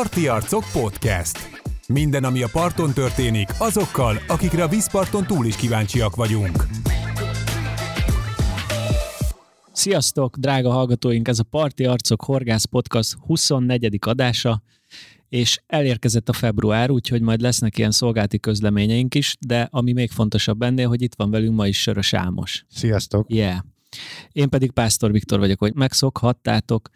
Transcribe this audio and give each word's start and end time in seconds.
Parti 0.00 0.28
Arcok 0.28 0.64
Podcast. 0.72 1.38
Minden, 1.88 2.24
ami 2.24 2.42
a 2.42 2.48
parton 2.52 2.92
történik, 2.92 3.48
azokkal, 3.58 4.16
akikre 4.28 4.62
a 4.62 4.68
vízparton 4.68 5.26
túl 5.26 5.46
is 5.46 5.56
kíváncsiak 5.56 6.16
vagyunk. 6.16 6.66
Sziasztok, 9.72 10.36
drága 10.36 10.70
hallgatóink! 10.70 11.28
Ez 11.28 11.38
a 11.38 11.42
Parti 11.42 11.84
Arcok 11.84 12.22
Horgász 12.22 12.64
Podcast 12.64 13.16
24. 13.26 13.98
adása, 14.00 14.62
és 15.28 15.60
elérkezett 15.66 16.28
a 16.28 16.32
február, 16.32 16.90
úgyhogy 16.90 17.22
majd 17.22 17.40
lesznek 17.40 17.78
ilyen 17.78 17.90
szolgálti 17.90 18.38
közleményeink 18.38 19.14
is, 19.14 19.36
de 19.40 19.68
ami 19.70 19.92
még 19.92 20.10
fontosabb 20.10 20.62
ennél, 20.62 20.88
hogy 20.88 21.02
itt 21.02 21.14
van 21.14 21.30
velünk 21.30 21.56
ma 21.56 21.66
is 21.66 21.80
Sörös 21.80 22.14
Ámos. 22.14 22.64
Sziasztok! 22.68 23.32
Yeah. 23.32 23.58
Én 24.32 24.48
pedig 24.48 24.70
Pásztor 24.70 25.12
Viktor 25.12 25.38
vagyok, 25.38 25.58
hogy 25.58 25.74
megszokhattátok, 25.74 26.88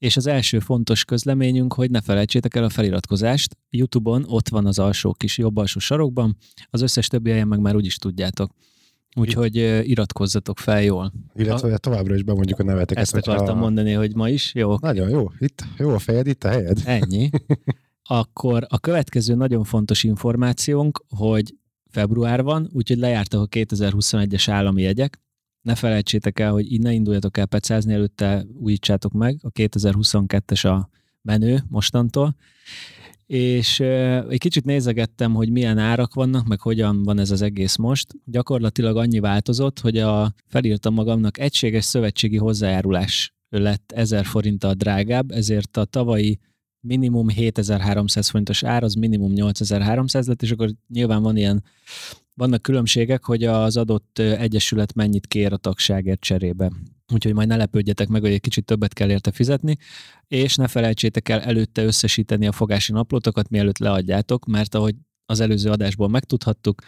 és 0.00 0.16
az 0.16 0.26
első 0.26 0.58
fontos 0.58 1.04
közleményünk, 1.04 1.72
hogy 1.72 1.90
ne 1.90 2.00
felejtsétek 2.00 2.54
el 2.54 2.64
a 2.64 2.68
feliratkozást. 2.68 3.56
Youtube-on 3.70 4.24
ott 4.28 4.48
van 4.48 4.66
az 4.66 4.78
alsó 4.78 5.12
kis 5.12 5.38
jobb 5.38 5.56
alsó 5.56 5.78
sarokban, 5.78 6.36
az 6.70 6.80
összes 6.80 7.06
többi 7.06 7.30
helyen 7.30 7.48
meg 7.48 7.60
már 7.60 7.76
úgyis 7.76 7.96
tudjátok. 7.96 8.52
Úgyhogy 9.16 9.56
iratkozzatok 9.88 10.58
fel 10.58 10.82
jól. 10.82 11.12
Illetve 11.34 11.72
a... 11.72 11.78
továbbra 11.78 12.14
is 12.14 12.22
bemondjuk 12.22 12.58
a 12.58 12.62
neveteket. 12.62 13.02
Ezt 13.02 13.14
akartam 13.14 13.44
hogyha... 13.44 13.60
mondani, 13.60 13.92
hogy 13.92 14.14
ma 14.14 14.28
is 14.28 14.54
jó. 14.54 14.76
Nagyon 14.80 15.08
jó. 15.08 15.30
Itt 15.38 15.64
jó 15.78 15.90
a 15.90 15.98
fejed, 15.98 16.26
itt 16.26 16.44
a 16.44 16.48
helyed. 16.48 16.78
Ennyi. 16.84 17.30
Akkor 18.02 18.66
a 18.68 18.78
következő 18.78 19.34
nagyon 19.34 19.64
fontos 19.64 20.02
információnk, 20.04 21.04
hogy 21.08 21.54
február 21.90 22.42
van, 22.42 22.70
úgyhogy 22.72 22.98
lejártak 22.98 23.40
a 23.40 23.46
2021-es 23.46 24.44
állami 24.50 24.82
jegyek, 24.82 25.20
ne 25.62 25.74
felejtsétek 25.74 26.38
el, 26.38 26.52
hogy 26.52 26.72
innen 26.72 26.92
induljatok 26.92 27.36
el 27.36 27.46
pecázni, 27.46 27.92
előtte 27.92 28.46
újítsátok 28.54 29.12
meg, 29.12 29.38
a 29.42 29.50
2022-es 29.50 30.66
a 30.78 30.88
menő 31.22 31.62
mostantól, 31.68 32.36
és 33.26 33.80
egy 33.80 34.38
kicsit 34.38 34.64
nézegettem, 34.64 35.34
hogy 35.34 35.50
milyen 35.50 35.78
árak 35.78 36.14
vannak, 36.14 36.46
meg 36.46 36.60
hogyan 36.60 37.02
van 37.02 37.18
ez 37.18 37.30
az 37.30 37.42
egész 37.42 37.76
most. 37.76 38.14
Gyakorlatilag 38.24 38.96
annyi 38.96 39.18
változott, 39.18 39.80
hogy 39.80 39.98
a, 39.98 40.34
felírtam 40.46 40.94
magamnak 40.94 41.38
egységes 41.38 41.84
szövetségi 41.84 42.36
hozzájárulás 42.36 43.34
lett 43.48 43.92
1000 43.92 44.24
forinttal 44.24 44.74
drágább, 44.74 45.30
ezért 45.30 45.76
a 45.76 45.84
tavalyi 45.84 46.38
minimum 46.80 47.28
7300 47.28 48.28
forintos 48.28 48.62
ár, 48.62 48.82
az 48.82 48.94
minimum 48.94 49.32
8300 49.32 50.26
lett, 50.26 50.42
és 50.42 50.50
akkor 50.50 50.70
nyilván 50.88 51.22
van 51.22 51.36
ilyen 51.36 51.64
vannak 52.40 52.62
különbségek, 52.62 53.24
hogy 53.24 53.44
az 53.44 53.76
adott 53.76 54.18
egyesület 54.18 54.94
mennyit 54.94 55.26
kér 55.26 55.52
a 55.52 55.56
tagságért 55.56 56.20
cserébe. 56.20 56.72
Úgyhogy 57.12 57.34
majd 57.34 57.48
ne 57.48 57.56
lepődjetek 57.56 58.08
meg, 58.08 58.20
hogy 58.20 58.30
egy 58.30 58.40
kicsit 58.40 58.64
többet 58.64 58.92
kell 58.92 59.10
érte 59.10 59.32
fizetni, 59.32 59.76
és 60.28 60.56
ne 60.56 60.68
felejtsétek 60.68 61.28
el 61.28 61.40
előtte 61.40 61.84
összesíteni 61.84 62.46
a 62.46 62.52
fogási 62.52 62.92
naplótokat, 62.92 63.48
mielőtt 63.48 63.78
leadjátok, 63.78 64.46
mert 64.46 64.74
ahogy 64.74 64.94
az 65.26 65.40
előző 65.40 65.70
adásból 65.70 66.08
megtudhattuk, 66.08 66.82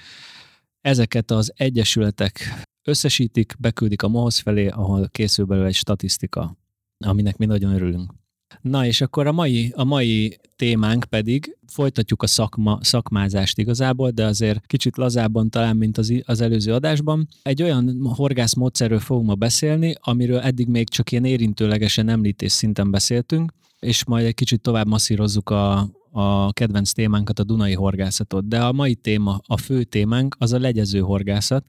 ezeket 0.81 1.31
az 1.31 1.53
egyesületek 1.57 2.65
összesítik, 2.83 3.55
beküldik 3.59 4.03
a 4.03 4.09
MOHOZ 4.09 4.39
felé, 4.39 4.69
ahol 4.69 5.09
készül 5.09 5.45
belőle 5.45 5.67
egy 5.67 5.75
statisztika, 5.75 6.57
aminek 6.99 7.37
mi 7.37 7.47
nagyon 7.47 7.73
örülünk. 7.73 8.22
Na 8.61 8.87
és 8.87 9.01
akkor 9.01 9.27
a 9.27 9.33
mai, 9.33 9.73
a 9.77 9.85
mai 9.85 10.39
témánk 10.57 11.05
pedig, 11.05 11.57
folytatjuk 11.67 12.23
a 12.23 12.27
szakma, 12.27 12.79
szakmázást 12.83 13.59
igazából, 13.59 14.11
de 14.11 14.25
azért 14.25 14.67
kicsit 14.67 14.97
lazábban 14.97 15.51
talán, 15.51 15.77
mint 15.77 15.99
az, 15.99 16.13
az 16.25 16.41
előző 16.41 16.73
adásban. 16.73 17.29
Egy 17.43 17.63
olyan 17.63 18.07
horgászmódszerről 18.17 18.99
fogunk 18.99 19.27
ma 19.27 19.35
beszélni, 19.35 19.95
amiről 20.01 20.39
eddig 20.39 20.67
még 20.69 20.89
csak 20.89 21.13
ilyen 21.13 21.25
érintőlegesen 21.25 22.09
említés 22.09 22.53
szinten 22.53 22.91
beszéltünk, 22.91 23.53
és 23.81 24.05
majd 24.05 24.27
egy 24.27 24.35
kicsit 24.35 24.61
tovább 24.61 24.87
masszírozzuk 24.87 25.51
a, 25.51 25.89
a 26.11 26.53
kedvenc 26.53 26.93
témánkat, 26.93 27.39
a 27.39 27.45
Dunai 27.45 27.75
horgászatot. 27.75 28.49
De 28.49 28.65
a 28.65 28.73
mai 28.73 28.95
téma, 28.95 29.41
a 29.47 29.57
fő 29.57 29.83
témánk 29.83 30.37
az 30.39 30.53
a 30.53 30.59
legyező 30.59 31.01
horgászat, 31.01 31.65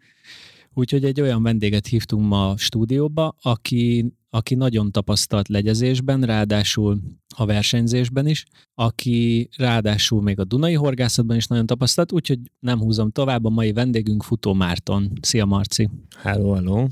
Úgyhogy 0.74 1.04
egy 1.04 1.22
olyan 1.22 1.44
vendéget 1.44 1.88
hívtunk 1.88 2.28
ma 2.28 2.50
a 2.50 2.58
stúdióba, 2.58 3.36
aki 3.42 4.14
aki 4.36 4.56
nagyon 4.56 4.92
tapasztalt 4.92 5.48
legyezésben, 5.48 6.22
ráadásul 6.22 7.00
a 7.36 7.46
versenyzésben 7.46 8.28
is, 8.28 8.46
aki 8.74 9.50
ráadásul 9.58 10.22
még 10.22 10.40
a 10.40 10.44
Dunai 10.44 10.74
horgászatban 10.74 11.36
is 11.36 11.48
nagyon 11.48 11.66
tapasztalt, 11.66 12.12
úgyhogy 12.12 12.40
nem 12.60 12.80
húzom 12.80 13.12
tovább, 13.12 13.46
a 13.46 13.50
mai 13.50 13.74
vendégünk 13.74 14.24
Futó 14.24 14.54
Márton. 14.54 15.12
Szia 15.22 15.46
Marci! 15.46 15.90
Hello, 16.18 16.54
hello! 16.54 16.88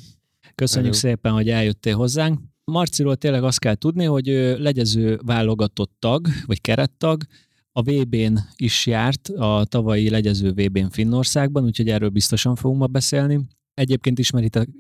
Köszönjük 0.56 0.96
hello. 0.96 1.08
szépen, 1.08 1.32
hogy 1.32 1.50
eljöttél 1.50 1.96
hozzánk. 1.96 2.40
Marciról 2.64 3.16
tényleg 3.16 3.44
azt 3.44 3.60
kell 3.60 3.76
tudni, 3.76 4.06
hogy 4.06 4.28
ő 4.28 4.58
legyező 4.58 5.20
válogatott 5.26 5.92
tag, 6.00 6.28
vagy 6.46 6.62
kerettag, 6.62 7.24
a 7.72 7.82
VB-n 7.82 8.38
is 8.56 8.86
járt, 8.86 9.28
a 9.28 9.66
tavalyi 9.70 10.10
legyező 10.10 10.52
VB-n 10.52 10.90
Finnországban, 10.90 11.64
úgyhogy 11.64 11.90
erről 11.90 12.10
biztosan 12.10 12.56
fogunk 12.56 12.80
ma 12.80 12.88
beszélni. 12.88 13.40
Egyébként 13.74 14.20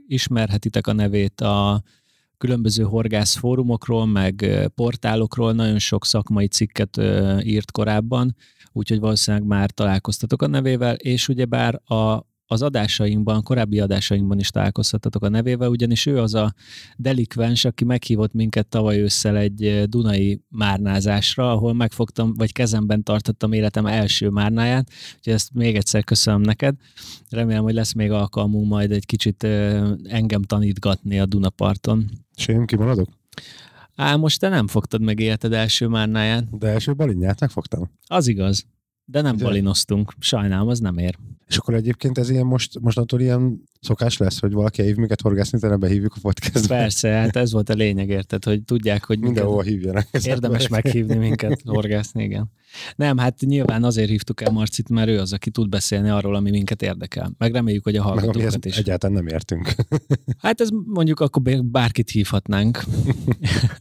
ismerhetitek 0.07 0.88
a 0.88 0.94
nevét 0.94 1.41
a 1.41 1.84
különböző 2.38 2.84
horgász 2.84 3.35
fórumokról, 3.35 4.06
meg 4.06 4.46
portálokról. 4.75 5.53
Nagyon 5.53 5.79
sok 5.79 6.06
szakmai 6.06 6.47
cikket 6.47 6.97
írt 7.44 7.72
korábban, 7.72 8.35
úgyhogy 8.72 9.00
valószínűleg 9.00 9.47
már 9.47 9.72
találkoztatok 9.72 10.41
a 10.41 10.47
nevével, 10.47 10.96
és 10.96 11.28
ugyebár 11.28 11.81
a, 11.84 12.25
az 12.51 12.62
adásainkban, 12.62 13.44
korábbi 13.44 13.79
adásainkban 13.79 14.39
is 14.39 14.50
találkoztatok 14.50 15.23
a 15.23 15.29
nevével, 15.29 15.69
ugyanis 15.69 16.06
ő 16.06 16.19
az 16.19 16.34
a 16.34 16.53
delikvens, 16.97 17.66
aki 17.66 17.84
meghívott 17.84 18.34
minket 18.34 18.67
tavaly 18.67 19.00
ősszel 19.00 19.38
egy 19.38 19.84
Dunai 19.89 20.41
márnázásra, 20.50 21.51
ahol 21.51 21.73
megfogtam, 21.73 22.34
vagy 22.34 22.51
kezemben 22.51 23.03
tartottam 23.03 23.51
életem 23.51 23.85
első 23.85 24.29
márnáját, 24.29 24.89
úgyhogy 25.17 25.34
ezt 25.34 25.53
még 25.53 25.75
egyszer 25.75 26.03
köszönöm 26.03 26.41
neked. 26.41 26.75
Remélem, 27.29 27.63
hogy 27.63 27.73
lesz 27.73 27.94
még 27.94 28.12
alkalmunk 28.12 28.68
majd 28.68 28.91
egy 28.91 29.06
kicsit 29.06 29.44
engem 30.03 30.41
tanítgatni 30.41 31.19
a 31.19 31.25
Dunaparton. 31.25 32.09
És 32.35 32.47
én 32.47 32.66
kimaradok? 32.66 33.09
Á, 33.95 34.16
most 34.16 34.39
te 34.39 34.50
nem 34.50 34.68
fogtad 34.68 35.01
meg 35.01 35.19
életed 35.19 35.53
első 35.53 35.88
márnáját. 35.88 36.57
De 36.57 36.68
első 36.68 36.94
balinját 36.94 37.39
megfogtam. 37.39 37.91
Az 38.07 38.28
igaz. 38.28 38.66
De 39.06 39.22
nem 39.22 39.35
Ugye? 39.35 39.44
balinoztunk. 39.44 40.13
Sajnálom, 40.19 40.68
az 40.68 40.79
nem 40.79 40.97
ér. 40.97 41.18
És 41.51 41.57
akkor 41.57 41.73
egyébként 41.73 42.17
ez 42.17 42.29
ilyen 42.29 42.45
most, 42.45 42.79
mostantól 42.79 43.19
ilyen 43.19 43.62
szokás 43.81 44.17
lesz, 44.17 44.39
hogy 44.39 44.51
valaki 44.51 44.81
hív 44.81 44.95
minket 44.95 45.22
horgászni, 45.22 45.57
utána 45.57 45.78
behívjuk 45.78 46.13
a 46.16 46.19
podcastbe. 46.22 46.78
Persze, 46.78 47.09
hát 47.09 47.35
ez 47.35 47.51
volt 47.51 47.69
a 47.69 47.73
lényeg, 47.73 48.09
érted, 48.09 48.44
hogy 48.44 48.63
tudják, 48.63 49.03
hogy 49.06 49.19
mindenhol 49.19 49.63
hívjanak. 49.63 50.07
Érdemes 50.23 50.67
meghívni 50.67 51.16
minket 51.16 51.62
horgászni, 51.66 52.23
igen. 52.23 52.51
Nem, 52.95 53.17
hát 53.17 53.39
nyilván 53.39 53.84
azért 53.84 54.09
hívtuk 54.09 54.41
el 54.41 54.51
Marcit, 54.51 54.89
mert 54.89 55.09
ő 55.09 55.19
az, 55.19 55.34
aki 55.34 55.50
tud 55.50 55.69
beszélni 55.69 56.09
arról, 56.09 56.35
ami 56.35 56.50
minket 56.50 56.81
érdekel. 56.81 57.31
Meg 57.38 57.53
reméljük, 57.53 57.83
hogy 57.83 57.95
a 57.95 58.03
hallgatókat 58.03 58.66
is. 58.66 58.78
Egyáltalán 58.78 59.16
nem 59.16 59.28
értünk. 59.28 59.73
Hát 60.38 60.62
ez 60.62 60.69
mondjuk 60.85 61.19
akkor 61.19 61.41
bárkit 61.63 62.09
hívhatnánk. 62.09 62.83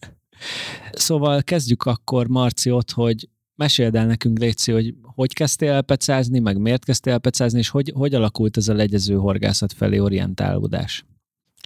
szóval 0.93 1.43
kezdjük 1.43 1.83
akkor, 1.83 2.27
Marci, 2.27 2.71
ott, 2.71 2.91
hogy 2.91 3.29
meséld 3.61 3.97
el 3.97 4.07
nekünk, 4.07 4.39
Léci, 4.39 4.73
hogy 4.73 4.95
hogy 5.03 5.33
kezdtél 5.33 5.71
el 5.73 5.83
pecázni, 5.83 6.39
meg 6.39 6.59
miért 6.59 6.85
kezdtél 6.85 7.13
el 7.13 7.19
pecázni, 7.19 7.59
és 7.59 7.69
hogy, 7.69 7.93
hogy 7.95 8.15
alakult 8.15 8.57
ez 8.57 8.69
a 8.69 8.75
legyező 8.75 9.15
horgászat 9.15 9.73
felé 9.73 9.99
orientálódás? 9.99 11.05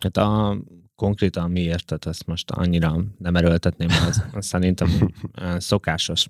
Hát 0.02 0.16
a 0.16 0.58
konkrétan 0.94 1.50
miért, 1.50 1.84
tehát 1.86 2.06
ezt 2.06 2.26
most 2.26 2.50
annyira 2.50 3.04
nem 3.18 3.36
erőltetném, 3.36 3.88
az, 4.08 4.24
az 4.32 4.46
szerintem 4.46 5.12
szokásos 5.58 6.26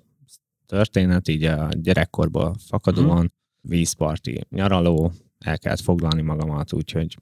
történet, 0.65 1.27
így 1.27 1.43
a 1.43 1.69
gyerekkorból 1.71 2.55
fakadóan, 2.67 3.17
hmm. 3.17 3.31
vízparti 3.61 4.41
nyaraló, 4.49 5.11
el 5.39 5.59
kellett 5.59 5.79
foglalni 5.81 6.21
magamat, 6.21 6.73
úgyhogy 6.73 7.17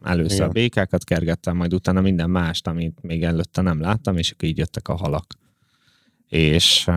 először 0.00 0.36
Igen. 0.36 0.48
a 0.48 0.52
békákat 0.52 1.04
kergettem, 1.04 1.56
majd 1.56 1.74
utána 1.74 2.00
minden 2.00 2.30
mást, 2.30 2.66
amit 2.66 3.02
még 3.02 3.22
előtte 3.22 3.60
nem 3.60 3.80
láttam, 3.80 4.16
és 4.16 4.30
akkor 4.30 4.48
így 4.48 4.58
jöttek 4.58 4.88
a 4.88 4.94
halak. 4.94 5.42
És 6.34 6.90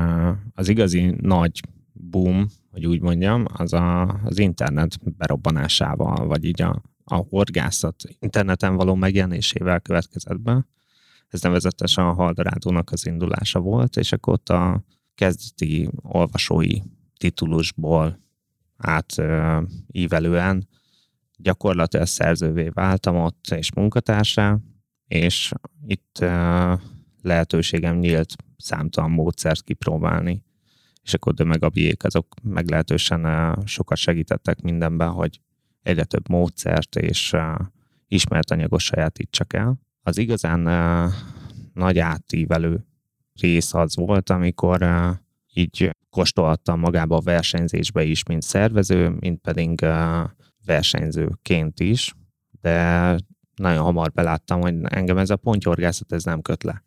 az 0.54 0.68
igazi 0.70 1.16
nagy 1.22 1.62
boom, 1.94 2.48
hogy 2.72 2.86
úgy 2.86 3.02
mondjam, 3.02 3.46
az 3.54 3.74
a, 3.74 4.02
az 4.24 4.40
internet 4.40 5.16
berobbanásával, 5.18 6.28
vagy 6.28 6.44
így 6.44 6.62
a, 6.62 6.82
a 7.04 7.16
horgászat 7.16 7.96
interneten 8.20 8.76
való 8.76 8.96
megjelenésével 8.96 9.80
következett 9.80 10.40
be. 10.40 10.66
Ez 11.28 11.42
nevezetesen 11.42 12.06
a 12.06 12.14
Haldorádónak 12.14 12.92
az 12.92 13.06
indulása 13.06 13.60
volt, 13.60 13.96
és 13.96 14.12
akkor 14.12 14.34
ott 14.34 14.50
a 14.50 14.84
kezdeti 15.16 15.90
olvasói 16.02 16.80
titulusból 17.18 18.20
át 18.78 19.16
ívelően 19.92 20.68
gyakorlatilag 21.36 22.06
szerzővé 22.06 22.70
váltam 22.70 23.16
ott, 23.16 23.48
és 23.56 23.74
munkatársá, 23.74 24.60
és 25.08 25.52
itt 25.86 26.26
lehetőségem 27.28 27.98
nyílt 27.98 28.36
számtalan 28.58 29.12
módszert 29.12 29.64
kipróbálni 29.64 30.46
és 31.08 31.14
akkor 31.14 31.34
de 31.34 31.44
meg 31.44 31.64
a 31.64 31.70
biék 31.70 32.04
azok 32.04 32.36
meglehetősen 32.44 33.56
sokat 33.66 33.98
segítettek 33.98 34.62
mindenben, 34.62 35.10
hogy 35.10 35.42
egyre 35.82 36.04
több 36.04 36.30
módszert 36.30 36.96
és 36.96 37.36
ismert 38.08 38.52
anyagos 38.52 38.84
sajátítsak 38.84 39.54
el. 39.54 39.80
Az 40.02 40.18
igazán 40.18 40.60
nagy 41.74 42.00
átívelő 42.00 42.86
rész 43.40 43.74
az 43.74 43.96
volt, 43.96 44.30
amikor 44.30 44.88
így 45.54 45.96
kóstolhattam 46.10 46.80
magába 46.80 47.16
a 47.16 47.22
versenyzésbe 47.22 48.04
is, 48.04 48.24
mint 48.24 48.42
szervező, 48.42 49.10
mint 49.10 49.42
pedig 49.42 49.86
versenyzőként 50.66 51.80
is, 51.80 52.14
de 52.62 53.16
nagyon 53.56 53.84
hamar 53.84 54.12
beláttam, 54.12 54.62
hogy 54.62 54.76
engem 54.82 55.18
ez 55.18 55.30
a 55.30 55.36
pontyorgászat 55.36 56.12
ez 56.12 56.24
nem 56.24 56.42
köt 56.42 56.64
le. 56.64 56.86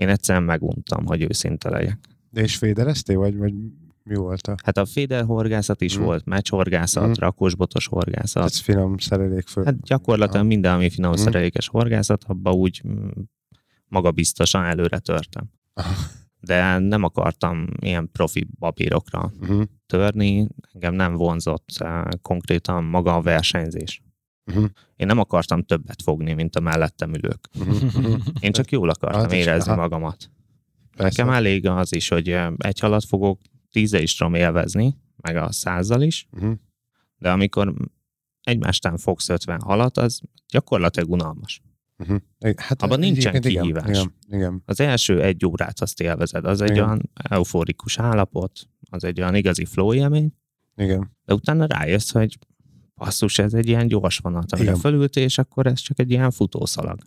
Én 0.00 0.08
egyszerűen 0.08 0.44
meguntam, 0.44 1.06
hogy 1.06 1.22
őszinte 1.22 1.70
legyek. 1.70 1.98
De 2.30 2.40
és 2.42 2.56
fédereztél, 2.56 3.18
vagy, 3.18 3.36
vagy 3.36 3.54
mi 4.02 4.14
volt 4.14 4.46
a... 4.46 4.54
Hát 4.64 4.76
a 4.78 4.84
féder 4.86 5.24
horgászat 5.24 5.80
is 5.80 5.98
Mm. 5.98 6.02
volt, 6.02 6.24
meccshorgászat, 6.24 7.06
Mm. 7.08 7.12
rakósbotos 7.18 7.86
horgászat. 7.86 8.44
Ez 8.44 8.58
finom 8.58 8.98
szerelék 8.98 9.46
föl. 9.46 9.64
Hát 9.64 9.80
gyakorlatilag 9.82 10.42
Ja. 10.42 10.48
minden, 10.48 10.74
ami 10.74 10.90
finom 10.90 11.10
Mm. 11.10 11.14
szerelékes 11.14 11.68
horgászat, 11.68 12.24
abba 12.26 12.52
úgy 12.52 12.82
mm, 12.88 13.08
magabiztosan 13.88 14.64
előre 14.64 14.98
törtem. 14.98 15.50
De 16.40 16.78
nem 16.78 17.02
akartam 17.02 17.66
ilyen 17.80 18.10
profi 18.12 18.46
papírokra 18.58 19.32
Uh-huh. 19.40 19.62
törni, 19.86 20.48
engem 20.72 20.94
nem 20.94 21.14
vonzott 21.14 21.68
eh, 21.78 22.02
konkrétan 22.22 22.84
maga 22.84 23.14
a 23.14 23.20
versenyzés. 23.20 24.02
Uh-huh. 24.46 24.64
Én 24.96 25.06
nem 25.06 25.18
akartam 25.18 25.62
többet 25.62 26.02
fogni, 26.02 26.32
mint 26.32 26.56
a 26.56 26.60
mellettem 26.60 27.14
ülők. 27.14 27.48
Uh-huh. 27.58 28.20
Én 28.40 28.52
csak 28.52 28.70
jól 28.70 28.88
akartam 28.88 29.20
Hát, 29.20 29.32
érezni 29.32 29.70
aha. 29.72 29.80
magamat. 29.80 30.30
Persze. 30.96 31.22
Nekem 31.22 31.34
elég 31.36 31.66
az 31.66 31.94
is, 31.94 32.08
hogy 32.08 32.28
egy 32.56 32.78
halat 32.78 33.04
fogok, 33.04 33.40
tízzel 33.70 34.02
is 34.02 34.16
tudom 34.16 34.34
élvezni, 34.34 34.96
meg 35.16 35.36
a 35.36 35.52
százzal 35.52 36.02
is, 36.02 36.28
Uh-huh. 36.32 36.52
de 37.18 37.30
amikor 37.30 37.74
egymástán 38.42 38.96
fogsz 38.96 39.28
50 39.28 39.60
halat, 39.60 39.96
az 39.98 40.20
gyakorlatilag 40.48 41.10
unalmas. 41.10 41.60
Uh-huh. 41.98 42.20
Hát 42.56 42.82
Abban 42.82 42.98
nincsen 42.98 43.34
igen, 43.34 43.52
kihívás. 43.52 43.88
Igen, 43.88 44.14
igen. 44.28 44.62
Az 44.64 44.80
első 44.80 45.22
egy 45.22 45.46
órát 45.46 45.80
azt 45.80 46.00
élvezed, 46.00 46.44
az 46.44 46.60
egy 46.60 46.70
Igen. 46.70 46.84
olyan 46.84 47.10
euforikus 47.12 47.98
állapot, 47.98 48.68
az 48.90 49.04
egy 49.04 49.20
olyan 49.20 49.34
igazi 49.34 49.64
flow 49.64 49.94
élmény, 49.94 50.32
igen. 50.76 51.16
de 51.24 51.34
utána 51.34 51.66
rájössz, 51.66 52.10
hogy 52.10 52.38
basszus, 53.04 53.38
ez 53.38 53.54
egy 53.54 53.68
ilyen 53.68 53.86
gyors 53.86 54.18
vonat, 54.18 54.52
amire 54.52 54.68
Igen. 54.68 54.80
fölültél, 54.80 55.22
és 55.24 55.38
akkor 55.38 55.66
ez 55.66 55.80
csak 55.80 55.98
egy 55.98 56.10
ilyen 56.10 56.30
futószalag. 56.30 56.98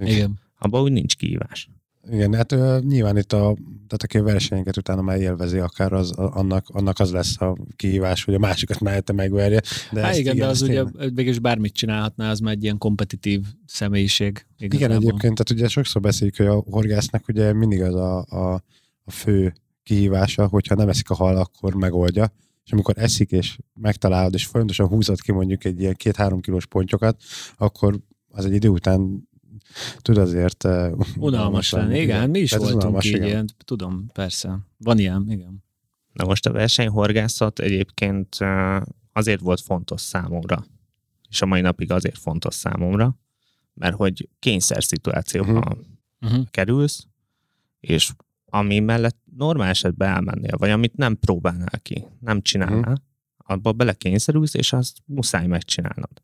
Igen. 0.00 0.38
Abban 0.58 0.82
úgy 0.82 0.92
nincs 0.92 1.16
kihívás. 1.16 1.68
Igen, 2.10 2.34
hát 2.34 2.52
ö, 2.52 2.78
nyilván 2.82 3.16
itt 3.16 3.32
a, 3.32 3.38
tehát 3.86 4.02
aki 4.02 4.18
a 4.18 4.22
versenyeket 4.22 4.76
utána 4.76 5.02
már 5.02 5.20
élvezi, 5.20 5.58
akár 5.58 5.92
az, 5.92 6.18
a- 6.18 6.34
annak, 6.34 6.68
annak 6.68 6.98
az 6.98 7.10
lesz 7.12 7.40
a 7.40 7.56
kihívás, 7.76 8.24
hogy 8.24 8.34
a 8.34 8.38
másikat 8.38 8.80
mellette 8.80 9.12
megverje. 9.12 9.60
De 9.92 10.00
Hát 10.00 10.10
ezt 10.10 10.18
igen, 10.18 10.36
de 10.36 10.46
az 10.46 10.62
ugye 10.62 10.84
végülis 10.94 11.38
bármit 11.38 11.74
csinálhatná, 11.74 12.30
az 12.30 12.38
már 12.38 12.52
egy 12.54 12.62
ilyen 12.62 12.78
kompetitív 12.78 13.46
személyiség. 13.66 14.46
Igen, 14.58 14.78
igazából. 14.78 14.96
egyébként, 14.96 15.34
tehát 15.34 15.50
ugye 15.50 15.68
sokszor 15.68 16.02
beszéljük, 16.02 16.36
hogy 16.36 16.46
a 16.46 16.64
horgásznak 16.70 17.28
ugye 17.28 17.52
mindig 17.52 17.82
az 17.82 17.94
a, 17.94 18.24
a, 18.28 18.62
a 19.04 19.10
fő 19.10 19.54
kihívása, 19.82 20.46
hogyha 20.46 20.74
nem 20.74 20.88
eszik 20.88 21.10
a 21.10 21.14
hal, 21.14 21.36
akkor 21.36 21.74
megoldja, 21.74 22.32
és 22.70 22.76
amikor 22.76 22.98
eszik, 22.98 23.30
és 23.30 23.58
megtalálod, 23.74 24.34
és 24.34 24.46
folyamatosan 24.46 24.86
húzod 24.86 25.20
ki 25.20 25.32
mondjuk 25.32 25.64
egy 25.64 25.80
ilyen 25.80 25.94
két-három 25.94 26.40
kilós 26.40 26.66
pontyokat, 26.66 27.22
akkor 27.56 27.98
az 28.28 28.44
egy 28.44 28.52
idő 28.52 28.68
után 28.68 29.28
tud 29.98 30.16
azért 30.16 30.64
uh, 30.64 30.98
Unalmas 31.16 31.72
lenni, 31.72 31.98
igen, 31.98 32.30
mi 32.30 32.38
is 32.38 32.50
Tehát 32.50 32.64
voltunk 32.64 32.82
unalmas, 32.82 33.04
így, 33.04 33.14
igen. 33.14 33.26
ilyen, 33.26 33.48
tudom, 33.64 34.06
persze. 34.12 34.58
Van 34.76 34.98
ilyen, 34.98 35.26
igen. 35.28 35.64
Na 36.12 36.24
most 36.24 36.46
a 36.46 36.52
versenyhorgászat 36.52 37.58
egyébként 37.58 38.36
eh, 38.38 38.80
azért 39.12 39.40
volt 39.40 39.60
fontos 39.60 40.00
számomra, 40.00 40.64
és 41.28 41.42
a 41.42 41.46
mai 41.46 41.60
napig 41.60 41.92
azért 41.92 42.18
fontos 42.18 42.54
számomra, 42.54 43.16
mert 43.74 43.94
hogy 43.96 44.28
kényszer 44.38 44.84
szituációba 44.84 45.52
Mhm. 45.52 46.32
Uh-huh. 46.32 46.46
kerülsz, 46.50 47.06
és 47.80 48.12
ami 48.44 48.78
mellett 48.78 49.19
normál 49.36 49.68
esetben 49.68 50.08
elmennél, 50.14 50.56
vagy 50.56 50.70
amit 50.70 50.96
nem 50.96 51.18
próbálnál 51.18 51.80
ki, 51.82 52.06
nem 52.20 52.42
csinálnál, 52.42 52.80
Mhm. 52.80 53.52
abba 53.52 53.72
belekényszerülsz, 53.72 54.54
és 54.54 54.72
azt 54.72 54.98
muszáj 55.04 55.46
megcsinálnod. 55.46 56.22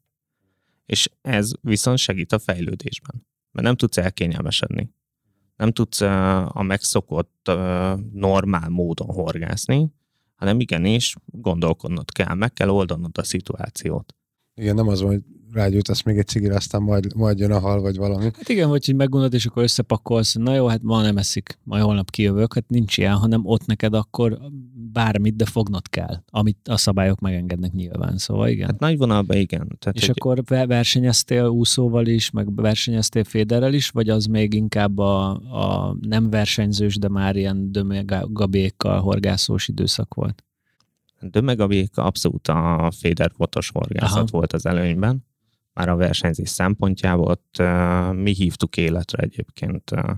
És 0.86 1.10
ez 1.22 1.50
viszont 1.60 1.98
segít 1.98 2.32
a 2.32 2.38
fejlődésben, 2.38 3.26
mert 3.52 3.66
nem 3.66 3.76
tudsz 3.76 3.96
elkényelmesedni. 3.96 4.94
Nem 5.56 5.72
tudsz 5.72 6.00
a 6.48 6.62
megszokott 6.62 7.50
normál 8.12 8.68
módon 8.68 9.08
horgászni, 9.08 9.92
hanem 10.34 10.60
igenis 10.60 11.14
gondolkodnod 11.24 12.12
kell, 12.12 12.34
meg 12.34 12.52
kell 12.52 12.68
oldanod 12.68 13.18
a 13.18 13.22
szituációt. 13.22 14.14
Igen, 14.60 14.74
nem 14.74 14.88
az 14.88 15.00
van, 15.00 15.10
hogy 15.10 15.22
rágyújtasz 15.52 16.02
még 16.02 16.18
egy 16.18 16.26
cigire, 16.26 16.54
aztán 16.54 16.82
majd, 16.82 17.14
majd 17.14 17.38
jön 17.38 17.50
a 17.50 17.58
hal, 17.58 17.80
vagy 17.80 17.96
valami. 17.96 18.24
Hát 18.24 18.48
igen, 18.48 18.68
vagy 18.68 18.86
hogy 18.86 18.94
megunod, 18.94 19.34
és 19.34 19.46
akkor 19.46 19.62
összepakolsz, 19.62 20.34
na 20.34 20.54
jó, 20.54 20.66
hát 20.66 20.82
ma 20.82 21.02
nem 21.02 21.16
eszik, 21.16 21.58
majd 21.62 21.82
holnap 21.82 22.10
kijövök, 22.10 22.54
hát 22.54 22.68
nincs 22.68 22.96
ilyen, 22.98 23.14
hanem 23.14 23.40
ott 23.44 23.66
neked 23.66 23.94
akkor 23.94 24.38
bármit, 24.92 25.36
de 25.36 25.44
fognod 25.44 25.88
kell, 25.88 26.22
amit 26.30 26.68
a 26.68 26.76
szabályok 26.76 27.20
megengednek 27.20 27.72
nyilván, 27.72 28.18
szóval 28.18 28.48
igen. 28.48 28.66
Hát 28.66 28.78
nagy 28.78 28.96
vonalban 28.96 29.36
igen. 29.36 29.76
Tehát 29.78 29.96
és 29.96 30.08
egy, 30.08 30.10
akkor 30.10 30.42
ve- 30.44 30.66
versenyeztél 30.66 31.46
úszóval 31.46 32.06
is, 32.06 32.30
meg 32.30 32.54
versenyeztél 32.54 33.24
féderrel 33.24 33.74
is, 33.74 33.90
vagy 33.90 34.08
az 34.08 34.24
még 34.24 34.54
inkább 34.54 34.98
a, 34.98 35.28
a 35.34 35.96
nem 36.00 36.30
versenyzős, 36.30 36.96
de 36.96 37.08
már 37.08 37.36
ilyen 37.36 37.72
dömegabékkal 37.72 39.00
horgászós 39.00 39.68
időszak 39.68 40.14
volt? 40.14 40.45
De 41.20 41.40
meg 41.40 41.60
a 41.60 41.66
véka 41.66 42.04
abszolút 42.04 42.48
a 42.48 42.90
féder 42.96 43.30
botos 43.36 43.70
horgászat 43.70 44.16
Aha. 44.16 44.26
volt 44.30 44.52
az 44.52 44.66
előnyben. 44.66 45.24
Már 45.72 45.88
a 45.88 45.96
versenyzés 45.96 46.48
szempontjából 46.48 47.30
ott 47.30 47.56
uh, 47.58 48.14
mi 48.14 48.32
hívtuk 48.32 48.76
életre 48.76 49.22
egyébként 49.22 49.90
uh, 49.90 50.10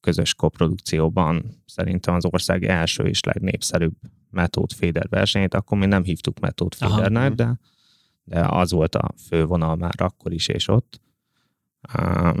közös 0.00 0.34
koprodukcióban 0.34 1.62
szerintem 1.66 2.14
az 2.14 2.24
ország 2.24 2.64
első 2.64 3.04
és 3.04 3.22
legnépszerűbb 3.22 3.94
metód 4.30 4.72
féder 4.72 5.08
versenyt, 5.08 5.54
akkor 5.54 5.78
mi 5.78 5.86
nem 5.86 6.02
hívtuk 6.02 6.38
metód 6.38 6.74
fédernek, 6.74 7.32
de, 7.32 7.58
de 8.24 8.40
az 8.40 8.72
volt 8.72 8.94
a 8.94 9.12
fővonal 9.28 9.76
már 9.76 9.94
akkor 9.96 10.32
is 10.32 10.48
és 10.48 10.68
ott. 10.68 11.00
Uh, 11.94 12.36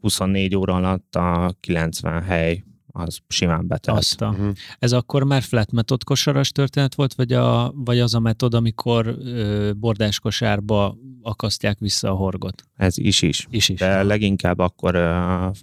24 0.00 0.56
óra 0.56 0.74
alatt 0.74 1.14
a 1.14 1.54
90 1.60 2.22
hely 2.22 2.64
az 3.06 3.18
simán 3.28 3.66
a, 3.86 4.00
Uh-huh. 4.20 4.52
ez 4.78 4.92
akkor 4.92 5.24
már 5.24 5.42
flat 5.42 5.72
metod 5.72 6.04
kosaras 6.04 6.50
történet 6.52 6.94
volt, 6.94 7.14
vagy, 7.14 7.32
a, 7.32 7.72
vagy 7.74 7.98
az 7.98 8.14
a 8.14 8.20
metod, 8.20 8.54
amikor 8.54 9.06
ö, 9.06 9.72
bordás 9.76 10.20
kosárba 10.20 10.96
akasztják 11.22 11.78
vissza 11.78 12.10
a 12.10 12.14
horgot? 12.14 12.62
Ez 12.74 12.98
is 12.98 13.22
is. 13.22 13.46
Is 13.50 13.68
is. 13.68 13.78
De 13.78 14.02
leginkább 14.02 14.58
akkor 14.58 14.94
ö, 14.94 15.08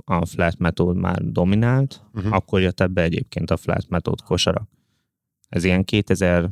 a 0.06 0.26
flat 0.26 0.58
metód 0.58 0.96
már 0.98 1.22
dominált, 1.22 2.04
Uh-huh. 2.14 2.34
akkor 2.34 2.62
jött 2.62 2.80
ebbe 2.80 3.02
egyébként 3.02 3.52
a 3.52 3.58
flat 3.58 3.90
metód 3.90 4.22
kosarak. 4.22 4.70
Ez 5.50 5.64
ilyen 5.64 5.84
2006-7 5.92 6.50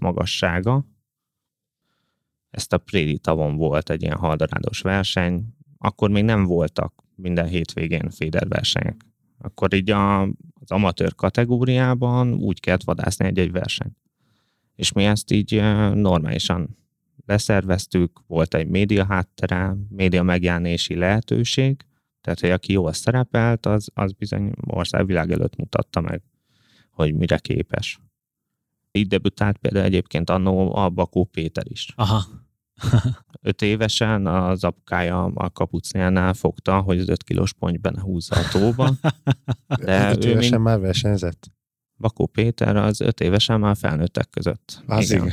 magassága. 0.00 0.84
Ezt 2.50 2.72
a 2.72 2.78
Préri 2.78 3.18
tavon 3.18 3.56
volt 3.56 3.90
egy 3.90 4.02
ilyen 4.02 4.16
haldorádos 4.16 4.80
verseny. 4.80 5.54
Akkor 5.78 6.10
még 6.10 6.24
nem 6.24 6.44
voltak 6.44 6.94
minden 7.14 7.46
hétvégén 7.46 8.10
féder 8.10 8.48
versenyek. 8.48 8.96
Akkor 9.46 9.74
így 9.74 9.90
a, 9.90 10.22
az 10.22 10.70
amatőr 10.70 11.14
kategóriában 11.14 12.34
úgy 12.34 12.60
kellett 12.60 12.84
vadászni 12.84 13.26
egy-egy 13.26 13.52
versenyt. 13.52 13.96
És 14.74 14.92
mi 14.92 15.04
ezt 15.04 15.30
így 15.30 15.54
normálisan 15.94 16.76
leszerveztük, 17.26 18.20
volt 18.26 18.54
egy 18.54 18.68
média 18.68 19.04
háttere, 19.04 19.76
média 19.88 20.22
megjelenési 20.22 20.94
lehetőség, 20.94 21.84
tehát, 22.20 22.40
hogy 22.40 22.50
aki 22.50 22.72
jól 22.72 22.92
szerepelt, 22.92 23.66
az, 23.66 23.90
az 23.94 24.12
bizony 24.12 24.52
országvilág 24.66 25.30
előtt 25.30 25.56
mutatta 25.56 26.00
meg, 26.00 26.22
hogy 26.90 27.14
mire 27.14 27.38
képes. 27.38 28.00
Így 28.92 29.06
debütált 29.06 29.58
például 29.58 29.84
egyébként 29.84 30.30
annó 30.30 30.74
a 30.76 30.88
Bakó 30.88 31.24
Péter 31.24 31.64
is. 31.68 31.92
Aha. 31.96 32.24
Öt 33.42 33.62
évesen 33.62 34.26
az 34.26 34.64
apukája 34.64 35.24
a 35.24 35.50
kapucnélnál 35.50 36.34
fogta, 36.34 36.80
hogy 36.80 36.98
az 36.98 37.08
öt 37.08 37.22
kilós 37.22 37.52
ponty 37.52 37.76
benne 37.80 38.00
húzza 38.00 38.34
a 38.36 38.48
tóba. 38.52 38.90
De 39.80 40.10
Öt 40.12 40.24
ő 40.24 40.28
évesen 40.28 40.50
még- 40.60 40.60
már 40.66 40.80
versenyzett. 40.80 41.46
Bakó 41.98 42.26
Péter 42.26 42.76
az 42.76 43.00
öt 43.00 43.20
évesen 43.20 43.60
már 43.60 43.76
felnőttek 43.76 44.30
között. 44.30 44.82
Az 44.86 45.10
igen. 45.10 45.30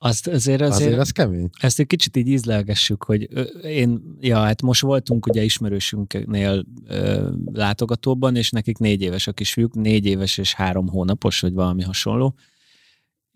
Azt 0.00 0.26
azért, 0.26 0.60
azért, 0.60 0.72
Azért 0.74 0.98
az 0.98 1.10
kemény. 1.10 1.50
ezt 1.60 1.78
egy 1.78 1.86
kicsit 1.86 2.16
így 2.16 2.28
ízlelgessük, 2.28 3.04
hogy 3.04 3.28
én, 3.64 4.16
ja, 4.20 4.38
hát 4.38 4.62
most 4.62 4.80
voltunk 4.80 5.26
ugye 5.26 5.42
ismerősünknél 5.42 6.64
ö, 6.86 7.30
látogatóban, 7.52 8.36
és 8.36 8.50
nekik 8.50 8.78
négy 8.78 9.02
éves 9.02 9.26
a 9.26 9.32
kisfiúk, 9.32 9.74
négy 9.74 10.06
éves 10.06 10.38
és 10.38 10.54
három 10.54 10.88
hónapos, 10.88 11.40
vagy 11.40 11.52
valami 11.52 11.82
hasonló. 11.82 12.34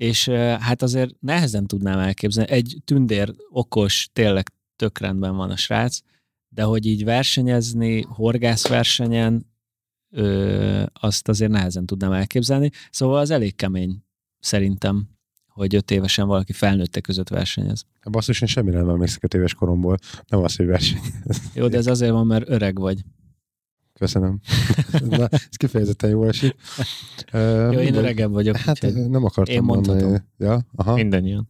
És 0.03 0.29
hát 0.61 0.83
azért 0.83 1.15
nehezen 1.21 1.67
tudnám 1.67 1.99
elképzelni. 1.99 2.51
Egy 2.51 2.77
tündér, 2.85 3.35
okos, 3.51 4.09
tényleg 4.13 4.53
tök 4.77 4.99
rendben 4.99 5.37
van 5.37 5.51
a 5.51 5.57
srác, 5.57 5.99
de 6.49 6.63
hogy 6.63 6.87
így 6.87 7.05
versenyezni, 7.05 8.03
horgászversenyen, 8.03 9.47
ö, 10.11 10.85
azt 10.93 11.29
azért 11.29 11.51
nehezen 11.51 11.87
tudnám 11.87 12.13
elképzelni. 12.13 12.71
Szóval 12.91 13.19
az 13.19 13.31
elég 13.31 13.57
kemény, 13.57 14.05
szerintem, 14.39 15.09
hogy 15.47 15.75
öt 15.75 15.91
évesen 15.91 16.27
valaki 16.27 16.53
felnőttek 16.53 17.03
között 17.03 17.29
versenyez. 17.29 17.85
Basszus, 18.11 18.41
én 18.41 18.49
semmire 18.49 18.79
nem 18.79 18.89
emlékszek 18.89 19.25
öt 19.25 19.35
éves 19.35 19.55
koromból. 19.55 19.97
Nem 20.27 20.43
az, 20.43 20.57
hogy 20.57 20.67
verseny. 20.67 21.01
Jó, 21.55 21.69
de 21.69 21.77
ez 21.77 21.87
azért 21.87 22.13
van, 22.13 22.27
mert 22.27 22.49
öreg 22.49 22.79
vagy. 22.79 23.03
Köszönöm. 24.03 24.41
Na, 25.19 25.27
ez 25.29 25.57
kifejezetten 25.57 26.11
jól 26.11 26.29
esik. 26.29 26.55
Jó, 27.33 27.71
én 27.71 27.95
öregebb 27.95 28.31
vagyok. 28.31 28.57
Hát 28.57 28.85
úgyhogy- 28.85 29.09
nem 29.11 29.25
akartam 29.25 29.55
Én 29.55 29.63
mondani. 29.63 30.03
mondhatom. 30.03 30.27
Ja, 30.39 30.61
aha. 30.75 30.95
Mindannyian. 30.95 31.49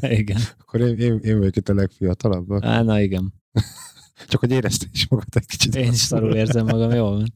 igen. 0.00 0.40
Akkor 0.60 0.80
én, 0.80 0.96
én, 0.96 1.18
én 1.18 1.38
vagyok 1.38 1.56
itt 1.56 1.68
a 1.68 1.74
legfiatalabb. 1.74 2.64
Á, 2.64 2.82
na 2.82 3.00
igen. 3.00 3.32
Csak 4.28 4.40
hogy 4.40 4.50
érezte 4.50 4.86
is 4.92 5.08
magad 5.08 5.26
egy 5.30 5.46
kicsit. 5.46 5.74
Én 5.74 5.92
is 5.92 5.98
szarul 5.98 6.34
érzem 6.34 6.64
magam, 6.66 6.90
jól 6.90 7.10
van. 7.10 7.34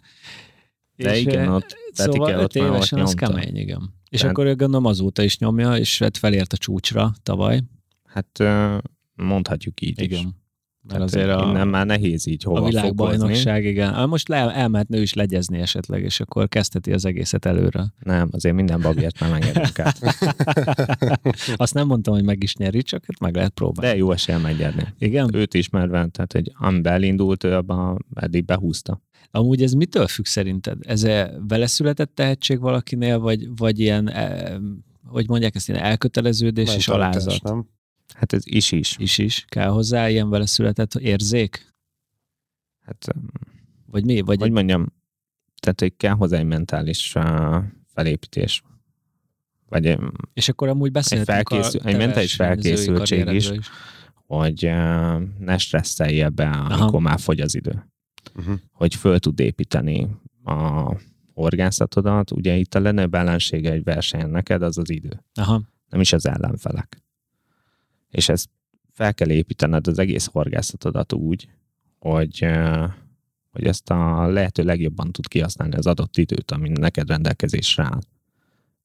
De 0.97 1.17
És, 1.17 1.21
igen, 1.21 1.49
ott 1.49 1.77
Szóval 1.93 2.31
öt 2.33 2.43
ott 2.43 2.55
évesen 2.55 2.99
az 3.01 3.15
kemény, 3.15 3.57
igen. 3.57 3.95
És 4.09 4.19
Tehát- 4.21 4.35
akkor 4.37 4.47
ő 4.47 4.57
gondolom 4.57 4.85
azóta 4.85 5.23
is 5.23 5.39
nyomja, 5.39 5.77
és 5.77 5.99
hát 5.99 6.17
felért 6.17 6.53
a 6.53 6.57
csúcsra 6.57 7.13
tavaly. 7.23 7.63
Hát 8.05 8.43
mondhatjuk 9.15 9.81
így 9.81 10.01
is. 10.13 10.27
Mert 10.89 11.11
Tehát 11.11 11.15
azért 11.15 11.41
a, 11.41 11.49
innen 11.49 11.69
már 11.69 11.87
nehéz 11.87 12.27
így 12.27 12.43
hova 12.43 12.57
a 12.57 12.61
fokozni. 12.61 12.81
világbajnokság, 12.81 13.65
igen. 13.65 13.95
Ah, 13.95 14.09
Most 14.09 14.29
le, 14.29 14.37
elmehetne 14.55 14.99
ő 14.99 15.03
is 15.03 15.15
legyezni 15.15 15.59
esetleg, 15.59 16.03
és 16.03 16.21
akkor 16.21 16.49
kezdheti 16.49 16.93
az 16.93 17.05
egészet 17.05 17.45
előre. 17.45 17.85
Nem, 17.99 18.29
azért 18.33 18.55
minden 18.55 18.81
babért 18.81 19.21
nem 19.21 19.33
engedünk 19.33 19.79
át. 19.79 19.99
Azt 21.57 21.75
nem 21.75 21.87
mondtam, 21.87 22.15
hogy 22.15 22.25
meg 22.25 22.43
is 22.43 22.57
nyeri, 22.57 22.83
csak 22.83 23.05
hát 23.07 23.19
meg 23.21 23.35
lehet 23.35 23.51
próbálni. 23.53 23.91
De 23.91 23.97
jó 23.97 24.13
esélye 24.13 24.39
megnyerni. 24.39 24.95
Igen? 24.99 25.35
Őt 25.35 25.55
ismerve, 25.55 26.07
tehát 26.07 26.35
egy 26.35 26.53
amiben 26.55 26.93
elindult, 26.93 27.45
ő 27.45 27.55
abban 27.55 28.07
eddig 28.15 28.45
behúzta. 28.45 29.01
Amúgy 29.31 29.63
ez 29.63 29.73
mitől 29.73 30.07
függ 30.07 30.25
szerinted? 30.25 30.79
Ez 30.81 31.05
-e 31.05 31.33
vele 31.49 31.67
született 31.67 32.15
tehetség 32.15 32.61
valakinél, 32.61 33.19
vagy, 33.19 33.49
vagy 33.57 33.79
ilyen, 33.79 34.11
eh, 34.11 34.55
hogy 35.07 35.29
mondják 35.29 35.55
ezt, 35.55 35.69
ilyen 35.69 35.83
elköteleződés 35.83 36.77
és 36.77 36.87
Mentalitás, 36.87 37.23
alázat? 37.25 37.43
Nem? 37.43 37.67
Hát 38.15 38.33
ez 38.33 38.43
is 38.47 38.73
is. 38.73 38.97
Is 38.99 39.19
is. 39.19 39.45
Kell 39.49 39.69
hozzá 39.69 40.09
ilyen 40.09 40.29
vele 40.31 40.47
született 40.47 40.95
érzék? 40.95 41.75
Hát, 42.81 43.07
Vagy 43.87 44.05
mi? 44.05 44.21
Vagy 44.21 44.41
hogy 44.41 44.51
mondjam, 44.51 44.93
tehát 45.61 45.81
hogy 45.81 45.97
kell 45.97 46.13
hozzá 46.15 46.39
egy 46.39 46.47
mentális 46.47 47.15
uh, 47.15 47.57
felépítés. 47.87 48.63
Vagy 49.69 49.87
egy- 49.87 50.01
És 50.33 50.49
akkor 50.49 50.69
amúgy 50.69 50.91
beszéltünk 50.93 51.29
felkészül- 51.31 51.81
a 51.85 51.89
egy 51.89 51.97
mentális 51.97 52.35
felkészültség 52.35 53.19
is. 53.19 53.25
karrieredről 53.27 53.59
hogy 54.27 54.65
uh, 54.65 55.23
ne 55.39 55.59
stresszelje 55.59 56.29
be, 56.29 56.49
amikor 56.51 56.79
Aha. 56.81 56.99
már 56.99 57.21
fogy 57.21 57.41
az 57.41 57.55
idő. 57.55 57.87
Uh-huh. 58.37 58.59
Hogy 58.73 58.95
föl 58.95 59.19
tud 59.19 59.41
építeni 59.41 60.09
a 60.45 60.91
horgászatodat. 61.35 62.31
Ugye 62.31 62.57
itt 62.57 62.75
a 62.75 62.81
legnagyobb 62.81 63.15
ellensége 63.15 63.71
egy 63.73 63.83
versenyen 63.85 64.31
neked 64.31 64.63
az 64.63 64.79
az 64.79 64.91
idő. 64.91 65.25
Aha. 65.35 65.63
nem 65.89 66.01
is 66.01 66.13
az 66.13 66.27
ellenfelek. 66.27 67.04
És 68.15 68.29
ezt 68.29 68.51
fel 68.93 69.15
kell 69.15 69.31
építened 69.31 69.87
az 69.87 69.99
egész 69.99 70.27
horgászatodat 70.27 71.13
úgy, 71.13 71.49
hogy, 71.99 72.39
eh, 72.41 72.93
hogy 73.51 73.67
ezt 73.67 73.91
a 73.91 74.27
lehető 74.27 74.63
legjobban 74.63 75.13
tud 75.13 75.29
kihasználni 75.29 75.77
az 75.77 75.87
adott 75.87 76.17
időt, 76.17 76.51
ami 76.51 76.69
neked 76.69 77.09
rendelkezésre 77.09 77.83
áll. 77.83 78.01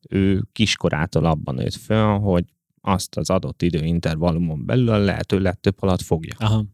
Ő 0.09 0.43
kiskorától 0.51 1.25
abban 1.25 1.55
nőtt 1.55 1.73
föl, 1.73 2.17
hogy 2.17 2.45
azt 2.81 3.17
az 3.17 3.29
adott 3.29 3.61
időintervallumon 3.61 4.65
belül 4.65 4.89
a 4.89 4.97
lehető 4.97 5.39
legtöbb 5.39 5.79
halat 5.79 6.01
fogja. 6.01 6.35
Aha. 6.37 6.65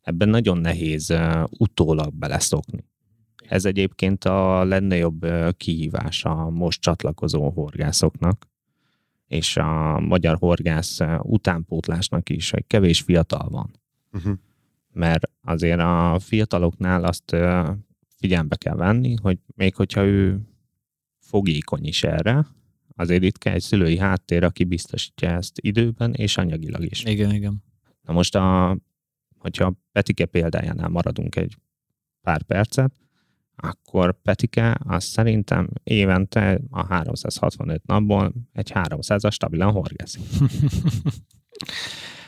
Ebben 0.00 0.28
nagyon 0.28 0.58
nehéz 0.58 1.10
uh, 1.10 1.44
utólag 1.50 2.14
beleszokni. 2.14 2.84
Ez 3.36 3.64
egyébként 3.64 4.24
a 4.24 4.64
legnagyobb 4.64 5.24
uh, 5.24 5.50
kihívás 5.52 6.24
a 6.24 6.50
most 6.50 6.80
csatlakozó 6.80 7.50
horgászoknak, 7.50 8.46
és 9.26 9.56
a 9.56 10.00
magyar 10.00 10.36
horgász 10.38 11.00
uh, 11.00 11.18
utánpótlásnak 11.22 12.30
is, 12.30 12.50
hogy 12.50 12.66
kevés 12.66 13.00
fiatal 13.00 13.48
van. 13.48 13.70
Uh-huh. 14.12 14.38
Mert 14.92 15.30
azért 15.42 15.80
a 15.80 16.18
fiataloknál 16.18 17.04
azt 17.04 17.32
uh, 17.32 17.68
figyelembe 18.16 18.56
kell 18.56 18.76
venni, 18.76 19.14
hogy 19.22 19.38
még 19.54 19.74
hogyha 19.74 20.04
ő 20.04 20.40
fogékony 21.18 21.84
is 21.84 22.02
erre, 22.02 22.46
azért 22.96 23.22
itt 23.22 23.38
kell 23.38 23.54
egy 23.54 23.62
szülői 23.62 23.98
háttér, 23.98 24.44
aki 24.44 24.64
biztosítja 24.64 25.30
ezt 25.30 25.58
időben 25.60 26.14
és 26.14 26.36
anyagilag 26.36 26.84
is. 26.84 27.04
Igen, 27.04 27.34
igen. 27.34 27.62
Na 28.02 28.12
most, 28.12 28.34
a, 28.34 28.76
hogyha 29.38 29.74
Petike 29.92 30.26
példájánál 30.26 30.88
maradunk 30.88 31.36
egy 31.36 31.56
pár 32.20 32.42
percet, 32.42 32.92
akkor 33.56 34.20
Petike 34.22 34.76
az 34.86 35.04
szerintem 35.04 35.68
évente 35.84 36.60
a 36.70 36.86
365 36.86 37.86
napból 37.86 38.32
egy 38.52 38.70
300-as 38.74 39.30
stabilan 39.30 39.72
horgászik. 39.72 40.22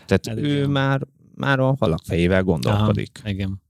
Tehát 0.07 0.27
Elég 0.27 0.45
ő 0.45 0.59
jó. 0.59 0.69
már, 0.69 1.07
már 1.35 1.59
a 1.59 1.77
halak 1.79 2.01
fejével 2.05 2.43
gondolkodik. 2.43 3.19
Aha, 3.21 3.29
igen. 3.29 3.63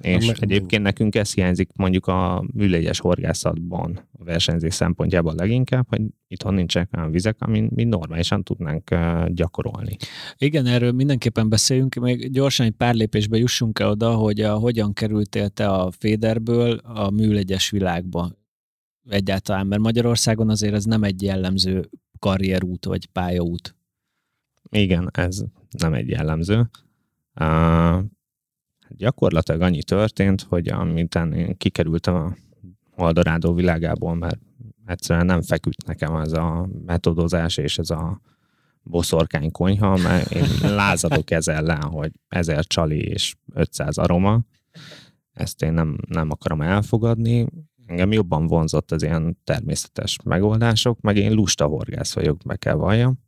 És 0.00 0.26
meg- 0.26 0.36
egyébként 0.40 0.82
nekünk 0.82 1.14
ez 1.14 1.34
hiányzik 1.34 1.70
mondjuk 1.76 2.06
a 2.06 2.44
műlegyes 2.54 2.98
horgászatban 2.98 4.08
a 4.12 4.24
versenyzés 4.24 4.74
szempontjából 4.74 5.34
leginkább, 5.34 5.86
hogy 5.88 6.00
itthon 6.28 6.54
nincsenek 6.54 6.88
olyan 6.96 7.10
vizek, 7.10 7.36
amin 7.38 7.70
mi 7.74 7.84
normálisan 7.84 8.42
tudnánk 8.42 8.94
gyakorolni. 9.28 9.96
Igen, 10.36 10.66
erről 10.66 10.92
mindenképpen 10.92 11.48
beszéljünk, 11.48 11.94
még 11.94 12.30
gyorsan 12.32 12.66
egy 12.66 12.72
pár 12.72 12.94
lépésbe 12.94 13.38
jussunk 13.38 13.78
el 13.78 13.90
oda, 13.90 14.14
hogy 14.14 14.40
a, 14.40 14.54
hogyan 14.54 14.92
kerültél 14.92 15.48
te 15.48 15.68
a 15.68 15.90
Féderből 15.90 16.76
a 16.76 17.10
műlegyes 17.10 17.70
világba 17.70 18.30
egyáltalán, 19.08 19.66
mert 19.66 19.82
Magyarországon 19.82 20.50
azért 20.50 20.74
ez 20.74 20.84
nem 20.84 21.02
egy 21.02 21.22
jellemző 21.22 21.90
karrierút 22.18 22.84
vagy 22.84 23.06
pályaút. 23.06 23.76
Igen, 24.70 25.10
ez 25.12 25.42
nem 25.78 25.94
egy 25.94 26.08
jellemző. 26.08 26.70
Uh, 27.40 28.04
gyakorlatilag 28.88 29.60
annyi 29.60 29.82
történt, 29.82 30.42
hogy 30.42 30.68
amitán 30.68 31.32
én 31.32 31.56
kikerültem 31.56 32.14
a 32.14 32.34
Eldorado 32.96 33.54
világából, 33.54 34.14
mert 34.14 34.38
egyszerűen 34.86 35.26
nem 35.26 35.42
feküdt 35.42 35.86
nekem 35.86 36.16
ez 36.16 36.32
a 36.32 36.68
metodozás 36.86 37.56
és 37.56 37.78
ez 37.78 37.90
a 37.90 38.20
boszorkány 38.82 39.50
konyha, 39.50 39.96
mert 39.96 40.30
én 40.30 40.44
lázadok 40.60 41.30
ez 41.30 41.48
ellen, 41.48 41.82
hogy 41.82 42.12
1000 42.28 42.64
csali 42.64 42.98
és 42.98 43.34
500 43.54 43.98
aroma. 43.98 44.40
Ezt 45.32 45.62
én 45.62 45.72
nem, 45.72 45.96
nem 46.08 46.30
akarom 46.30 46.60
elfogadni. 46.62 47.46
Engem 47.86 48.12
jobban 48.12 48.46
vonzott 48.46 48.92
az 48.92 49.02
ilyen 49.02 49.38
természetes 49.44 50.18
megoldások, 50.24 51.00
meg 51.00 51.16
én 51.16 51.32
lusta 51.32 51.66
horgász 51.66 52.14
vagyok, 52.14 52.38
be 52.44 52.56
kell 52.56 52.74
valljam. 52.74 53.18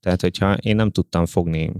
Tehát, 0.00 0.20
hogyha 0.20 0.54
én 0.54 0.76
nem 0.76 0.90
tudtam 0.90 1.26
fogni 1.26 1.72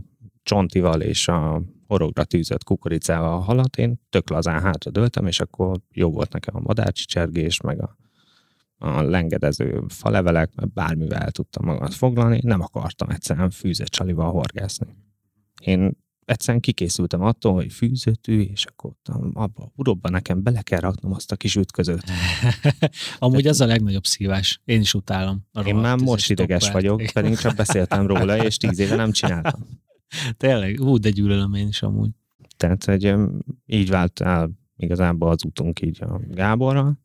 csontival 0.43 1.00
és 1.00 1.28
a 1.28 1.62
horogra 1.87 2.25
tűzött 2.25 2.64
kukoricával 2.64 3.33
a 3.33 3.41
halat, 3.41 3.76
én 3.76 4.00
tök 4.11 4.31
lazán 4.31 4.61
hátra 4.61 4.91
döltem, 4.91 5.26
és 5.26 5.41
akkor 5.41 5.81
jó 5.91 6.11
volt 6.11 6.33
nekem 6.33 6.57
a 6.57 6.61
madárcsicsergés, 6.61 7.61
meg 7.61 7.83
a, 7.83 7.97
a 8.79 9.03
lengedező 9.03 9.83
falevelek, 9.88 10.55
mert 10.55 10.73
bármivel 10.73 11.21
el 11.21 11.31
tudtam 11.31 11.64
magamat 11.67 11.95
foglalni, 11.95 12.41
nem 12.43 12.61
akartam 12.61 13.09
egyszerűen 13.09 13.50
fűzött 13.50 13.88
csalival 13.88 14.31
horgászni. 14.31 14.87
Én 15.61 16.03
egyszerűen 16.25 16.62
kikészültem 16.62 17.23
attól, 17.23 17.55
hogy 17.55 17.73
fűzőtű, 17.73 18.41
és 18.41 18.64
akkor 18.64 18.93
abba 19.33 19.62
a 19.62 19.73
urobba 19.76 20.09
nekem 20.09 20.43
bele 20.43 20.62
kell 20.62 20.81
raknom 20.81 21.12
azt 21.12 21.33
a 21.33 21.37
kis 21.37 21.57
ütközőt. 21.57 22.05
Amúgy 23.19 23.47
az 23.47 23.61
a 23.61 23.67
legnagyobb 23.67 24.05
szívás. 24.05 24.61
Én 24.64 24.81
is 24.81 24.95
utálom. 24.95 25.47
Én 25.64 25.75
már 25.75 25.99
most 25.99 26.31
ideges 26.31 26.71
vagyok, 26.71 27.03
pedig 27.12 27.37
csak 27.37 27.55
beszéltem 27.55 28.07
róla, 28.07 28.45
és 28.45 28.57
tíz 28.57 28.79
éve 28.79 28.97
nem 28.97 29.12
csináltam. 29.12 29.67
Tényleg, 30.37 30.78
hú, 30.78 30.97
de 30.97 31.11
gyűlölöm 31.11 31.54
én 31.54 31.68
is 31.68 31.83
amúgy. 31.83 32.11
Tehát, 32.56 32.87
öm, 33.04 33.38
így 33.66 33.90
vált 33.90 34.21
el 34.21 34.50
igazából 34.76 35.28
az 35.28 35.44
utunk 35.44 35.80
így 35.80 36.02
a 36.02 36.21
Gáborral, 36.28 36.99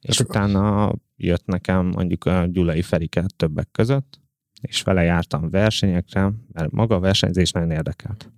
és 0.00 0.18
Hát- 0.18 0.28
utána 0.28 0.92
jött 1.16 1.46
nekem 1.46 1.86
mondjuk 1.86 2.24
a 2.24 2.46
Gyulai 2.46 2.82
Ferike 2.82 3.24
többek 3.36 3.68
között, 3.72 4.20
és 4.60 4.82
vele 4.82 5.02
jártam 5.02 5.50
versenyekre, 5.50 6.32
mert 6.52 6.70
maga 6.70 6.94
a 6.94 7.00
versenyzés 7.00 7.50
nagyon 7.50 7.70
érdekelt. 7.70 8.32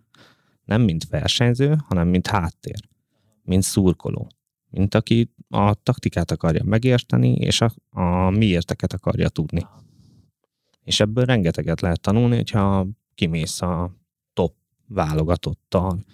Nem 0.65 0.83
mint 0.83 1.09
versenyző, 1.09 1.77
hanem 1.85 2.09
mint 2.09 2.27
háttér, 2.27 2.89
mint 3.43 3.63
szurkoló, 3.63 4.31
mint 4.71 4.95
aki 4.95 5.33
a 5.49 5.75
taktikát 5.75 6.31
akarja 6.31 6.65
megérteni, 6.65 7.33
és 7.33 7.61
a, 7.61 7.73
a 7.91 8.31
miérteket 8.31 8.93
akarja 8.93 9.29
tudni. 9.29 9.67
És 10.85 11.01
ebből 11.01 11.25
rengeteget 11.25 11.81
lehet 11.81 12.01
tanulni, 12.01 12.37
hogyha 12.37 12.87
kimész 13.15 13.63
a 13.63 13.97
top 14.33 14.55
válogatottal, 14.87 16.05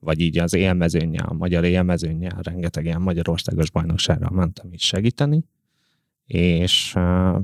vagy 0.00 0.20
így 0.20 0.38
az 0.38 0.54
élmezőnnyel, 0.54 1.26
a 1.26 1.32
magyar 1.32 1.64
élmezőnnyel, 1.64 2.40
rengeteg 2.42 2.84
ilyen 2.84 3.00
magyarországos 3.00 3.70
bajnokságra 3.70 4.30
mentem 4.30 4.72
itt 4.72 4.80
segíteni, 4.80 5.44
és 6.26 6.94
uh, 6.96 7.40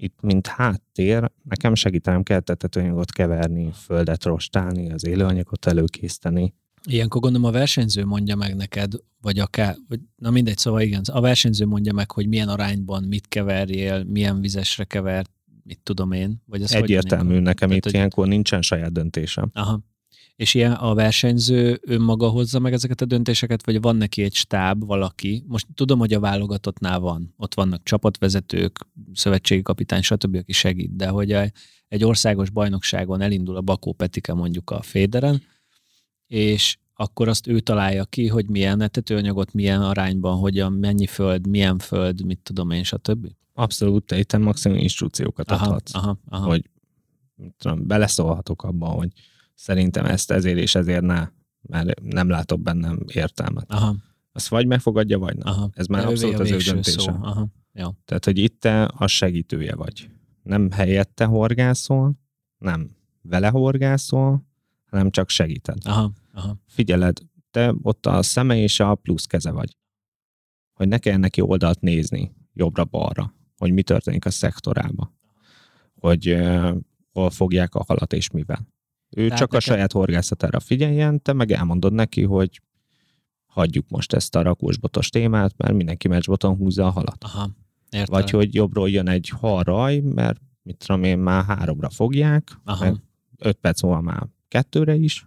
itt, 0.00 0.20
mint 0.20 0.46
háttér, 0.46 1.30
nekem 1.42 1.74
segítenem 1.74 2.22
kell 2.22 2.40
tetőanyagot 2.40 3.12
keverni, 3.12 3.72
földet 3.72 4.24
rostálni, 4.24 4.92
az 4.92 5.06
élőanyagot 5.06 5.66
előkészíteni. 5.66 6.54
Ilyenkor 6.84 7.20
gondolom 7.20 7.48
a 7.48 7.52
versenyző 7.52 8.04
mondja 8.04 8.36
meg 8.36 8.56
neked, 8.56 8.92
vagy 9.20 9.38
akár, 9.38 9.76
vagy, 9.88 10.00
na 10.16 10.30
mindegy, 10.30 10.56
szóval 10.56 10.80
igen, 10.80 11.02
a 11.12 11.20
versenyző 11.20 11.66
mondja 11.66 11.92
meg, 11.92 12.10
hogy 12.10 12.28
milyen 12.28 12.48
arányban 12.48 13.04
mit 13.04 13.28
keverjél, 13.28 14.04
milyen 14.04 14.40
vizesre 14.40 14.84
kevert, 14.84 15.30
mit 15.68 15.80
tudom 15.82 16.12
én. 16.12 16.42
Vagy 16.46 16.60
hogy 16.60 16.70
van 16.72 16.82
Egyértelmű 16.82 17.24
ilyenkor? 17.30 17.46
nekem 17.46 17.68
Tehát, 17.68 17.76
itt 17.76 17.84
hogy- 17.84 17.94
ilyenkor 17.94 18.26
nincsen 18.28 18.62
saját 18.62 18.92
döntésem. 18.92 19.50
Aha. 19.52 19.80
És 20.36 20.54
ilyen 20.54 20.72
a 20.72 20.94
versenyző 20.94 21.80
önmaga 21.82 22.28
hozza 22.28 22.58
meg 22.58 22.72
ezeket 22.72 23.00
a 23.00 23.04
döntéseket, 23.04 23.66
vagy 23.66 23.80
van 23.80 23.96
neki 23.96 24.22
egy 24.22 24.34
stáb, 24.34 24.84
valaki? 24.84 25.44
Most 25.46 25.66
tudom, 25.74 25.98
hogy 25.98 26.12
a 26.12 26.20
válogatottnál 26.20 26.98
van. 26.98 27.34
Ott 27.36 27.54
vannak 27.54 27.82
csapatvezetők, 27.82 28.78
szövetségi 29.12 29.62
kapitány, 29.62 30.02
stb., 30.02 30.34
aki 30.34 30.52
segít, 30.52 30.96
de 30.96 31.08
hogy 31.08 31.36
egy 31.88 32.04
országos 32.04 32.50
bajnokságon 32.50 33.20
elindul 33.20 33.56
a 33.56 33.60
Bakó 33.60 33.92
Petike 33.92 34.32
mondjuk 34.34 34.70
a 34.70 34.82
Féderen, 34.82 35.42
és 36.26 36.76
akkor 37.00 37.28
azt 37.28 37.46
ő 37.46 37.60
találja 37.60 38.04
ki, 38.04 38.26
hogy 38.26 38.48
milyen 38.48 38.80
etetőanyagot, 38.80 39.52
milyen 39.52 39.82
arányban, 39.82 40.36
hogyan, 40.38 40.72
mennyi 40.72 41.06
föld, 41.06 41.46
milyen 41.46 41.78
föld, 41.78 42.24
mit 42.24 42.38
tudom 42.42 42.70
én, 42.70 42.82
stb. 42.82 43.26
Abszolút, 43.54 44.04
te 44.04 44.18
itt 44.18 44.38
maximum 44.38 44.78
instrukciókat 44.78 45.50
Aha, 45.50 45.64
adhatsz. 45.64 45.94
aha, 45.94 46.18
aha. 46.28 46.46
Hogy 46.46 46.70
tudom, 47.58 47.86
beleszólhatok 47.86 48.62
abban, 48.62 48.90
hogy 48.90 49.12
szerintem 49.54 50.04
ezt 50.04 50.30
ezért 50.30 50.58
és 50.58 50.74
ezért 50.74 51.02
ne, 51.02 51.28
mert 51.62 52.00
nem 52.02 52.28
látok 52.28 52.60
bennem 52.60 53.04
értelmet. 53.12 53.72
aha, 53.72 53.94
Azt 54.32 54.48
vagy 54.48 54.66
megfogadja, 54.66 55.18
vagy 55.18 55.36
nem. 55.36 55.46
aha. 55.52 55.70
Ez 55.72 55.86
már 55.86 56.02
De 56.02 56.08
abszolút 56.08 56.38
az 56.38 56.50
ő 56.50 56.56
döntése. 56.56 56.98
Szó. 57.00 57.12
Aha, 57.20 57.48
jó. 57.72 57.88
Tehát, 58.04 58.24
hogy 58.24 58.38
itt 58.38 58.60
te 58.60 58.82
a 58.84 59.06
segítője 59.06 59.74
vagy. 59.74 60.10
Nem 60.42 60.70
helyette 60.70 61.24
horgászol, 61.24 62.12
nem 62.58 62.90
vele 63.22 63.48
horgászol, 63.48 64.46
hanem 64.90 65.10
csak 65.10 65.28
segíted. 65.28 65.78
Aha, 65.84 66.12
aha. 66.38 66.56
Figyeled, 66.66 67.18
te 67.50 67.74
ott 67.82 68.06
a 68.06 68.22
szeme 68.22 68.56
és 68.56 68.80
a 68.80 68.94
plusz 68.94 69.24
keze 69.24 69.50
vagy. 69.50 69.76
Hogy 70.72 70.88
ne 70.88 70.98
kelljen 70.98 71.20
neki 71.20 71.40
oldalt 71.40 71.80
nézni, 71.80 72.32
jobbra-balra, 72.52 73.34
hogy 73.56 73.72
mi 73.72 73.82
történik 73.82 74.24
a 74.24 74.30
szektorába. 74.30 75.12
Hogy 75.94 76.32
uh, 76.32 76.76
hol 77.12 77.30
fogják 77.30 77.74
a 77.74 77.84
halat 77.86 78.12
és 78.12 78.30
mivel. 78.30 78.66
Ő 79.10 79.22
Tehát 79.24 79.38
csak 79.38 79.52
a 79.52 79.54
nekem- 79.54 79.74
saját 79.74 79.92
horgászatára 79.92 80.60
figyeljen, 80.60 81.22
te 81.22 81.32
meg 81.32 81.50
elmondod 81.50 81.92
neki, 81.92 82.22
hogy 82.22 82.60
hagyjuk 83.46 83.88
most 83.88 84.12
ezt 84.12 84.36
a 84.36 84.42
rakósbotos 84.42 85.08
témát, 85.08 85.56
mert 85.56 85.74
mindenki 85.74 86.08
meccsboton 86.08 86.56
húzza 86.56 86.86
a 86.86 86.90
halat. 86.90 87.24
Aha. 87.24 87.50
Értem. 87.90 88.20
Vagy 88.20 88.30
hogy 88.30 88.54
jobbról 88.54 88.90
jön 88.90 89.08
egy 89.08 89.28
halraj, 89.28 89.98
mert 89.98 90.40
mit 90.62 90.76
tudom 90.76 91.02
én, 91.02 91.18
már 91.18 91.44
háromra 91.44 91.90
fogják, 91.90 92.60
Aha. 92.64 92.84
meg 92.84 92.94
öt 93.38 93.56
perc 93.56 93.82
múlva 93.82 94.00
már 94.00 94.26
kettőre 94.48 94.94
is, 94.94 95.26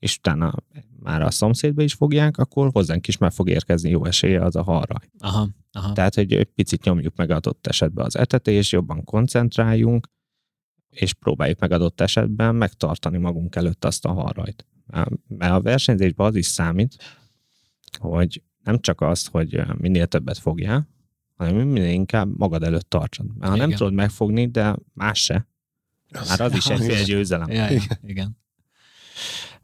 és 0.00 0.16
utána 0.16 0.54
már 1.00 1.22
a 1.22 1.30
szomszédba 1.30 1.82
is 1.82 1.94
fogják, 1.94 2.38
akkor 2.38 2.70
hozzánk 2.72 3.08
is 3.08 3.18
meg 3.18 3.32
fog 3.32 3.48
érkezni 3.48 3.90
jó 3.90 4.04
esélye 4.04 4.44
az 4.44 4.56
a 4.56 4.62
halraj. 4.62 5.10
Aha, 5.18 5.48
aha. 5.72 5.92
Tehát, 5.92 6.14
hogy 6.14 6.32
egy 6.32 6.48
picit 6.54 6.84
nyomjuk 6.84 7.16
meg 7.16 7.30
adott 7.30 7.66
esetben 7.66 8.04
az 8.04 8.16
etetést, 8.16 8.72
jobban 8.72 9.04
koncentráljunk, 9.04 10.08
és 10.90 11.12
próbáljuk 11.12 11.58
meg 11.58 11.72
adott 11.72 12.00
esetben 12.00 12.54
megtartani 12.54 13.18
magunk 13.18 13.56
előtt 13.56 13.84
azt 13.84 14.04
a 14.04 14.12
halrajt. 14.12 14.66
Mert 15.28 15.52
a 15.52 15.60
versenyzésben 15.60 16.26
az 16.26 16.34
is 16.34 16.46
számít, 16.46 16.96
hogy 17.98 18.42
nem 18.62 18.78
csak 18.78 19.00
az, 19.00 19.26
hogy 19.26 19.62
minél 19.78 20.06
többet 20.06 20.38
fogjál, 20.38 20.88
hanem 21.36 21.68
minél 21.68 21.92
inkább 21.92 22.38
magad 22.38 22.62
előtt 22.62 22.90
tartsad. 22.90 23.26
Mert 23.38 23.50
ha 23.50 23.56
nem 23.56 23.70
tudod 23.70 23.92
megfogni, 23.92 24.46
de 24.46 24.76
más 24.92 25.22
se, 25.22 25.48
már 26.28 26.40
az 26.40 26.54
is 26.54 26.66
egyféle 26.66 27.02
győzelem. 27.02 27.50
Ja, 27.50 27.70
ja, 27.70 27.80
igen. 28.02 28.38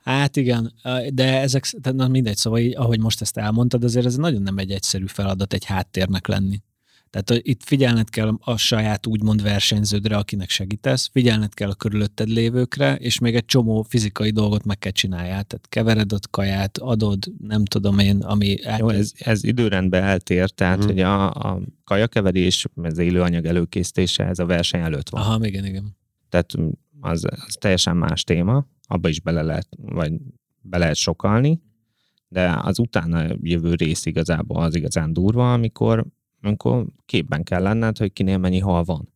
Hát 0.07 0.37
igen, 0.37 0.73
de 1.13 1.41
ezek, 1.41 1.65
na 1.93 2.09
mindegy, 2.09 2.37
szóval 2.37 2.59
így, 2.59 2.77
ahogy 2.77 3.01
most 3.01 3.21
ezt 3.21 3.37
elmondtad, 3.37 3.85
azért 3.85 4.07
ez 4.07 4.17
nagyon 4.17 4.43
nem 4.43 4.59
egy 4.59 4.71
egyszerű 4.71 5.07
feladat 5.07 5.53
egy 5.53 5.65
háttérnek 5.65 6.27
lenni. 6.27 6.63
Tehát 7.11 7.47
itt 7.47 7.63
figyelned 7.65 8.11
kell 8.11 8.37
a 8.41 8.57
saját 8.57 9.07
úgymond 9.07 9.43
versenyződre, 9.43 10.17
akinek 10.17 10.49
segítesz, 10.51 11.09
figyelned 11.13 11.55
kell 11.55 11.71
a 11.71 11.75
körülötted 11.75 12.29
lévőkre, 12.29 12.97
és 12.97 13.19
még 13.19 13.35
egy 13.35 13.45
csomó 13.45 13.83
fizikai 13.89 14.31
dolgot 14.31 14.65
meg 14.65 14.79
kell 14.79 14.93
csináljál. 14.93 15.45
Tehát 15.45 15.67
kevered 15.69 16.13
ott 16.13 16.31
kaját, 16.31 16.79
adod, 16.79 17.25
nem 17.39 17.65
tudom 17.65 17.99
én, 17.99 18.17
ami... 18.21 18.57
Jó, 18.79 18.89
ez, 18.89 19.13
ez 19.19 19.45
időrendben 19.45 20.03
eltér, 20.03 20.51
tehát 20.51 20.79
Mhm. 20.79 20.87
hogy 20.87 21.01
a, 21.01 21.31
a 21.31 21.61
kajakeverés, 21.85 22.67
az 22.75 22.99
élőanyag 22.99 23.45
előkészítése, 23.45 24.25
ez 24.27 24.39
a 24.39 24.47
verseny 24.47 24.81
előtt 24.81 25.09
van. 25.09 25.21
Aha, 25.21 25.47
igen, 25.47 25.65
igen. 25.65 25.97
Tehát 26.29 26.53
az, 27.01 27.25
az 27.47 27.57
teljesen 27.61 27.97
más 27.97 28.25
téma, 28.25 28.67
abba 28.87 29.09
is 29.09 29.21
bele 29.21 29.43
lehet, 29.43 29.69
vagy 29.77 30.13
be 30.61 30.79
lehet 30.79 30.97
sokalni, 30.97 31.61
de 32.29 32.61
az 32.63 32.79
utána 32.79 33.27
jövő 33.41 33.75
rész 33.75 34.07
igazából 34.07 34.63
az 34.63 34.75
igazán 34.75 35.13
durva, 35.13 35.53
amikor, 35.53 36.07
amikor 36.41 36.87
képben 37.05 37.43
kell 37.43 37.63
lenned, 37.63 37.99
hogy 37.99 38.13
kinél 38.13 38.39
mennyi 38.39 38.59
hal 38.59 38.85
van. 38.85 39.15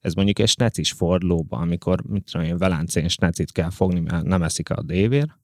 Ez 0.00 0.14
mondjuk 0.14 0.38
egy 0.38 0.48
snecis 0.48 0.92
fordulóban, 0.92 1.60
amikor, 1.60 2.02
mit 2.02 2.30
tudom 2.30 2.46
én, 2.46 2.56
veláncén 2.56 3.08
snecit 3.08 3.52
kell 3.52 3.70
fogni, 3.70 4.00
mert 4.00 4.24
nem 4.24 4.42
eszik 4.42 4.70
a 4.70 4.82
dévér, 4.82 5.36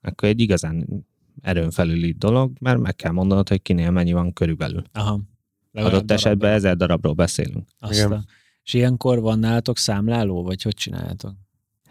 akkor 0.00 0.28
egy 0.28 0.40
igazán 0.40 1.06
erőn 1.40 1.70
felüli 1.70 2.12
dolog, 2.12 2.52
mert 2.60 2.78
meg 2.78 2.96
kell 2.96 3.12
mondanod, 3.12 3.48
hogy 3.48 3.62
kinél 3.62 3.90
mennyi 3.90 4.12
van 4.12 4.32
körülbelül. 4.32 4.82
Aha. 4.92 5.20
Legalább 5.72 5.96
Adott 5.96 6.10
esetben 6.10 6.38
darabra. 6.38 6.56
ezer 6.56 6.76
darabról 6.76 7.12
beszélünk. 7.12 7.68
Aztán. 7.78 8.24
És 8.62 8.74
ilyenkor 8.74 9.20
van 9.20 9.38
nálatok 9.38 9.78
számláló, 9.78 10.42
vagy 10.42 10.62
hogy 10.62 10.74
csináljátok? 10.74 11.34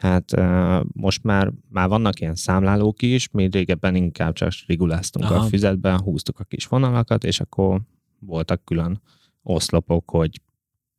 Hát 0.06 0.38
uh, 0.38 0.86
most 0.94 1.24
már, 1.24 1.52
már 1.70 1.88
vannak 1.88 2.20
ilyen 2.20 2.36
számlálók 2.36 3.02
is, 3.02 3.30
mi 3.32 3.46
régebben 3.46 3.96
inkább 3.96 4.34
csak 4.34 4.52
riguláztunk 4.68 5.26
Aha. 5.26 5.36
a 5.36 5.44
füzetben, 5.44 6.00
húztuk 6.00 6.39
a 6.39 6.44
kis 6.44 6.65
vonalakat, 6.68 7.24
és 7.24 7.39
akkor 7.39 7.82
voltak 8.20 8.65
külön 8.65 9.02
oszlopok, 9.41 10.10
hogy 10.10 10.41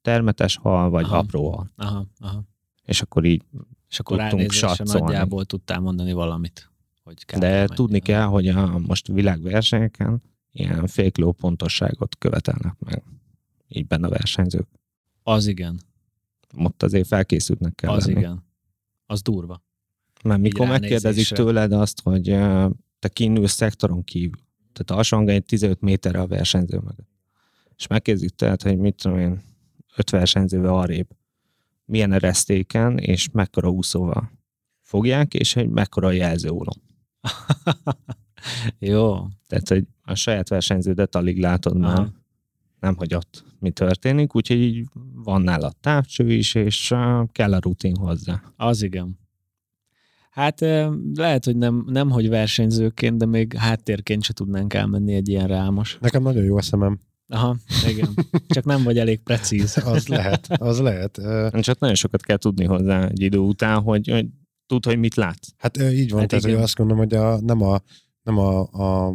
termetes 0.02 0.56
hal, 0.56 0.90
vagy 0.90 1.04
Aha. 1.04 1.16
apró 1.18 1.50
hal. 1.50 1.70
Aha, 1.76 2.06
aha. 2.18 2.44
És 2.84 3.02
akkor 3.02 3.24
így, 3.24 3.42
És 3.88 4.00
akkor 4.00 4.18
Tudtunk 4.18 4.50
satszolni. 4.50 5.00
nagyjából 5.00 5.44
tudtál 5.44 5.80
mondani 5.80 6.12
valamit. 6.12 6.70
Hogy 7.04 7.24
kb. 7.24 7.38
de 7.38 7.48
mennyi 7.50 7.66
tudni 7.74 8.00
kell, 8.00 8.24
hogy 8.24 8.48
a 8.48 8.78
most 8.78 9.06
világversenyeken 9.06 10.22
ilyen 10.52 10.86
fél 10.86 11.10
kiló 11.10 11.32
pontosságot 11.32 12.16
követelnek 12.18 12.76
meg. 12.78 13.02
Így 13.68 13.86
benne 13.86 14.06
a 14.06 14.10
versenyzők. 14.10 14.68
Az 15.22 15.46
igen, 15.46 15.80
Ott 16.56 16.82
azért 16.82 17.06
felkészültnek 17.06 17.74
kell 17.74 17.90
az 17.90 18.06
lenni. 18.06 18.18
igen. 18.18 18.44
Az 19.06 19.22
durva. 19.22 19.62
Mert 20.24 20.40
mikor 20.40 20.66
megkérdezik 20.66 21.28
tőled 21.28 21.72
azt, 21.72 22.00
hogy 22.02 22.24
te 22.98 23.08
kinülsz 23.08 23.52
szektoron 23.52 24.04
kívül, 24.04 24.40
tehát 24.72 25.00
alsóhangon 25.00 25.34
egy 25.34 25.44
15 25.44 25.80
méterre 25.80 26.20
a 26.20 26.26
versenyző 26.26 26.76
mögött, 26.76 27.08
és 27.76 27.86
megkérdezik 27.86 28.30
tőled, 28.30 28.62
hogy 28.62 28.78
mit 28.78 28.94
tudom 28.94 29.18
én, 29.18 29.42
öt 29.96 30.10
versenyzővel 30.10 30.74
arrébb, 30.74 31.08
milyen 31.84 32.12
eresztéken 32.12 32.98
és 32.98 33.28
mekkora 33.32 33.68
úszóval 33.68 34.30
fogják, 34.80 35.34
és 35.34 35.52
hogy 35.52 35.68
mekkora 35.68 36.06
a 36.06 36.12
jelzőólom. 36.12 36.82
Jó. 38.78 39.26
Tehát, 39.46 39.68
hogy 39.68 39.84
a 40.02 40.14
saját 40.14 40.48
versenyződet 40.48 41.14
alig 41.14 41.40
látod 41.40 41.76
már, 41.76 41.98
Aha. 41.98 42.12
Nem, 42.80 42.96
hogy 42.96 43.14
ott 43.14 43.44
mi 43.58 43.70
történik, 43.70 44.34
úgyhogy 44.34 44.60
így 44.60 44.84
van 45.14 45.42
nála 45.42 45.72
távcső 45.80 46.32
is, 46.32 46.54
és 46.54 46.94
kell 47.32 47.52
a 47.52 47.58
rutin 47.58 47.96
hozzá. 47.96 48.42
Az 48.56 48.82
igen. 48.82 49.18
Hát 50.30 50.60
lehet, 51.14 51.44
hogy 51.44 51.56
nem, 51.56 51.84
nem 51.86 52.10
hogy 52.10 52.28
versenyzőként, 52.28 53.16
de 53.16 53.26
még 53.26 53.54
háttérként 53.54 54.22
se 54.22 54.32
tudnánk 54.32 54.74
elmenni 54.74 55.14
egy 55.14 55.28
ilyen 55.28 55.46
rámos. 55.46 55.98
Nekem 56.00 56.22
nagyon 56.22 56.44
jó 56.44 56.56
a 56.56 56.62
szemem. 56.62 57.00
Aha, 57.28 57.56
igen. 57.88 58.08
Csak 58.46 58.64
nem 58.64 58.82
vagy 58.82 58.98
elég 58.98 59.20
precíz. 59.22 59.76
Az 59.84 60.08
lehet, 60.08 60.46
az 60.48 60.80
lehet. 60.80 61.20
Csak 61.60 61.78
nagyon 61.78 61.96
sokat 61.96 62.22
kell 62.22 62.36
tudni 62.36 62.64
hozzá 62.64 63.06
egy 63.06 63.20
idő 63.20 63.38
után, 63.38 63.82
hogy, 63.82 64.08
hogy 64.08 64.26
tudd, 64.66 64.84
hogy 64.86 64.98
mit 64.98 65.14
látsz. 65.14 65.48
Hát 65.56 65.76
így 65.76 66.10
van, 66.10 66.20
Hát 66.20 66.28
tehát 66.28 66.44
hogy 66.44 66.54
azt 66.54 66.74
gondolom, 66.76 67.02
hogy 67.02 67.14
a, 67.14 67.40
nem 67.40 67.62
a, 67.62 67.80
nem 68.22 68.38
a, 68.38 68.60
a 68.60 69.14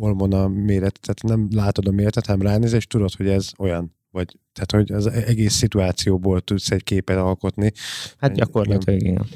olmon 0.00 0.32
a 0.32 0.48
méret, 0.48 1.00
tehát 1.00 1.22
nem 1.22 1.48
látod 1.56 1.86
a 1.86 1.90
méretet, 1.90 2.26
hanem 2.26 2.42
ránéz, 2.42 2.72
és 2.72 2.86
tudod, 2.86 3.14
hogy 3.14 3.28
ez 3.28 3.50
olyan. 3.58 3.94
Vagy, 4.10 4.38
tehát, 4.52 4.70
hogy 4.72 4.96
az 4.96 5.06
egész 5.06 5.54
szituációból 5.54 6.40
tudsz 6.40 6.70
egy 6.70 6.84
képet 6.84 7.16
alkotni. 7.16 7.72
Hát 8.18 8.32
gyakorlatilag 8.32 9.00
igen. 9.00 9.26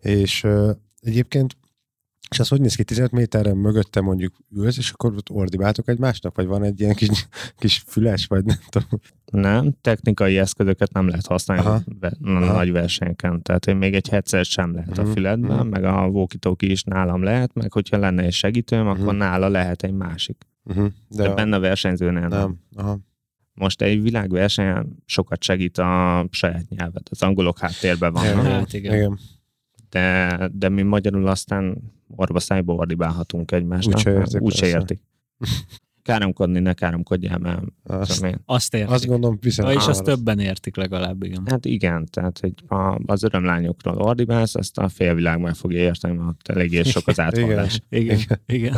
És 0.00 0.44
ö, 0.44 0.70
egyébként, 1.00 1.56
és 2.30 2.38
az 2.40 2.48
hogy 2.48 2.60
néz 2.60 2.74
ki, 2.74 2.84
15 2.84 3.12
méterre 3.12 3.54
mögötte 3.54 4.00
mondjuk 4.00 4.34
ülsz, 4.50 4.76
és 4.76 4.90
akkor 4.90 5.14
ott 5.16 5.30
ordibáltok 5.30 5.88
egymásnak, 5.88 6.36
vagy 6.36 6.46
van 6.46 6.62
egy 6.62 6.80
ilyen 6.80 6.94
kis, 6.94 7.28
kis 7.58 7.84
füles, 7.86 8.26
vagy 8.26 8.44
nem 8.44 8.58
tudom. 8.68 9.00
Nem, 9.34 9.74
technikai 9.80 10.38
eszközöket 10.38 10.92
nem 10.92 11.08
lehet 11.08 11.26
használni 11.26 11.64
Aha. 11.64 11.80
ve- 12.00 12.16
a 12.22 12.28
Aha. 12.30 12.52
nagy 12.52 12.72
versenyeken. 12.72 13.42
Tehát 13.42 13.64
hogy 13.64 13.76
még 13.76 13.94
egy 13.94 14.08
headset 14.08 14.44
sem 14.44 14.74
lehet 14.74 14.98
a 14.98 15.02
Mhm, 15.02 15.10
füledben, 15.10 15.56
mhm. 15.58 15.68
meg 15.68 15.84
a 15.84 16.06
walkie 16.06 16.70
is 16.70 16.82
nálam 16.82 17.22
lehet, 17.22 17.54
meg 17.54 17.72
hogyha 17.72 17.98
lenne 17.98 18.22
egy 18.22 18.32
segítőm, 18.32 18.86
akkor 18.86 19.06
Mhm. 19.06 19.16
nála 19.16 19.48
lehet 19.48 19.82
egy 19.82 19.92
másik. 19.92 20.46
Uh-huh. 20.64 20.86
De, 21.08 21.22
De 21.28 21.34
benne 21.34 21.56
a 21.56 21.60
versenyzőnél 21.60 22.28
nem. 22.28 22.38
nem. 22.38 22.58
Aha. 22.76 22.98
Most 23.54 23.82
egy 23.82 24.02
világversenyen 24.02 25.02
sokat 25.06 25.42
segít 25.42 25.78
a 25.78 26.26
saját 26.30 26.68
nyelvet. 26.68 27.08
Az 27.10 27.22
angolok 27.22 27.58
háttérben 27.58 28.14
Igen, 28.16 28.36
vannak, 28.36 28.52
Hát 28.52 28.72
igen. 28.72 28.94
igen. 28.94 29.18
de, 29.90 30.50
de 30.52 30.68
mi 30.68 30.82
magyarul 30.82 31.26
aztán 31.26 31.92
orva 32.08 32.38
szájba 32.40 32.72
ordibálhatunk 32.74 33.52
egymásnak. 33.52 33.94
Úgyse 33.96 34.10
értik, 34.12 34.40
Úgyse 34.40 34.66
értik. 34.66 35.00
káromkodni 36.04 36.58
ne 36.58 36.72
káromkodjál, 36.72 37.38
mert 37.38 37.62
Azt, 37.82 38.24
én. 38.24 38.42
Azt 38.44 38.74
értik. 38.74 38.90
azt 38.90 39.06
gondolom, 39.06 39.38
viszont... 39.40 39.70
és 39.70 39.76
az 39.76 39.88
azt 39.88 40.02
többen 40.02 40.38
értik 40.38 40.76
legalább, 40.76 41.22
igen. 41.22 41.42
Hát 41.46 41.64
igen, 41.64 42.06
tehát 42.10 42.38
hogy 42.38 42.52
ha 42.66 43.00
az 43.06 43.22
örömlányokról 43.22 43.96
ordibálsz, 43.96 44.54
azt 44.54 44.78
a 44.78 44.88
félvilág 44.88 45.40
meg 45.40 45.54
fogja 45.54 45.78
érteni, 45.78 46.16
mert 46.16 46.28
ott 46.28 46.48
eléggé 46.48 46.82
sok 46.82 47.08
az 47.08 47.20
áthallás. 47.26 47.80
Igen, 47.88 48.18
Igen. 48.18 48.40
igen. 48.46 48.76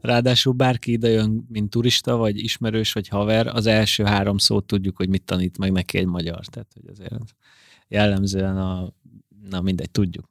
Ráadásul 0.00 0.52
bárki 0.52 0.92
ide 0.92 1.08
jön, 1.08 1.46
mint 1.48 1.70
turista, 1.70 2.16
vagy 2.16 2.38
ismerős, 2.38 2.92
vagy 2.92 3.08
haver, 3.08 3.46
az 3.46 3.66
első 3.66 4.04
három 4.04 4.38
szót 4.38 4.66
tudjuk, 4.66 4.96
hogy 4.96 5.08
mit 5.08 5.24
tanít 5.24 5.58
meg 5.58 5.72
neki 5.72 5.98
egy 5.98 6.06
magyar. 6.06 6.46
Tehát, 6.46 6.68
hogy 6.74 6.90
azért 6.90 7.34
jellemzően 7.88 8.56
a... 8.56 8.92
Na 9.50 9.60
mindegy, 9.60 9.90
tudjuk. 9.90 10.30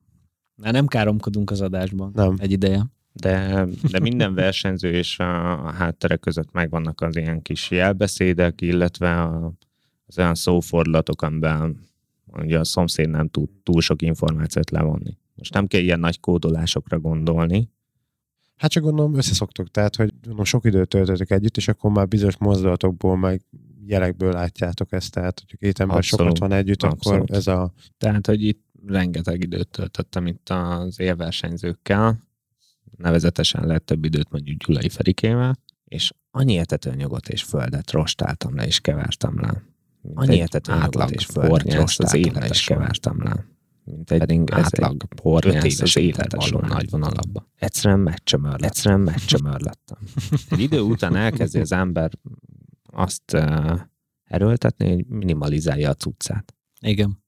Már 0.56 0.74
nem 0.74 0.88
káromkodunk 0.88 1.52
az 1.52 1.62
adásban 1.62 2.12
Nem. 2.14 2.36
egy 2.38 2.52
ideje. 2.52 2.86
De, 3.14 3.66
de 3.92 4.00
minden 4.00 4.34
versenyző 4.34 4.92
és 4.92 5.20
a, 5.20 5.66
a 5.66 5.72
háttere 5.72 6.16
között 6.16 6.52
megvannak 6.52 7.02
az 7.02 7.16
ilyen 7.16 7.42
kis 7.42 7.72
jelbeszédek, 7.72 8.62
illetve 8.62 9.22
a, 9.22 9.52
az 10.06 10.18
olyan 10.18 10.36
szófordulatok, 10.36 11.22
amiben 11.22 11.80
ugye 12.26 12.60
a 12.60 12.64
szomszéd 12.64 13.10
nem 13.10 13.28
tud 13.28 13.50
túl 13.64 13.82
sok 13.82 14.02
információt 14.02 14.70
levonni. 14.70 15.18
Most 15.36 15.54
nem 15.54 15.68
kell 15.68 15.82
ilyen 15.82 16.00
nagy 16.00 16.20
kódolásokra 16.20 17.00
gondolni, 17.00 17.70
Hát 18.62 18.72
csak 18.72 18.84
gondolom 18.84 19.16
összeszoktok, 19.16 19.72
tehát 19.72 19.96
hogy 19.96 20.14
gondolom, 20.22 20.44
sok 20.44 20.66
időt 20.66 20.88
töltötök 20.88 21.32
együtt, 21.32 21.58
és 21.58 21.68
akkor 21.68 21.92
már 21.92 22.08
bizonyos 22.08 22.38
mozdulatokból, 22.38 23.18
meg 23.18 23.42
jelekből 23.86 24.32
látjátok 24.32 24.92
ezt, 24.92 25.12
tehát 25.12 25.40
hogy 25.40 25.60
két 25.60 25.80
ember 25.80 25.98
Abszolút. 25.98 26.26
sokat 26.26 26.50
van 26.50 26.58
együtt, 26.58 26.84
Abszolút. 26.84 27.22
akkor 27.22 27.36
ez 27.36 27.48
a... 27.48 27.74
Tehát, 27.98 28.28
hogy 28.28 28.44
itt 28.44 28.64
rengeteg 28.88 29.44
időt 29.44 29.68
töltöttem 29.68 30.28
itt 30.28 30.50
az 30.50 31.00
élversenyzőkkel, 31.00 32.20
nevezetesen 33.02 33.66
lett 33.66 33.86
több 33.86 34.06
időt 34.06 34.30
mondjuk 34.30 34.58
Gyulai 34.58 34.90
Ferikével, 34.90 35.58
és 35.84 36.12
annyi 36.32 36.58
etetőanyagot 36.58 37.30
és 37.30 37.44
földet 37.44 37.92
rostáltam 37.92 38.56
le, 38.56 38.66
és 38.66 38.80
kevertem 38.80 39.40
le. 39.40 39.64
Annyi 40.14 40.34
egy 40.34 40.40
etetőanyagot 40.40 41.12
és 41.12 41.26
földet 41.26 41.68
az 41.68 41.74
rostáltam 41.74 42.34
le, 42.34 42.48
és 42.48 42.64
kevertem 42.64 43.24
le. 43.24 43.46
Mint 43.84 44.12
egy 44.12 44.20
Pedig 44.20 44.52
átlag 44.52 45.08
éves 45.46 45.82
az 45.82 45.98
intervallum 45.98 46.62
van. 46.62 46.70
nagy 46.70 46.90
vonalabba. 46.90 47.48
Egyszerűen 47.56 48.00
megcsömör, 48.00 48.64
egyszerűen 48.64 49.02
megcsömör 49.12 49.60
lettem. 49.60 49.98
Egy 50.50 50.60
idő 50.60 50.80
után 50.80 51.16
elkezdi 51.16 51.60
az 51.60 51.72
ember 51.72 52.12
azt 52.84 53.34
uh, 53.34 53.80
erőltetni, 54.24 54.94
hogy 54.94 55.06
minimalizálja 55.06 55.90
a 55.90 55.94
cuccát. 55.94 56.56
Igen. 56.80 57.24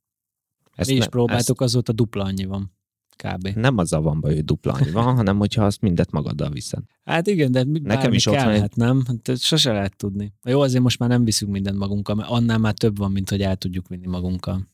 Ezt 0.76 0.90
Mi 0.90 0.96
is 0.96 1.02
ne- 1.02 1.08
próbáltuk, 1.10 1.62
azóta 1.62 1.92
dupla 1.92 2.24
annyi 2.24 2.46
van. 2.46 2.72
Kb. 3.16 3.48
nem 3.48 3.78
azzal 3.78 4.02
van 4.02 4.20
baj, 4.20 4.34
hogy 4.34 4.46
dupla 4.46 4.74
annyi 4.74 4.92
van, 4.92 5.16
hanem 5.16 5.38
hogyha 5.38 5.66
azt 5.66 5.82
mindet 5.82 6.12
magaddal 6.12 6.50
viszed. 6.50 6.84
Hát 7.04 7.28
igen, 7.28 7.52
de 7.52 7.64
mi, 7.64 7.80
Nekem 7.80 8.14
is 8.14 8.26
ott 8.26 8.36
van 8.36 8.44
egy- 8.44 8.52
kellhet, 8.52 8.76
nem? 8.76 9.04
Hát 9.08 9.38
sose 9.40 9.72
lehet 9.72 9.98
tudni. 9.98 10.34
Jó, 10.44 10.62
azért 10.62 10.84
most 10.84 11.00
már 11.00 11.10
nem 11.10 11.24
viszünk 11.24 11.52
mindent 11.52 11.78
magunkkal, 11.78 12.16
mert 12.16 12.30
annál 12.30 12.58
már 12.58 12.74
több 12.74 12.98
van, 12.98 13.12
mint 13.12 13.30
hogy 13.30 13.42
el 13.42 13.56
tudjuk 13.56 13.88
vinni 13.88 14.08
magunkkal. 14.08 14.68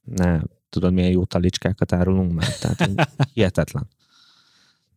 Ne, 0.00 0.40
tudod, 0.68 0.92
milyen 0.92 1.10
jó 1.10 1.24
talicskákat 1.24 1.92
árulunk 1.92 2.32
már? 2.32 2.56
Tehát 2.56 3.10
hihetetlen. 3.34 3.88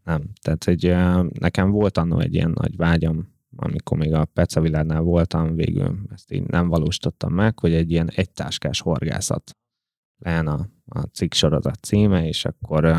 Nem, 0.03 0.23
tehát 0.41 0.63
hogy 0.63 0.95
nekem 1.39 1.71
volt 1.71 1.97
annó 1.97 2.19
egy 2.19 2.33
ilyen 2.33 2.51
nagy 2.55 2.75
vágyam, 2.75 3.27
amikor 3.55 3.97
még 3.97 4.13
a 4.13 4.25
Pecavilánál 4.25 5.01
voltam, 5.01 5.55
végül 5.55 5.99
ezt 6.13 6.31
így 6.31 6.43
nem 6.43 6.67
valósítottam 6.67 7.33
meg, 7.33 7.59
hogy 7.59 7.73
egy 7.73 7.91
ilyen 7.91 8.09
egytáskás 8.15 8.79
horgászat 8.79 9.55
legyen 10.21 10.47
a, 10.47 10.69
a 10.85 10.99
cikk 10.99 11.33
sorozat 11.33 11.83
címe, 11.83 12.27
és 12.27 12.45
akkor 12.45 12.95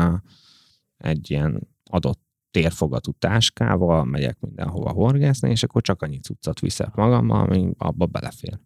egy 0.97 1.31
ilyen 1.31 1.67
adott 1.83 2.21
térfogatú 2.51 3.11
táskával 3.11 4.05
megyek 4.05 4.39
mindenhova 4.39 4.91
horgászni, 4.91 5.49
és 5.49 5.63
akkor 5.63 5.81
csak 5.81 6.01
annyi 6.01 6.19
cuccot 6.19 6.59
viszek 6.59 6.95
magammal, 6.95 7.43
ami 7.43 7.71
abba 7.77 8.05
belefér. 8.05 8.59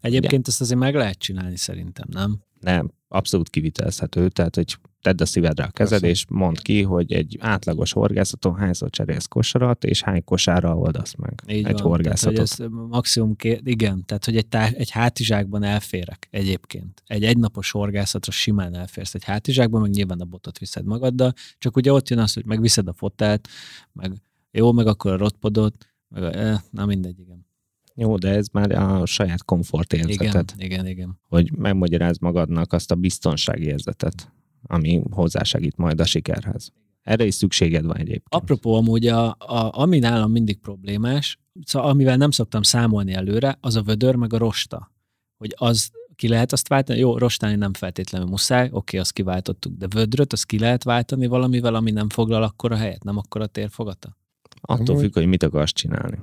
Egyébként 0.00 0.48
ezt 0.48 0.60
azért 0.60 0.80
meg 0.80 0.94
lehet 0.94 1.18
csinálni 1.18 1.56
szerintem, 1.56 2.06
nem? 2.10 2.42
nem, 2.60 2.92
abszolút 3.08 3.48
kivitelezhető, 3.48 4.28
tehát 4.28 4.54
hogy 4.54 4.78
tedd 5.02 5.22
a 5.22 5.26
szívedre 5.26 5.64
a 5.64 5.70
kezed, 5.70 6.00
Persze. 6.00 6.14
és 6.14 6.24
mondd 6.28 6.54
ki, 6.62 6.82
hogy 6.82 7.12
egy 7.12 7.36
átlagos 7.40 7.92
horgászaton 7.92 8.54
hányszor 8.54 8.90
cserélsz 8.90 9.26
kosarat, 9.26 9.84
és 9.84 10.02
hány 10.02 10.24
kosárra 10.24 10.76
oldasz 10.76 11.14
meg 11.14 11.42
Így 11.46 11.66
egy 11.66 11.72
van. 11.72 11.82
horgászatot. 11.82 12.34
Tehát, 12.34 12.56
hogy 12.56 12.66
ez 12.66 12.88
maximum, 12.88 13.36
ké... 13.36 13.60
igen, 13.64 14.04
tehát 14.06 14.24
hogy 14.24 14.36
egy, 14.36 14.46
tá... 14.46 14.68
egy 14.68 14.90
hátizsákban 14.90 15.62
elférek 15.62 16.28
egyébként. 16.30 17.02
Egy 17.06 17.24
egynapos 17.24 17.70
horgászatra 17.70 18.32
simán 18.32 18.74
elférsz 18.74 19.14
egy 19.14 19.24
hátizsákban, 19.24 19.80
meg 19.80 19.90
nyilván 19.90 20.20
a 20.20 20.24
botot 20.24 20.58
viszed 20.58 20.84
magaddal, 20.84 21.32
csak 21.58 21.76
ugye 21.76 21.92
ott 21.92 22.08
jön 22.08 22.18
az, 22.18 22.32
hogy 22.32 22.44
megviszed 22.44 22.88
a 22.88 22.92
fotelt, 22.92 23.48
meg 23.92 24.12
jó, 24.50 24.72
meg 24.72 24.86
akkor 24.86 25.12
a 25.12 25.16
rotpodot, 25.16 25.86
meg 26.08 26.22
a, 26.22 26.32
eh, 26.34 26.58
na 26.70 26.86
mindegy, 26.86 27.18
igen. 27.18 27.48
Jó, 27.94 28.16
de 28.16 28.28
ez 28.28 28.46
már 28.52 28.70
a 28.70 29.06
saját 29.06 29.44
komfort 29.44 29.92
Igen, 29.92 30.08
igen, 30.56 30.86
igen. 30.86 31.18
hogy 31.28 31.52
megmagyaráz 31.56 32.18
magadnak 32.18 32.72
azt 32.72 32.90
a 32.90 32.94
biztonsági 32.94 33.64
érzetet, 33.64 34.32
ami 34.62 35.02
hozzásegít 35.10 35.76
majd 35.76 36.00
a 36.00 36.04
sikerhez. 36.04 36.72
Erre 37.02 37.24
is 37.24 37.34
szükséged 37.34 37.84
van 37.84 37.96
egyébként. 37.96 38.24
Apropó, 38.28 38.74
amúgy 38.74 39.06
a, 39.06 39.28
a, 39.28 39.70
ami 39.72 39.98
nálam 39.98 40.30
mindig 40.30 40.58
problémás, 40.58 41.38
szóval 41.64 41.90
amivel 41.90 42.16
nem 42.16 42.30
szoktam 42.30 42.62
számolni 42.62 43.12
előre, 43.12 43.58
az 43.60 43.76
a 43.76 43.82
vödör 43.82 44.14
meg 44.14 44.32
a 44.32 44.38
rosta. 44.38 44.92
Hogy 45.36 45.54
az 45.56 45.90
ki 46.14 46.28
lehet 46.28 46.52
azt 46.52 46.68
váltani? 46.68 46.98
Jó, 46.98 47.18
rostálni 47.18 47.56
nem 47.56 47.72
feltétlenül 47.72 48.28
muszáj, 48.28 48.68
oké, 48.72 48.98
azt 48.98 49.12
kiváltottuk, 49.12 49.76
de 49.76 49.86
vödröt 49.88 50.32
azt 50.32 50.46
ki 50.46 50.58
lehet 50.58 50.82
váltani 50.82 51.26
valamivel, 51.26 51.74
ami 51.74 51.90
nem 51.90 52.08
foglal 52.08 52.42
akkor 52.42 52.72
a 52.72 52.76
helyet, 52.76 53.04
nem 53.04 53.16
akkor 53.16 53.40
a 53.40 53.46
térfogata? 53.46 54.16
Attól 54.60 54.98
függ, 54.98 55.14
hogy 55.14 55.26
mit 55.26 55.42
akarsz 55.42 55.72
csinálni. 55.72 56.18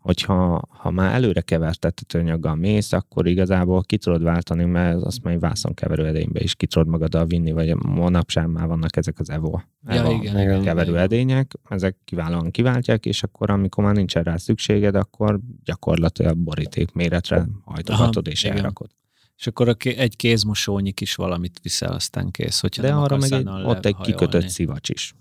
Hogyha 0.00 0.62
ha 0.68 0.90
már 0.90 1.14
előre 1.14 1.40
kevertetett 1.40 2.12
anyaggal 2.12 2.54
mész, 2.54 2.92
akkor 2.92 3.26
igazából 3.26 3.82
ki 3.82 3.98
tudod 3.98 4.22
váltani, 4.22 4.64
mert 4.64 5.02
azt 5.02 5.22
már 5.22 5.34
egy 5.34 5.40
vászonkeverő 5.40 6.06
edénybe 6.06 6.40
is 6.40 6.54
ki 6.54 6.66
tudod 6.66 6.88
magaddal 6.88 7.26
vinni, 7.26 7.52
vagy 7.52 7.74
manapság 7.74 8.48
már 8.48 8.66
vannak 8.66 8.96
ezek 8.96 9.18
az 9.18 9.30
EVO, 9.30 9.58
Ja, 9.86 9.94
EVO 9.94 10.10
igen, 10.10 10.20
igen. 10.22 10.40
igen, 10.40 10.62
keverő 10.62 10.90
igen. 10.90 11.02
edények, 11.02 11.52
ezek 11.68 11.96
kiválóan 12.04 12.50
kiváltják, 12.50 13.06
és 13.06 13.22
akkor 13.22 13.50
amikor 13.50 13.84
már 13.84 13.94
nincsen 13.94 14.22
rá 14.22 14.36
szükséged, 14.36 14.94
akkor 14.94 15.40
gyakorlatilag 15.64 16.36
boríték 16.36 16.92
méretre 16.92 17.46
hajtogatod 17.64 18.26
Aha, 18.26 18.30
és 18.30 18.44
igen. 18.44 18.56
elrakod. 18.56 18.90
És 19.36 19.46
akkor 19.46 19.68
a 19.68 19.74
ké- 19.74 19.98
egy 19.98 20.16
kézmosónyi 20.16 20.92
kis 20.92 21.14
valamit 21.14 21.60
viszel, 21.62 21.92
aztán 21.92 22.30
kész, 22.30 22.60
hogyha 22.60 22.82
De 22.82 22.92
arra 22.92 23.16
meg 23.16 23.32
egy, 23.32 23.48
ott 23.48 23.86
egy 23.86 23.96
kikötött 23.96 24.48
szivacs 24.48 24.88
is. 24.88 25.14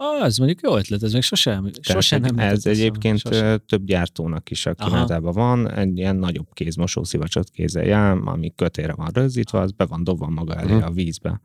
Ah, 0.00 0.24
ez 0.24 0.36
mondjuk 0.36 0.60
jó 0.60 0.76
ötlet, 0.76 1.02
ez 1.02 1.12
még 1.12 1.22
sosem, 1.22 1.70
sosem 1.80 2.20
nem 2.20 2.38
ez 2.38 2.66
egyébként 2.66 3.18
sosem. 3.18 3.60
több 3.66 3.84
gyártónak 3.84 4.50
is 4.50 4.66
a 4.66 4.74
kínálatában 4.74 5.32
van, 5.32 5.70
egy 5.70 5.98
ilyen 5.98 6.16
nagyobb 6.16 6.46
kézmosó 6.52 7.04
szivacsot 7.04 7.50
kézzelj 7.50 7.90
el, 7.90 8.22
ami 8.24 8.52
kötére 8.54 8.92
van 8.92 9.10
rögzítve, 9.12 9.60
az 9.60 9.72
be 9.72 9.84
van 9.84 10.04
dobva 10.04 10.28
maga 10.28 10.54
elé 10.54 10.80
a 10.80 10.90
vízbe 10.90 11.40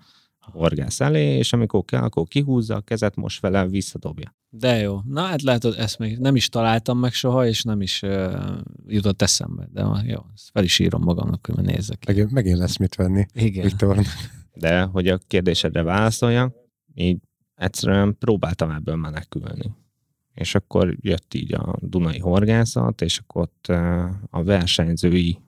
a 0.45 0.51
horgász 0.51 0.99
elé, 0.99 1.37
és 1.37 1.53
amikor 1.53 1.83
kell, 1.85 2.01
akkor 2.01 2.27
kihúzza 2.27 2.75
a 2.75 2.81
kezet, 2.81 3.15
most 3.15 3.41
vele 3.41 3.67
visszadobja. 3.67 4.35
De 4.49 4.77
jó. 4.77 4.99
Na 5.07 5.21
hát 5.21 5.41
látod, 5.41 5.75
ezt 5.77 5.99
még 5.99 6.17
nem 6.17 6.35
is 6.35 6.49
találtam 6.49 6.99
meg 6.99 7.13
soha, 7.13 7.47
és 7.47 7.63
nem 7.63 7.81
is 7.81 8.01
uh, 8.01 8.33
jutott 8.87 9.21
eszembe. 9.21 9.67
De 9.71 9.81
jó, 10.05 10.19
ezt 10.33 10.49
fel 10.51 10.63
is 10.63 10.79
írom 10.79 11.01
magamnak, 11.01 11.49
hogy 11.53 11.65
nézzek. 11.65 12.05
Megint, 12.05 12.31
megint 12.31 12.57
lesz 12.57 12.77
mit 12.77 12.95
venni. 12.95 13.25
Igen. 13.33 13.63
Viktor. 13.63 13.99
De 14.53 14.81
hogy 14.81 15.07
a 15.07 15.17
kérdésedre 15.27 15.83
válaszoljak, 15.83 16.55
így 16.93 17.17
egyszerűen 17.55 18.17
próbáltam 18.17 18.71
ebből 18.71 18.95
menekülni. 18.95 19.71
És 20.33 20.55
akkor 20.55 20.95
jött 20.99 21.33
így 21.33 21.53
a 21.53 21.75
Dunai 21.79 22.19
horgászat, 22.19 23.01
és 23.01 23.17
akkor 23.17 23.41
ott 23.41 23.65
ö, 23.67 24.05
a 24.29 24.43
versenyzői 24.43 25.39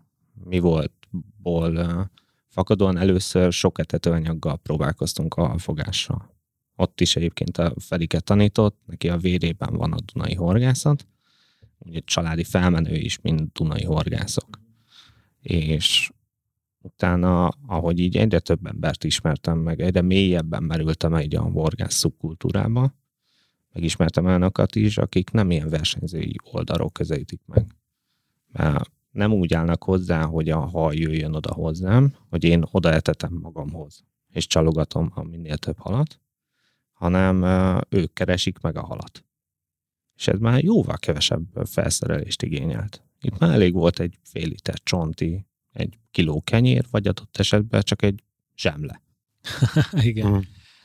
mi 0.44 0.60
voltból 0.60 1.76
ö, 1.76 2.02
fakadóan 2.48 2.98
először 2.98 3.52
sok 3.52 3.80
etetőanyaggal 3.80 4.58
próbálkoztunk 4.58 5.34
a 5.34 5.48
halfogással. 5.48 6.34
Ott 6.76 7.02
is 7.02 7.16
egyébként 7.16 7.58
a 7.58 7.74
Felike 7.80 8.20
tanított, 8.20 8.80
neki 8.86 9.10
a 9.10 9.18
vérében 9.18 9.74
van 9.74 9.94
a 9.94 9.98
Dunai 10.14 10.34
horgászat, 10.34 11.08
ugye 11.78 12.00
családi 12.00 12.44
felmenő 12.44 12.96
is, 12.96 13.20
mint 13.22 13.52
Dunai 13.52 13.84
horgászok. 13.84 14.60
És 15.42 16.12
utána, 16.86 17.48
ahogy 17.48 18.00
így 18.00 18.18
egyre 18.18 18.40
több 18.40 18.66
embert 18.66 19.04
ismertem 19.04 19.58
meg, 19.58 19.82
egyre 19.82 20.02
mélyebben 20.02 20.64
merültem 20.64 21.14
egy 21.14 21.36
a 21.36 21.42
horgász 21.42 21.94
szubkultúrába, 21.94 22.94
megismertem 23.74 24.26
olyanokat 24.26 24.76
is, 24.76 24.98
akik 24.98 25.32
nem 25.32 25.52
ilyen 25.52 25.70
versenyzői 25.70 26.36
oldalról 26.52 26.90
közelítik 26.90 27.42
meg. 27.46 27.66
Mert 28.52 28.92
nem 29.12 29.34
úgy 29.34 29.54
állnak 29.54 29.84
hozzá, 29.84 30.24
hogy 30.24 30.50
a 30.50 30.60
hal 30.60 30.94
jöjjön 30.94 31.34
oda 31.34 31.54
hozzám, 31.54 32.16
hogy 32.30 32.44
én 32.44 32.64
odaetetem 32.72 33.34
magamhoz, 33.42 34.04
és 34.30 34.48
csalogatom 34.48 35.12
a 35.14 35.24
minél 35.24 35.58
több 35.58 35.78
halat, 35.78 36.20
hanem 36.92 37.44
ők 37.90 38.14
keresik 38.14 38.60
meg 38.60 38.78
a 38.78 38.86
halat. 38.86 39.26
És 40.16 40.28
ez 40.28 40.40
már 40.40 40.64
jóval 40.64 40.98
kevesebb 40.98 41.46
felszerelést 41.66 42.44
igényelt. 42.44 43.04
Itt 43.22 43.38
már 43.38 43.54
elég 43.54 43.74
volt 43.74 44.00
egy 44.00 44.20
fél 44.24 44.48
liter 44.48 44.80
csonti, 44.84 45.46
egy 45.76 45.98
kiló 46.12 46.42
kenyér, 46.42 46.86
vagy 46.92 47.08
adott 47.08 47.38
esetben 47.38 47.82
csak 47.82 48.02
egy 48.02 48.24
zsemle. 48.58 49.02
Igen. 50.10 50.28
Mm. 50.32 50.40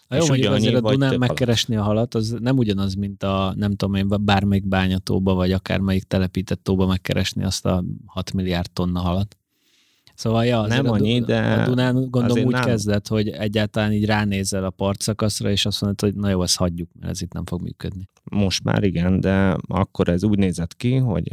A 0.09 0.15
jó, 0.15 0.23
És 0.23 0.29
mondjuk 0.29 0.53
azért 0.53 0.75
a 0.75 0.81
Dunán 0.81 0.99
több 0.99 1.01
halat. 1.01 1.19
megkeresni 1.19 1.77
a 1.77 1.83
halat, 1.83 2.15
az 2.15 2.37
nem 2.41 2.57
ugyanaz, 2.59 2.95
mint 2.95 3.23
a 3.23 3.53
nem 3.57 3.71
tudom 3.75 3.95
én, 3.95 4.09
bármelyik 4.25 4.69
bányatóba, 4.69 5.35
vagy 5.35 5.53
akármelyik 5.53 6.03
telepített 6.03 6.63
tóba 6.63 6.87
megkeresni 6.87 7.45
azt 7.45 7.67
a 7.67 7.85
6 8.07 8.33
milliárd 8.33 8.71
tonna 8.71 9.01
halat. 9.01 9.37
Szóval 10.15 10.45
ja, 10.45 10.67
Nem 10.67 10.79
a, 10.79 10.83
Du- 10.83 10.93
annyi, 11.01 11.21
de 11.21 11.53
a 11.53 11.65
Dunán 11.65 11.95
gondolom 12.11 12.45
úgy 12.45 12.53
nálunk- 12.53 12.71
kezdett, 12.71 13.09
hogy 13.09 13.29
egyáltalán 13.29 13.93
így 13.93 14.05
ránézel 14.05 14.65
a 14.65 14.71
partszakaszra, 14.71 15.51
és 15.51 15.67
azt 15.67 15.81
mondod, 15.81 16.01
hogy 16.01 16.15
na 16.15 16.29
jó, 16.29 16.43
ezt 16.43 16.57
hagyjuk, 16.57 16.89
mert 17.01 17.13
ez 17.13 17.23
itt 17.23 17.33
nem 17.33 17.45
fog 17.45 17.63
működni. 17.63 18.09
Most 18.31 18.65
már 18.65 18.83
igen, 18.85 19.21
de 19.21 19.57
akkor 19.69 20.09
ez 20.09 20.25
úgy 20.25 20.39
nézett 20.39 20.77
ki, 20.77 20.95
hogy 20.97 21.29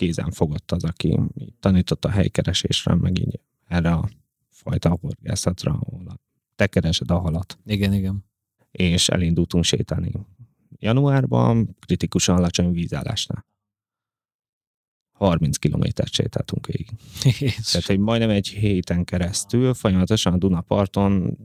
kézen 0.00 0.30
fogott 0.30 0.70
az, 0.70 0.84
aki 0.84 1.18
tanított 1.60 2.04
a 2.04 2.10
helykeresésre, 2.10 2.94
meg 2.94 3.18
így 3.18 3.40
erre 3.66 3.92
a 3.92 4.08
fajta 4.48 4.98
horgászatra, 5.00 5.72
ahol 5.72 6.20
te 6.56 6.66
keresed 6.66 7.10
a 7.10 7.18
halat. 7.18 7.58
Igen, 7.64 7.92
igen. 7.92 8.24
És 8.70 9.08
elindultunk 9.08 9.64
sétálni. 9.64 10.12
Januárban 10.78 11.76
kritikusan 11.80 12.36
alacsony 12.36 12.72
vízállásnál. 12.72 13.46
30 15.12 15.56
kilométert 15.56 16.12
sétáltunk 16.12 16.66
végig. 16.66 16.88
Tehát, 17.70 17.86
hogy 17.86 17.98
majdnem 17.98 18.30
egy 18.30 18.48
héten 18.48 19.04
keresztül 19.04 19.74
folyamatosan 19.74 20.32
a 20.32 20.38
Dunaparton 20.38 21.38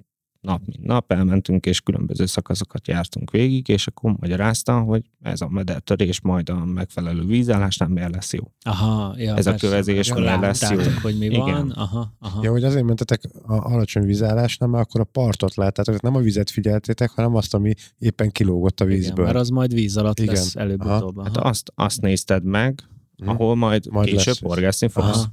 nap 0.46 0.62
mint 0.66 0.84
nap 0.84 1.12
elmentünk, 1.12 1.66
és 1.66 1.82
különböző 1.82 2.26
szakaszokat 2.26 2.88
jártunk 2.88 3.32
végig, 3.32 3.68
és 3.68 3.88
akkor 3.88 4.16
magyarázta, 4.20 4.80
hogy 4.80 5.02
ez 5.22 5.42
a 5.42 5.48
medertörés 5.50 6.22
majd 6.22 6.50
a 6.50 6.66
megfelelő 6.66 7.26
vízállásnál 7.26 7.90
miért 7.90 8.14
lesz 8.14 8.34
jó. 8.34 8.52
Aha, 8.62 9.14
ja, 9.18 9.36
Ez 9.36 9.46
a 9.48 9.50
persze, 9.50 9.68
kövezés 9.68 10.10
akkor 10.10 10.22
miért 10.22 10.40
lesz 10.42 10.70
jó. 10.72 10.78
hogy 11.02 11.18
mi 11.18 11.26
Igen. 11.26 11.40
van. 11.40 11.72
Aha, 11.72 12.14
aha. 12.20 12.40
Ja, 12.44 12.52
hogy 12.52 12.64
azért 12.64 12.86
mentetek 12.86 13.22
a 13.48 13.54
alacsony 13.54 14.06
vízállásnál, 14.06 14.70
mert 14.70 14.88
akkor 14.88 15.02
a 15.02 15.04
partot 15.04 15.56
láttátok, 15.56 15.86
tehát 15.86 16.02
nem 16.02 16.16
a 16.16 16.20
vizet 16.20 16.50
figyeltétek, 16.50 17.10
hanem 17.10 17.36
azt, 17.36 17.54
ami 17.54 17.74
éppen 17.98 18.32
kilógott 18.32 18.80
a 18.80 18.86
Igen, 18.86 18.98
vízből. 18.98 19.26
mert 19.26 19.38
az 19.38 19.50
majd 19.50 19.74
víz 19.74 19.98
alatt 19.98 20.20
Igen. 20.20 20.34
lesz 20.34 20.56
előbb-utóbb. 20.56 21.24
Hát 21.24 21.38
aha. 21.38 21.48
azt, 21.50 21.72
azt 21.76 22.02
nézted 22.02 22.44
meg, 22.44 22.84
Mhm. 23.18 23.30
ahol 23.30 23.56
majd, 23.56 23.86
Majd 23.92 24.08
később 24.08 24.26
lesz. 24.26 24.40
horgászni 24.42 24.88
fogsz. 24.88 25.26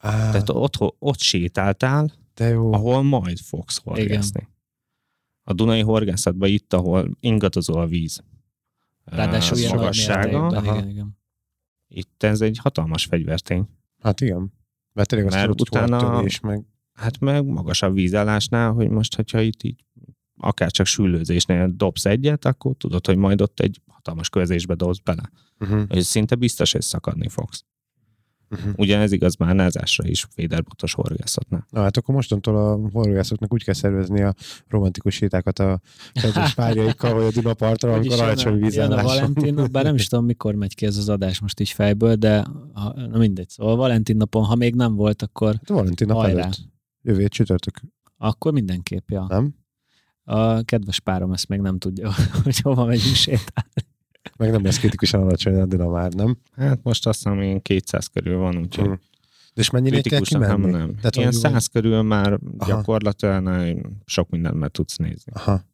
Aha. 0.00 0.30
Tehát 0.30 0.48
ott, 0.50 0.74
ott 0.98 1.18
sétáltál, 1.20 2.12
de 2.34 2.48
jó. 2.48 2.72
ahol 2.72 3.02
majd 3.02 3.38
fogsz 3.38 3.78
horgászni. 3.82 4.48
A 5.42 5.52
Dunai 5.52 5.80
horgászatban 5.80 6.48
itt, 6.48 6.72
ahol 6.72 7.10
ingadozó 7.20 7.74
a 7.76 7.86
víz 7.86 8.22
Ráadásul 9.04 9.58
ilyen 9.58 9.74
magassága, 9.76 10.60
igen, 10.62 10.88
igen. 10.88 11.18
itt 11.88 12.22
ez 12.22 12.40
egy 12.40 12.58
hatalmas 12.58 13.04
fegyvertény. 13.04 13.68
Hát 14.02 14.20
igen. 14.20 14.52
Mert 14.92 15.08
tényleg 15.08 15.26
azt 15.28 15.36
Mert 15.36 15.60
utána- 15.60 16.16
törés, 16.16 16.40
meg 16.40 16.64
Hát 16.92 17.18
meg 17.20 17.44
magasabb 17.46 17.94
vízállásnál, 17.94 18.72
hogy 18.72 18.88
most, 18.88 19.14
hogyha 19.14 19.40
itt 19.40 19.62
így 19.62 19.84
akár 20.36 20.70
csak 20.70 20.86
sűlőzésnél 20.86 21.72
dobsz 21.76 22.04
egyet, 22.04 22.44
akkor 22.44 22.76
tudod, 22.76 23.06
hogy 23.06 23.16
majd 23.16 23.40
ott 23.40 23.60
egy 23.60 23.80
hatalmas 23.86 24.28
kövezésbe 24.28 24.74
dobsz 24.74 24.98
bele. 24.98 25.30
uh-huh. 25.60 25.82
És 25.88 26.04
szinte 26.04 26.34
biztos, 26.34 26.72
hogy 26.72 26.82
szakadni 26.82 27.28
fogsz. 27.28 27.64
Uh-huh. 28.54 28.72
Ugyanez 28.76 29.12
igaz 29.12 29.36
már 29.36 29.54
názásra 29.54 30.08
is, 30.08 30.26
féderbotos 30.30 30.92
horgászatnál. 30.92 31.66
Na 31.70 31.80
hát 31.80 31.96
akkor 31.96 32.14
mostantól 32.14 32.56
a 32.56 32.88
horgászoknak 32.92 33.52
úgy 33.52 33.64
kell 33.64 33.74
szervezni 33.74 34.22
a 34.22 34.34
romantikus 34.68 35.14
sétákat 35.14 35.58
a 35.58 35.80
kedves 36.12 36.54
párjaikkal, 36.54 37.14
hogy 37.14 37.24
a 37.24 37.30
Dunapartra, 37.30 37.92
amikor 37.92 38.20
alacsony 38.20 38.64
Jön 38.70 38.92
a. 38.92 39.02
Valentin 39.02 39.54
nap, 39.54 39.70
bár 39.70 39.84
nem 39.84 39.94
is 39.94 40.06
tudom, 40.06 40.24
mikor 40.24 40.54
megy 40.54 40.74
ki 40.74 40.86
ez 40.86 40.96
az 40.96 41.08
adás 41.08 41.40
most 41.40 41.60
is 41.60 41.72
fejből, 41.72 42.14
de 42.14 42.46
ha, 42.72 42.92
na 43.08 43.18
mindegy. 43.18 43.48
Szóval 43.48 43.76
Valentin 43.76 44.16
napon, 44.16 44.44
ha 44.44 44.54
még 44.54 44.74
nem 44.74 44.94
volt, 44.94 45.22
akkor, 45.22 45.54
Hát 45.54 45.68
Valentin 45.68 46.06
nap 46.06 46.16
Hajrá. 46.16 46.42
előtt. 46.42 46.58
Jövő 47.02 47.28
csütörtök, 47.28 47.80
akkor 48.16 48.52
mindenképp, 48.52 49.10
ja. 49.10 49.26
nem? 49.28 49.54
A 50.24 50.62
kedves 50.62 51.00
párom 51.00 51.32
ezt 51.32 51.48
még 51.48 51.60
nem 51.60 51.78
tudja, 51.78 52.10
hogy 52.44 52.58
hova 52.58 52.84
megyünk 52.84 53.14
sétálni. 53.14 53.92
Meg 54.38 54.50
nem 54.50 54.64
lesz 54.64 54.78
kritikusan 54.78 55.20
alacsony 55.20 55.60
a 55.60 55.66
Duna 55.66 55.88
már, 55.88 56.12
nem? 56.12 56.36
Hát 56.56 56.82
most 56.82 57.06
azt 57.06 57.22
hiszem, 57.22 57.42
ilyen 57.42 57.62
200 57.62 58.06
körül 58.06 58.38
van, 58.38 58.56
úgyhogy. 58.56 58.88
De 59.54 59.60
és 59.60 59.70
mennyire 59.70 60.00
kell 60.00 60.20
nem, 60.30 60.60
nem. 60.60 60.94
Tehát 60.96 61.16
Ilyen 61.16 61.32
100 61.32 61.66
körül 61.66 62.02
már 62.02 62.38
Aha. 62.58 62.70
gyakorlatilag 62.70 63.80
sok 64.04 64.30
mindent 64.30 64.54
meg 64.58 64.70
tudsz 64.70 64.96
nézni. 64.96 65.32
Aha. 65.34 65.64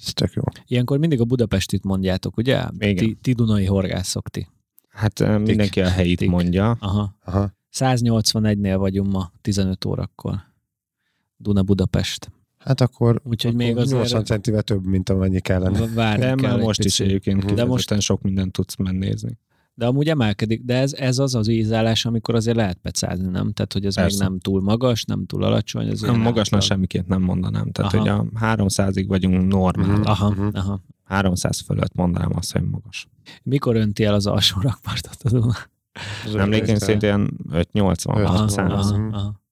Ez 0.00 0.12
tök 0.12 0.32
jó. 0.32 0.42
Ilyenkor 0.66 0.98
mindig 0.98 1.20
a 1.20 1.24
Budapestit 1.24 1.84
mondjátok, 1.84 2.36
ugye? 2.36 2.64
Igen. 2.78 2.96
Ti, 2.96 3.14
ti 3.20 3.32
Dunai 3.32 3.64
horgászok 3.64 4.28
ti. 4.28 4.48
Hát 4.88 5.20
eh, 5.20 5.38
mindenki 5.38 5.80
a 5.80 5.88
helyit 5.88 6.18
Tik. 6.18 6.28
mondja. 6.28 6.76
Aha. 6.80 7.16
Aha. 7.24 7.52
181-nél 7.72 8.74
vagyunk 8.78 9.12
ma, 9.12 9.32
15 9.40 9.84
órakor. 9.84 10.34
Duna 11.36 11.62
Budapest. 11.62 12.32
Hát 12.64 12.80
akkor, 12.80 13.20
Úgyhogy 13.24 13.54
akkor 13.54 13.64
még 13.64 13.76
azért- 13.76 14.00
80 14.00 14.24
centivel 14.24 14.62
több, 14.62 14.86
mint 14.86 15.08
amennyi 15.08 15.40
kellene. 15.40 15.86
Várni 15.94 16.24
De 16.24 16.34
kell 16.34 16.56
most 16.60 16.84
is 16.84 17.00
egyébként. 17.00 17.54
De 17.54 17.64
most- 17.64 18.00
sok 18.00 18.22
mindent 18.22 18.52
tudsz 18.52 18.76
mennézni. 18.76 19.38
De 19.76 19.86
amúgy 19.86 20.08
emelkedik, 20.08 20.62
de 20.64 20.74
ez, 20.78 20.92
ez 20.92 21.18
az 21.18 21.34
az 21.34 21.46
vízállás, 21.46 22.04
amikor 22.04 22.34
azért 22.34 22.56
lehet 22.56 22.78
pecázni, 22.82 23.24
nem? 23.30 23.52
Tehát, 23.52 23.72
hogy 23.72 23.86
ez 23.86 23.94
Persze. 23.94 24.18
még 24.18 24.28
nem 24.28 24.38
túl 24.38 24.62
magas, 24.62 25.04
nem 25.04 25.26
túl 25.26 25.42
alacsony. 25.44 25.88
Az 25.90 26.00
Nem, 26.00 26.14
magasnak 26.16 26.44
átlag. 26.46 26.62
semmiként 26.62 27.06
nem 27.08 27.22
mondanám. 27.22 27.70
Tehát, 27.70 27.94
Aha. 27.94 28.02
hogy 28.02 28.28
a 28.34 28.38
300-ig 28.46 29.04
vagyunk 29.08 29.52
normál. 29.52 29.86
Mhm. 29.98 30.02
Aha, 30.04 30.30
Mhm. 30.30 30.48
aha. 30.52 30.80
300 31.04 31.60
fölött 31.60 31.94
mondanám 31.94 32.30
azt, 32.34 32.52
hogy 32.52 32.62
magas. 32.70 33.08
Mikor 33.42 33.76
önti 33.76 34.04
el 34.04 34.14
az 34.14 34.26
alsó 34.26 34.60
rakpartot 34.60 35.16
a 35.22 35.28
Duna? 35.30 35.54
Emlékeim 36.34 36.76
szerint 36.76 37.02
ilyen 37.02 37.38
5-80, 37.52 38.18
Öt. 38.18 38.24
Aha, 38.24 38.36
600. 38.38 38.70
aha, 38.90 39.08
aha. 39.12 39.42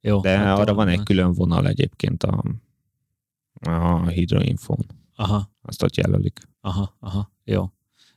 Jó, 0.00 0.20
De 0.20 0.38
hát 0.38 0.58
arra 0.58 0.74
van 0.74 0.88
egy 0.88 1.02
külön 1.02 1.32
vonal 1.32 1.66
egyébként 1.66 2.22
a, 2.22 2.42
a 3.60 4.06
hidroinfón. 4.06 4.86
Aha, 5.16 5.50
Azt 5.62 5.82
ott 5.82 5.96
jelölik. 5.96 6.40
aha, 6.60 6.96
aha. 7.00 7.30
Jó. 7.44 7.70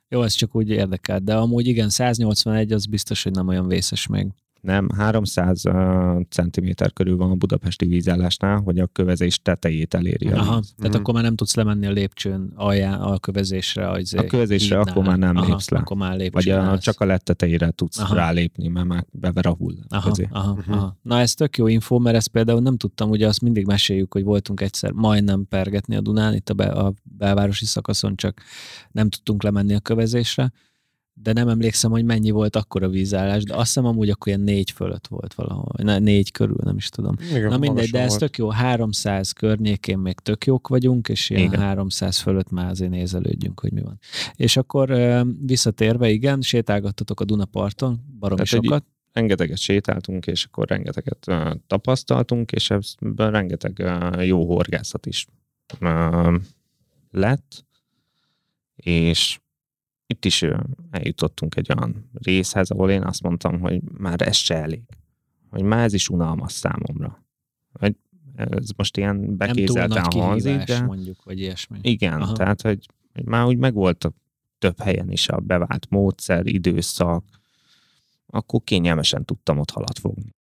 Jó, 0.10 0.22
ez 0.22 0.34
csak 0.34 0.56
úgy 0.56 0.70
érdekel. 0.70 1.20
De 1.20 1.36
amúgy 1.38 1.68
igen, 1.68 1.90
181 1.90 2.72
az 2.72 2.86
biztos, 2.86 3.24
hogy 3.24 3.32
nem 3.32 3.48
olyan 3.48 3.68
vészes 3.68 4.08
még. 4.08 4.32
Nem, 4.64 4.88
300 4.98 5.66
uh, 5.66 6.22
centiméter 6.30 6.94
körül 6.94 7.18
van 7.18 7.32
a 7.32 7.36
budapesti 7.36 7.86
vízállásnál, 7.86 8.60
hogy 8.62 8.80
a 8.80 8.88
kövezés 8.88 9.40
tetejét 9.42 9.94
eléri. 9.94 10.28
Aha, 10.28 10.44
tehát 10.46 10.64
Mhm. 10.78 10.96
akkor 10.96 11.14
már 11.14 11.24
nem 11.24 11.36
tudsz 11.36 11.56
lemenni 11.56 11.86
a 11.86 11.92
lépcsőn 11.92 12.52
alján, 12.56 13.02
a 13.02 13.20
kövezésre. 13.20 13.90
Az 13.90 14.14
A 14.14 14.24
kövezésre 14.24 14.76
hídnál. 14.78 14.92
akkor 14.94 15.06
már 15.08 15.18
nem 15.18 15.36
aha, 15.38 15.46
lépsz 15.50 15.70
le. 15.70 15.80
Akkor 15.80 15.98
már 15.98 16.30
Vagy 16.32 16.50
a, 16.50 16.78
csak 16.80 17.00
a 17.02 17.06
lett 17.06 17.24
tetejére 17.24 17.72
tudsz 17.72 18.00
Aha. 18.00 18.16
rálépni, 18.16 18.68
mert 18.68 18.88
már 18.88 19.06
bever 19.12 19.46
a 19.46 19.54
hullám 19.54 19.86
Aha, 19.90 20.10
közé. 20.10 20.28
aha, 20.32 20.54
Mhm. 20.54 20.72
aha. 20.72 20.98
Na 21.02 21.20
ez 21.20 21.34
tök 21.34 21.58
jó 21.58 21.68
info, 21.68 22.00
mert 22.00 22.16
ezt 22.16 22.28
például 22.28 22.62
nem 22.62 22.78
tudtam, 22.78 23.10
ugye 23.10 23.28
azt 23.28 23.42
mindig 23.42 23.66
meséljük, 23.66 24.14
hogy 24.14 24.24
voltunk 24.24 24.62
egyszer 24.62 24.92
majdnem 24.92 25.46
pergetni 25.50 25.96
a 25.96 26.02
Dunán, 26.02 26.34
itt 26.34 26.50
a, 26.50 26.54
be, 26.54 26.66
a 26.66 26.94
belvárosi 27.04 27.66
szakaszon, 27.66 28.16
csak 28.16 28.42
nem 28.92 29.10
tudtunk 29.10 29.44
lemenni 29.44 29.74
a 29.74 29.80
kövezésre, 29.80 30.52
de 31.16 31.34
nem 31.34 31.48
emlékszem, 31.48 31.92
hogy 31.92 32.06
mennyi 32.06 32.30
volt 32.32 32.56
akkor 32.56 32.84
a 32.84 32.90
vízállás, 32.90 33.44
de 33.44 33.54
azt 33.54 33.66
hiszem 33.66 33.86
amúgy 33.86 34.10
akkor 34.10 34.28
ilyen 34.28 34.40
négy 34.40 34.72
fölött 34.72 35.08
volt 35.08 35.34
valahol, 35.34 36.00
négy 36.00 36.32
körül, 36.32 36.58
nem 36.64 36.76
is 36.76 36.90
tudom. 36.90 37.16
Igen, 37.30 37.50
Na 37.50 37.58
mindegy, 37.58 37.90
de 37.90 38.00
ez 38.00 38.08
volt. 38.08 38.20
tök 38.20 38.38
jó, 38.38 38.50
300 38.50 39.32
környékén 39.32 39.98
még 39.98 40.20
tök 40.20 40.46
jók 40.46 40.68
vagyunk, 40.68 41.10
és 41.10 41.30
ilyen 41.30 41.42
Igen. 41.44 41.60
300 41.60 42.18
fölött 42.20 42.50
már 42.50 42.70
azért 42.70 42.92
nézelődjünk, 42.92 43.60
hogy 43.60 43.72
mi 43.72 43.82
van. 43.82 44.00
És 44.36 44.58
akkor 44.58 44.98
visszatérve, 45.46 46.10
igen, 46.10 46.42
sétálgattatok 46.42 47.20
a 47.20 47.26
Dunaparton, 47.26 48.00
baromi 48.20 48.42
Tehát 48.42 48.64
sokat. 48.64 48.86
rengeteget 49.12 49.58
sétáltunk, 49.58 50.28
és 50.28 50.46
akkor 50.46 50.68
rengeteget 50.68 51.28
uh, 51.28 51.52
tapasztaltunk, 51.68 52.52
és 52.52 52.70
ebből 52.70 53.32
rengeteg 53.32 53.82
uh, 53.84 54.28
jó 54.28 54.46
horgászat 54.46 55.06
is 55.06 55.26
uh, 55.80 56.36
lett, 57.12 57.66
és 58.76 59.40
itt 60.08 60.26
is 60.26 60.46
eljutottunk 60.92 61.56
egy 61.56 61.72
olyan 61.76 62.10
részhez, 62.14 62.70
ahol 62.70 62.92
én 62.92 63.04
azt 63.04 63.22
mondtam, 63.22 63.60
hogy 63.60 63.82
már 63.98 64.22
ez 64.22 64.36
se 64.36 64.56
elég. 64.56 64.82
Hogy 65.50 65.64
már 65.64 65.84
ez 65.84 65.94
is 65.94 66.10
unalmas 66.10 66.52
számomra. 66.52 67.26
Hogy 67.80 67.96
ez 68.36 68.70
most 68.76 68.98
ilyen 68.98 69.38
bekézelten 69.38 70.04
hangzik, 70.04 70.64
de 70.64 70.82
mondjuk, 70.82 71.24
vagy 71.24 71.40
ilyesmi. 71.40 71.78
igen, 71.82 72.22
Aha. 72.22 72.34
Tehát 72.34 72.62
hogy, 72.62 72.86
hogy 73.14 73.26
már 73.26 73.46
úgy 73.46 73.58
megvolt 73.58 74.04
a 74.04 74.12
több 74.60 74.80
helyen 74.80 75.12
is 75.12 75.30
a 75.30 75.40
bevált 75.40 75.90
módszer, 75.90 76.46
időszak, 76.46 77.24
akkor 78.26 78.62
kényelmesen 78.64 79.26
tudtam 79.26 79.58
ott 79.58 79.72
halat 79.72 80.00
fogni. 80.00 80.36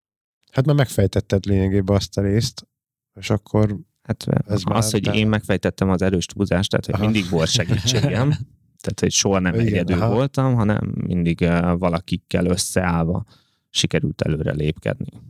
Hát 0.51 0.66
már 0.66 0.77
megfejtetted 0.77 1.44
lényegében 1.44 1.96
azt 1.96 2.18
a 2.18 2.20
részt, 2.22 2.66
és 3.14 3.31
akkor 3.31 3.79
Hát 4.03 4.27
Ez 4.46 4.62
az, 4.64 4.90
hogy 4.90 5.03
te- 5.03 5.14
én 5.14 5.29
megfejtettem 5.29 5.90
az 5.90 6.03
erős 6.03 6.27
túlzást, 6.27 6.70
tehát 6.70 6.85
hogy 6.87 6.94
Aha. 6.94 7.05
mindig 7.05 7.29
volt 7.31 7.48
segítségem, 7.48 8.33
tehát 8.83 9.01
hogy 9.01 9.12
soha 9.12 9.38
nem 9.38 9.55
Igen, 9.55 9.66
egyedül 9.66 10.03
aha. 10.03 10.14
voltam, 10.14 10.55
hanem 10.55 10.92
mindig 11.07 11.40
uh, 11.40 11.79
valakikkel 11.79 12.47
összeállva 12.47 13.25
sikerült 13.71 14.23
előre 14.23 14.53
lépkedni. 14.53 15.21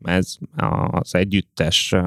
Ez 0.00 0.36
az 0.90 1.14
együttes 1.14 1.92
uh, 1.92 2.02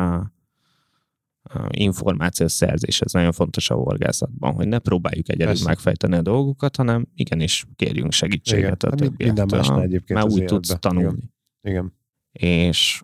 uh, 1.53 1.65
információszerzés, 1.69 3.01
ez 3.01 3.11
nagyon 3.11 3.31
fontos 3.31 3.69
a 3.69 3.75
horgászatban, 3.75 4.53
hogy 4.53 4.67
ne 4.67 4.79
próbáljuk 4.79 5.29
egyedül 5.29 5.45
Persze. 5.47 5.67
megfejteni 5.67 6.15
a 6.15 6.21
dolgokat, 6.21 6.75
hanem 6.75 7.07
igenis 7.15 7.65
kérjünk 7.75 8.11
segítséget 8.11 8.83
Igen. 8.83 8.89
a 8.89 8.89
Hát 8.89 8.99
minden 8.99 9.17
többiektől, 9.35 9.59
másnál 9.59 9.81
egyébként 9.81 10.23
úgy 10.23 10.45
tudsz 10.45 10.79
tanulni. 10.79 11.21
igen. 11.61 11.93
És 12.31 13.01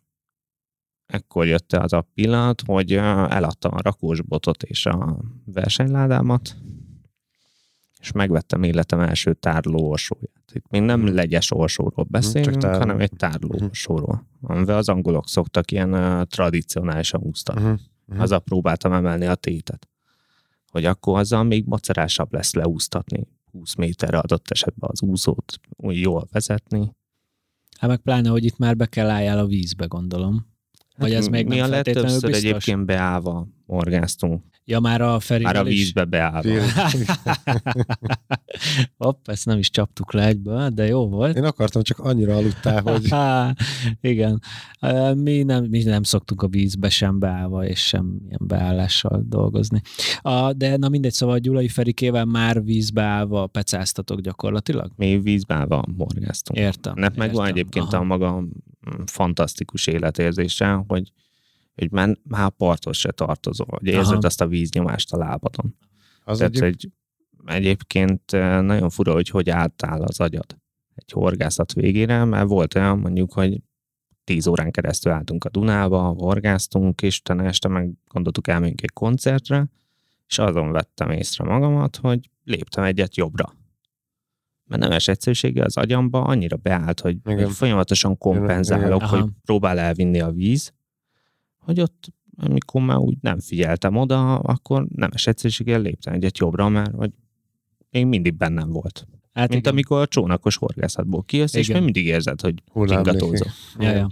ekkor 1.06 1.46
jött 1.46 1.74
az 1.74 1.94
a 1.94 2.08
pillanat, 2.14 2.62
hogy 2.66 2.92
eladtam 2.94 3.74
a 3.74 3.82
rakós 3.82 4.22
botot 4.22 4.64
és 4.64 4.86
a 4.86 5.20
versenyládámat, 5.46 6.56
és 8.08 8.14
megvettem 8.14 8.64
életem 8.64 9.00
első 9.00 9.34
tárló 9.34 9.90
orsóját. 9.90 10.52
Itt 10.54 10.66
még 10.70 10.82
nem 10.82 11.14
legyes 11.14 11.52
orsóról 11.52 12.06
beszélünk, 12.10 12.58
tárló. 12.58 12.78
hanem 12.80 13.00
egy 13.00 13.12
tárló 13.18 13.54
Mhm. 13.56 13.64
orsóról, 13.64 14.28
amivel 14.42 14.78
az 14.78 14.90
angolok 14.90 15.28
szoktak 15.28 15.72
ilyen 15.72 15.94
ö, 15.94 16.24
tradicionálisan 16.24 17.22
úsztatni. 17.22 17.62
Uh-huh. 17.62 17.80
Uh-huh. 18.08 18.24
Azzal 18.24 18.40
próbáltam 18.40 18.94
emelni 18.94 19.26
a 19.26 19.36
tétet. 19.36 19.88
Hogy 20.72 20.86
akkor 20.86 21.20
azzal 21.20 21.44
még 21.44 21.66
macerásabb 21.66 22.34
lesz 22.34 22.54
leúsztatni 22.54 23.28
20 23.52 23.76
méterre 23.76 24.18
adott 24.18 24.50
esetben 24.52 24.90
az 24.94 25.02
úszót, 25.02 25.60
úgy 25.70 26.00
jól 26.00 26.28
vezetni. 26.32 26.96
Hát 27.78 27.90
meg 27.90 28.00
pláne, 28.00 28.30
hogy 28.30 28.46
itt 28.46 28.58
már 28.58 28.76
be 28.76 28.86
kell 28.86 29.10
álljál 29.10 29.38
a 29.40 29.46
vízbe, 29.46 29.86
gondolom. 29.86 30.48
Vagy 30.98 31.14
ez 31.14 31.28
még 31.28 31.48
mi 31.48 31.56
nem 31.56 31.66
a 31.66 31.70
legtöbbször 31.70 32.30
biztos? 32.30 32.32
egyébként 32.44 32.86
beállva 32.86 33.48
orgáztunk. 33.68 34.44
Ja, 34.66 34.80
már 34.80 35.02
a 35.02 35.20
Ferivel 35.20 35.54
Már 35.54 35.66
a 35.66 35.68
is? 35.68 35.76
vízbe 35.78 36.06
beállva. 36.06 36.50
Hopp, 38.98 39.28
ezt 39.28 39.46
nem 39.46 39.58
is 39.58 39.70
csaptuk 39.70 40.14
le 40.14 40.26
egyből, 40.26 40.70
de 40.70 40.86
jó 40.86 41.08
volt. 41.10 41.36
Én 41.38 41.44
akartam, 41.44 41.82
csak 41.82 42.00
annyira 42.00 42.36
aludtál, 42.36 42.82
hogy 42.82 43.14
igen. 44.12 44.42
Mi 45.16 45.44
nem, 45.44 45.64
mi 45.64 45.84
nem 45.84 46.04
szoktunk 46.04 46.42
a 46.42 46.48
vízbe 46.48 46.90
sem 46.90 47.20
beállva, 47.20 47.66
és 47.66 47.80
sem 47.88 48.18
ilyen 48.28 48.42
beállással 48.44 49.24
dolgozni. 49.26 49.82
A, 50.22 50.54
de 50.54 50.78
na 50.78 50.90
mindegy, 50.90 51.14
szóval 51.14 51.36
a 51.36 51.40
Gyulai 51.40 51.68
Ferikével 51.68 52.26
már 52.26 52.64
vízbe 52.64 53.02
állva 53.02 53.48
pecáztatok 53.48 54.20
gyakorlatilag? 54.20 54.92
Mi 54.96 55.20
vízbe 55.20 55.56
állva 55.56 55.84
morgáztunk. 55.98 56.60
Értem. 56.60 56.94
Ennek 56.98 57.16
megvan 57.16 57.48
egyébként 57.48 57.94
Aha. 57.94 57.98
a 57.98 58.04
maga 58.04 58.44
fantasztikus 59.06 59.88
életérzése, 59.88 60.84
hogy, 60.88 61.12
hogy 61.78 61.92
már, 61.92 62.18
már 62.24 62.50
parthoz 62.50 62.98
se 62.98 63.12
tartozol, 63.12 63.68
hogy 63.70 63.88
érzed 63.88 64.14
Aha. 64.14 64.26
azt 64.26 64.42
a 64.42 64.48
víznyomást 64.48 65.14
a 65.14 65.18
lábadon. 65.18 65.76
az 66.24 66.38
Tehát, 66.38 66.56
egy... 66.56 66.62
hogy 66.62 66.92
egyébként 67.56 68.32
nagyon 68.62 68.90
fura, 68.90 69.14
hogy 69.14 69.30
hogy 69.30 69.50
átáll 69.50 70.02
az 70.02 70.20
agyad 70.20 70.58
egy 70.96 71.12
horgászat 71.12 71.74
végére, 71.74 72.24
mert 72.24 72.48
volt 72.48 72.76
olyan 72.76 73.00
mondjuk, 73.00 73.34
hogy 73.34 73.62
tíz 74.24 74.48
órán 74.48 74.72
keresztül 74.72 75.12
álltunk 75.12 75.44
a 75.44 75.50
Dunába, 75.50 76.02
horgáztunk, 76.02 77.02
és 77.02 77.20
utána 77.20 77.44
este 77.44 77.68
meg 77.68 77.92
gondoltuk 78.08 78.48
elmegyünk 78.48 78.82
egy 78.82 78.94
koncertre, 78.94 79.68
és 80.28 80.40
azon 80.40 80.72
vettem 80.72 81.10
észre 81.10 81.44
magamat, 81.44 81.96
hogy 81.96 82.30
léptem 82.44 82.84
egyet 82.84 83.16
jobbra. 83.16 83.56
Mert 84.64 84.82
nemes 84.82 85.08
egyszerűsége 85.08 85.64
az 85.64 85.78
agyamba 85.78 86.22
annyira 86.22 86.56
beállt, 86.56 87.00
hogy, 87.00 87.18
Igen. 87.26 87.44
hogy 87.46 87.54
folyamatosan 87.54 88.18
kompenzálok, 88.18 89.02
Aha. 89.02 89.18
hogy 89.18 89.30
próbál 89.46 89.80
elvinni 89.80 90.20
a 90.20 90.32
víz, 90.32 90.74
hogy 91.68 91.82
ott, 91.82 92.14
amikor 92.38 92.82
már 92.82 92.98
úgy 92.98 93.18
nem 93.22 93.40
figyeltem 93.40 93.96
oda, 93.96 94.36
akkor 94.36 94.88
nemes 94.96 95.28
egyszerűséggel 95.28 95.82
léptem 95.82 96.14
egyet 96.14 96.38
jobbra, 96.38 96.70
mert 96.70 96.96
hogy 96.96 97.12
még 97.90 98.06
mindig 98.06 98.34
bennem 98.34 98.70
volt. 98.70 99.08
Hát 99.34 99.50
Mint 99.50 99.62
igen. 99.62 99.74
amikor 99.74 100.02
a 100.02 100.08
csónakos 100.08 100.56
horgászatból 100.56 101.24
kijössz, 101.24 101.54
és 101.54 101.68
még 101.68 101.82
mindig 101.82 102.06
érzed, 102.06 102.42
hogy 102.42 102.64
ingatózol. 102.74 103.48
Ja, 103.80 103.92
ja. 103.92 104.10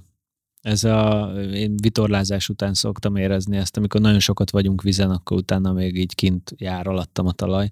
Ez 0.61 0.83
a, 0.83 1.31
én 1.53 1.75
vitorlázás 1.77 2.49
után 2.49 2.73
szoktam 2.73 3.15
érezni 3.15 3.57
ezt, 3.57 3.77
amikor 3.77 4.01
nagyon 4.01 4.19
sokat 4.19 4.51
vagyunk 4.51 4.81
vizen, 4.81 5.09
akkor 5.09 5.37
utána 5.37 5.73
még 5.73 5.95
így 5.97 6.15
kint 6.15 6.53
jár 6.57 6.87
alattam 6.87 7.27
a 7.27 7.31
talaj. 7.31 7.69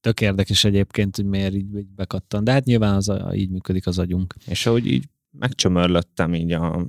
Tök 0.00 0.20
érdekes 0.20 0.64
egyébként, 0.64 1.16
hogy 1.16 1.24
miért 1.24 1.54
így, 1.54 1.76
így 1.76 1.88
bekattan. 1.94 2.44
De 2.44 2.52
hát 2.52 2.64
nyilván 2.64 2.94
az, 2.94 3.08
a- 3.08 3.34
így 3.34 3.50
működik 3.50 3.86
az 3.86 3.98
agyunk. 3.98 4.34
És 4.46 4.66
ahogy 4.66 4.86
így 4.86 5.08
megcsömörlöttem 5.30 6.34
így 6.34 6.52
a, 6.52 6.86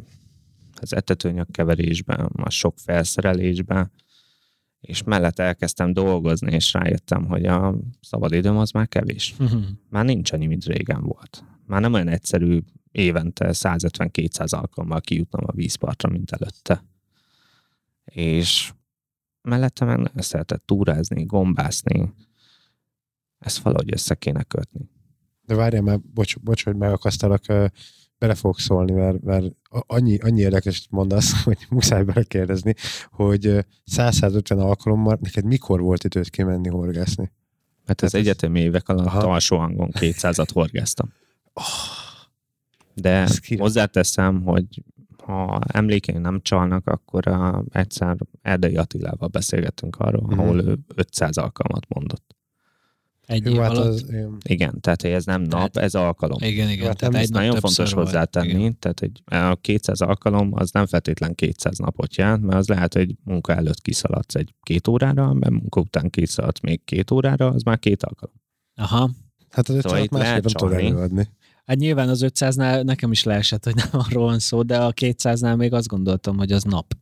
az 0.82 0.96
etetőanyag 0.96 1.52
keverésben, 1.52 2.20
a 2.20 2.50
sok 2.50 2.78
felszerelésben, 2.78 3.92
és 4.80 5.04
mellett 5.04 5.40
elkezdtem 5.40 5.94
dolgozni, 5.94 6.54
és 6.54 6.74
rájöttem, 6.74 7.26
hogy 7.26 7.46
a 7.46 7.76
szabadidőm 8.02 8.58
az 8.58 8.72
már 8.72 8.88
kevés. 8.88 9.36
Már 9.90 10.06
nincs 10.06 10.32
annyi, 10.32 10.46
mint 10.46 10.66
régen 10.66 11.02
volt. 11.02 11.44
Már 11.66 11.82
nem 11.82 11.94
olyan 11.94 12.08
egyszerű 12.08 12.60
évente 12.92 13.50
150-200 13.52 14.50
alkalommal 14.50 15.02
kijutnom 15.02 15.44
a 15.48 15.52
vízpartra, 15.52 16.10
mint 16.10 16.32
előtte. 16.32 16.84
És 18.06 18.72
mellette 19.42 19.86
meg 19.86 19.98
nagyon 19.98 20.22
szeretett 20.22 20.66
túrázni, 20.66 21.24
gombászni. 21.24 22.13
Ezt 23.40 23.58
valahogy 23.58 23.92
össze 23.92 24.16
kéne 24.16 24.44
kötni. 24.44 24.90
De 25.42 25.56
várjál 25.56 25.82
már, 25.82 26.00
bocs, 26.00 26.40
bocs 26.40 26.63
hogy 26.63 26.76
megakasztalak, 26.76 27.46
bele 28.18 28.36
fogok 28.36 28.60
szólni, 28.60 28.92
mert, 28.92 29.22
mert 29.22 29.46
annyi, 29.88 30.18
annyi 30.18 30.40
érdekes 30.42 30.88
mondasz, 30.90 31.32
hogy 31.44 31.58
muszáj 31.70 32.04
belekérdezni, 32.04 32.74
hogy 33.12 33.46
ö, 33.46 33.60
100-150 33.92 34.58
alkalommal 34.58 35.18
neked 35.22 35.46
mikor 35.46 35.82
volt 35.82 36.04
időt 36.04 36.30
kimenni 36.30 36.70
horgászni? 36.70 37.32
Mert 37.86 38.02
az 38.02 38.13
ez- 38.13 38.20
egyetemi 38.20 38.60
évek 38.60 38.90
alatt 38.90 39.06
Aha. 39.06 39.20
alsó 39.20 39.58
hangon 39.58 39.90
200-at 39.94 40.50
horgáztam. 40.54 41.13
De 42.94 43.10
Ez 43.10 43.40
király. 43.40 43.62
hozzáteszem, 43.66 44.42
hogy 44.44 44.84
ha 45.24 45.60
emlékeim 45.68 46.22
nem 46.22 46.42
csalnak, 46.42 46.88
akkor 46.88 47.28
a, 47.28 47.63
egyszer 47.72 48.18
Erdei 48.42 48.76
Attilával 48.76 49.28
beszélgettünk 49.28 49.96
arról, 49.96 50.24
uh-huh. 50.24 50.40
ahol 50.40 50.62
ő 50.62 50.78
500 50.96 51.38
alkalmat 51.38 51.86
mondott. 51.88 52.37
Egy 53.28 53.46
Jó, 53.46 53.52
év 53.52 53.60
hát 53.60 53.70
alatt. 53.70 53.86
az, 53.88 54.06
én, 54.12 54.38
Igen, 54.44 54.80
tehát 54.82 55.02
hogy 55.02 55.12
ez 55.12 55.26
nem 55.26 55.42
nap, 55.42 55.50
Tehát- 55.50 55.78
ez 55.78 55.96
alkalom. 55.96 56.38
Igen, 56.44 56.70
igen. 56.70 56.88
Hát 56.88 56.98
tehát 56.98 57.13
nem, 57.13 57.22
egy 57.22 57.28
Ez 57.28 57.30
nap 57.30 57.42
nagyon 57.42 57.60
fontos 57.60 57.92
volt. 57.94 58.06
hozzátenni, 58.06 58.50
Igen. 58.60 58.80
tehát 58.80 59.02
egy, 59.02 59.22
a 59.26 59.56
200 59.62 60.02
alkalom 60.02 60.50
az 60.54 60.72
nem 60.72 60.86
feltétlen 60.86 61.36
200 61.36 61.78
napot 61.78 62.16
jelent, 62.16 62.44
mert 62.44 62.58
az 62.58 62.68
lehet, 62.68 62.94
hogy 62.94 63.16
munka 63.24 63.56
előtt 63.56 63.82
kiszaladsz 63.82 64.36
egy 64.36 64.54
két 64.63 64.88
órára, 64.88 65.34
mert 65.34 65.52
munka 65.52 65.80
után 65.80 66.10
kiszaladsz 66.10 66.60
még 66.60 66.84
két 66.84 67.12
órára, 67.12 67.48
az 67.48 67.63
már 67.63 67.80
két 67.80 68.04
alkalom. 68.04 68.36
Aha. 68.76 69.10
hát 69.50 69.70
az 69.70 69.76
Szóval 69.82 69.92
szóval 70.04 70.20
másképp 70.20 70.44
nem 70.44 70.54
tudod 70.54 70.74
előadni. 70.74 71.30
Hát 71.66 71.78
nyilván 71.78 72.10
az 72.10 72.26
500-nál 72.28 72.84
nekem 72.84 73.12
is 73.12 73.24
leesett, 73.24 73.63
hogy 73.63 73.76
nem 73.76 73.88
arról 73.92 74.24
van 74.26 74.40
szó, 74.40 74.62
de 74.63 74.78
a 74.78 74.94
200-nál 74.94 75.58
még 75.58 75.74
azt 75.74 75.88
gondoltam, 75.88 76.38
hogy 76.38 76.52
az 76.52 76.63
nap. 76.63 76.94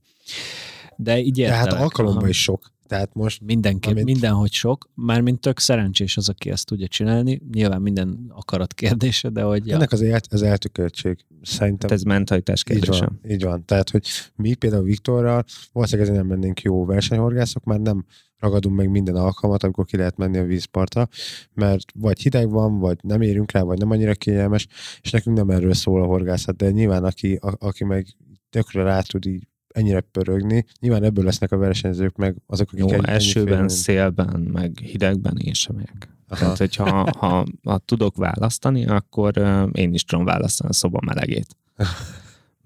De 0.95 1.19
így 1.19 1.41
De 1.41 1.53
hát 1.53 1.73
alkalomban 1.73 2.29
is 2.29 2.41
sok. 2.41 2.73
Tehát 2.87 3.13
most 3.13 3.41
Mindenki, 3.41 3.89
Amint- 3.89 4.05
mindenhogy 4.05 4.51
sok, 4.51 4.89
mármint 4.93 5.39
tök 5.39 5.59
szerencsés 5.59 6.17
az, 6.17 6.29
aki 6.29 6.49
ezt 6.49 6.65
tudja 6.65 6.87
csinálni. 6.87 7.41
Nyilván 7.53 7.81
minden 7.81 8.25
akarat 8.29 8.73
kérdése, 8.73 9.29
de 9.29 9.41
hogy 9.41 9.67
ja. 9.67 9.75
ennek 9.75 9.91
az, 9.91 10.01
el, 10.01 10.19
az 10.29 10.41
eltüköltség. 10.41 11.25
Szerintem 11.41 11.89
Hát 11.89 11.97
ez 11.97 12.03
mentalitás 12.03 12.59
így 12.59 12.65
kérdése. 12.65 13.05
van, 13.05 13.19
így 13.31 13.43
van. 13.43 13.65
Tehát, 13.65 13.89
hogy 13.89 14.05
mi 14.35 14.53
például 14.53 14.83
Viktorral 14.83 15.43
valószínűleg 15.71 16.09
ezért 16.09 16.27
nem 16.27 16.31
lennénk 16.39 16.61
jó 16.61 16.85
versenyhorgászok, 16.85 17.63
már 17.63 17.79
nem 17.79 18.05
ragadunk 18.39 18.75
meg 18.75 18.89
minden 18.89 19.15
alkalmat, 19.15 19.63
amikor 19.63 19.85
ki 19.85 19.97
lehet 19.97 20.17
menni 20.17 20.37
a 20.37 20.43
vízpartra, 20.43 21.07
mert 21.53 21.91
vagy 21.95 22.21
hideg 22.21 22.49
van, 22.49 22.79
vagy 22.79 22.97
nem 23.01 23.21
érünk 23.21 23.51
rá, 23.51 23.61
vagy 23.61 23.77
nem 23.77 23.91
annyira 23.91 24.13
kényelmes, 24.13 24.67
és 25.01 25.11
nekünk 25.11 25.37
nem 25.37 25.49
erről 25.49 25.73
szól 25.73 26.01
a 26.01 26.05
horgászat, 26.05 26.55
de 26.55 26.71
nyilván 26.71 27.03
aki, 27.03 27.33
a, 27.41 27.55
aki 27.59 27.83
meg 27.83 28.07
tökre 28.49 28.83
rá 28.83 29.01
tud 29.01 29.25
így 29.25 29.47
ennyire 29.75 29.99
pörögni, 29.99 30.65
nyilván 30.79 31.03
ebből 31.03 31.23
lesznek 31.25 31.51
a 31.51 31.57
versenyzők, 31.57 32.15
meg 32.15 32.35
azok, 32.47 32.67
akik 32.71 32.79
Jó, 32.79 32.91
ennyi- 32.91 33.07
esőben, 33.07 33.45
félelem- 33.47 33.67
szélben, 33.69 34.39
meg 34.39 34.77
hidegben 34.77 35.37
én 35.37 35.53
sem 35.53 35.75
megyek. 35.75 36.09
Aha. 36.27 36.39
Tehát, 36.41 36.57
hogyha 36.57 37.11
ha, 37.17 37.45
ha 37.63 37.77
tudok 37.77 38.15
választani, 38.15 38.85
akkor 38.85 39.37
én 39.71 39.93
is 39.93 40.03
tudom 40.03 40.25
választani 40.25 40.69
a 40.69 40.73
szoba 40.73 40.99
melegét. 41.05 41.47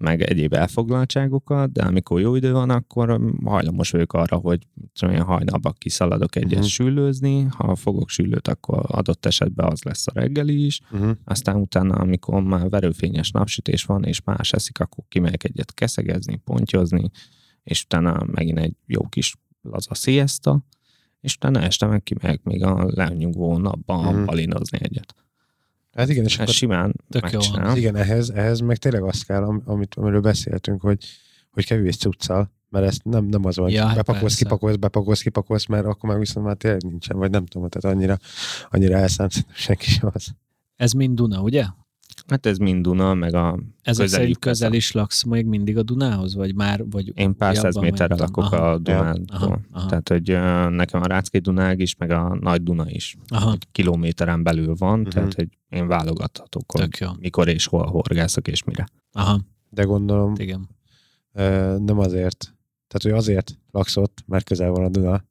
meg 0.00 0.22
egyéb 0.22 0.52
elfoglaltságokat, 0.52 1.72
de 1.72 1.82
amikor 1.82 2.20
jó 2.20 2.34
idő 2.34 2.52
van, 2.52 2.70
akkor 2.70 3.20
hajlamos 3.44 3.90
vagyok 3.90 4.12
arra, 4.12 4.36
hogy 4.36 4.66
én, 5.02 5.20
hajnalban 5.22 5.74
kiszaladok 5.78 6.36
egyet 6.36 6.48
Mhm. 6.48 6.58
uh-huh. 6.58 6.70
sűlőzni, 6.70 7.42
ha 7.42 7.74
fogok 7.74 8.08
sűlőt, 8.08 8.48
akkor 8.48 8.84
adott 8.86 9.26
esetben 9.26 9.70
az 9.70 9.82
lesz 9.82 10.06
a 10.06 10.12
reggeli 10.14 10.64
is, 10.64 10.80
Uh-huh. 10.92 11.10
aztán 11.24 11.56
utána, 11.56 11.94
amikor 11.94 12.42
már 12.42 12.68
verőfényes 12.68 13.30
napsütés 13.30 13.84
van, 13.84 14.04
és 14.04 14.22
más 14.24 14.52
eszik, 14.52 14.80
akkor 14.80 15.04
kimegyek 15.08 15.44
egyet 15.44 15.74
keszegezni, 15.74 16.36
pontyozni, 16.36 17.10
és 17.62 17.82
utána 17.84 18.24
megint 18.26 18.58
egy 18.58 18.74
jó 18.86 19.02
kis 19.08 19.34
laza 19.62 19.94
siesta, 19.94 20.64
és 21.20 21.34
utána 21.34 21.60
este 21.60 21.86
meg 21.86 22.02
kimegyek 22.02 22.42
még 22.42 22.64
a 22.64 22.84
lenyugvó 22.94 23.58
napban 23.58 24.04
Mhm. 24.12 24.20
mm. 24.20 24.24
balinozni 24.24 24.78
egyet. 24.82 25.14
Hát 25.92 26.08
igen, 26.08 26.24
és 26.24 26.38
akkor 26.38 26.54
simán 26.54 26.94
Tök 27.08 27.30
jó. 27.30 27.40
Igen, 27.74 27.96
ehhez, 27.96 28.30
ehhez 28.30 28.60
meg 28.60 28.76
tényleg 28.76 29.02
azt 29.02 29.24
kell, 29.26 29.42
am- 29.42 29.62
amit, 29.64 29.94
amiről 29.94 30.20
beszéltünk, 30.20 30.80
hogy, 30.80 31.04
hogy 31.50 31.66
kevés 31.66 31.96
cuccal, 31.96 32.50
mert 32.68 32.86
ezt 32.86 33.04
nem, 33.04 33.24
nem 33.24 33.44
az 33.44 33.56
van, 33.56 33.70
Ja, 33.70 33.86
hát 33.86 33.96
bepakolsz, 33.96 34.22
persze. 34.22 34.44
kipakolsz, 34.44 34.76
bepakolsz, 34.76 35.20
kipakolsz, 35.22 35.66
mert 35.66 35.84
akkor 35.84 36.10
már 36.10 36.18
viszont 36.18 36.46
már 36.46 36.56
tényleg 36.56 36.82
nincsen, 36.82 37.16
vagy 37.16 37.30
nem 37.30 37.46
tudom, 37.46 37.68
tehát 37.68 37.96
annyira, 37.96 38.18
annyira 38.70 38.96
elszánt 38.96 39.32
senki 39.54 39.90
sem 39.90 40.10
az. 40.12 40.26
Ez 40.76 40.92
mind 40.92 41.16
Duna, 41.16 41.40
ugye? 41.40 41.64
Hát 42.30 42.46
ez 42.46 42.58
mind 42.58 42.82
Duna, 42.82 43.14
meg 43.14 43.34
a 43.34 43.58
Ezek 43.82 44.06
szerint 44.08 44.38
közel 44.38 44.52
közel. 44.68 44.72
is 44.72 44.92
laksz 44.92 45.22
még 45.22 45.46
mindig 45.46 45.78
a 45.78 45.82
Dunához, 45.82 46.34
vagy 46.34 46.54
már? 46.54 46.84
Vagy 46.90 47.12
Én 47.14 47.36
pár 47.36 47.56
száz 47.56 47.76
méterre 47.76 48.14
lakok 48.14 48.44
tudom. 48.48 48.60
a 48.60 48.66
Aha, 48.66 48.78
Dunától. 48.78 49.24
aha, 49.28 49.58
aha. 49.72 49.88
Tehát, 49.88 50.08
hogy 50.08 50.28
nekem 50.74 51.02
a 51.02 51.06
Rácki 51.06 51.38
Dunág 51.38 51.80
is, 51.80 51.96
meg 51.96 52.10
a 52.10 52.36
Nagy 52.40 52.62
Duna 52.62 52.90
is. 52.90 53.16
Aha, 53.28 53.52
Egy 53.52 53.66
kilométeren 53.72 54.42
belül 54.42 54.74
van, 54.78 54.98
Mhm. 54.98 55.08
tehát, 55.08 55.34
hogy 55.34 55.48
én 55.68 55.86
válogathatok, 55.86 56.72
hogy 56.72 57.06
mikor 57.20 57.48
és 57.48 57.66
hol 57.66 57.86
horgászok 57.86 58.48
és 58.48 58.64
mire. 58.64 58.86
Aha, 59.12 59.40
De 59.70 59.82
gondolom, 59.82 60.32
igen. 60.38 60.68
Nem 61.84 61.98
azért. 61.98 62.38
Tehát, 62.88 63.02
hogy 63.02 63.12
azért 63.12 63.58
laksz 63.70 63.96
ott, 63.96 64.22
mert 64.26 64.44
közel 64.44 64.70
van 64.70 64.84
a 64.84 64.88
Duna. 64.88 65.24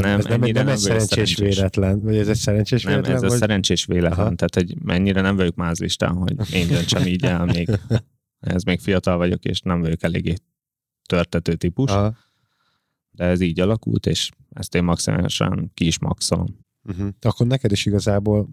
Nem, 0.10 0.18
ez 0.18 0.24
nem, 0.24 0.42
egy- 0.42 0.54
nem 0.54 0.68
egy 0.68 0.76
szerencsés 0.78 1.08
szerencsés. 1.08 1.36
véletlen. 1.56 2.00
Vagy 2.00 2.16
ez 2.16 2.28
egy 2.28 2.36
szerencsés 2.36 2.82
Nem, 2.82 2.92
véletlen? 2.92 3.16
ez 3.16 3.22
a 3.22 3.28
vagy... 3.28 3.38
szerencsés 3.38 3.84
véletlen. 3.84 4.26
Aha. 4.26 4.34
Tehát, 4.34 4.54
hogy 4.54 4.82
mennyire 4.82 5.20
nem 5.20 5.36
vagyok 5.36 5.54
mázlistán, 5.54 6.14
hogy 6.14 6.54
én 6.54 6.68
döntsem 6.68 7.06
így 7.06 7.24
el, 7.24 7.44
még 7.44 7.70
ez 8.40 8.62
még 8.62 8.80
fiatal 8.80 9.16
vagyok, 9.16 9.44
és 9.44 9.60
nem 9.60 9.80
vagyok 9.80 10.02
eléggé 10.02 10.34
törtető 11.08 11.54
típus, 11.54 11.90
Aha. 11.90 12.16
de 13.10 13.24
ez 13.24 13.40
így 13.40 13.60
alakult, 13.60 14.06
és 14.06 14.30
ezt 14.50 14.74
én 14.74 14.84
maximálisan 14.84 15.70
ki 15.74 15.86
is 15.86 15.98
maxolom. 15.98 16.46
Uh-huh. 16.84 17.08
Akkor 17.20 17.46
neked 17.46 17.72
is 17.72 17.86
igazából 17.86 18.48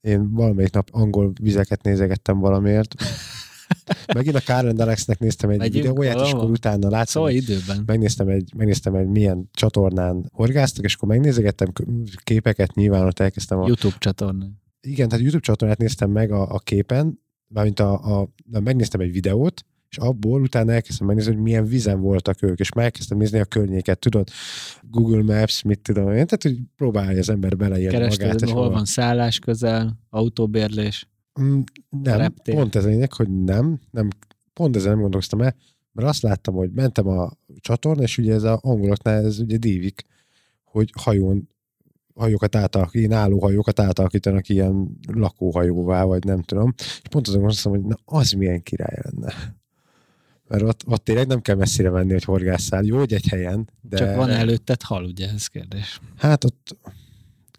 én 0.00 0.30
valamelyik 0.32 0.72
nap 0.72 0.88
angol 0.92 1.32
vizeket 1.40 1.82
nézegettem 1.82 2.38
valamiért. 2.38 2.94
Megint 4.14 4.36
a 4.36 4.40
Karen 4.44 4.76
Alexnek 4.80 5.18
néztem 5.18 5.50
egy 5.50 5.58
Megyünk 5.58 5.84
videóját, 5.86 6.14
és 6.14 6.20
valahol? 6.20 6.40
akkor 6.40 6.50
utána 6.52 6.88
láttam, 6.88 7.04
Szóval 7.06 7.30
időben. 7.30 7.82
megnéztem 7.86 8.28
egy, 8.28 8.52
megnéztem 8.56 8.94
egy 8.94 9.06
milyen 9.06 9.48
csatornán 9.52 10.30
horgáztak, 10.32 10.84
és 10.84 10.94
akkor 10.94 11.08
megnézegettem 11.08 11.68
képeket, 12.24 12.74
nyilván 12.74 13.06
ott 13.06 13.18
elkezdtem 13.18 13.58
a... 13.60 13.66
YouTube 13.66 13.96
csatorna. 13.98 14.46
Igen, 14.80 15.08
tehát 15.08 15.24
YouTube 15.24 15.44
csatornát 15.44 15.78
néztem 15.78 16.10
meg 16.10 16.32
a, 16.32 16.54
a 16.54 16.58
képen, 16.58 17.20
mármint 17.46 17.80
a, 17.80 18.20
a, 18.20 18.28
na, 18.50 18.60
megnéztem 18.60 19.00
egy 19.00 19.12
videót, 19.12 19.64
és 19.90 19.96
abból 19.98 20.40
utána 20.42 20.72
elkezdtem 20.72 21.06
megnézni, 21.06 21.32
hogy 21.32 21.42
milyen 21.42 21.64
vizen 21.64 22.00
voltak 22.00 22.42
ők, 22.42 22.58
és 22.58 22.72
már 22.72 22.84
elkezdtem 22.84 23.18
nézni 23.18 23.38
a 23.38 23.44
környéket, 23.44 23.98
tudod, 23.98 24.28
Google 24.82 25.22
Maps, 25.22 25.62
mit 25.62 25.80
tudom 25.80 26.04
én, 26.06 26.12
tehát 26.26 26.42
hogy 26.42 26.58
próbálja 26.76 27.18
az 27.18 27.28
ember 27.28 27.56
beleélni 27.56 27.96
magát. 27.98 28.16
Kerested, 28.16 28.42
és 28.48 28.52
hol 28.52 28.62
hova- 28.62 28.74
van 28.74 28.84
szállás 28.84 29.38
közel, 29.38 29.98
autóbérlés. 30.10 31.08
Mm, 31.40 31.60
Nem, 31.90 32.18
Reptér. 32.18 32.54
pont 32.54 32.74
ez 32.74 32.84
a 32.84 32.88
lényeg, 32.88 33.12
hogy 33.12 33.44
nem, 33.44 33.80
nem, 33.90 34.08
pont 34.52 34.76
ezzel 34.76 34.90
nem 34.90 35.00
gondolkoztam 35.00 35.40
el, 35.40 35.56
mert 35.92 36.08
azt 36.08 36.22
láttam, 36.22 36.54
hogy 36.54 36.70
mentem 36.72 37.08
a 37.08 37.30
csatorna, 37.60 38.02
és 38.02 38.18
ugye 38.18 38.34
ez 38.34 38.42
a 38.42 38.58
angoloknál 38.62 39.24
ez 39.24 39.38
ugye 39.38 39.56
dívik, 39.56 40.04
hogy 40.64 40.90
hajón 41.00 41.48
hajókat 42.14 42.54
átalakítanak, 42.54 42.94
ilyen 42.94 43.12
állóhajókat 43.24 43.80
átalakítanak 43.80 44.48
ilyen 44.48 44.98
lakóhajóvá, 45.12 46.04
vagy 46.04 46.24
nem 46.24 46.42
tudom. 46.42 46.74
És 46.76 47.08
pont 47.10 47.28
azon 47.28 47.40
gondoltam, 47.40 47.72
hogy 47.72 47.84
na, 47.84 47.96
az 48.04 48.30
milyen 48.30 48.62
király 48.62 48.98
lenne. 49.02 49.34
Mert 50.48 50.62
ott, 50.62 50.82
ott 50.86 51.04
tényleg 51.04 51.26
nem 51.26 51.40
kell 51.40 51.56
messzire 51.56 51.90
menni, 51.90 52.12
hogy 52.12 52.24
horgásszál. 52.24 52.82
Jó, 52.84 52.98
hogy 52.98 53.12
egy 53.12 53.26
helyen, 53.28 53.70
de 53.80 53.96
Csak 53.96 54.16
van 54.16 54.30
előtted 54.30 54.82
hal, 54.82 55.04
ugye, 55.04 55.28
ez 55.28 55.46
kérdés. 55.46 56.00
hát 56.16 56.44
ott 56.44 56.76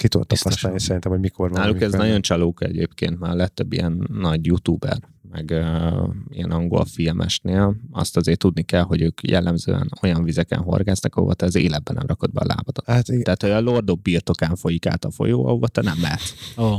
ki 0.01 0.07
tudod 0.07 0.27
tapasztalni 0.27 0.79
szerintem, 0.79 1.11
hogy 1.11 1.19
mikor 1.19 1.49
van. 1.49 1.59
Náluk 1.61 1.81
ez 1.81 1.93
nagyon 1.93 2.21
csalók 2.21 2.63
egyébként, 2.63 3.19
már 3.19 3.35
lett 3.35 3.55
több 3.55 3.73
ilyen 3.73 4.07
nagy 4.13 4.45
youtuber, 4.45 4.97
meg 5.31 5.49
uh, 5.51 6.09
ilyen 6.29 6.51
angol 6.51 6.85
filmesnél. 6.85 7.75
Azt 7.91 8.17
azért 8.17 8.39
tudni 8.39 8.63
kell, 8.63 8.83
hogy 8.83 9.01
ők 9.01 9.27
jellemzően 9.27 9.91
olyan 10.01 10.23
vizeken 10.23 10.59
horgásznak, 10.59 11.15
ahova 11.15 11.33
te 11.33 11.45
az 11.45 11.55
életben 11.55 11.95
nem 11.95 12.07
rakod 12.07 12.31
be 12.31 12.41
a 12.41 12.45
lábadat. 12.47 12.85
Hát 12.85 13.07
igen, 13.07 13.23
Tehát, 13.23 13.41
hogy 13.41 13.51
a 13.51 13.61
lordok 13.61 14.01
birtokán 14.01 14.55
folyik 14.55 14.85
át 14.85 15.05
a 15.05 15.11
folyó, 15.11 15.45
ahova 15.45 15.67
te 15.67 15.81
nem 15.81 15.97
mehetsz. 16.01 16.33
Ó, 16.57 16.77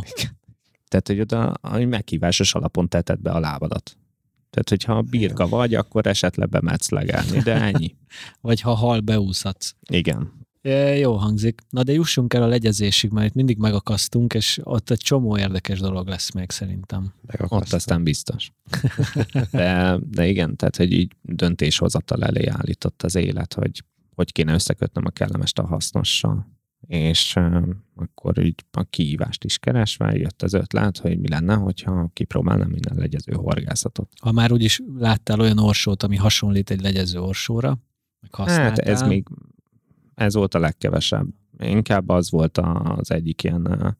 Tehát, 0.88 1.06
hogy 1.06 1.20
oda 1.20 1.50
a 1.50 1.78
meghívásos 1.78 2.54
alapon 2.54 2.88
teted 2.88 3.20
be 3.20 3.30
a 3.30 3.40
lábadat. 3.40 3.96
Tehát, 4.50 4.68
hogyha 4.68 5.02
birka 5.02 5.48
vagy, 5.48 5.74
akkor 5.74 6.06
esetleg 6.06 6.48
bemetsz 6.48 6.90
legelni, 6.90 7.38
de 7.38 7.60
ennyi. 7.60 7.94
vagy 8.40 8.60
ha 8.60 8.74
hal 8.74 9.00
beúszhatsz. 9.00 9.74
Igen. 9.90 10.40
É, 10.62 10.98
jó 10.98 11.12
hangzik. 11.12 11.60
Na 11.70 11.82
de 11.82 11.92
jussunk 11.92 12.34
el 12.34 12.42
a 12.42 12.46
legyezésig, 12.46 13.10
mert 13.10 13.26
itt 13.26 13.34
mindig 13.34 13.58
megakasztunk, 13.58 14.34
és 14.34 14.60
ott 14.62 14.90
egy 14.90 14.98
csomó 14.98 15.38
érdekes 15.38 15.80
dolog 15.80 16.08
lesz 16.08 16.30
még 16.30 16.50
szerintem. 16.50 17.12
megakasztom. 17.26 17.58
Ott 17.58 17.72
aztán 17.72 18.02
biztos. 18.02 18.52
De, 19.50 19.98
de 20.10 20.26
igen, 20.26 20.56
tehát, 20.56 20.76
hogy 20.76 20.92
így 20.92 21.12
döntéshozatal 21.22 22.24
elé 22.24 22.46
állított 22.46 23.02
az 23.02 23.14
élet, 23.14 23.54
hogy 23.54 23.84
hogy 24.14 24.32
kéne 24.32 24.52
összekötnöm 24.52 25.04
a 25.06 25.10
kellemest 25.10 25.58
a 25.58 25.66
hasznossal. 25.66 26.46
És 26.86 27.36
uh, 27.36 27.68
akkor 27.94 28.44
így 28.44 28.64
a 28.70 28.82
kihívást 28.82 29.44
is 29.44 29.58
keresve 29.58 30.16
jött 30.16 30.42
az 30.42 30.52
ötlet, 30.52 30.98
hogy 30.98 31.18
mi 31.18 31.28
lenne, 31.28 31.54
hogyha 31.54 32.10
kipróbálnám 32.12 32.68
minden 32.68 32.96
legyező 32.96 33.32
horgászatot. 33.32 34.12
Ha 34.20 34.32
már 34.32 34.52
úgyis 34.52 34.80
láttál 34.98 35.40
olyan 35.40 35.58
orsót, 35.58 36.02
ami 36.02 36.16
hasonlít 36.16 36.70
egy 36.70 36.80
legyező 36.80 37.20
orsóra, 37.20 37.78
meg 38.20 38.34
használtál. 38.34 38.68
Hát 38.68 38.78
ez 38.78 39.02
még, 39.02 39.26
ez 40.14 40.34
volt 40.34 40.54
a 40.54 40.58
legkevesebb. 40.58 41.26
Inkább 41.58 42.08
az 42.08 42.30
volt 42.30 42.58
az 42.58 43.10
egyik 43.10 43.42
ilyen 43.42 43.96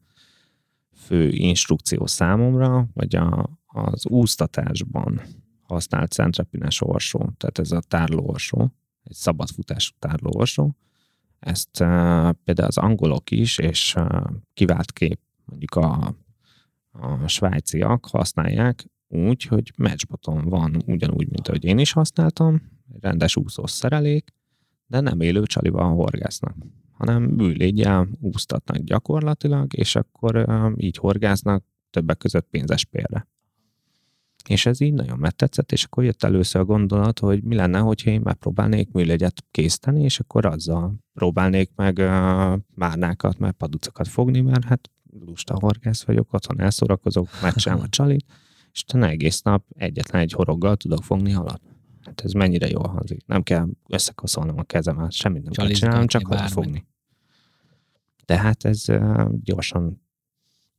fő 0.95 1.29
instrukció 1.29 2.05
számomra, 2.05 2.87
vagy 2.93 3.15
a, 3.15 3.59
az 3.65 4.07
úsztatásban 4.07 5.21
használt 5.61 6.11
centrepines 6.11 6.81
orsó, 6.81 7.17
tehát 7.37 7.59
ez 7.59 7.71
a 7.71 7.81
tárló 7.87 8.23
orsó, 8.27 8.71
egy 9.03 9.15
szabadfutású 9.15 9.91
tárló 9.99 10.31
orsó. 10.35 10.75
Ezt 11.39 11.77
például 12.43 12.67
az 12.67 12.77
angolok 12.77 13.31
is, 13.31 13.57
és 13.57 13.95
kivált 14.53 14.91
kép 14.91 15.19
mondjuk 15.45 15.75
a, 15.75 16.15
a 16.91 17.27
svájciak 17.27 18.05
használják 18.05 18.85
úgy, 19.07 19.43
hogy 19.43 19.71
matchboton 19.77 20.49
van 20.49 20.83
ugyanúgy, 20.85 21.29
mint 21.29 21.47
ahogy 21.47 21.63
én 21.63 21.77
is 21.77 21.91
használtam, 21.91 22.61
egy 22.93 23.01
rendes 23.01 23.35
úszós 23.35 23.71
szerelék, 23.71 24.33
de 24.93 24.99
nem 24.99 25.21
élő 25.21 25.43
csalival 25.43 25.95
horgásznak, 25.95 26.55
hanem 26.91 27.23
műlégyel 27.23 28.07
úsztatnak 28.19 28.77
gyakorlatilag, 28.77 29.73
és 29.73 29.95
akkor 29.95 30.45
így 30.77 30.97
horgásznak 30.97 31.63
többek 31.89 32.17
között 32.17 32.47
pénzes 32.49 32.85
pélre. 32.85 33.27
És 34.49 34.65
ez 34.65 34.81
így 34.81 34.93
nagyon 34.93 35.19
megtetszett, 35.19 35.71
és 35.71 35.83
akkor 35.83 36.03
jött 36.03 36.23
először 36.23 36.61
a 36.61 36.65
gondolat, 36.65 37.19
hogy 37.19 37.43
mi 37.43 37.55
lenne, 37.55 37.79
hogyha 37.79 38.09
én 38.09 38.21
megpróbálnék 38.23 38.91
műlegyet 38.91 39.43
készíteni, 39.51 40.03
és 40.03 40.19
akkor 40.19 40.45
azzal 40.45 40.95
próbálnék 41.13 41.71
meg 41.75 41.97
uh, 41.97 42.05
márnákat, 42.75 43.37
meg 43.37 43.51
paducokat 43.51 44.07
fogni, 44.07 44.41
mert 44.41 44.63
hát 44.63 44.89
lusta 45.25 45.57
horgász 45.59 46.03
vagyok, 46.03 46.33
otthon 46.33 46.59
elszórakozok, 46.59 47.27
megcsinálom 47.41 47.83
a 47.83 47.89
csalit, 47.89 48.25
és 48.71 48.83
utána 48.87 49.07
egész 49.07 49.41
nap 49.41 49.65
egyetlen 49.77 50.21
egy 50.21 50.31
horoggal 50.31 50.75
tudok 50.75 51.03
fogni 51.03 51.31
halat. 51.31 51.61
Hát 52.05 52.21
ez 52.23 52.31
mennyire 52.31 52.67
jól 52.67 52.87
hangzik. 52.87 53.25
Nem 53.25 53.43
kell 53.43 53.67
összekoszolnom 53.87 54.57
a 54.57 54.63
kezemet, 54.63 55.11
semmit 55.11 55.43
nem 55.43 55.51
kell 55.51 55.67
csinálnom, 55.67 56.07
csak 56.07 56.25
halat 56.25 56.39
bármi. 56.39 56.53
fogni. 56.53 56.85
Tehát 58.25 58.65
ez 58.65 58.85
gyorsan 59.43 60.01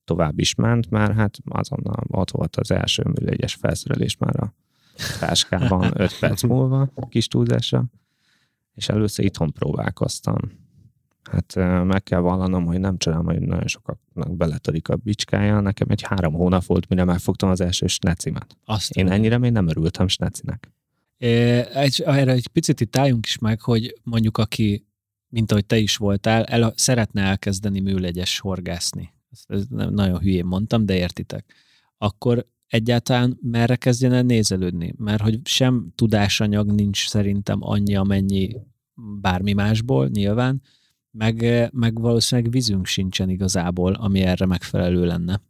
tovább 0.04 0.38
is 0.38 0.54
ment, 0.54 0.90
már 0.90 1.14
hát 1.14 1.38
azonnal 1.44 2.04
ott 2.08 2.30
volt 2.30 2.56
az 2.56 2.70
első 2.70 3.02
műlegyes 3.04 3.54
felszerelés 3.54 4.16
már 4.16 4.40
a 4.40 4.54
táskában 5.20 5.90
5 6.00 6.18
perc 6.18 6.42
múlva, 6.42 6.90
kis 7.08 7.28
túlzásra, 7.28 7.84
és 8.74 8.88
először 8.88 9.24
itthon 9.24 9.52
próbálkoztam. 9.52 10.36
Hát 11.30 11.54
meg 11.84 12.02
kell 12.02 12.20
vallanom, 12.20 12.64
hogy 12.64 12.80
nem 12.80 12.98
csodálom, 12.98 13.26
hogy 13.26 13.40
nagyon 13.40 13.66
sokaknak 13.66 14.36
beletörik 14.36 14.88
a 14.88 14.96
bicskája. 14.96 15.60
Nekem 15.60 15.88
egy 15.90 16.02
három 16.02 16.32
hónap 16.32 16.64
volt, 16.64 16.88
mire 16.88 17.04
megfogtam 17.04 17.50
az 17.50 17.60
első 17.60 17.86
snecimet. 17.86 18.56
Azt 18.64 18.90
Én 18.90 19.10
ennyire 19.10 19.38
még 19.38 19.52
nem 19.52 19.68
örültem 19.68 20.08
snecinek. 20.08 20.73
Egy, 21.24 22.02
erre 22.06 22.32
egy 22.32 22.46
picit 22.46 22.80
itt 22.80 22.96
álljunk 22.96 23.26
is 23.26 23.38
meg, 23.38 23.60
hogy 23.60 24.00
mondjuk 24.02 24.38
aki, 24.38 24.86
mint 25.28 25.50
ahogy 25.50 25.66
te 25.66 25.78
is 25.78 25.96
voltál, 25.96 26.44
el, 26.44 26.72
szeretne 26.76 27.22
elkezdeni 27.22 27.80
műlegyes 27.80 28.38
horgászni. 28.38 29.12
Ezt, 29.30 29.50
ezt 29.50 29.70
nagyon 29.70 30.18
hülyén 30.18 30.44
mondtam, 30.44 30.86
de 30.86 30.96
értitek. 30.96 31.54
Akkor 31.98 32.46
egyáltalán 32.66 33.38
merre 33.42 33.76
kezdjen 33.76 34.12
el 34.12 34.22
nézelődni? 34.22 34.94
Mert 34.96 35.22
hogy 35.22 35.40
sem 35.44 35.92
tudásanyag 35.94 36.72
nincs 36.72 37.08
szerintem 37.08 37.58
annyi, 37.60 37.96
amennyi 37.96 38.56
bármi 39.20 39.52
másból, 39.52 40.08
nyilván, 40.08 40.62
meg, 41.10 41.68
meg 41.72 42.00
valószínűleg 42.00 42.50
vízünk 42.50 42.86
sincsen 42.86 43.28
igazából, 43.28 43.92
ami 43.92 44.20
erre 44.20 44.46
megfelelő 44.46 45.04
lenne. 45.04 45.40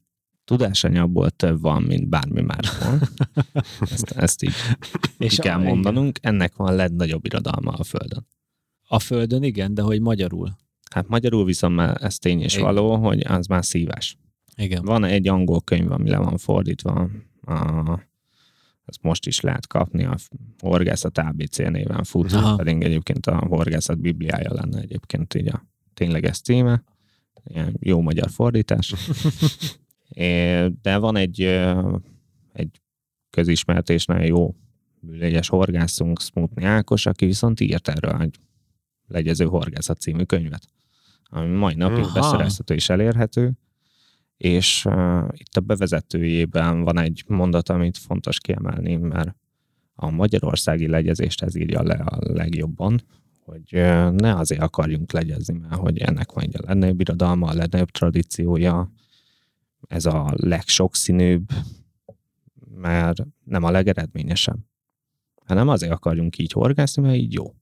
Tudásanyagból 0.44 1.30
több 1.30 1.60
van, 1.60 1.82
mint 1.82 2.08
bármi 2.08 2.40
másból. 2.40 3.08
Ezt, 3.90 4.10
ezt 4.10 4.42
így 4.42 4.52
És 5.18 5.36
kell 5.36 5.58
a- 5.58 5.62
mondanunk. 5.62 6.18
Ennek 6.22 6.56
van 6.56 6.74
legnagyobb 6.74 7.24
irodalma 7.24 7.72
a 7.72 7.84
Földön. 7.84 8.26
A 8.88 8.98
Földön 8.98 9.42
igen, 9.42 9.74
de 9.74 9.82
hogy 9.82 10.00
magyarul. 10.00 10.56
Hát 10.90 11.08
magyarul 11.08 11.44
viszont 11.44 11.74
már 11.74 11.96
ez 12.02 12.18
tény 12.18 12.40
és 12.40 12.52
Igen. 12.54 12.64
való, 12.66 12.96
hogy 12.96 13.20
az 13.26 13.46
már 13.46 13.64
szívás. 13.64 14.18
Igen. 14.56 14.84
Van 14.84 15.04
egy 15.04 15.28
angol 15.28 15.60
könyv, 15.60 15.90
ami 15.92 16.10
le 16.10 16.16
van 16.18 16.36
fordítva, 16.36 17.08
a, 17.46 18.00
ezt 18.86 19.02
most 19.02 19.26
is 19.26 19.40
lehet 19.40 19.66
kapni, 19.66 20.04
a 20.04 20.16
Horgászat 20.58 21.18
ABC 21.18 21.56
néven 21.58 22.04
fut, 22.04 22.32
Aha. 22.32 22.56
pedig 22.56 22.82
egyébként 22.82 23.26
a 23.26 23.36
Horgászat 23.48 24.00
Bibliája 24.00 24.52
lenne 24.52 24.80
egyébként 24.80 25.34
így 25.34 25.48
a 25.48 25.66
tényleges 25.94 26.40
címe. 26.40 26.82
Ilyen 27.44 27.76
jó 27.80 28.00
magyar 28.00 28.30
fordítás. 28.30 28.94
De 30.82 30.96
van 30.96 31.16
egy, 31.16 31.40
egy 32.52 32.80
közismert 33.30 33.90
és 33.90 34.04
nagyon 34.04 34.26
jó 34.26 34.54
műlegyes 35.00 35.48
horgászunk, 35.48 36.20
Smutni 36.20 36.64
Ákos, 36.64 37.06
aki 37.06 37.26
viszont 37.26 37.60
írt 37.60 37.88
erről 37.88 38.20
egy 38.20 38.38
legyező 39.06 39.44
horgászat 39.44 40.00
című 40.00 40.22
könyvet, 40.22 40.66
ami 41.24 41.56
mai 41.56 41.74
napig 41.74 42.04
Aha. 42.04 42.12
beszerezhető 42.12 42.74
és 42.74 42.88
elérhető, 42.88 43.52
és 44.36 44.84
uh, 44.84 45.28
itt 45.32 45.56
a 45.56 45.60
bevezetőjében 45.60 46.82
van 46.82 46.98
egy 46.98 47.24
mondat, 47.26 47.68
amit 47.68 47.98
fontos 47.98 48.40
kiemelni, 48.40 48.96
mert 48.96 49.36
A 49.94 50.10
magyarországi 50.10 50.88
legyezést 50.88 51.42
ez 51.42 51.54
írja 51.54 51.82
le 51.82 51.94
a 51.94 52.18
legjobban, 52.32 53.00
hogy 53.44 53.68
ne 54.12 54.34
azért 54.34 54.62
akarjunk 54.62 55.12
legyezni, 55.12 55.58
mert 55.58 55.74
hogy 55.74 55.98
ennek 55.98 56.32
van 56.32 56.44
egy 56.44 56.56
a 56.56 56.62
legnagyobb 56.66 57.00
irodalma, 57.00 57.46
a 57.46 57.54
legnagyobb 57.54 57.90
tradíciója, 57.90 58.90
ez 59.94 60.06
a 60.06 60.32
legsokszínűbb, 60.36 61.50
mert 62.74 63.26
nem 63.44 63.62
a 63.62 63.70
legeredményesebb. 63.70 64.58
Hanem 65.46 65.68
azért 65.68 65.92
akarjunk 65.92 66.38
így 66.38 66.52
horgászni, 66.52 67.02
mert 67.02 67.16
így 67.16 67.32
jó. 67.32 67.54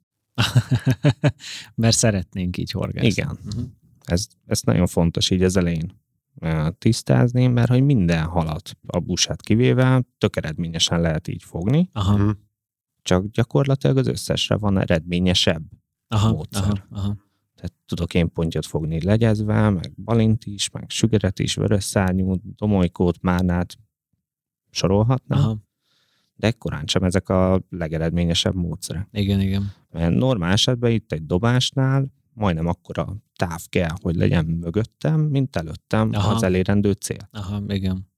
mert 1.75 1.97
szeretnénk 1.97 2.57
így 2.57 2.71
horgászni. 2.71 3.09
Igen. 3.09 3.39
Uh-huh. 3.47 3.65
Ez, 4.05 4.27
ez 4.47 4.61
nagyon 4.63 4.87
fontos 4.87 5.31
így 5.31 5.43
az 5.43 5.57
elején 5.57 6.01
tisztázni, 6.79 7.47
mert 7.47 7.69
hogy 7.69 7.83
minden 7.83 8.25
halat 8.25 8.77
a 8.87 8.99
busát 8.99 9.43
kivéve 9.43 10.05
tök 10.19 10.37
eredményesen 10.37 11.01
lehet 11.01 11.29
így 11.29 11.43
fogni. 11.43 11.89
Aha. 11.93 12.15
Uh-huh. 12.15 12.31
Csak 13.03 13.27
gyakorlatilag 13.27 13.97
az 13.97 14.07
összesre 14.07 14.57
van 14.57 14.79
eredményesebb 14.79 15.63
aha, 16.09 16.33
módszer. 16.33 16.63
Aha, 16.63 16.87
aha. 16.91 17.17
Tudok 17.87 18.15
én 18.15 18.33
pontyot 18.33 18.67
fogni 18.67 19.03
legyezve, 19.05 19.71
meg 19.71 19.93
balint 19.97 20.45
is, 20.45 20.71
meg 20.71 20.91
sügeret 20.91 21.39
is, 21.39 21.55
vörös 21.55 21.85
szárnyú, 21.85 22.35
domolykót, 22.57 23.23
márnát 23.23 23.79
sorolhatnám. 24.71 25.39
Aha. 25.39 25.57
De 26.35 26.47
ekkorán 26.47 26.87
sem 26.87 27.03
ezek 27.03 27.29
a 27.29 27.63
legeredményesebb 27.69 28.55
módszerek. 28.55 29.09
Igen, 29.13 29.41
igen. 29.41 29.73
Mert 29.91 30.15
normál 30.15 30.53
esetben 30.53 30.91
itt 30.91 31.13
egy 31.13 31.27
dobásnál 31.27 32.13
majdnem 32.33 32.67
akkora 32.67 33.17
táv 33.37 33.61
kell, 33.69 33.95
hogy 34.03 34.15
legyen 34.15 34.45
mögöttem, 34.45 35.21
mint 35.21 35.57
előttem 35.57 36.11
Aha. 36.13 36.35
az 36.35 36.43
elérendő 36.43 36.93
cél. 36.93 37.29
Aha, 37.31 37.63
igen. 37.67 38.11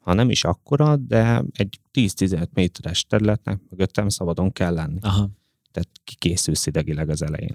Ha 0.00 0.12
nem 0.12 0.30
is 0.30 0.44
akkora, 0.44 0.96
de 0.96 1.44
egy 1.52 1.80
10-15 1.92 2.46
méteres 2.52 3.04
területnek 3.04 3.60
mögöttem 3.70 4.08
szabadon 4.08 4.52
kell 4.52 4.74
lenni. 4.74 4.98
Aha. 5.00 5.30
Tehát 5.72 5.88
kikészülsz 6.04 6.66
idegileg 6.66 7.08
az 7.08 7.22
elején. 7.22 7.52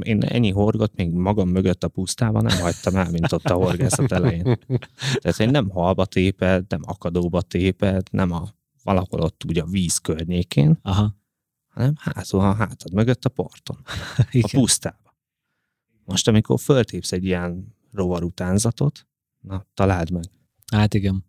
Én 0.00 0.22
ennyi 0.22 0.50
horgot 0.50 0.94
még 0.94 1.10
magam 1.10 1.48
mögött 1.48 1.84
a 1.84 1.88
pusztában 1.88 2.44
nem 2.44 2.58
hagytam 2.58 2.96
el, 2.96 3.10
mint 3.10 3.32
ott 3.32 3.44
a 3.44 3.54
horgászat 3.54 4.12
elején. 4.12 4.58
Tehát 5.20 5.40
én 5.40 5.50
nem 5.50 5.68
halba 5.70 6.04
téped, 6.04 6.64
nem 6.68 6.80
akadóba 6.84 7.42
téped, 7.42 8.06
nem 8.10 8.32
a 8.32 8.48
valahol 8.82 9.20
ott 9.20 9.44
ugye 9.44 9.62
a 9.62 9.66
víz 9.66 9.98
környékén, 9.98 10.78
Aha. 10.82 11.16
hanem 11.68 11.94
házol 11.96 12.40
a 12.40 12.52
hátad 12.52 12.92
mögött 12.92 13.24
a 13.24 13.28
parton, 13.28 13.78
a 14.16 14.48
pusztában. 14.52 15.14
Most, 16.04 16.28
amikor 16.28 16.60
föltépsz 16.60 17.12
egy 17.12 17.24
ilyen 17.24 17.76
rovar 17.92 18.24
utánzatot, 18.24 19.06
na, 19.40 19.66
találd 19.74 20.10
meg. 20.10 20.24
Hát 20.72 20.94
igen. 20.94 21.25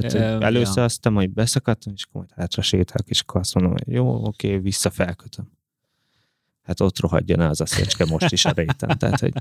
Tehát 0.00 0.42
e, 0.42 0.46
először 0.46 0.76
ja. 0.76 0.84
azt 0.84 1.00
te 1.00 1.08
majd 1.08 1.30
beszakadtam, 1.30 1.92
és 1.96 2.04
akkor 2.04 2.20
majd 2.20 2.32
hátra 2.36 2.62
sétálok, 2.62 3.08
és 3.08 3.20
akkor 3.20 3.40
azt 3.40 3.54
mondom, 3.54 3.72
hogy 3.72 3.94
jó, 3.94 4.26
oké, 4.26 4.56
vissza 4.56 4.90
felkötöm. 4.90 5.52
Hát 6.62 6.80
ott 6.80 7.00
rohadjon 7.00 7.40
az 7.40 7.60
a 7.60 7.66
szécske 7.66 8.04
most 8.04 8.32
is 8.32 8.44
a 8.44 8.50
réten. 8.50 8.98
Tehát, 8.98 9.20
hogy 9.20 9.32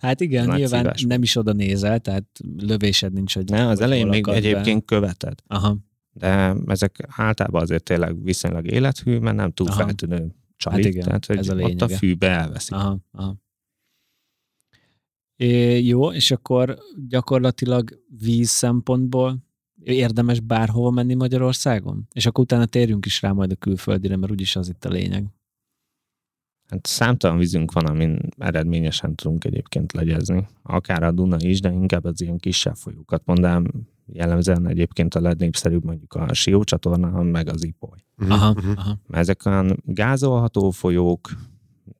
Hát 0.00 0.20
igen, 0.20 0.46
Nagy 0.46 0.58
nyilván 0.58 0.80
szívás. 0.80 1.02
nem 1.02 1.22
is 1.22 1.36
oda 1.36 1.52
nézel, 1.52 1.98
tehát 1.98 2.24
lövésed 2.58 3.12
nincs, 3.12 3.34
hogy... 3.34 3.50
Ne, 3.50 3.66
az 3.66 3.80
elején 3.80 4.06
még 4.06 4.28
egyébként 4.28 4.78
be. 4.78 4.84
követed. 4.84 5.38
Aha. 5.46 5.76
De 6.12 6.54
ezek 6.66 7.06
általában 7.08 7.62
azért 7.62 7.82
tényleg 7.82 8.22
viszonylag 8.22 8.66
élethű, 8.66 9.18
mert 9.18 9.36
nem 9.36 9.50
túl 9.50 9.66
Aha. 9.66 9.84
feltűnő 9.84 10.34
csalit, 10.56 10.84
hát 10.84 10.92
igen, 10.92 11.04
tehát 11.04 11.26
hogy 11.26 11.38
ez 11.38 11.48
a 11.48 11.54
ott 11.54 11.82
a 11.82 11.88
fűbe 11.88 12.28
elveszik. 12.28 12.74
Aha, 12.74 12.98
aha. 13.12 13.36
É, 15.40 15.86
jó, 15.86 16.12
és 16.12 16.30
akkor 16.30 16.78
gyakorlatilag 17.08 18.02
víz 18.18 18.48
szempontból 18.48 19.38
érdemes 19.82 20.40
bárhova 20.40 20.90
menni 20.90 21.14
Magyarországon? 21.14 22.08
És 22.12 22.26
akkor 22.26 22.44
utána 22.44 22.66
térjünk 22.66 23.06
is 23.06 23.22
rá 23.22 23.32
majd 23.32 23.52
a 23.52 23.54
külföldire, 23.54 24.16
mert 24.16 24.32
úgyis 24.32 24.56
az 24.56 24.68
itt 24.68 24.84
a 24.84 24.88
lényeg. 24.88 25.26
Hát 26.68 26.86
számtalan 26.86 27.38
vízünk 27.38 27.72
van, 27.72 27.86
amin 27.86 28.18
eredményesen 28.38 29.14
tudunk 29.14 29.44
egyébként 29.44 29.92
legyezni. 29.92 30.46
Akár 30.62 31.02
a 31.02 31.10
Duna 31.10 31.36
is, 31.38 31.60
de 31.60 31.72
inkább 31.72 32.04
az 32.04 32.20
ilyen 32.20 32.38
kisebb 32.38 32.76
folyókat 32.76 33.22
mondám. 33.24 33.66
Jellemzően 34.06 34.68
egyébként 34.68 35.14
a 35.14 35.20
legnépszerűbb 35.20 35.84
mondjuk 35.84 36.14
a 36.14 36.34
Sió 36.34 36.64
csatorna, 36.64 37.22
meg 37.22 37.48
az 37.48 37.64
Ipoly. 37.64 37.98
Uh-huh, 38.18 38.34
aha, 38.34 38.54
aha. 38.76 38.98
Mert 39.06 39.22
ezek 39.22 39.46
olyan 39.46 39.82
gázolható 39.84 40.70
folyók, 40.70 41.30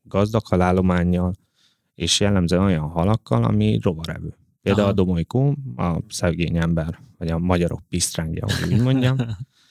gazdag 0.03 0.47
halállományjal, 0.47 1.34
és 1.95 2.20
jellemzően 2.20 2.62
olyan 2.62 2.88
halakkal, 2.88 3.45
ami 3.45 3.78
rovarevő. 3.82 4.34
Például 4.62 4.84
Aha. 4.84 4.93
a 4.93 5.05
domolykó, 5.05 5.57
a 5.76 5.99
szegény 6.09 6.57
ember, 6.57 6.99
vagy 7.18 7.28
a 7.28 7.38
magyarok 7.38 7.80
pisztrángja, 7.88 8.47
hogy 8.61 8.72
úgy 8.72 8.82
mondjam, 8.82 9.16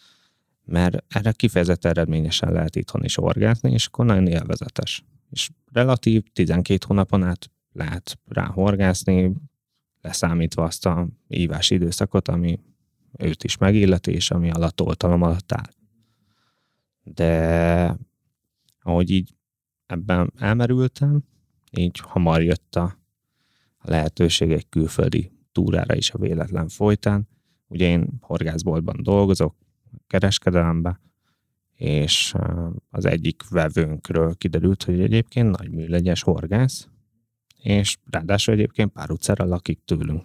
mert 0.66 1.04
erre 1.08 1.32
kifejezetten 1.32 1.92
eredményesen 1.92 2.52
lehet 2.52 2.76
itthon 2.76 3.04
is 3.04 3.18
orgátni, 3.18 3.72
és 3.72 3.86
akkor 3.86 4.06
nagyon 4.06 4.28
élvezetes. 4.28 5.04
És 5.32 5.50
relatív 5.72 6.24
12 6.34 6.86
hónapon 6.88 7.24
át 7.24 7.52
lehet 7.74 8.20
rá 8.28 8.46
horgászni, 8.46 9.34
leszámítva 10.02 10.64
azt 10.64 10.86
a 10.86 11.08
ívás 11.28 11.70
időszakot, 11.70 12.28
ami 12.28 12.60
őt 13.18 13.44
is 13.44 13.58
megilleti, 13.58 14.12
és 14.12 14.32
ami 14.32 14.52
alatt 14.52 14.82
oltalom 14.82 15.22
alatt 15.22 15.52
áll. 15.52 15.72
De 17.04 17.98
ahogy 18.82 19.10
így 19.10 19.36
ebben 19.86 20.34
elmerültem, 20.38 21.24
így 21.70 22.00
hamar 22.00 22.44
jött 22.44 22.76
a 22.76 22.98
lehetőség 23.82 24.52
egy 24.52 24.70
külföldi 24.70 25.32
túrára 25.52 25.96
is 25.96 26.12
a 26.12 26.18
véletlen 26.18 26.68
folytán. 26.68 27.28
Ugye 27.68 27.88
én 27.88 28.08
horgászboltban 28.22 29.00
dolgozok, 29.04 29.56
kereskedelemben, 30.08 31.00
és 31.76 32.36
az 32.90 33.06
egyik 33.06 33.50
vevőnkről 33.50 34.36
kiderült, 34.36 34.84
hogy 34.84 35.02
egyébként 35.02 35.58
nagy 35.58 35.72
műlegyes 35.72 36.22
horgász, 36.22 36.88
és 37.58 37.98
ráadásul 38.10 38.54
egyébként 38.54 38.92
pár 38.92 39.12
utcára 39.12 39.46
lakik 39.46 39.80
tőlünk. 39.86 40.24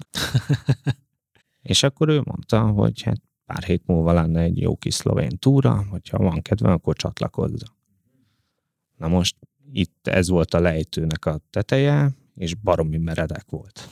és 1.63 1.83
akkor 1.83 2.09
ő 2.09 2.23
mondta, 2.25 2.61
hogy 2.61 3.03
hát 3.03 3.21
pár 3.45 3.63
hét 3.63 3.87
múlva 3.87 4.13
lenne 4.13 4.41
egy 4.41 4.61
jó 4.61 4.77
kis 4.77 4.95
szlovén 4.95 5.39
túra, 5.39 5.85
hogyha 5.91 6.19
van 6.19 6.43
kedve, 6.43 6.73
akkor 6.73 6.97
csatlakozza. 6.97 7.67
Na 8.97 9.09
most 9.09 9.37
itt 9.73 10.09
ez 10.09 10.29
volt 10.29 10.55
a 10.55 10.61
lejtőnek 10.61 11.25
a 11.25 11.41
teteje, 11.51 12.11
és 12.35 12.55
baromi 12.55 12.99
meredek 12.99 13.45
volt. 13.51 13.89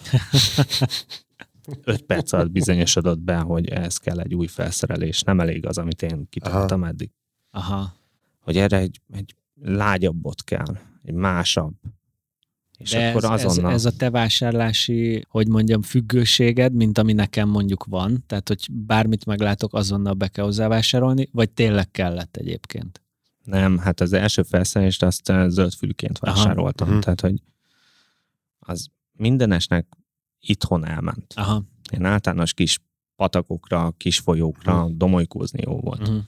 Öt 1.84 2.02
perc 2.02 2.32
alatt 2.32 2.50
bizonyosodott 2.50 3.18
be, 3.18 3.36
hogy 3.36 3.68
ez 3.68 3.96
kell 3.96 4.20
egy 4.20 4.34
új 4.34 4.46
felszerelés, 4.46 5.22
nem 5.22 5.40
elég 5.40 5.66
az, 5.66 5.78
amit 5.78 6.02
én 6.02 6.26
kitaláltam 6.30 6.84
eddig. 6.84 7.10
Aha. 7.50 7.94
Hogy 8.40 8.56
erre 8.56 8.78
egy, 8.78 9.00
egy 9.12 9.34
lágyabbot 9.62 10.44
kell, 10.44 10.76
egy 11.02 11.14
másabb. 11.14 11.74
És 12.78 12.90
De 12.90 13.08
akkor 13.08 13.24
ez, 13.24 13.44
azonnal... 13.44 13.72
ez, 13.72 13.86
ez 13.86 13.92
a 13.92 13.96
te 13.96 14.10
vásárlási, 14.10 15.24
hogy 15.28 15.48
mondjam, 15.48 15.82
függőséged, 15.82 16.74
mint 16.74 16.98
ami 16.98 17.12
nekem 17.12 17.48
mondjuk 17.48 17.84
van, 17.84 18.24
tehát 18.26 18.48
hogy 18.48 18.66
bármit 18.72 19.26
meglátok, 19.26 19.74
azonnal 19.74 20.14
be 20.14 20.28
kell 20.28 20.44
hozzávásárolni, 20.44 21.28
vagy 21.32 21.50
tényleg 21.50 21.90
kellett 21.90 22.36
egyébként? 22.36 23.01
Nem, 23.44 23.78
hát 23.78 24.00
az 24.00 24.12
első 24.12 24.42
felszerelést 24.42 25.02
azt 25.02 25.28
eh, 25.28 25.48
zöldfülként 25.48 26.18
vásároltam. 26.18 26.88
Aha. 26.90 26.98
Tehát, 26.98 27.20
hogy 27.20 27.42
az 28.58 28.88
mindenesnek 29.12 29.86
itthon 30.40 30.86
elment. 30.86 31.32
Aha. 31.36 31.62
Én 31.92 32.04
általános 32.04 32.54
kis 32.54 32.78
patakokra, 33.16 33.92
kis 33.96 34.18
folyókra 34.18 34.74
uh-huh. 34.74 34.96
domolykózni 34.96 35.60
jó 35.64 35.80
volt. 35.80 36.08
Uh-huh. 36.08 36.22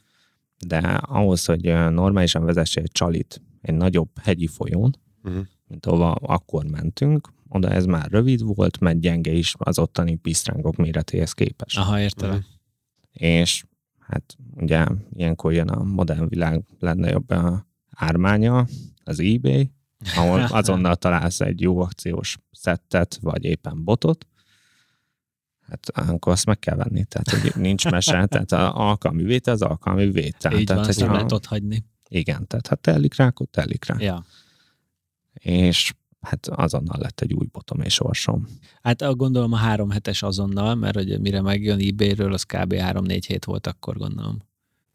De 0.67 0.79
ahhoz, 0.97 1.45
hogy 1.45 1.67
eh, 1.67 1.91
normálisan 1.91 2.45
vezesse 2.45 2.81
egy 2.81 2.93
csalit 2.93 3.43
egy 3.61 3.75
nagyobb 3.75 4.19
hegyi 4.21 4.47
folyón, 4.47 4.99
uh-huh. 5.23 5.45
mint 5.67 5.87
ahova 5.87 6.13
akkor 6.13 6.65
mentünk, 6.65 7.33
oda 7.49 7.71
ez 7.71 7.87
már 7.87 8.11
rövid 8.11 8.43
volt, 8.43 8.81
mert 8.81 9.01
gyenge 9.01 9.33
is 9.33 9.55
az 9.59 9.79
ottani 9.79 10.15
pisztrángok 10.15 10.77
méretéhez 10.77 11.33
képest. 11.33 11.79
Aha. 11.79 11.99
Uh-huh. 12.17 12.37
És 13.13 13.65
hát 14.07 14.37
ugye 14.57 14.87
ilyenkor 15.13 15.53
jön 15.53 15.69
a 15.69 15.83
modern 15.83 16.29
világ 16.29 16.65
jobb 16.97 17.31
a 17.31 17.67
ármánya, 17.91 18.67
az 19.05 19.21
eBay, 19.21 19.71
ahol 20.17 20.43
azonnal 20.61 20.97
találsz 20.97 21.41
egy 21.41 21.61
jó 21.61 21.81
akciós 21.81 22.39
szettet, 22.51 23.19
vagy 23.21 23.45
éppen 23.45 23.85
botot, 23.85 24.27
hát 25.61 25.89
akkor 26.11 26.33
azt 26.33 26.47
meg 26.47 26.59
kell 26.59 26.77
venni, 26.77 27.05
tehát 27.05 27.31
hogy 27.31 27.63
nincs 27.63 27.91
mese, 27.91 28.27
tehát 28.27 28.53
az 28.53 28.71
alkalmi 28.75 29.23
vétel 29.23 29.55
az 29.55 29.63
alkalmi 29.63 30.11
vétel. 30.11 30.53
Így 30.53 30.67
tehát, 30.67 30.81
van, 30.81 30.91
ezt 30.91 31.01
nem 31.01 31.13
lehet 31.13 31.33
ott 31.33 31.47
hagyni. 31.47 31.85
Igen, 32.09 32.47
tehát 32.47 32.67
ha 32.67 32.75
telik 32.75 33.17
rá, 33.17 33.27
akkor 33.27 33.47
telik 33.51 33.85
rá. 33.85 33.97
Ja. 33.99 34.25
És 35.33 35.95
hát 36.25 36.47
azonnal 36.49 36.99
lett 37.01 37.21
egy 37.21 37.33
új 37.33 37.47
botom 37.53 37.81
és 37.81 37.95
sorsom. 37.95 38.47
Hát 38.83 39.17
gondolom 39.17 39.53
a 39.53 39.57
három 39.57 39.91
hetes 39.91 40.23
azonnal, 40.23 40.75
mert 40.75 40.95
hogy 40.95 41.21
mire 41.21 41.41
megjön 41.41 41.81
eBay-ről, 41.81 42.33
az 42.33 42.43
kb. 42.43 42.75
3-4 42.77 43.23
hét 43.27 43.45
volt 43.45 43.67
akkor 43.67 43.97
gondolom. 43.97 44.39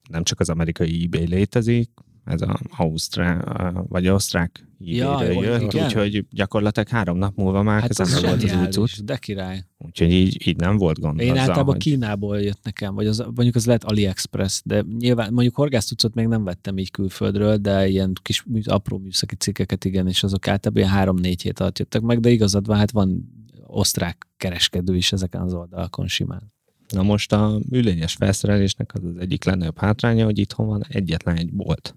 Nem 0.09 0.23
csak 0.23 0.39
az 0.39 0.49
amerikai 0.49 1.03
eBay 1.03 1.27
létezik, 1.27 1.89
ez 2.29 2.41
a 2.41 2.59
Ausztrák, 2.77 3.43
vagy 3.87 4.07
osztrák 4.07 4.69
Ja, 4.81 5.17
hívéről 5.17 5.43
jó, 5.43 5.51
jött, 5.51 5.61
igen. 5.73 5.85
úgyhogy 5.85 6.25
gyakorlatilag 6.29 6.87
három 6.87 7.17
nap 7.17 7.35
múlva 7.35 7.63
már 7.63 7.81
Hát 7.81 7.99
ez 7.99 8.21
volt 8.21 8.43
az 8.43 8.67
cucc. 8.69 8.99
de 8.99 9.17
király. 9.17 9.65
Úgyhogy 9.77 10.11
így, 10.11 10.47
így 10.47 10.55
nem 10.55 10.77
volt 10.77 10.99
gond 10.99 11.19
Én 11.19 11.29
azzal, 11.29 11.39
általában 11.39 11.73
hogy... 11.73 11.83
Kínából 11.83 12.41
jött 12.41 12.59
nekem, 12.63 12.95
vagy 12.95 13.07
az, 13.07 13.17
mondjuk 13.17 13.55
az 13.55 13.65
lehet 13.65 13.83
AliExpress, 13.83 14.61
de 14.65 14.85
nyilván 14.99 15.33
mondjuk 15.33 15.55
horgásztucot 15.55 16.13
még 16.13 16.27
nem 16.27 16.43
vettem 16.43 16.77
így 16.77 16.91
külföldről, 16.91 17.57
de 17.57 17.87
ilyen 17.87 18.13
kis 18.21 18.43
apró 18.63 18.97
műszaki 18.97 19.35
cikkeket 19.35 19.85
igen, 19.85 20.07
és 20.07 20.23
azok 20.23 20.47
általában 20.47 20.83
ilyen 20.83 20.95
három-négy 20.95 21.41
hét 21.41 21.59
alatt 21.59 21.79
jöttek 21.79 22.01
meg, 22.01 22.19
de 22.19 22.29
igazad 22.29 22.65
van, 22.65 22.77
hát 22.77 22.91
van 22.91 23.33
osztrák 23.67 24.27
kereskedő 24.37 24.95
is 24.95 25.11
ezeken 25.11 25.41
az 25.41 25.53
oldalakon 25.53 26.07
simán. 26.07 26.53
Na 26.89 27.03
most 27.03 27.31
a 27.31 27.59
műlényes 27.69 28.13
felszerelésnek 28.13 28.93
az 28.93 29.03
az 29.03 29.17
egyik 29.17 29.43
legnagyobb 29.43 29.77
hátránya, 29.77 30.25
hogy 30.25 30.39
itthon 30.39 30.67
van 30.67 30.85
egyetlen 30.89 31.35
egy 31.35 31.53
bolt. 31.53 31.95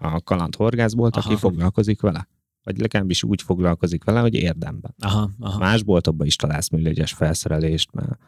A 0.00 0.20
kalandhorgászbolt, 0.20 1.16
aki 1.16 1.28
Aha. 1.28 1.36
foglalkozik 1.36 2.00
vele. 2.00 2.28
Vagy 2.62 2.78
legalábbis 2.78 3.22
úgy 3.22 3.42
foglalkozik 3.42 4.04
vele, 4.04 4.20
hogy 4.20 4.34
érdemben. 4.34 4.94
Aha, 4.98 5.30
aha. 5.38 5.58
Más 5.58 5.82
boltokban 5.82 6.26
is 6.26 6.36
találsz 6.36 6.68
műlegyes 6.68 7.12
felszerelést, 7.12 7.92
mert 7.92 8.18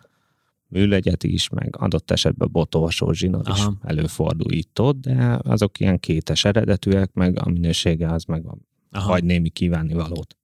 műlegyet 0.69 1.25
is, 1.25 1.49
meg 1.49 1.77
adott 1.79 2.11
esetben 2.11 2.49
botorsó 2.53 3.13
zsinór 3.13 3.49
is 3.49 3.67
előfordul 3.83 4.53
itt-ott, 4.53 5.01
de 5.01 5.39
azok 5.43 5.81
ilyen 5.81 5.99
kétes 5.99 6.45
eredetűek, 6.45 7.13
meg 7.13 7.39
a 7.39 7.49
minősége 7.49 8.13
az 8.13 8.25
meg 8.25 8.47
a 8.47 8.57
aha. 8.91 9.11
hagy 9.11 9.25
némi 9.25 9.49
kívánni 9.49 9.95
valót. 9.95 10.37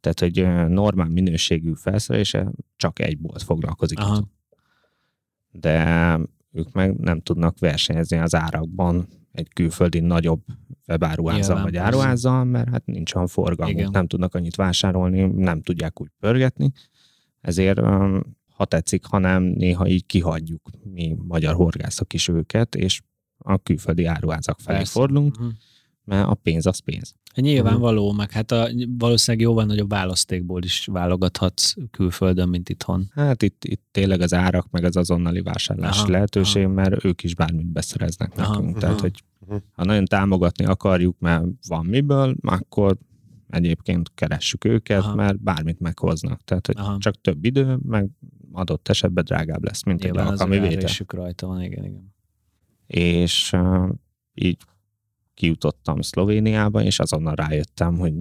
Tehát, 0.00 0.20
hogy 0.20 0.68
normál 0.68 1.08
minőségű 1.08 1.72
felszerelése 1.74 2.52
csak 2.76 2.98
egy 2.98 3.18
bolt 3.18 3.42
foglalkozik. 3.42 3.98
Aha. 3.98 4.16
itt. 4.16 4.26
De 5.60 6.18
ők 6.52 6.72
meg 6.72 6.96
nem 6.96 7.20
tudnak 7.20 7.58
versenyezni 7.58 8.18
az 8.18 8.34
árakban 8.34 9.08
egy 9.32 9.48
külföldi 9.52 10.00
nagyobb 10.00 10.42
webáruházzal 10.88 11.40
Nyilván, 11.54 11.62
vagy 11.62 11.72
persze. 11.72 11.86
áruházzal, 11.86 12.44
mert 12.44 12.68
hát 12.68 12.86
nincs 12.86 13.14
olyan 13.14 13.26
forgalmuk, 13.26 13.78
Igen. 13.78 13.90
nem 13.90 14.06
tudnak 14.06 14.34
annyit 14.34 14.56
vásárolni, 14.56 15.20
nem 15.26 15.62
tudják 15.62 16.00
úgy 16.00 16.08
pörgetni. 16.18 16.70
Ezért, 17.40 17.78
ö, 17.78 18.18
ha 18.54 18.64
tetszik, 18.64 19.04
hanem 19.04 19.42
néha 19.42 19.86
így 19.86 20.06
kihagyjuk 20.06 20.70
mi 20.92 21.16
magyar 21.28 21.54
horgászok 21.54 22.12
is 22.12 22.28
őket, 22.28 22.74
és 22.74 23.00
a 23.38 23.58
külföldi 23.58 24.04
áruházak 24.04 24.60
felé 24.60 24.76
Persze. 24.76 24.92
fordulunk, 24.92 25.38
Mhm. 25.38 25.48
Mert 26.04 26.28
a 26.28 26.34
pénz 26.34 26.66
az 26.66 26.78
pénz. 26.78 27.14
Nyilvánvaló, 27.34 28.12
meg 28.12 28.30
hát 28.30 28.50
a, 28.50 28.68
valószínűleg 28.98 29.46
jóval 29.46 29.64
nagyobb 29.64 29.88
választékból 29.88 30.62
is 30.62 30.86
válogathatsz 30.92 31.74
külföldön, 31.90 32.48
mint 32.48 32.68
itthon. 32.68 33.10
Hát 33.14 33.42
itt, 33.42 33.64
itt 33.64 33.82
tényleg 33.90 34.20
az 34.20 34.34
árak, 34.34 34.70
meg 34.70 34.84
az 34.84 34.96
azonnali 34.96 35.40
vásárlási 35.40 36.00
Aha, 36.00 36.10
lehetőség, 36.10 36.66
mert 36.66 37.04
ők 37.04 37.22
is 37.22 37.34
bármit 37.34 37.66
beszereznek 37.66 38.32
Aha, 38.36 38.52
nekünk. 38.52 38.68
aha. 38.70 38.78
Tehát, 38.78 39.00
hogy 39.00 39.22
ha 39.72 39.84
nagyon 39.84 40.04
támogatni 40.04 40.64
akarjuk, 40.64 41.18
mert 41.18 41.44
van 41.68 41.86
miből, 41.86 42.34
akkor 42.40 42.96
egyébként 43.48 44.10
keressük 44.14 44.64
őket, 44.64 45.02
Aha. 45.02 45.14
mert 45.14 45.42
bármit 45.42 45.80
meghoznak. 45.80 46.42
Tehát, 46.44 46.66
hogy 46.66 46.76
Aha. 46.78 46.98
csak 46.98 47.20
több 47.20 47.44
idő, 47.44 47.78
meg 47.82 48.08
adott 48.52 48.88
esetben 48.88 49.24
drágább 49.24 49.64
lesz, 49.64 49.82
mint 49.82 50.02
Nyilván 50.02 50.26
egy 50.26 50.32
az 50.32 50.40
alkalmi 50.40 50.68
vétel. 50.68 50.90
rajta 51.06 51.46
van, 51.46 51.62
igen, 51.62 51.84
igen. 51.84 52.14
És 52.86 53.52
uh, 53.52 53.88
így 54.34 54.56
kijutottam 55.34 56.00
Szlovéniába, 56.00 56.82
és 56.82 56.98
azonnal 56.98 57.34
rájöttem, 57.34 57.98
hogy 57.98 58.14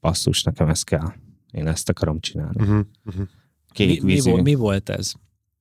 basszus, 0.00 0.42
nekem 0.42 0.68
ez 0.68 0.82
kell. 0.82 1.12
Én 1.50 1.66
ezt 1.66 1.88
akarom 1.88 2.20
csinálni. 2.20 2.62
Uh-huh. 2.62 2.86
Uh-huh. 3.04 3.26
Kék 3.68 3.88
mi, 3.88 4.06
mi, 4.06 4.12
vízű. 4.12 4.30
volt, 4.30 4.42
mi 4.42 4.54
volt 4.54 4.88
ez? 4.88 5.12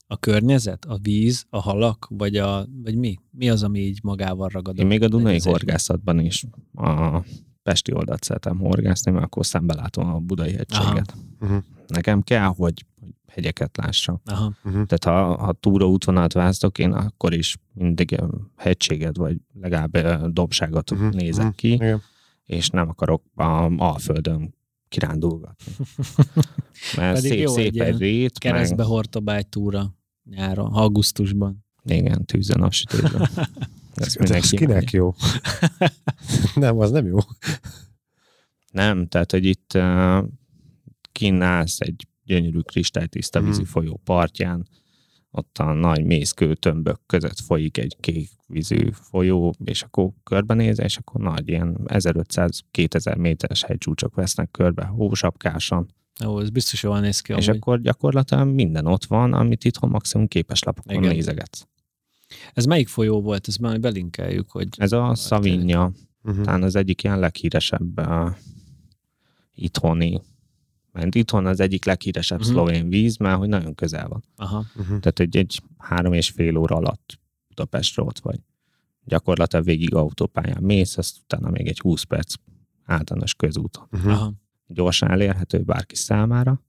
A 0.08 0.18
környezet, 0.18 0.86
a 0.86 0.98
víz, 1.02 1.46
a 1.50 1.62
halak, 1.62 2.08
vagy, 2.10 2.36
a, 2.36 2.68
vagy 2.84 2.96
mi? 2.96 3.16
Mi 3.32 3.50
az, 3.50 3.64
ami 3.64 3.80
így 3.80 4.00
magával 4.04 4.48
ragadott? 4.48 4.82
Én 4.82 4.88
még 4.88 5.04
a 5.04 5.08
Dunai 5.08 5.40
horgászatban 5.44 6.20
is 6.20 6.46
a 6.74 7.24
Pesti 7.64 7.94
oldalt 7.94 8.24
szeretem 8.24 8.60
horgászni, 8.60 9.12
mert 9.12 9.26
akkor 9.26 9.46
szembe 9.46 9.74
látom 9.74 10.14
a 10.14 10.20
budai 10.20 10.54
hegységet. 10.54 11.16
Uh-huh. 11.40 11.64
Nekem 11.88 12.22
kell, 12.22 12.46
hogy 12.46 12.86
hogy 13.08 13.34
hegyeket 13.34 13.78
lássam. 13.78 14.22
Aha, 14.26 14.54
Uh-huh. 14.64 14.86
Tehát 14.86 15.04
ha, 15.04 15.38
ha 15.46 15.54
túraútvonalat 15.54 16.34
választok, 16.34 16.78
én 16.78 16.92
akkor 16.92 17.34
is 17.34 17.58
mindig 17.74 18.12
ö, 18.12 18.28
hegységet, 18.56 19.18
vagy 19.18 19.38
legalább 19.62 19.96
ö, 19.96 20.28
dobságot 20.30 20.92
Mhm, 20.92 21.04
uh-huh. 21.04 21.22
nézek 21.22 21.46
mhm. 21.46 21.56
ki, 21.56 21.72
Igen. 21.74 22.02
és 22.46 22.70
nem 22.70 22.90
akarok 22.90 23.24
a 23.36 23.72
Alföldön 23.78 24.56
kirándulgatni. 24.90 25.74
Mert 26.98 27.16
Pedig 27.16 27.32
szép, 27.32 27.40
jó, 27.40 27.54
szép 27.54 27.82
egy 27.82 27.98
rét, 27.98 28.38
keresztbe 28.38 28.84
meg, 29.24 29.36
egy 29.38 29.48
túra 29.48 29.96
nyáron, 30.24 30.74
augusztusban. 30.74 31.66
igen, 31.84 32.26
tűzön 32.26 32.62
a 32.62 32.72
sütésben. 32.72 33.30
Az 34.00 34.16
mindenki 34.16 34.56
kinek 34.56 34.92
jó? 34.92 35.16
nem, 36.56 36.80
az 36.80 36.92
nem 36.92 37.06
jó. 37.06 37.18
Nem, 38.72 39.08
tehát, 39.08 39.32
hogy 39.32 39.46
itt 39.46 39.72
uh, 39.76 40.24
kínálsz 41.12 41.80
egy 41.80 42.08
gyönyörű 42.28 42.60
kristálytiszta 42.60 43.42
vízi 43.42 43.62
Mhm. 43.62 43.70
folyó 43.70 44.02
partján, 44.04 44.68
ott 45.32 45.58
a 45.58 45.74
nagy 45.74 46.04
mészkő 46.06 46.56
tömbök 46.56 47.00
között 47.06 47.40
folyik 47.40 47.78
egy 47.78 47.96
kék 48.00 48.30
vízű 48.48 48.90
folyó, 48.92 49.54
és 49.64 49.82
akkor 49.82 50.10
körbenéz, 50.24 50.80
és 50.80 50.98
akkor 50.98 51.22
nagy 51.22 51.48
ilyen 51.50 51.78
1500-2000 51.86 53.18
méteres 53.18 53.64
hegycsúcsok 53.64 54.16
vesznek 54.16 54.52
körbe, 54.52 54.86
hósapkáson, 54.86 55.88
Ó, 56.26 56.40
ez 56.42 56.50
biztos 56.50 56.84
jól 56.84 57.00
néz 57.00 57.20
ki. 57.22 57.34
és 57.34 57.48
amúgy. 57.48 57.60
akkor 57.60 57.82
gyakorlatilag 57.82 58.48
minden 58.48 58.86
ott 58.86 59.06
van, 59.06 59.34
amit 59.34 59.64
itthon 59.66 59.90
maximum 59.90 60.28
képeslapokon 60.28 60.96
Igen. 61.04 61.14
nézegetsz. 61.16 61.68
Ez 62.54 62.66
melyik 62.66 62.88
folyó 62.88 63.22
volt? 63.22 63.48
Ezt 63.48 63.60
majd 63.60 63.80
belinkeljük, 63.82 64.52
hogy... 64.52 64.68
Ez 64.78 64.92
a 64.92 65.16
Szavinja, 65.16 65.92
Uh-huh. 66.24 66.44
talán 66.44 66.64
az 66.64 66.76
egyik 66.76 67.04
ilyen 67.04 67.20
leghíresebb 67.20 68.00
uh, 68.00 68.30
itthoni, 69.54 70.22
mert 70.98 71.16
itthon 71.16 71.46
az 71.46 71.60
egyik 71.60 71.86
leghíresebb 71.86 72.40
uh-huh. 72.40 72.54
szlovén 72.54 72.90
víz, 72.90 73.18
mert 73.18 73.38
hogy 73.38 73.48
nagyon 73.50 73.76
közel 73.76 74.08
van. 74.08 74.24
Aha, 74.36 74.58
Uh-huh. 74.76 74.86
Tehát 75.00 75.20
egy, 75.20 75.38
egy 75.38 75.62
három 75.78 76.14
és 76.14 76.30
fél 76.30 76.58
óra 76.58 76.76
alatt 76.76 77.20
Budapestre 77.48 78.04
ott 78.04 78.20
vagy. 78.20 78.40
Gyakorlatilag 79.06 79.66
végig 79.66 79.94
autópályán 79.96 80.64
mész, 80.64 80.98
ezt 80.98 81.18
utána 81.24 81.50
még 81.50 81.68
egy 81.68 81.80
20 81.80 82.04
perc 82.04 82.34
általános 82.86 83.34
közúton. 83.36 83.88
Uh-huh. 83.92 84.12
aha. 84.12 84.34
Gyorsan 84.68 85.12
elérhető 85.12 85.60
bárki 85.62 85.96
számára, 85.96 86.62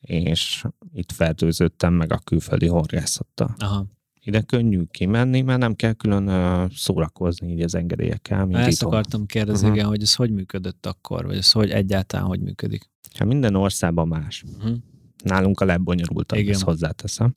és 0.00 0.64
itt 0.92 1.12
fertőzöttem 1.12 1.94
meg 1.94 2.12
a 2.12 2.18
külföldi 2.18 2.66
horgászattal. 2.66 3.54
aha. 3.58 3.86
Ide 4.26 4.40
könnyű 4.40 4.82
kimenni, 4.90 5.40
mert 5.40 5.58
nem 5.58 5.74
kell 5.74 5.92
külön 5.92 6.26
ö, 6.28 6.64
szórakozni 6.74 7.52
így 7.52 7.60
az 7.62 7.74
engedélyekkel, 7.74 8.44
mint 8.44 8.58
Ezt 8.58 8.70
itthon. 8.70 8.88
akartam 8.92 9.26
kérdezni, 9.26 9.66
Mhm. 9.66 9.76
igen, 9.76 9.86
hogy 9.88 10.02
ez 10.02 10.14
hogy 10.14 10.30
működött 10.30 10.86
akkor, 10.86 11.26
vagy 11.26 11.36
ez 11.36 11.52
hogy 11.52 11.70
egyáltalán 11.70 12.26
hogy 12.26 12.40
működik. 12.40 12.90
Hát 13.18 13.28
minden 13.28 13.54
országban 13.54 14.08
más. 14.08 14.44
Uh-huh. 14.56 14.76
Nálunk 15.24 15.60
a 15.60 15.64
legbonyolultabb, 15.64 16.38
Igen. 16.38 16.54
ezt 16.54 16.62
hozzáteszem. 16.62 17.36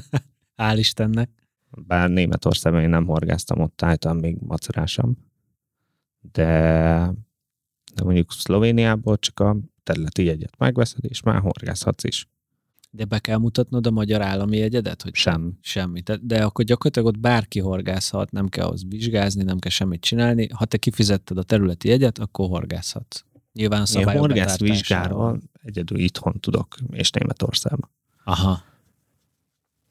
Hál' 0.56 0.74
Istennek. 0.76 1.30
Bár 1.70 2.10
Németországban 2.10 2.82
én 2.82 2.88
nem 2.88 3.06
horgáztam, 3.06 3.60
ott 3.60 3.82
álltam 3.82 4.18
még 4.18 4.36
macerásabb. 4.40 5.16
De, 6.32 6.44
de 7.94 8.04
mondjuk 8.04 8.32
Szlovéniából 8.32 9.18
csak 9.18 9.40
a 9.40 9.56
területi 9.82 10.24
jegyet 10.24 10.58
megveszed, 10.58 11.04
és 11.04 11.22
már 11.22 11.40
horgázhatsz 11.40 12.04
is. 12.04 12.28
De 12.90 13.04
be 13.04 13.18
kell 13.18 13.38
mutatnod 13.38 13.86
a 13.86 13.90
magyar 13.90 14.22
állami 14.22 14.56
jegyedet? 14.56 15.02
Hogy 15.02 15.14
Sem. 15.14 15.58
Semmi. 15.60 16.00
De, 16.00 16.18
de 16.22 16.44
akkor 16.44 16.64
gyakorlatilag 16.64 17.08
ott 17.08 17.18
bárki 17.18 17.60
horgászhat, 17.60 18.30
nem 18.30 18.48
kell 18.48 18.66
ahhoz 18.66 18.84
vizsgázni, 18.88 19.42
nem 19.42 19.58
kell 19.58 19.70
semmit 19.70 20.00
csinálni. 20.00 20.48
Ha 20.54 20.64
te 20.64 20.76
kifizetted 20.76 21.38
a 21.38 21.42
területi 21.42 21.88
jegyet, 21.88 22.18
akkor 22.18 22.48
horgászhatsz. 22.48 23.24
Nyilván 23.52 23.78
a 23.78 23.80
Én 23.80 23.86
szabályok 23.86 24.20
horgász 24.20 24.58
betartásával. 24.58 24.76
vizsgáról 24.76 25.40
egyedül 25.62 25.98
itthon 25.98 26.40
tudok, 26.40 26.76
és 26.90 27.10
Németországban. 27.10 27.90
Aha. 28.24 28.62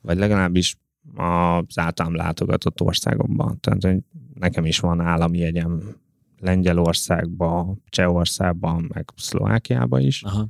Vagy 0.01 0.17
legalábbis 0.17 0.77
az 1.15 1.77
általam 1.77 2.15
látogatott 2.15 2.81
országokban. 2.81 3.59
Tehát, 3.59 3.83
hogy 3.83 3.99
nekem 4.33 4.65
is 4.65 4.79
van 4.79 4.99
állami 4.99 5.37
jegyem 5.37 5.95
Lengyelországban, 6.39 7.83
Csehországban, 7.89 8.89
meg 8.93 9.09
Szlovákiában 9.15 10.01
is. 10.01 10.23
Aha. 10.23 10.47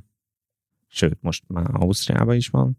Sőt, 0.86 1.18
most 1.20 1.44
már 1.46 1.66
Ausztriában 1.72 2.34
is 2.34 2.48
van, 2.48 2.78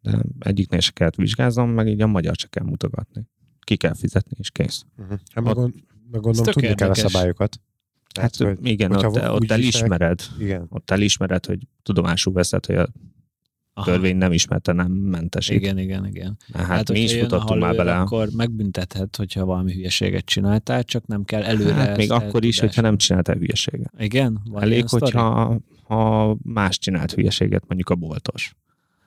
de 0.00 0.18
egyiknél 0.38 0.80
se 0.80 0.90
kellett 0.90 1.14
vizsgáznom, 1.14 1.70
meg 1.70 1.88
így 1.88 2.00
a 2.00 2.06
magyar 2.06 2.34
se 2.36 2.46
kell 2.48 2.64
mutogatni. 2.64 3.28
Ki 3.60 3.76
kell 3.76 3.94
fizetni, 3.94 4.36
és 4.38 4.50
kész. 4.50 4.84
Uh-huh. 4.96 5.18
Hát 5.34 5.44
meg, 5.44 5.54
gond, 5.54 5.74
meg 6.10 6.20
gondolom, 6.20 6.52
tudni 6.52 6.74
kell 6.74 6.90
a 6.90 6.94
érdekes. 6.94 7.48
Hát 8.20 8.38
Tehát, 8.38 8.56
hogy- 8.58 8.68
igen, 8.70 8.92
ott, 8.92 9.28
ott 9.30 9.50
elismered, 9.50 10.20
Igen. 10.38 10.66
ott 10.68 10.90
elismered, 10.90 11.46
hogy 11.46 11.58
tudomásul 11.82 12.32
veszed, 12.32 12.66
hogy 12.66 12.76
a 12.76 12.88
Aha. 13.74 13.90
törvény 13.90 14.16
nem 14.16 14.32
ismerte, 14.32 14.72
nem 14.72 14.92
mentesít. 14.92 15.56
Igen, 15.56 15.78
igen, 15.78 16.06
igen. 16.06 16.36
Hát, 16.52 16.66
hát 16.66 16.92
mi 16.92 17.00
is 17.00 17.18
futottunk 17.18 17.60
már 17.60 17.76
bele. 17.76 17.96
Akkor 17.98 18.28
megbüntethet, 18.36 19.16
hogyha 19.16 19.44
valami 19.44 19.72
hülyeséget 19.72 20.24
csináltál, 20.24 20.84
csak 20.84 21.06
nem 21.06 21.24
kell 21.24 21.42
előre 21.42 21.72
Hát 21.74 21.96
még 21.96 22.10
akkor 22.10 22.24
is, 22.24 22.30
eltudás. 22.32 22.58
hogyha 22.58 22.80
nem 22.82 22.96
csináltál 22.96 23.36
hülyeséget. 23.36 23.92
Igen? 23.98 24.40
Van 24.44 24.62
Elég, 24.62 24.88
hogyha 24.88 25.60
ha 25.82 26.36
más 26.42 26.78
csinált 26.78 27.12
hülyeséget, 27.12 27.64
mondjuk 27.66 27.88
a 27.90 27.94
boltos. 27.94 28.54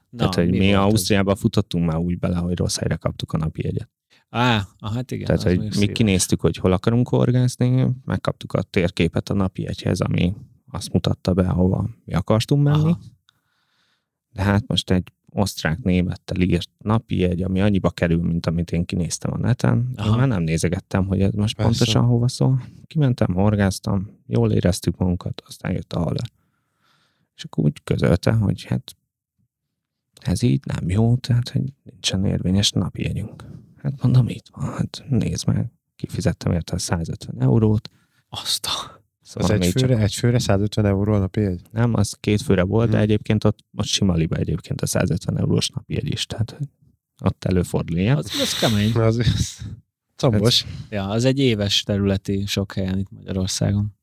Na, 0.10 0.18
Tehát, 0.18 0.36
hogy 0.36 0.50
mi, 0.50 0.72
ez? 0.72 0.78
Ausztriában 0.80 1.36
futottunk 1.36 1.86
már 1.86 1.98
úgy 1.98 2.20
bele, 2.20 2.36
hogy 2.38 2.58
rossz 2.58 2.78
helyre 2.78 2.96
kaptuk 2.96 3.32
a 3.34 3.38
napi 3.38 3.64
jegyet. 3.64 3.90
Á, 4.30 4.68
ah, 4.80 4.94
hát 4.94 5.12
igen. 5.12 5.26
Tehát, 5.26 5.44
hogy 5.44 5.60
mi 5.60 5.72
szíves. 5.72 5.98
kinéztük, 5.98 6.42
hogy 6.42 6.58
hol 6.58 6.72
akarunk 6.72 7.10
horgászni, 7.10 7.88
megkaptuk 8.06 8.54
a 8.54 8.62
térképet 8.62 9.30
a 9.30 9.34
napi 9.34 9.68
egyhez, 9.68 10.00
ami 10.00 10.36
azt 10.72 10.94
mutatta 10.94 11.34
be, 11.34 11.48
ahova 11.48 11.90
mi 12.06 12.14
akartunk 12.14 12.64
menni. 12.64 12.92
Aha. 12.92 13.00
De 14.32 14.42
hát 14.42 14.68
most 14.68 14.92
egy 14.92 15.12
osztrák 15.30 15.80
némettel 15.84 16.42
írt 16.42 16.70
napi 16.78 17.24
egy, 17.24 17.42
ami 17.42 17.62
annyiba 17.62 17.90
kerül, 17.90 18.22
mint 18.22 18.46
amit 18.46 18.72
én 18.72 18.86
kinéztem 18.86 19.34
a 19.34 19.38
neten. 19.38 19.92
Aha. 19.96 20.10
Én 20.10 20.16
már 20.16 20.28
nem 20.28 20.44
nézegettem, 20.44 21.06
hogy 21.06 21.22
ez 21.22 21.34
most 21.34 21.56
Persze. 21.56 21.72
pontosan 21.72 22.06
hova 22.06 22.28
szól. 22.28 22.62
Kimentem, 22.88 23.34
horgáztam, 23.34 24.10
jól 24.28 24.52
éreztük 24.52 24.98
magunkat, 24.98 25.44
aztán 25.48 25.72
jött 25.72 25.94
a 25.94 26.00
haller. 26.00 26.30
És 27.36 27.44
akkor 27.44 27.64
úgy 27.64 27.84
közölte, 27.84 28.32
hogy 28.32 28.64
hát 28.64 28.96
ez 30.22 30.42
így 30.42 30.66
nem 30.66 30.90
jó, 30.90 31.16
tehát 31.16 31.50
hogy 31.50 31.74
nincsen 31.84 32.26
érvényes 32.26 32.72
napi 32.72 33.02
jegyünk. 33.02 33.46
Hát 33.92 34.02
mondom, 34.04 34.30
itt 34.30 34.46
van, 34.52 34.74
hát 34.74 35.04
nézd 35.10 35.48
meg. 35.48 35.72
Kifizettem 35.96 36.52
érte 36.52 36.74
a 36.74 36.78
150 36.78 37.42
eurót. 37.42 37.90
Azt 38.30 38.66
a... 38.66 38.70
Az 39.22 39.32
Szóval 39.32 39.52
egy 39.52 39.60
még 39.60 39.72
csak- 39.74 39.82
főre, 39.90 40.02
egy 40.02 40.14
főre 40.14 40.40
150 40.40 40.86
euró 40.86 41.14
a 41.14 41.18
napi 41.18 41.42
egy? 41.42 41.62
nem, 41.72 41.94
az 41.94 42.18
két 42.20 42.42
főre 42.42 42.64
volt, 42.64 42.90
de 42.90 42.94
Mhm. 42.96 43.04
egyébként 43.04 43.44
ott, 43.44 43.58
ott 43.78 43.86
sima 43.86 44.14
liba 44.14 44.36
egyébként 44.36 44.82
a 44.82 44.86
150 44.86 45.38
eurós 45.38 45.70
napi 45.70 45.94
jegy 45.94 46.12
is, 46.12 46.26
tehát 46.26 46.58
ott 47.24 47.46
előfordul 47.46 47.98
ilyen. 47.98 48.18
Az, 48.18 48.32
az 48.42 48.60
kemény. 48.60 48.92
Az, 48.94 49.18
az 49.18 49.58
combos. 50.16 50.66
Ja, 50.90 51.08
az 51.10 51.26
egy 51.26 51.40
éves 51.40 51.84
területi 51.84 52.46
sok 52.46 52.74
helyen 52.74 52.98
itt 53.00 53.12
Magyarországon. 53.12 53.96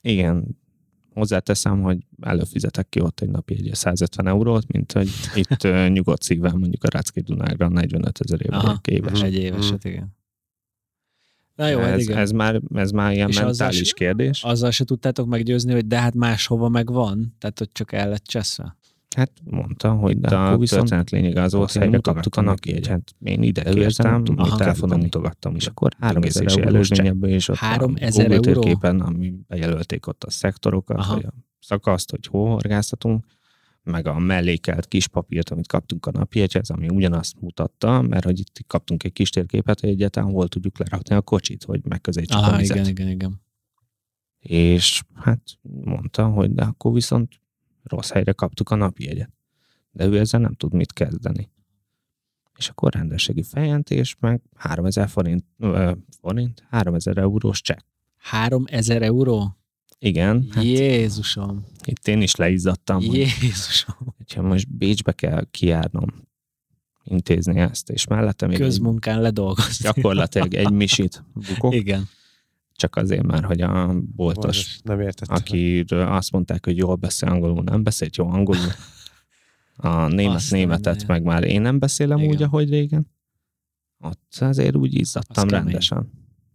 Igen, 0.00 0.58
hozzáteszem, 1.14 1.82
hogy 1.82 1.98
előfizetek 2.20 2.88
ki 2.88 3.00
ott 3.00 3.20
egy 3.20 3.28
napi 3.28 3.54
egy 3.54 3.74
150 3.74 4.26
eurót, 4.26 4.72
mint 4.72 4.92
hogy 4.92 5.08
itt 5.34 5.62
nyugodt 5.88 6.22
szívvel 6.22 6.54
mondjuk 6.54 6.84
a 6.84 6.88
Rácki 6.92 7.20
Dunágra 7.20 7.68
45 7.68 8.20
ezer 8.20 8.40
euró 8.48 8.78
éves. 8.84 9.22
Egy 9.22 9.34
éveset, 9.34 9.84
igen. 9.84 10.16
Na 11.54 11.68
jó, 11.68 11.78
hát 11.78 11.92
ez, 11.92 12.02
igen. 12.02 12.18
ez, 12.18 12.30
már, 12.30 12.60
ez 12.74 12.90
már 12.90 13.12
ilyen 13.12 13.28
És 13.28 13.36
azzal 13.36 13.46
mentális 13.46 13.88
se- 13.88 13.94
kérdés. 13.94 14.42
Azzal 14.42 14.70
se 14.70 14.84
tudtátok 14.84 15.26
meggyőzni, 15.26 15.72
hogy 15.72 15.86
de 15.86 16.00
hát 16.00 16.14
máshova 16.14 16.68
meg 16.68 16.92
van, 16.92 17.34
tehát 17.38 17.58
hogy 17.58 17.68
csak 17.72 17.92
el 17.92 18.08
lett 18.08 18.24
cseszve. 18.24 18.76
Hát 19.16 19.32
mondta, 19.44 19.92
hogy 19.92 20.20
de 20.20 20.36
akkor 20.36 20.58
viszont 20.58 20.82
történet 20.82 21.10
lényege 21.10 21.42
az 21.42 21.52
volt, 21.52 21.72
hogy 21.72 21.90
kaptuk 21.90 22.06
a 22.06 22.12
mutogattam 22.12 22.44
napi 22.44 22.72
neki. 22.72 22.84
egyet. 22.84 23.14
Én 23.22 23.42
ide 23.42 23.62
kértem, 23.62 24.22
a 24.36 24.56
telefonon 24.56 24.98
mutogattam, 24.98 25.54
és 25.54 25.66
akkor 25.66 25.84
akkor 25.84 26.08
3000 26.08 26.42
3000 26.42 26.66
eurós 26.66 26.90
előzményebből, 26.90 27.30
és 27.30 27.48
ott 27.48 27.56
3000 27.56 28.30
a 28.30 28.40
térképen, 28.40 29.00
ami 29.00 29.34
bejelölték 29.46 30.06
ott 30.06 30.24
a 30.24 30.30
szektorokat, 30.30 30.98
Aha. 30.98 31.14
vagy 31.14 31.24
a 31.24 31.32
szakaszt, 31.60 32.10
hogy 32.10 32.26
hol 32.26 32.50
horgászhatunk, 32.50 33.24
meg 33.82 34.06
a 34.06 34.18
mellékelt 34.18 34.86
kis 34.86 35.08
papírt, 35.08 35.50
amit 35.50 35.66
kaptunk 35.66 36.06
a 36.06 36.10
napjegyhez, 36.10 36.70
ami 36.70 36.88
ugyanazt 36.88 37.40
mutatta, 37.40 38.02
mert 38.02 38.24
hogy 38.24 38.38
itt 38.38 38.64
kaptunk 38.66 39.04
egy 39.04 39.12
kis 39.12 39.30
térképet, 39.30 39.80
hogy 39.80 39.88
egyáltalán 39.88 40.30
hol 40.30 40.48
tudjuk 40.48 40.78
lerakni 40.78 41.14
a 41.14 41.22
kocsit, 41.22 41.64
hogy 41.64 41.80
megközelítsük 41.84 42.36
a 42.36 42.42
Aha, 42.42 42.56
vizet. 42.56 42.76
igen, 42.76 42.88
igen, 42.88 43.08
igen. 43.08 43.42
És 44.38 45.02
hát 45.14 45.40
mondta, 45.62 46.26
hogy 46.26 46.54
de 46.54 46.62
akkor 46.62 46.92
viszont 46.92 47.40
rossz 47.84 48.10
helyre 48.10 48.32
kaptuk 48.32 48.70
a 48.70 48.74
napjegyet. 48.74 49.30
De 49.90 50.04
ő 50.04 50.18
ezzel 50.18 50.40
nem 50.40 50.54
tud 50.54 50.72
mit 50.72 50.92
kezdeni. 50.92 51.50
És 52.58 52.68
akkor 52.68 52.92
rendőrségi 52.92 53.42
feljelentés, 53.42 54.16
meg 54.20 54.40
3000 54.56 55.08
forint, 55.08 55.44
ö, 55.58 55.92
forint, 56.20 56.64
3000 56.70 57.18
eurós 57.18 57.60
csekk. 57.60 57.78
3000 58.16 59.02
euró? 59.02 59.56
Igen, 59.98 60.46
hát 60.50 60.64
Jézusom. 60.64 61.64
itt 61.84 62.08
én 62.08 62.22
is 62.22 62.34
leizzadtam, 62.34 62.96
hogy 62.96 63.14
Jézusom. 63.14 63.96
hogyha 64.16 64.42
most 64.42 64.68
Bécsbe 64.76 65.12
kell 65.12 65.44
kijárnom, 65.50 66.28
intézni 67.04 67.60
ezt, 67.60 67.90
és 67.90 68.06
mellette 68.06 68.46
még 68.46 68.54
egy, 68.56 68.62
Közmunkán 68.62 69.20
ledolgozni. 69.20 69.84
gyakorlatilag 69.84 70.54
egy 70.54 70.70
misit 70.72 71.24
bukok, 71.48 71.74
Igen. 71.74 72.08
Csak 72.76 72.96
azért, 72.96 73.22
mert 73.22 73.44
hogy 73.44 73.60
a 73.60 73.94
boltos 74.16 74.78
Nem 74.82 75.00
értettem. 75.00 75.36
akiről 75.36 76.06
azt 76.06 76.32
mondták, 76.32 76.64
hogy 76.64 76.76
jól 76.76 76.94
beszél 76.94 77.28
angolul, 77.28 77.62
nem 77.62 77.82
beszélt 77.82 78.16
jó 78.16 78.28
angolul. 78.28 78.72
A 79.76 80.06
német 80.06 80.34
Azt 80.34 80.50
németet 80.50 80.84
mindenit. 80.96 81.06
meg 81.06 81.22
már 81.22 81.44
én 81.44 81.60
nem 81.60 81.78
beszélem 81.78 82.18
Igen. 82.18 82.30
úgy, 82.30 82.42
ahogy 82.42 82.68
régen. 82.70 83.06
Ott 83.98 84.36
azért 84.40 84.76
úgy 84.76 84.94
izzadtam 84.94 85.48
kemény. 85.48 85.64
rendesen. 85.64 86.10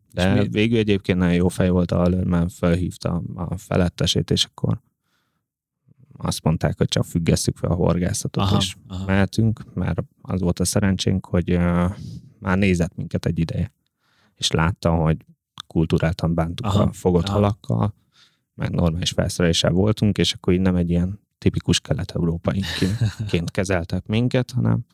És 0.07 0.13
De 0.13 0.33
mi- 0.33 0.47
végül 0.47 0.77
egyébként 0.77 1.17
nagyon 1.17 1.33
jó 1.35 1.47
fej 1.47 1.69
volt 1.69 1.91
a 1.91 2.23
mert 2.23 2.53
felhívta 2.53 3.21
a 3.35 3.57
felettesét, 3.57 4.31
és 4.31 4.45
akkor 4.45 4.81
azt 6.17 6.43
mondták, 6.43 6.77
hogy 6.77 6.87
csak 6.87 7.05
függesszük 7.05 7.57
fel 7.57 7.69
a 7.71 7.73
horgászatot, 7.75 8.43
Aha, 8.43 8.57
és 8.57 8.75
aha. 8.87 9.05
mehetünk, 9.05 9.73
mert 9.73 10.03
az 10.21 10.41
volt 10.41 10.59
a 10.59 10.65
szerencsénk, 10.65 11.25
hogy 11.25 11.51
uh, 11.53 11.91
már 12.39 12.57
nézett 12.57 12.95
minket 12.95 13.25
egy 13.25 13.39
ideje, 13.39 13.73
és 14.35 14.51
látta, 14.51 14.91
hogy 14.95 15.17
kulturáltan 15.73 16.33
bántuk 16.33 16.65
Aha, 16.65 16.81
a 16.81 16.91
fogott 16.91 17.27
aha. 17.27 17.33
halakkal, 17.33 17.93
meg 18.53 18.71
normális 18.71 19.11
felszereléssel 19.11 19.71
voltunk, 19.71 20.17
és 20.17 20.33
akkor 20.33 20.53
így 20.53 20.61
nem 20.61 20.75
egy 20.75 20.89
ilyen 20.89 21.19
tipikus 21.37 21.79
kelet-európaiként 21.79 23.51
kezeltek 23.51 24.05
minket, 24.05 24.51
hanem 24.51 24.85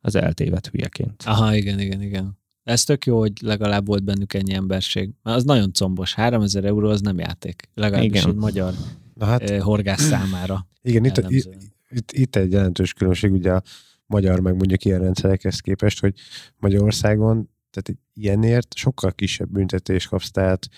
az 0.00 0.14
eltévedt 0.14 0.66
hülyeként. 0.66 1.22
Aha, 1.26 1.54
igen, 1.54 1.80
igen, 1.80 2.02
igen. 2.02 2.38
Ez 2.62 2.84
tök 2.84 3.06
jó, 3.06 3.18
hogy 3.18 3.32
legalább 3.40 3.86
volt 3.86 4.04
bennük 4.04 4.34
ennyi 4.34 4.54
emberség. 4.54 5.10
Mert 5.22 5.36
az 5.36 5.44
nagyon 5.44 5.72
combos. 5.72 6.14
3000 6.14 6.64
euró 6.64 6.88
az 6.88 7.00
nem 7.00 7.18
játék. 7.18 7.68
Legalábbis 7.74 8.20
Igen. 8.20 8.28
egy 8.28 8.34
magyar 8.36 8.74
Na 9.14 9.24
hát 9.24 9.50
eh, 9.50 9.60
horgász 9.60 10.02
számára. 10.02 10.66
igen, 10.82 11.04
itt, 11.04 11.16
itt, 11.28 11.48
itt, 11.88 12.12
itt 12.12 12.36
egy 12.36 12.52
jelentős 12.52 12.92
különbség 12.92 13.32
ugye 13.32 13.52
a 13.52 13.62
magyar 14.06 14.40
meg 14.40 14.56
mondjuk 14.56 14.84
ilyen 14.84 15.00
rendszerekhez 15.00 15.60
képest, 15.60 16.00
hogy 16.00 16.14
Magyarországon 16.56 17.48
tehát 17.74 17.88
egy 17.88 18.22
ilyenért 18.22 18.74
sokkal 18.76 19.12
kisebb 19.12 19.48
büntetést 19.50 20.08
kapsz, 20.08 20.30
tehát 20.30 20.68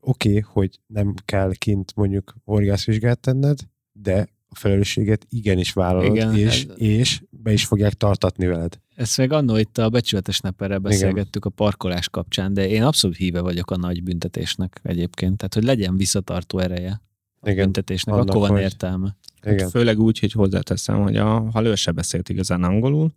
oké, 0.00 0.28
okay, 0.28 0.40
hogy 0.52 0.80
nem 0.86 1.14
kell 1.24 1.52
kint 1.54 1.92
mondjuk 1.96 2.34
horgászvizsgát 2.44 3.18
tenned, 3.20 3.58
de 3.92 4.28
a 4.48 4.54
felelősséget 4.54 5.26
igenis 5.28 5.72
vállalod, 5.72 6.14
Igen, 6.14 6.34
Igen, 6.34 6.46
és, 6.48 6.64
ez- 6.64 6.74
és 6.76 7.22
be 7.30 7.52
is 7.52 7.64
fogják 7.64 7.92
tartatni 7.92 8.46
veled. 8.46 8.80
Ezt 8.94 9.16
még 9.16 9.32
annó 9.32 9.56
itt 9.56 9.78
a 9.78 9.88
becsületes 9.90 10.40
neperrel 10.40 10.78
beszélgettük 10.78 11.44
a 11.44 11.50
parkolás 11.50 12.08
kapcsán, 12.08 12.54
de 12.54 12.68
én 12.68 12.82
abszolút 12.82 13.16
híve 13.16 13.40
vagyok 13.40 13.70
a 13.70 13.76
nagy 13.76 14.02
büntetésnek 14.02 14.80
egyébként. 14.82 15.36
Tehát, 15.36 15.54
hogy 15.54 15.64
legyen 15.64 15.96
visszatartó 15.96 16.58
ereje 16.58 17.00
a 17.40 17.48
Igen, 17.50 17.64
büntetésnek, 17.64 18.14
annak, 18.14 18.28
akkor 18.28 18.40
van 18.40 18.50
hogy- 18.50 18.60
értelme. 18.60 19.16
igen. 19.42 19.58
Hát 19.58 19.70
főleg 19.70 19.98
úgy, 19.98 20.18
hogy 20.18 20.32
hozzáteszem, 20.32 21.02
hogy 21.02 21.16
a 21.16 21.50
halőr 21.50 21.76
se 21.76 21.90
beszélt 21.90 22.28
igazán 22.28 22.62
angolul, 22.62 23.14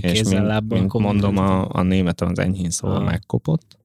Kézzel, 0.00 0.38
mint, 0.38 0.46
lábbal 0.46 0.78
mint 0.78 0.92
mondom, 0.92 1.36
a, 1.36 1.74
a 1.74 1.82
németem 1.82 2.28
az 2.28 2.38
enyhén 2.38 2.70
szóval 2.70 2.96
Aha. 2.96 3.04
megkopott. 3.04 3.78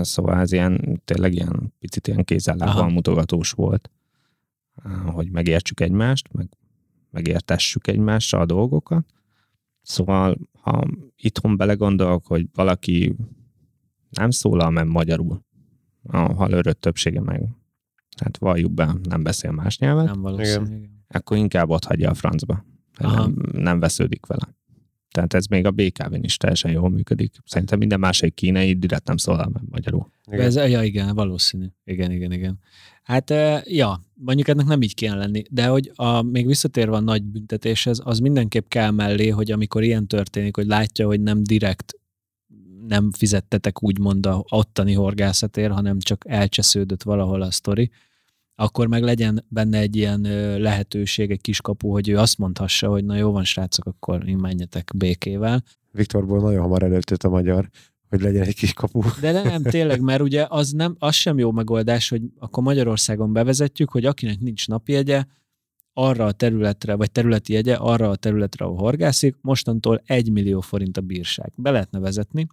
Szóval 0.00 0.40
ez 0.40 0.52
ilyen, 0.52 1.02
tényleg 1.04 1.34
ilyen 1.34 1.72
picit 1.78 2.06
ilyen 2.06 2.24
kézzel 2.24 2.88
mutogatós 2.88 3.50
volt, 3.50 3.90
hogy 5.06 5.30
megértsük 5.30 5.80
egymást, 5.80 6.32
meg 6.32 6.48
megértessük 7.10 7.86
egymással 7.86 8.40
a 8.40 8.46
dolgokat. 8.46 9.06
Szóval, 9.82 10.36
ha 10.60 10.84
itthon 11.16 11.56
belegondolok, 11.56 12.26
hogy 12.26 12.48
valaki 12.54 13.16
nem 14.10 14.30
szólal 14.30 14.70
meg 14.70 14.86
magyarul, 14.86 15.44
a 16.02 16.18
halőrök 16.18 16.78
többsége 16.78 17.20
meg, 17.20 17.48
hát 18.20 18.38
valljuk 18.38 18.72
be, 18.72 18.94
nem 19.02 19.22
beszél 19.22 19.50
más 19.50 19.78
nyelvet, 19.78 20.04
Nem 20.04 20.20
valószínű. 20.20 20.88
Akkor 21.08 21.36
inkább 21.36 21.68
ott 21.68 21.84
hagyja 21.84 22.10
a 22.10 22.14
francba. 22.14 22.64
Aha. 22.96 23.16
Nem, 23.16 23.34
nem 23.52 23.80
vesződik 23.80 24.26
vele. 24.26 24.54
Tehát 25.10 25.34
ez 25.34 25.46
még 25.46 25.66
a 25.66 25.70
BKV-n 25.70 26.22
is 26.22 26.36
teljesen 26.36 26.70
jól 26.70 26.90
működik. 26.90 27.36
Szerintem 27.44 27.78
minden 27.78 28.00
másik 28.00 28.34
kínai 28.34 28.72
direkt 28.72 29.06
nem 29.06 29.16
szólal 29.16 29.48
meg 29.52 29.62
magyarul. 29.70 30.10
igen. 30.26 30.40
Ez, 30.40 30.54
ja, 30.54 30.82
igen, 30.82 31.14
valószínű. 31.14 31.66
Igen, 31.84 32.10
igen, 32.10 32.32
igen. 32.32 32.58
Hát, 33.02 33.30
ja, 33.64 34.00
mondjuk 34.14 34.48
ennek 34.48 34.66
nem 34.66 34.82
így 34.82 34.94
kéne 34.94 35.14
lenni, 35.14 35.42
de 35.50 35.66
hogy 35.66 35.92
a, 35.94 36.22
még 36.22 36.46
visszatérve 36.46 36.96
a 36.96 37.00
nagy 37.00 37.22
büntetéshez, 37.22 38.00
az 38.04 38.18
mindenképp 38.18 38.68
kell 38.68 38.90
mellé, 38.90 39.28
hogy 39.28 39.50
amikor 39.50 39.82
ilyen 39.82 40.06
történik, 40.06 40.56
hogy 40.56 40.66
látja, 40.66 41.06
hogy 41.06 41.20
nem 41.20 41.42
direkt 41.42 41.94
nem 42.88 43.10
fizettetek 43.12 43.82
úgymond 43.82 44.26
a 44.26 44.44
ottani 44.48 44.92
horgászatért, 44.92 45.72
hanem 45.72 45.98
csak 45.98 46.24
elcsesződött 46.28 47.02
valahol 47.02 47.42
a 47.42 47.50
sztori, 47.50 47.90
akkor 48.54 48.86
meg 48.86 49.02
legyen 49.02 49.44
benne 49.48 49.78
egy 49.78 49.96
ilyen 49.96 50.20
lehetőség, 50.60 51.30
egy 51.30 51.40
kis 51.40 51.60
kapu, 51.60 51.88
hogy 51.88 52.08
ő 52.08 52.18
azt 52.18 52.38
mondhassa, 52.38 52.88
hogy 52.88 53.04
na 53.04 53.16
jó 53.16 53.30
van, 53.30 53.44
srácok, 53.44 53.86
akkor 53.86 54.28
én 54.28 54.36
menjetek 54.36 54.90
békével. 54.96 55.62
Viktorból 55.92 56.40
nagyon 56.40 56.60
hamar 56.60 56.82
előttött 56.82 57.22
a 57.22 57.28
magyar, 57.28 57.68
hogy 58.08 58.20
legyen 58.20 58.42
egy 58.42 58.54
kis 58.54 58.72
kapu. 58.72 59.00
De 59.20 59.32
de 59.32 59.42
nem, 59.42 59.62
tényleg, 59.62 60.00
mert 60.00 60.20
ugye 60.20 60.46
az, 60.48 60.70
nem, 60.70 60.96
az 60.98 61.14
sem 61.14 61.38
jó 61.38 61.52
megoldás, 61.52 62.08
hogy 62.08 62.22
akkor 62.38 62.62
Magyarországon 62.62 63.32
bevezetjük, 63.32 63.90
hogy 63.90 64.04
akinek 64.04 64.38
nincs 64.38 64.68
napjegye, 64.68 65.24
arra 65.92 66.26
a 66.26 66.32
területre, 66.32 66.94
vagy 66.94 67.10
területi 67.10 67.52
jegye, 67.52 67.74
arra 67.74 68.10
a 68.10 68.16
területre, 68.16 68.64
ahol 68.64 68.76
horgászik, 68.76 69.36
mostantól 69.40 70.02
1 70.06 70.32
millió 70.32 70.60
forint 70.60 70.96
a 70.96 71.00
bírság. 71.00 71.52
Be 71.56 71.70
lehetne 71.70 71.98
vezetni, 71.98 72.46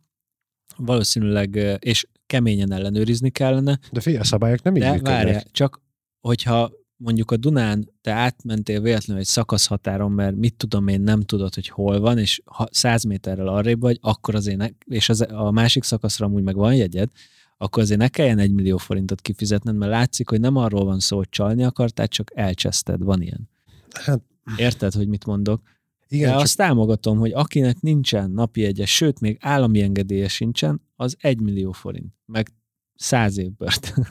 valószínűleg, 0.78 1.78
és 1.80 2.08
keményen 2.26 2.72
ellenőrizni 2.72 3.30
kellene, 3.30 3.80
De 3.92 4.00
figyelj, 4.00 4.22
a 4.22 4.26
szabályok 4.26 4.64
nem 4.64 4.76
így 4.76 4.82
de 4.82 5.00
várjál, 5.02 5.44
csak 5.52 5.82
hogyha 6.22 6.72
mondjuk 6.96 7.32
a 7.32 7.38
Dunán 7.38 7.92
te 8.02 8.12
átmentél 8.12 8.82
véletlenül 8.82 9.22
egy 9.22 9.28
szakaszhatáron, 9.28 10.12
mert 10.12 10.36
mit 10.36 10.56
tudom 10.56 10.88
én, 10.88 11.02
nem 11.02 11.22
tudod, 11.22 11.54
hogy 11.54 11.68
hol 11.68 12.00
van, 12.00 12.18
és 12.18 12.42
ha 12.46 12.68
100 12.72 13.04
méterrel 13.04 13.48
arrébb 13.48 13.80
vagy, 13.80 13.98
akkor 14.02 14.36
azért, 14.36 14.58
ne, 14.58 14.68
és 14.86 15.10
az, 15.10 15.26
a 15.30 15.52
másik 15.52 15.84
szakaszra 15.84 16.26
amúgy 16.26 16.44
meg 16.44 16.56
van 16.56 16.76
jegyed, 16.76 17.10
akkor 17.58 17.84
azért 17.84 18.00
ne 18.00 18.08
kelljen 18.08 18.40
egy 18.40 18.52
millió 18.52 18.78
forintot 18.78 19.22
kifizetned, 19.22 19.76
mert 19.76 19.92
látszik, 19.92 20.30
hogy 20.30 20.40
nem 20.40 20.56
arról 20.56 20.86
van 20.86 21.00
szó, 21.00 21.18
hogy 21.18 21.30
csalni 21.30 21.64
akartál, 21.64 22.08
csak 22.08 22.32
elcseszted, 22.36 23.04
van 23.04 23.22
ilyen. 23.22 23.50
Hát, 23.92 24.22
Érted, 24.58 24.94
hogy 24.94 25.08
mit 25.08 25.26
mondok? 25.26 25.62
igen, 26.08 26.28
De 26.28 26.34
csak 26.34 26.44
azt 26.44 26.58
támogatom, 26.58 27.18
hogy 27.18 27.32
akinek 27.32 27.82
nincsen 27.82 28.32
napi 28.32 28.62
jegye, 28.62 28.86
sőt, 28.86 29.20
még 29.20 29.38
állami 29.40 29.82
engedélye 29.82 30.28
sincsen, 30.28 30.82
az 30.96 31.16
egy 31.20 31.40
millió 31.40 31.72
forint, 31.72 32.14
meg 32.26 32.52
száz 32.96 33.38
év 33.38 33.52
börtön. 33.52 34.08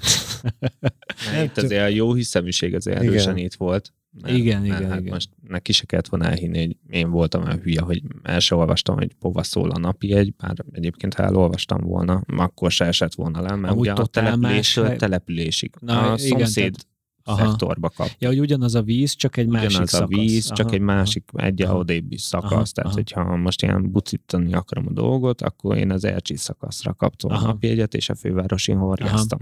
Mert 1.32 1.45
itt 1.45 1.57
azért 1.64 1.82
a 1.82 1.86
jó 1.86 2.14
hiszeműség 2.14 2.74
az 2.74 2.86
erősen 2.86 3.36
itt 3.36 3.55
volt. 3.55 3.93
Mert, 4.22 4.36
Igen, 4.36 4.62
mert 4.62 4.78
igen, 4.80 4.91
hát 4.91 5.01
igen. 5.01 5.12
most 5.12 5.30
neki 5.49 5.72
se 5.72 5.84
kellett 5.84 6.09
volna 6.09 6.26
elhinni, 6.26 6.59
hogy 6.66 6.76
én 6.91 7.11
voltam 7.11 7.43
olyan 7.43 7.61
hülye, 7.61 7.80
hogy 7.80 8.03
el 8.22 8.41
se 8.41 8.55
olvastam, 8.55 8.97
hogy 8.97 9.12
hova 9.20 9.43
szól 9.43 9.70
a 9.70 9.78
napi 9.78 10.12
egy, 10.12 10.34
bár 10.36 10.55
egyébként 10.72 11.14
ha 11.14 11.22
elolvastam 11.22 11.80
volna, 11.80 12.22
akkor 12.36 12.70
se 12.70 12.84
esett 12.84 13.14
volna 13.14 13.41
le, 13.41 13.55
mert 13.55 13.72
Amúgy 13.72 13.80
ugye 13.80 13.93
a 13.93 13.97
más 13.97 14.09
településtől 14.11 14.84
hely. 14.86 14.97
településig. 14.97 15.74
Na, 15.80 16.01
a 16.01 16.05
igen, 16.05 16.18
szomszéd 16.18 16.72
tehát- 16.72 16.86
Aha. 17.24 17.46
szektorba 17.46 17.88
kap. 17.88 18.08
Ja, 18.18 18.28
hogy 18.28 18.40
ugyanaz 18.40 18.74
a 18.74 18.82
víz, 18.82 19.14
csak 19.14 19.36
egy 19.36 19.46
másik 19.48 19.68
Ugyanaz 19.68 19.94
a 19.94 19.96
szakasz. 19.96 20.18
víz, 20.18 20.52
csak 20.52 20.66
Aha, 20.66 20.74
egy 20.74 20.80
másik, 20.80 21.24
egy 21.32 21.62
Aha. 21.62 21.76
odébbi 21.76 22.18
szakasz. 22.18 22.52
Aha, 22.52 22.64
Tehát, 22.74 22.90
aha. 22.90 22.92
hogyha 22.94 23.36
most 23.36 23.62
ilyen 23.62 23.90
bucítani 23.90 24.52
akarom 24.52 24.86
a 24.88 24.92
dolgot, 24.92 25.42
akkor 25.42 25.76
én 25.76 25.90
az 25.90 26.04
Ercsi 26.04 26.36
szakaszra 26.36 26.94
kaptam 26.94 27.30
a 27.30 27.34
Aha. 27.34 27.46
napjegyet, 27.46 27.94
és 27.94 28.08
a 28.08 28.14
fővárosin 28.14 28.76
horgáztam. 28.76 29.38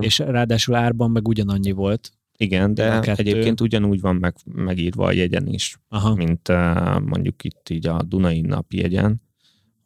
És 0.00 0.18
ráadásul 0.18 0.74
árban 0.74 1.10
meg 1.10 1.28
ugyanannyi 1.28 1.70
volt. 1.70 2.12
Igen, 2.36 2.70
a 2.70 2.72
de 2.72 3.00
kettő. 3.00 3.22
egyébként 3.22 3.60
ugyanúgy 3.60 4.00
van 4.00 4.16
meg, 4.16 4.34
megírva 4.44 5.04
a 5.04 5.12
jegyen 5.12 5.46
is, 5.46 5.78
Aha. 5.88 6.14
mint 6.14 6.48
uh, 6.48 7.00
mondjuk 7.00 7.44
itt 7.44 7.68
így 7.68 7.86
a 7.86 8.02
Dunai 8.02 8.40
napjegyen, 8.40 9.22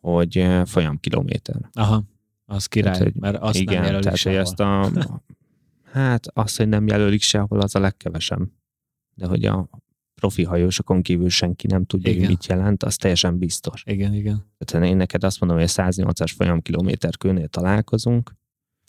hogy 0.00 0.38
uh, 0.38 0.66
folyam 0.66 1.00
kilométer. 1.00 1.60
Aha. 1.72 2.02
Az 2.46 2.66
király, 2.66 2.92
Tehát, 2.92 3.06
hogy 3.12 3.20
mert 3.20 3.36
azt 3.36 3.58
Igen, 3.58 3.74
nem 3.74 3.84
jelölik 3.84 4.04
tehát 4.22 4.38
ezt 4.38 4.60
a, 4.60 4.90
hát 6.00 6.26
azt, 6.32 6.56
hogy 6.56 6.68
nem 6.68 6.86
jelölik 6.86 7.22
sehol, 7.22 7.60
az 7.60 7.74
a 7.74 7.78
legkevesebb. 7.78 8.48
De 9.14 9.26
hogy 9.26 9.44
a 9.44 9.68
profi 10.14 10.44
hajósokon 10.44 11.02
kívül 11.02 11.28
senki 11.28 11.66
nem 11.66 11.84
tudja, 11.84 12.10
Igen. 12.10 12.22
hogy 12.22 12.30
mit 12.30 12.46
jelent, 12.46 12.82
az 12.82 12.96
teljesen 12.96 13.38
biztos. 13.38 13.82
Igen, 13.86 14.14
igen. 14.14 14.46
Tehát 14.58 14.88
én 14.88 14.96
neked 14.96 15.24
azt 15.24 15.40
mondom, 15.40 15.58
hogy 15.58 15.68
108-as 15.70 16.32
folyam 16.36 16.60
kilométer 16.60 17.16
kőnél 17.16 17.48
találkozunk, 17.48 18.32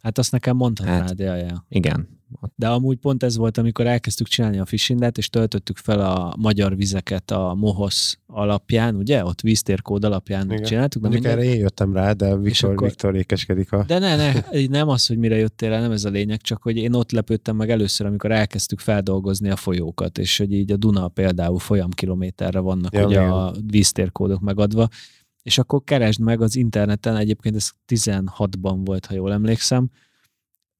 Hát 0.07 0.17
azt 0.17 0.31
nekem 0.31 0.55
mondhatnád, 0.55 0.99
Hát- 1.07 1.19
ja, 1.19 1.35
ja. 1.35 1.65
igen, 1.69 2.07
De 2.55 2.67
amúgy 2.67 2.97
pont 2.97 3.23
ez 3.23 3.37
volt, 3.37 3.57
amikor 3.57 3.87
elkezdtük 3.87 4.27
csinálni 4.27 4.59
a 4.59 4.65
fishindet, 4.65 5.17
és 5.17 5.29
töltöttük 5.29 5.77
fel 5.77 5.99
a 5.99 6.33
magyar 6.37 6.75
vizeket 6.75 7.31
a 7.31 7.53
Mohosz 7.53 8.17
alapján, 8.27 8.95
ugye? 8.95 9.25
Ott 9.25 9.41
víztérkód 9.41 10.03
alapján 10.03 10.51
Igen. 10.51 10.63
csináltuk. 10.63 11.01
de 11.01 11.07
Mondjuk 11.07 11.27
mindegy. 11.27 11.45
erre 11.45 11.55
én 11.55 11.61
jöttem 11.61 11.93
rá, 11.93 12.11
de 12.11 12.35
Viktor, 12.37 12.71
akkor- 12.71 12.87
Viktor 12.87 13.15
ékeskedik 13.15 13.71
a... 13.71 13.83
De 13.87 13.99
ne, 13.99 14.15
ne, 14.15 14.33
így 14.59 14.69
nem 14.69 14.87
az, 14.89 15.07
hogy 15.07 15.17
mire 15.17 15.35
jöttél 15.35 15.73
el, 15.73 15.81
nem 15.81 15.91
ez 15.91 16.05
a 16.05 16.09
lényeg, 16.09 16.41
csak 16.41 16.61
hogy 16.63 16.77
én 16.77 16.93
ott 16.93 17.11
lepődtem 17.11 17.55
meg 17.55 17.69
először, 17.69 18.05
amikor 18.07 18.31
elkezdtük 18.31 18.79
feldolgozni 18.79 19.49
a 19.49 19.55
folyókat, 19.55 20.17
és 20.17 20.37
hogy 20.37 20.53
így 20.53 20.71
a 20.71 20.77
Duna 20.77 21.07
például 21.07 21.59
folyamkilométerre 21.59 22.59
vannak 22.59 22.93
ja, 22.93 23.05
ugye 23.05 23.15
igen. 23.19 23.31
a 23.31 23.51
víztérkódok 23.71 24.39
megadva, 24.39 24.87
és 25.47 25.57
akkor 25.57 25.83
keresd 25.83 26.19
meg 26.19 26.41
az 26.41 26.55
interneten, 26.55 27.15
egyébként 27.15 27.55
ez 27.55 27.69
16-ban 27.87 28.81
volt, 28.85 29.05
ha 29.05 29.13
jól 29.13 29.31
emlékszem, 29.31 29.89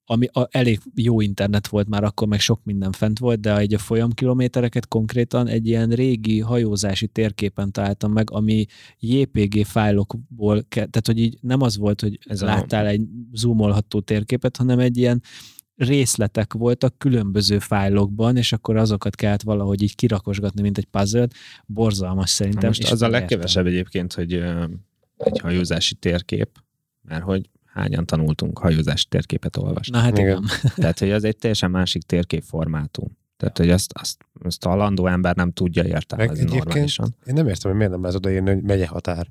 ami 0.05 0.25
a, 0.31 0.47
elég 0.51 0.79
jó 0.95 1.21
internet 1.21 1.67
volt 1.67 1.87
már 1.87 2.03
akkor, 2.03 2.27
meg 2.27 2.39
sok 2.39 2.59
minden 2.63 2.91
fent 2.91 3.19
volt, 3.19 3.39
de 3.39 3.57
egy 3.57 3.73
a 3.73 3.77
folyamkilométereket 3.77 4.87
konkrétan 4.87 5.47
egy 5.47 5.67
ilyen 5.67 5.89
régi 5.89 6.39
hajózási 6.39 7.07
térképen 7.07 7.71
találtam 7.71 8.11
meg, 8.11 8.31
ami 8.31 8.65
JPG 8.99 9.65
fájlokból, 9.65 10.61
tehát 10.69 11.05
hogy 11.05 11.19
így 11.19 11.37
nem 11.41 11.61
az 11.61 11.77
volt, 11.77 12.01
hogy 12.01 12.19
Ez 12.25 12.41
láttál 12.41 12.85
egy 12.85 13.01
zoomolható 13.31 13.99
térképet, 13.99 14.57
hanem 14.57 14.79
egy 14.79 14.97
ilyen 14.97 15.21
részletek 15.77 16.53
voltak 16.53 16.97
különböző 16.97 17.59
fájlokban, 17.59 18.37
és 18.37 18.53
akkor 18.53 18.77
azokat 18.77 19.15
kellett 19.15 19.41
valahogy 19.41 19.81
így 19.81 19.95
kirakosgatni, 19.95 20.61
mint 20.61 20.77
egy 20.77 20.85
puzzle 20.85 21.27
Borzalmas 21.65 22.23
Na 22.23 22.25
szerintem. 22.25 22.67
most 22.67 22.81
és 22.81 22.91
az 22.91 23.01
a 23.01 23.09
legkevesebb 23.09 23.65
egyébként, 23.65 24.13
hogy 24.13 24.33
egy 25.17 25.39
hajózási 25.39 25.95
térkép, 25.95 26.49
mert 27.01 27.23
hogy 27.23 27.49
hányan 27.65 28.05
tanultunk 28.05 28.59
hajózási 28.59 29.05
térképet 29.09 29.57
olvasni. 29.57 29.97
Na 29.97 30.03
hát 30.03 30.17
Igen. 30.17 30.45
Tehát, 30.75 30.99
hogy 30.99 31.11
az 31.11 31.23
egy 31.23 31.37
teljesen 31.37 31.71
másik 31.71 32.03
térképformátum. 32.03 33.17
Tehát, 33.37 33.57
hogy 33.57 33.69
azt, 33.69 33.93
azt, 33.93 34.25
azt 34.43 34.65
a 34.65 34.69
halandó 34.69 35.07
ember 35.07 35.35
nem 35.35 35.51
tudja 35.51 35.83
értelmezni 35.83 36.43
normálisan. 36.43 37.15
én 37.25 37.33
nem 37.33 37.47
értem, 37.47 37.69
hogy 37.69 37.79
miért 37.79 37.91
nem 37.91 38.01
lehet 38.01 38.15
odaírni, 38.15 38.53
hogy 38.53 38.63
megye 38.63 38.87
határ. 38.87 39.27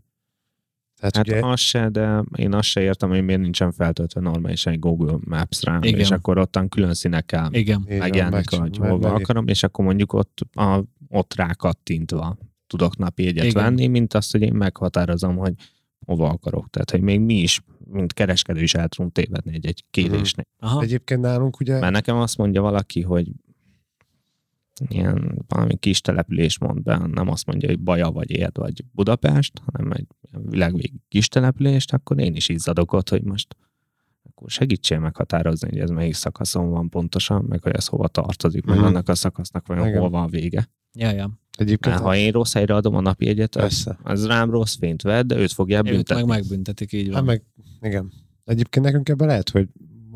Tehát 1.01 1.17
Hát 1.17 1.27
ugye, 1.29 1.47
az 1.47 1.61
se, 1.61 1.89
de 1.89 2.25
én 2.37 2.55
azt 2.55 2.69
se 2.69 2.81
értem, 2.81 3.09
hogy 3.09 3.25
miért 3.25 3.41
nincsen 3.41 3.73
feltöltve 3.73 4.21
normálisan 4.21 4.73
egy 4.73 4.79
Google 4.79 5.19
Maps 5.25 5.63
Igen. 5.63 5.99
és 5.99 6.11
akkor 6.11 6.39
ottan 6.39 6.69
külön 6.69 6.95
színekkel 6.95 7.49
Igen. 7.53 7.85
megjelenik, 7.89 8.51
meg- 8.51 8.61
hogy 8.61 8.77
hova 8.77 9.13
akarom, 9.13 9.47
és 9.47 9.63
akkor 9.63 9.85
mondjuk 9.85 10.13
ott, 10.13 10.41
a, 10.53 10.83
ott 11.09 11.35
rákattintva 11.35 12.37
tudok 12.67 12.97
napi 12.97 13.27
egyet 13.27 13.45
Igen. 13.45 13.63
venni, 13.63 13.87
mint 13.87 14.15
azt, 14.15 14.33
hogy 14.33 14.43
én 14.43 14.55
meghatározom, 14.55 15.37
hogy 15.37 15.53
hova 16.07 16.29
akarok. 16.29 16.71
Tehát, 16.71 16.91
hogy 16.91 17.01
még 17.01 17.21
mi 17.21 17.35
is, 17.35 17.61
mint 17.85 18.13
kereskedő 18.13 18.63
is 18.63 18.75
el 18.75 18.89
tudunk 18.89 19.13
tévedni 19.13 19.55
egy-egy 19.55 19.85
kérésnél. 19.91 20.47
Aha. 20.59 20.83
Egyébként 20.83 21.21
nálunk 21.21 21.61
ugye... 21.61 21.79
Mert 21.79 21.93
nekem 21.93 22.17
azt 22.17 22.37
mondja 22.37 22.63
valaki, 22.63 23.03
hogy 23.03 23.29
ilyen 24.89 25.45
valami 25.49 25.77
kis 25.77 26.01
település 26.01 26.59
mond 26.59 26.83
be, 26.83 26.97
nem 27.13 27.29
azt 27.29 27.47
mondja, 27.47 27.69
hogy 27.69 27.79
Baja 27.81 28.11
vagy 28.11 28.31
Érd 28.31 28.59
vagy 28.59 28.85
Budapest, 28.93 29.63
hanem 29.73 29.91
egy 29.93 30.07
világvégi 30.51 31.01
kis 31.09 31.29
települést, 31.29 31.93
akkor 31.93 32.19
én 32.21 32.35
is 32.35 32.49
izzadok 32.49 32.93
ott, 32.93 33.09
hogy 33.09 33.23
most 33.23 33.57
akkor 34.23 34.51
segítsél 34.51 34.99
meghatározni, 34.99 35.69
hogy 35.69 35.79
ez 35.79 35.91
melyik 35.91 36.15
szakaszon 36.15 36.71
van 36.71 36.89
pontosan, 36.89 37.45
meg 37.49 37.63
hogy 37.63 37.73
ez 37.75 37.87
hova 37.87 38.09
tartozik, 38.09 38.65
meg 38.65 38.77
Mhm. 38.77 38.85
annak 38.87 39.09
a 39.09 39.15
szakasznak 39.15 39.67
vajon 39.67 39.87
Igen. 39.89 40.01
hol 40.01 40.11
van 40.11 40.23
a 40.23 40.29
vége. 40.29 40.69
Ja, 40.93 41.11
ja. 41.11 41.31
Egyébként 41.59 41.97
ha 41.97 42.17
én 42.17 42.33
rossz 42.33 42.53
helyre 42.55 42.75
adom 42.75 42.95
a 42.95 43.01
napi 43.01 43.27
egyet, 43.29 43.57
az, 43.57 43.95
az 44.03 44.27
rám 44.27 44.51
rossz 44.51 44.75
fényt 44.77 45.03
vedd, 45.03 45.27
de 45.27 45.37
őt 45.37 45.53
fogja 45.53 45.79
Őt 45.79 45.85
büntetni. 45.85 46.25
meg 46.25 46.39
megbüntetik, 46.39 46.93
így 46.93 47.07
Hát 47.07 47.15
van. 47.15 47.25
meg, 47.25 47.43
igen. 47.81 48.13
Egyébként 48.45 48.85
nekünk 48.85 49.09
ebben 49.09 49.27
lehet, 49.27 49.51
hogy 49.51 49.69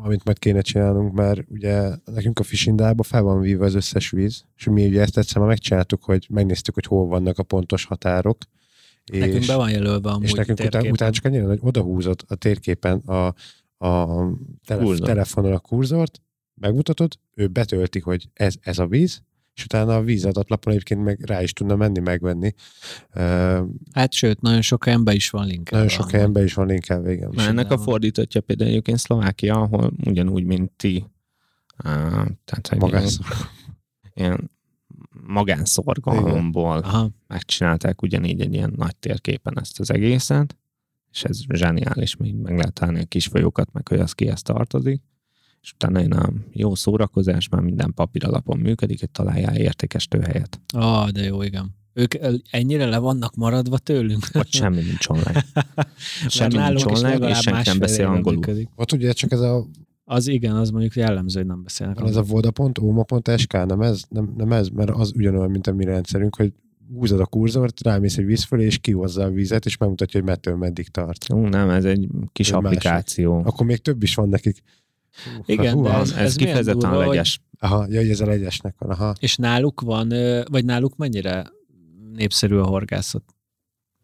amit 0.03 0.23
majd 0.23 0.39
kéne 0.39 0.61
csinálnunk, 0.61 1.13
mert 1.13 1.41
ugye 1.49 1.89
nekünk 2.05 2.39
a 2.39 2.43
fisindába 2.43 3.03
fel 3.03 3.21
van 3.21 3.41
vívva 3.41 3.65
az 3.65 3.73
összes 3.73 4.09
víz, 4.09 4.45
és 4.57 4.65
mi 4.65 4.87
ugye 4.87 5.01
ezt 5.01 5.17
egyszer 5.17 5.37
már 5.37 5.47
megcsináltuk, 5.47 6.03
hogy 6.03 6.27
megnéztük, 6.29 6.73
hogy 6.73 6.85
hol 6.85 7.07
vannak 7.07 7.37
a 7.37 7.43
pontos 7.43 7.85
határok. 7.85 8.37
Nekünk 9.11 9.33
és, 9.33 9.47
be 9.47 9.55
van 9.55 9.71
jelölve 9.71 10.09
amúgy 10.09 10.23
és 10.23 10.31
nekünk 10.31 10.57
után, 10.57 10.69
térképen. 10.69 10.93
utána 10.93 11.11
csak 11.11 11.25
annyira, 11.25 11.47
hogy 11.47 11.59
odahúzott 11.61 12.25
a 12.27 12.35
térképen 12.35 12.97
a, 12.97 13.25
a 13.77 14.05
tele, 14.65 14.83
Kurzor. 14.83 15.07
telefonon 15.07 15.53
a 15.53 15.59
kurzort, 15.59 16.21
megmutatod, 16.53 17.13
ő 17.33 17.47
betölti, 17.47 17.99
hogy 17.99 18.29
ez, 18.33 18.55
ez 18.61 18.79
a 18.79 18.87
víz, 18.87 19.21
és 19.53 19.63
utána 19.63 19.95
a 19.95 20.01
vízadatlapon 20.01 20.73
egyébként 20.73 21.03
meg 21.03 21.19
rá 21.25 21.41
is 21.41 21.53
tudna 21.53 21.75
menni, 21.75 21.99
megvenni. 21.99 22.53
Hát 23.93 24.13
sőt, 24.13 24.41
nagyon 24.41 24.61
sok 24.61 25.03
be 25.03 25.13
is 25.13 25.29
van 25.29 25.45
linkelve. 25.45 25.85
nagyon 25.85 26.09
sok 26.09 26.31
be 26.31 26.43
is 26.43 26.53
van 26.53 26.67
linkelve, 26.67 27.11
igen. 27.11 27.31
Mert 27.35 27.49
ennek 27.49 27.71
a 27.71 27.77
fordítottja 27.77 28.41
például 28.41 28.69
egyébként 28.69 28.97
Szlovákia, 28.97 29.61
ahol 29.61 29.91
ugyanúgy, 30.05 30.43
mint 30.43 30.71
ti, 30.71 31.05
uh, 31.83 31.85
tehát 32.43 32.67
hogy 32.69 32.77
Magász. 32.77 33.19
ilyen 34.13 34.51
magánszorgalomból 35.27 37.11
megcsinálták 37.27 38.01
ugyanígy 38.01 38.41
egy 38.41 38.53
ilyen 38.53 38.73
nagy 38.75 38.95
térképen 38.95 39.59
ezt 39.59 39.79
az 39.79 39.91
egészet, 39.91 40.57
és 41.11 41.23
ez 41.23 41.39
zseniális, 41.53 42.15
még 42.15 42.35
meg 42.35 42.57
lehet 42.57 42.81
állni 42.81 42.99
a 42.99 43.05
kis 43.05 43.27
folyókat, 43.27 43.71
meg 43.71 43.87
hogy 43.87 43.99
az 43.99 44.13
kihez 44.13 44.41
tartozik, 44.41 45.01
és 45.61 45.71
utána 45.73 46.01
én 46.01 46.11
a 46.13 46.29
jó 46.51 46.75
szórakozás 46.75 47.49
már 47.49 47.61
minden 47.61 47.93
papír 47.93 48.25
alapon 48.25 48.57
működik, 48.57 48.99
hogy 48.99 49.09
találjál 49.11 49.55
értékes 49.55 50.07
tőhelyet. 50.07 50.61
Ah, 50.73 51.09
de 51.09 51.23
jó, 51.23 51.41
igen. 51.41 51.75
Ők 51.93 52.13
ennyire 52.51 52.85
le 52.85 52.97
vannak 52.97 53.35
maradva 53.35 53.77
tőlünk. 53.77 54.31
Vagy 54.31 54.47
semmi 54.51 54.81
nincs 54.81 55.07
online. 55.07 55.45
Semmi 56.27 56.57
nincs 56.57 56.83
online, 56.85 56.95
és 56.95 57.01
legalább 57.11 57.41
senki 57.41 57.69
nem 57.69 57.79
beszél 57.79 58.05
angolul. 58.05 58.33
működik. 58.39 58.69
Ott 58.75 58.91
ugye 58.91 59.11
csak 59.11 59.31
ez 59.31 59.39
a 59.39 59.65
Az 60.03 60.27
igen, 60.27 60.55
az 60.55 60.69
mondjuk 60.69 60.95
jellemző, 60.95 61.39
hogy 61.39 61.47
nem 61.49 61.63
beszélnek 61.63 61.97
ez 62.03 62.15
a 62.15 62.19
angolul. 62.19 62.51
voda.oma.sk, 62.53 63.51
nem 63.65 63.81
ez, 63.81 64.03
nem, 64.09 64.33
nem 64.37 64.51
ez, 64.51 64.67
mert 64.67 64.89
az 64.89 65.11
ugyanolyan, 65.15 65.51
mint 65.51 65.67
a 65.67 65.73
mi 65.73 65.83
rendszerünk, 65.85 66.35
hogy 66.35 66.53
húzod 66.93 67.19
a 67.19 67.25
kurzort, 67.25 67.81
rámész 67.83 68.17
egy 68.17 68.25
víz 68.25 68.43
fölé, 68.43 68.65
és 68.65 68.77
kihozza 68.77 69.23
a 69.23 69.29
vizet, 69.29 69.65
és 69.65 69.77
megmutatja, 69.77 70.19
hogy 70.19 70.29
mettől 70.29 70.55
meddig 70.55 70.87
tart. 70.87 71.33
Ú, 71.33 71.37
nem, 71.37 71.69
ez 71.69 71.85
egy 71.85 72.07
kis 72.31 72.47
Egy 72.51 72.53
másik. 72.61 72.77
applikáció. 72.77 73.41
Akkor 73.45 73.65
még 73.65 73.77
több 73.77 74.03
is 74.03 74.15
van 74.15 74.29
nekik. 74.29 74.61
Igen, 75.45 75.73
Hú, 75.73 75.83
de 75.83 75.93
ez- 75.93 76.11
Ez, 76.11 76.17
ez 76.17 76.35
kifejezetten 76.35 76.79
durva, 76.79 76.95
hogy- 76.95 77.07
legyes. 77.07 77.39
Aha, 77.59 77.85
ja, 77.89 77.99
hogy 77.99 78.09
ez 78.09 78.21
a 78.21 78.25
legyesnek 78.25 78.75
van, 78.77 78.89
aha. 78.89 79.13
És 79.19 79.35
náluk 79.35 79.81
van, 79.81 80.07
vagy 80.51 80.65
náluk 80.65 80.95
mennyire 80.95 81.45
népszerű 82.13 82.55
a 82.57 82.65
horgászat? 82.65 83.23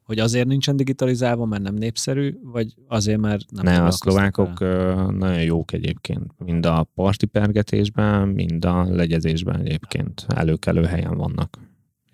Hogy 0.03 0.20
azért 0.20 0.47
nincsen 0.47 0.76
digitalizálva, 0.76 1.45
mert 1.45 1.62
nem 1.64 1.74
népszerű, 1.76 2.34
vagy 2.43 2.74
azért, 2.88 3.20
mert 3.20 3.51
nem 3.51 3.64
Ne, 3.64 3.84
a 3.84 3.91
szlovákok 3.91 4.60
ö, 4.60 4.93
nagyon 5.12 5.41
jók 5.43 5.72
egyébként. 5.72 6.32
Mind 6.38 6.66
a 6.66 6.88
partipergetésben, 6.95 8.28
mind 8.28 8.66
a 8.66 8.84
legyezésben 8.84 9.60
egyébként 9.60 10.26
előkelő 10.36 10.84
helyen 10.84 11.18
vannak. 11.18 11.60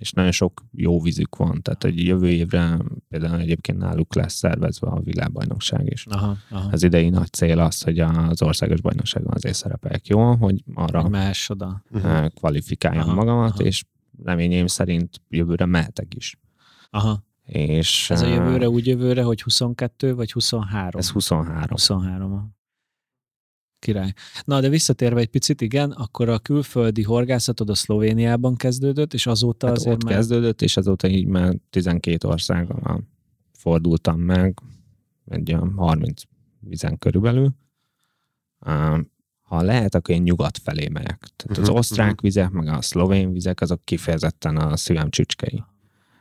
És 0.03 0.11
nagyon 0.11 0.31
sok 0.31 0.63
jó 0.71 1.01
vízük 1.01 1.35
van. 1.35 1.61
Tehát, 1.61 1.83
hogy 1.83 2.05
jövő 2.05 2.27
évre 2.27 2.77
például 3.09 3.39
egyébként 3.39 3.77
náluk 3.77 4.15
lesz 4.15 4.33
szervezve 4.33 4.87
a 4.87 4.99
világbajnokság 4.99 5.91
is. 5.91 6.05
Aha, 6.05 6.37
aha. 6.49 6.69
Az 6.71 6.83
idei 6.83 7.09
nagy 7.09 7.31
cél 7.31 7.59
az, 7.59 7.81
hogy 7.81 7.99
az 7.99 8.41
országos 8.41 8.81
bajnokságon 8.81 9.33
azért 9.33 9.55
szerepeljek 9.55 10.07
jól, 10.07 10.35
hogy 10.35 10.63
arra 10.73 11.09
mehess 11.09 11.49
oda. 11.49 11.83
uh 11.91 12.25
kvalifikáljam 12.25 13.07
Aha, 13.07 13.13
magamat, 13.13 13.51
aha. 13.51 13.63
és 13.63 13.83
reményeim 14.23 14.67
szerint 14.67 15.21
jövőre 15.29 15.65
mehetek 15.65 16.15
is. 16.15 16.39
Aha. 16.89 17.23
És 17.45 18.09
Ez 18.09 18.21
a 18.21 18.27
jövőre 18.27 18.69
úgy 18.69 18.87
jövőre, 18.87 19.23
hogy 19.23 19.41
22 19.41 20.15
vagy 20.15 20.31
23? 20.31 20.99
Ez 20.99 21.09
23. 21.09 21.67
23. 21.69 22.55
Király. 23.83 24.13
Na, 24.45 24.61
de 24.61 24.69
visszatérve 24.69 25.19
egy 25.19 25.27
picit, 25.27 25.61
igen, 25.61 25.91
akkor 25.91 26.29
a 26.29 26.39
külföldi 26.39 27.03
horgászatod 27.03 27.69
a 27.69 27.75
Szlovéniában 27.75 28.55
kezdődött, 28.55 29.13
és 29.13 29.25
azóta 29.27 29.67
Hát 29.67 29.75
azért 29.75 29.95
ott 29.95 30.03
már... 30.03 30.13
kezdődött, 30.13 30.61
és 30.61 30.77
azóta 30.77 31.07
így 31.07 31.25
már 31.25 31.55
12 31.69 32.27
országban 32.27 33.09
fordultam 33.51 34.19
meg, 34.19 34.59
egy 35.25 35.53
olyan 35.53 35.73
30 35.75 36.21
vizen 36.59 36.97
körülbelül. 36.97 37.51
Ha 39.41 39.61
lehet, 39.61 39.95
akkor 39.95 40.15
én 40.15 40.21
nyugat 40.21 40.57
felé 40.57 40.87
megyek. 40.87 41.27
Tehát 41.35 41.57
az 41.57 41.67
Mhm, 41.67 41.77
osztrák 41.77 42.11
mhm. 42.15 42.21
vizek, 42.23 42.49
meg 42.49 42.67
a 42.67 42.81
szlovén 42.81 43.31
vizek, 43.31 43.61
azok 43.61 43.81
kifejezetten 43.83 44.57
a 44.57 44.77
szívem 44.77 45.09
csücskei. 45.09 45.63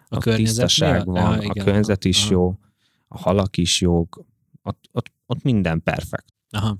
A 0.08 0.16
A 0.16 0.18
környezet 0.18 0.66
tisztaság 0.66 1.06
van, 1.06 1.16
Ja, 1.16 1.28
a 1.28 1.42
igen, 1.42 1.64
környezet 1.64 1.98
aha, 2.04 2.08
is 2.08 2.22
aha. 2.22 2.32
jó, 2.32 2.58
a 3.08 3.18
halak 3.18 3.56
is 3.56 3.80
jók, 3.80 4.24
ott, 4.62 4.88
ott, 4.92 5.12
ott 5.26 5.42
minden 5.42 5.82
perfekt. 5.82 6.32
Aha, 6.50 6.76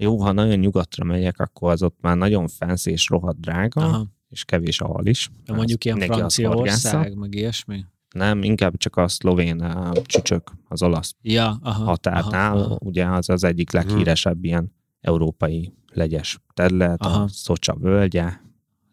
Jó, 0.00 0.20
ha 0.20 0.32
nagyon 0.32 0.58
nyugatra 0.58 1.04
megyek, 1.04 1.38
akkor 1.38 1.70
az 1.70 1.82
ott 1.82 1.96
már 2.00 2.16
nagyon 2.16 2.48
fancy 2.48 2.90
és 2.90 3.08
rohadt 3.08 3.40
drága, 3.40 3.80
aha. 3.80 4.06
és 4.28 4.44
kevés 4.44 4.80
a 4.80 4.86
hal 4.86 5.06
is. 5.06 5.30
De 5.44 5.52
mondjuk 5.52 5.84
ilyen. 5.84 6.00
Franciaország, 6.00 7.16
meg 7.16 7.34
ilyesmi? 7.34 7.84
Nem, 8.14 8.42
inkább 8.42 8.76
csak 8.76 8.96
a 8.96 9.08
szlovén 9.08 9.60
uh, 9.60 10.02
csücsök, 10.02 10.52
az 10.68 10.82
olasz 10.82 11.14
Ja, 11.22 11.58
aha. 11.62 11.84
határnál, 11.84 12.56
aha, 12.56 12.64
aha. 12.64 12.78
ugye 12.80 13.06
az 13.06 13.28
az 13.28 13.44
egyik 13.44 13.72
leghíresebb 13.72 14.44
ilyen 14.44 14.72
európai 15.00 15.72
legyes 15.92 16.38
terület, 16.54 17.00
Aha. 17.00 17.22
a 17.22 17.28
Szocsa 17.28 17.74
völgye, 17.74 18.40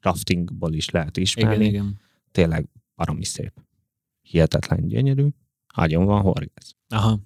raftingból 0.01 0.73
is 0.73 0.89
lehet 0.89 1.17
ismerni. 1.17 1.65
Igen, 1.65 1.67
igen. 1.67 1.99
Tényleg 2.31 2.67
baromi 2.95 3.25
szép. 3.25 3.53
Hihetetlen 4.21 4.87
gyönyörű, 4.87 5.27
nagyon 5.75 6.05
van 6.05 6.21
horgász. 6.21 6.75
Aha, 6.87 7.19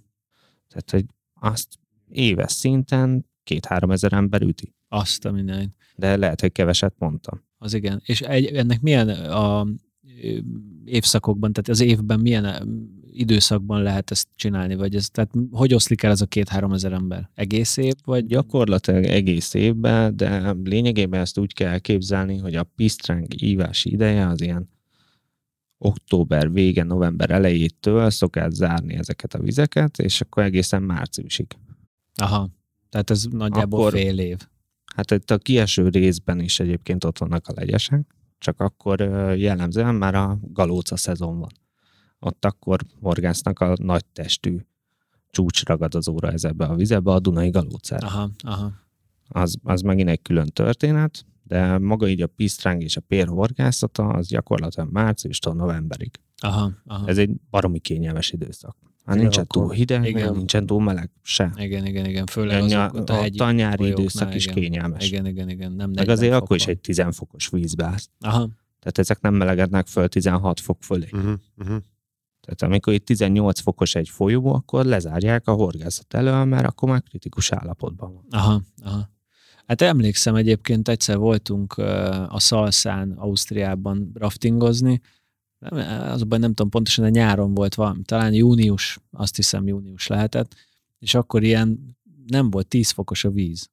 Tehát, 0.67 0.91
hogy 0.91 1.05
azt 1.33 1.79
éves 2.09 2.51
szinten 2.51 3.25
két-három 3.49 3.91
ezer 3.91 4.13
ember 4.13 4.41
üti. 4.41 4.73
azt 4.87 5.25
a 5.25 5.31
mindenit. 5.31 5.69
De 5.95 6.17
lehet, 6.17 6.41
hogy 6.41 6.51
keveset 6.51 6.93
mondtam. 6.97 7.41
Az 7.57 7.73
igen. 7.73 8.01
És 8.05 8.21
egy, 8.21 8.45
ennek 8.45 8.81
milyen 8.81 9.09
a 9.09 9.67
évszakokban, 10.85 11.53
tehát 11.53 11.69
az 11.69 11.79
évben 11.79 12.19
milyen 12.19 12.69
időszakban 13.11 13.81
lehet 13.81 14.11
ezt 14.11 14.27
csinálni, 14.35 14.75
vagy 14.75 14.95
ez, 14.95 15.09
tehát 15.09 15.31
hogy 15.51 15.73
oszlik 15.73 16.03
el 16.03 16.11
ez 16.11 16.21
a 16.21 16.25
két-három 16.25 16.73
ezer 16.73 16.91
ember? 16.91 17.29
Egész 17.33 17.77
év, 17.77 17.93
vagy 18.03 18.25
Gyakorlatilag 18.25 19.03
egész 19.03 19.53
évben, 19.53 20.15
de 20.15 20.55
lényegében 20.63 21.21
ezt 21.21 21.37
úgy 21.37 21.53
kell 21.53 21.71
elképzelni, 21.71 22.37
hogy 22.37 22.55
a 22.55 22.63
pisztráng 22.63 23.41
ívási 23.41 23.91
ideje 23.91 24.27
az 24.27 24.41
ilyen 24.41 24.69
október 25.77 26.51
vége, 26.51 26.83
november 26.83 27.29
elejétől 27.29 28.09
szokás 28.09 28.53
zárni 28.53 28.95
ezeket 28.95 29.33
a 29.33 29.39
vizeket, 29.39 29.99
és 29.99 30.21
akkor 30.21 30.43
egészen 30.43 30.83
márciusig. 30.83 31.47
Aha, 32.15 32.49
tehát 32.89 33.09
ez 33.09 33.23
nagyjából 33.23 33.79
Akkor- 33.79 33.91
fél 33.91 34.19
év. 34.19 34.37
Hát 34.95 35.11
itt 35.11 35.31
a 35.31 35.37
kieső 35.37 35.87
részben 35.87 36.39
is 36.39 36.59
egyébként 36.59 37.03
ott 37.03 37.17
vannak 37.17 37.47
a 37.47 37.53
legyesek, 37.55 38.15
csak 38.37 38.59
akkor 38.59 38.99
jellemzően 39.37 39.95
már 39.95 40.15
a 40.15 40.39
galóca 40.41 40.97
szezon 40.97 41.39
van. 41.39 41.51
Ott 42.19 42.45
akkor 42.45 42.79
horgásznak 43.01 43.59
a 43.59 43.73
nagy 43.81 44.05
testű 44.05 44.57
csúcsragadozóra 45.29 46.31
ezebe 46.31 46.65
a 46.65 46.75
vizebe, 46.75 47.11
a 47.11 47.19
Dunai 47.19 47.49
galócára. 47.49 48.07
Aha, 48.07 48.29
aha. 48.43 48.71
az, 49.27 49.57
az 49.63 49.81
megint 49.81 50.09
egy 50.09 50.21
külön 50.21 50.47
történet, 50.47 51.25
de 51.43 51.77
maga 51.77 52.07
így 52.07 52.21
a 52.21 52.27
pisztráng 52.27 52.81
és 52.81 52.97
a 52.97 53.01
pér 53.01 53.27
horgászata 53.27 54.07
az 54.07 54.27
gyakorlatilag 54.27 54.91
márciustól 54.91 55.53
novemberig. 55.53 56.11
Aha, 56.37 56.71
aha. 56.85 57.07
Ez 57.07 57.17
egy 57.17 57.31
baromi 57.49 57.79
kényelmes 57.79 58.31
időszak. 58.31 58.77
Hát 59.09 59.17
Igen, 59.17 59.29
nincsen 59.29 59.47
túl 59.47 59.71
hideg, 59.71 60.05
Igen. 60.05 60.33
nincsen 60.33 60.65
túl 60.65 60.81
meleg, 60.81 61.09
se. 61.21 61.51
Igen, 61.55 61.85
igen, 61.85 62.05
igen. 62.05 62.25
Főleg 62.25 62.71
A, 62.71 62.91
ott 62.93 63.09
a 63.09 63.21
a 63.37 63.51
nyári 63.51 63.77
folyóknál, 63.77 63.87
időszak 63.87 64.35
is 64.35 64.43
igen. 64.43 64.55
kényelmes. 64.55 65.07
Igen, 65.07 65.25
igen, 65.25 65.49
igen. 65.49 65.71
Nem 65.71 65.87
Meg 65.87 65.97
40 65.97 66.15
azért 66.15 66.33
fok 66.33 66.41
akkor 66.41 66.55
is 66.55 66.67
egy 66.67 66.79
10 66.79 67.03
fokos 67.11 67.49
vízbe 67.49 67.85
állsz. 67.85 68.09
Aha, 68.19 68.49
Tehát 68.79 68.97
ezek 68.97 69.21
nem 69.21 69.33
melegednek 69.33 69.87
föl 69.87 70.07
16 70.07 70.59
fok 70.59 70.83
fölé. 70.83 71.07
Uh-huh, 71.11 71.33
uh-huh. 71.57 71.77
Tehát 72.41 72.61
amikor 72.73 72.93
itt 72.93 73.05
18 73.05 73.59
fokos 73.59 73.95
egy 73.95 74.09
folyó, 74.09 74.53
akkor 74.53 74.85
lezárják 74.85 75.47
a 75.47 75.51
horgászat 75.51 76.13
elől, 76.13 76.43
mert 76.43 76.65
akkor 76.65 76.89
már 76.89 77.03
kritikus 77.03 77.51
állapotban 77.51 78.13
van. 78.13 78.25
aha, 78.29 78.61
aha. 78.83 79.09
Hát 79.65 79.81
emlékszem 79.81 80.35
egyébként, 80.35 80.87
egyszer 80.87 81.17
voltunk 81.17 81.77
a 82.27 82.39
Szalszán, 82.39 83.11
Ausztriában 83.11 84.11
raftingozni, 84.13 85.01
nem, 85.59 86.01
az 86.11 86.21
a 86.21 86.25
baj, 86.25 86.39
nem 86.39 86.53
tudom 86.53 86.69
pontosan, 86.69 87.03
de 87.03 87.09
nyáron 87.09 87.53
volt 87.53 87.75
valami, 87.75 88.01
talán 88.03 88.33
június, 88.33 88.99
azt 89.11 89.35
hiszem 89.35 89.67
június 89.67 90.07
lehetett, 90.07 90.55
és 90.99 91.13
akkor 91.13 91.43
ilyen 91.43 91.97
nem 92.27 92.49
volt 92.49 92.67
10 92.67 92.89
fokos 92.89 93.23
a 93.23 93.31
víz. 93.31 93.69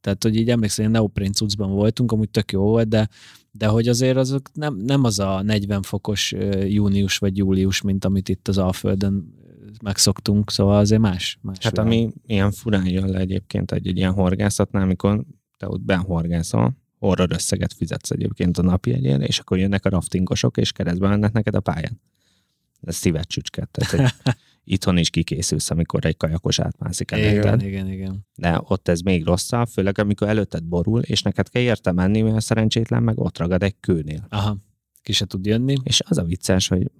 Tehát, 0.00 0.22
hogy 0.22 0.36
így 0.36 0.50
emlékszem, 0.50 0.84
hogy 0.84 0.94
neoprén 0.94 1.32
cuccban 1.32 1.70
voltunk, 1.70 2.12
amúgy 2.12 2.30
tök 2.30 2.52
jó 2.52 2.62
volt, 2.62 2.88
de, 2.88 3.08
de 3.50 3.66
hogy 3.66 3.88
azért 3.88 4.16
azok 4.16 4.52
nem, 4.52 4.76
nem 4.76 5.04
az 5.04 5.18
a 5.18 5.42
40 5.42 5.82
fokos 5.82 6.34
június 6.66 7.18
vagy 7.18 7.36
július, 7.36 7.82
mint 7.82 8.04
amit 8.04 8.28
itt 8.28 8.48
az 8.48 8.58
Alföldön 8.58 9.34
megszoktunk, 9.82 10.50
szóval 10.50 10.78
azért 10.78 11.00
más. 11.00 11.38
más 11.42 11.56
Hát 11.60 11.72
világ. 11.72 11.86
ami 11.86 12.12
ilyen 12.26 12.50
furán 12.50 12.86
jön 12.86 13.08
le 13.08 13.18
egyébként 13.18 13.72
egy, 13.72 13.86
egy 13.86 13.96
ilyen 13.96 14.12
horgászatnál, 14.12 14.82
amikor 14.82 15.24
te 15.56 15.68
ott 15.68 15.80
benhorgászol, 15.80 16.76
horror 17.04 17.32
összeget 17.32 17.72
fizetsz 17.72 18.10
egyébként 18.10 18.58
a 18.58 18.62
napi 18.62 18.92
egyén, 18.92 19.20
és 19.20 19.38
akkor 19.38 19.58
jönnek 19.58 19.84
a 19.84 19.88
raftingosok, 19.88 20.56
és 20.56 20.72
keresztbe 20.72 21.08
mennek 21.08 21.32
neked 21.32 21.54
a 21.54 21.60
pályán. 21.60 22.00
Ez 22.80 22.96
szívet 22.96 23.28
csücsket. 23.28 23.68
Tehát 23.70 23.92
egy, 24.24 24.34
itthon 24.74 24.96
is 24.96 25.10
kikészülsz, 25.10 25.70
amikor 25.70 26.04
egy 26.06 26.16
kajakos 26.16 26.58
átmászik 26.58 27.10
igen, 27.10 27.28
előtted. 27.28 27.62
igen, 27.62 27.90
igen. 27.90 28.26
De 28.34 28.60
ott 28.62 28.88
ez 28.88 29.00
még 29.00 29.24
rosszabb, 29.24 29.68
főleg 29.68 29.98
amikor 29.98 30.28
előtted 30.28 30.64
borul, 30.64 31.00
és 31.00 31.22
neked 31.22 31.48
kell 31.48 31.62
érte 31.62 31.92
menni, 31.92 32.22
mert 32.22 32.36
a 32.36 32.40
szerencsétlen 32.40 33.02
meg 33.02 33.18
ott 33.18 33.38
ragad 33.38 33.62
egy 33.62 33.76
kőnél. 33.80 34.26
Aha, 34.28 34.56
ki 35.04 35.12
se 35.12 35.24
tud 35.24 35.46
jönni. 35.46 35.74
És 35.82 36.00
az 36.08 36.18
a 36.18 36.24
vicces, 36.24 36.68
hogy, 36.68 36.90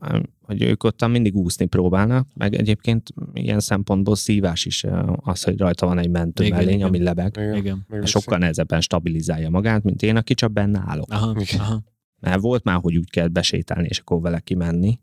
hogy 0.40 0.62
ők 0.62 0.84
ottan 0.84 1.10
mindig 1.10 1.34
úszni 1.36 1.66
próbálnak, 1.66 2.28
meg 2.34 2.54
egyébként 2.54 3.10
ilyen 3.32 3.60
szempontból 3.60 4.16
szívás 4.16 4.64
is 4.64 4.84
az, 5.16 5.42
hogy 5.42 5.58
rajta 5.58 5.86
van 5.86 5.98
egy 5.98 6.10
mentő 6.10 6.44
Igen, 6.44 6.56
mellény, 6.56 6.74
igen. 6.74 6.86
ami 6.86 7.02
lebeg. 7.02 7.36
Igen. 7.36 7.86
Igen. 7.90 8.06
Sokkal 8.06 8.38
nehezebben 8.38 8.80
stabilizálja 8.80 9.50
magát, 9.50 9.82
mint 9.82 10.02
én, 10.02 10.16
aki 10.16 10.34
csak 10.34 10.52
benne 10.52 10.82
állok. 10.86 11.12
Aha, 11.12 11.40
Igen. 11.40 11.60
aha. 11.60 11.82
Mert 12.20 12.40
volt 12.40 12.64
már, 12.64 12.78
hogy 12.80 12.96
úgy 12.96 13.10
kell 13.10 13.28
besétálni, 13.28 13.86
és 13.88 13.98
akkor 13.98 14.20
vele 14.20 14.40
kimenni. 14.40 14.98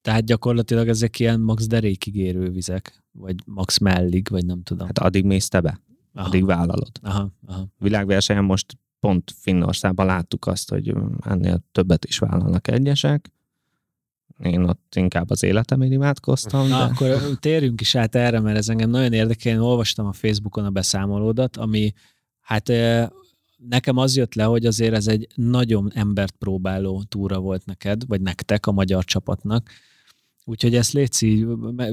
Tehát 0.00 0.24
gyakorlatilag 0.24 0.88
ezek 0.88 1.18
ilyen 1.18 1.40
max 1.40 1.66
derékig 1.66 2.16
érő 2.16 2.50
vizek, 2.50 3.04
vagy 3.12 3.34
max 3.46 3.78
mellig, 3.78 4.28
vagy 4.30 4.46
nem 4.46 4.62
tudom. 4.62 4.86
Hát 4.86 4.98
addig 4.98 5.24
mész 5.24 5.48
te 5.48 5.60
be, 5.60 5.80
aha, 6.12 6.26
addig 6.26 6.44
vállalod. 6.44 6.90
aha, 7.02 7.32
aha. 7.46 7.68
Világversenyen 7.78 8.44
most 8.44 8.78
pont 9.00 9.34
Finnországban 9.38 10.06
láttuk 10.06 10.46
azt, 10.46 10.70
hogy 10.70 10.94
ennél 11.20 11.64
többet 11.72 12.04
is 12.04 12.18
vállalnak 12.18 12.68
egyesek. 12.68 13.32
Én 14.42 14.62
ott 14.62 14.94
inkább 14.96 15.30
az 15.30 15.42
életemért 15.42 15.92
imádkoztam, 15.92 16.68
Na, 16.68 16.78
de 16.78 16.84
akkor 16.84 17.38
térjünk 17.38 17.80
is 17.80 17.94
át 17.94 18.14
erre, 18.14 18.40
mert 18.40 18.56
ez 18.56 18.68
engem 18.68 18.90
nagyon 18.90 19.12
érdekel. 19.12 19.52
Én 19.52 19.58
olvastam 19.58 20.06
a 20.06 20.12
Facebookon 20.12 20.64
a 20.64 20.70
beszámolódat, 20.70 21.56
ami 21.56 21.92
hát 22.40 22.72
nekem 23.68 23.96
az 23.96 24.16
jött 24.16 24.34
le, 24.34 24.44
hogy 24.44 24.66
azért 24.66 24.94
ez 24.94 25.06
egy 25.06 25.26
nagyon 25.34 25.90
embert 25.94 26.34
próbáló 26.38 27.02
túra 27.08 27.38
volt 27.38 27.64
neked, 27.64 28.06
vagy 28.06 28.20
nektek, 28.20 28.66
a 28.66 28.72
magyar 28.72 29.04
csapatnak. 29.04 29.70
Úgyhogy 30.44 30.74
ezt 30.74 30.92
Léci, 30.92 31.46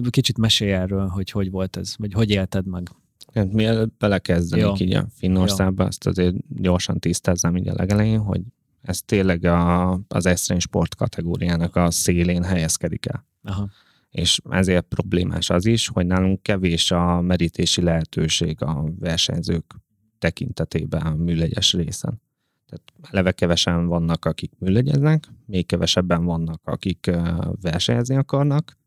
kicsit 0.09 0.37
mesélj 0.37 0.71
erről, 0.71 1.07
hogy 1.07 1.31
hogy 1.31 1.51
volt 1.51 1.77
ez, 1.77 1.93
vagy 1.97 2.13
hogy 2.13 2.29
élted 2.29 2.65
meg. 2.65 2.89
Hát 3.37 3.53
mielőtt 3.53 3.97
belekezdenék 3.97 4.79
így 4.79 4.93
a 4.93 5.07
Finnországba, 5.13 5.83
azt 5.83 6.07
azért 6.07 6.35
gyorsan 6.61 6.99
tisztázzam 6.99 7.55
így 7.55 7.67
a 7.67 7.73
legelején, 7.73 8.19
hogy 8.19 8.41
ez 8.81 9.01
tényleg 9.01 9.45
a, 9.45 9.91
az 10.07 10.25
eszrény 10.25 10.59
sport 10.59 10.95
kategóriának 10.95 11.75
a 11.75 11.91
szélén 11.91 12.43
helyezkedik 12.43 13.05
el. 13.05 13.25
Aha, 13.43 13.69
És 14.09 14.39
ezért 14.49 14.85
problémás 14.85 15.49
az 15.49 15.65
is, 15.65 15.87
hogy 15.87 16.05
nálunk 16.05 16.41
kevés 16.41 16.91
a 16.91 17.21
merítési 17.21 17.81
lehetőség 17.81 18.61
a 18.61 18.83
versenyzők 18.99 19.75
tekintetében 20.19 21.01
a 21.01 21.15
műlegyes 21.15 21.73
részen. 21.73 22.21
Tehát 22.65 23.11
eleve 23.11 23.31
kevesen 23.31 23.87
vannak, 23.87 24.25
akik 24.25 24.51
műlegyeznek, 24.59 25.27
még 25.45 25.65
kevesebben 25.65 26.25
vannak, 26.25 26.61
akik 26.63 27.11
versenyezni 27.61 28.15
akarnak, 28.15 28.77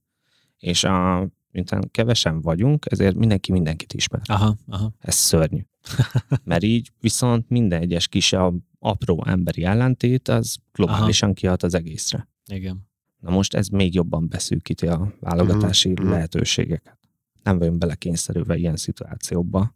És 0.59 0.84
a, 0.84 1.28
miután 1.51 1.88
kevesen 1.90 2.40
vagyunk, 2.40 2.86
ezért 2.90 3.16
mindenki 3.16 3.53
mindenkit 3.53 3.92
ismer. 3.92 4.20
Aha, 4.24 4.57
aha. 4.66 4.92
Ez 4.98 5.14
szörnyű. 5.14 5.61
Mert 6.44 6.62
így 6.62 6.92
viszont 7.01 7.48
minden 7.48 7.80
egyes 7.80 8.09
kis 8.09 8.34
apró 8.78 9.24
emberi 9.26 9.64
ellentét, 9.64 10.28
az 10.28 10.57
globálisan 10.72 11.34
kihat 11.34 11.62
az 11.62 11.74
egészre. 11.74 12.28
Igen. 12.46 12.88
Na 13.18 13.30
most 13.30 13.55
ez 13.55 13.68
még 13.68 13.94
jobban 13.94 14.28
beszűkíti 14.28 14.86
a 14.86 15.14
válogatási 15.20 15.88
Mhm, 15.88 16.03
mhm. 16.03 16.11
lehetőségeket. 16.11 16.98
Nem 17.42 17.59
vagyunk 17.59 17.78
belekényszerülve 17.78 18.57
ilyen 18.57 18.76
szituációba, 18.76 19.74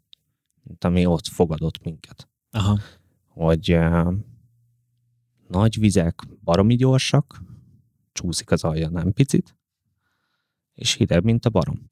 mint 0.62 0.84
ami 0.84 1.06
ott 1.06 1.26
fogadott 1.26 1.84
minket. 1.84 2.28
Aha. 2.50 2.78
Hogy 3.26 3.72
uh, 3.74 4.14
nagy 5.48 5.78
vizek 5.78 6.22
baromi 6.44 6.74
gyorsak, 6.74 7.42
csúszik 8.12 8.50
az 8.50 8.64
alja 8.64 8.88
nem 8.88 9.12
picit, 9.12 9.56
és 10.74 10.92
hideg, 10.94 11.24
mint 11.24 11.44
a 11.44 11.50
barom. 11.50 11.90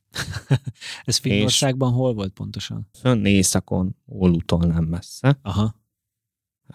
Ez 1.05 1.17
Finnországban 1.17 1.93
hol 1.93 2.15
volt 2.15 2.33
pontosan? 2.33 2.89
Fönn 2.93 3.25
északon, 3.25 3.97
Ólútól 4.07 4.65
nem 4.65 4.85
messze, 4.85 5.39
Aha, 5.43 5.75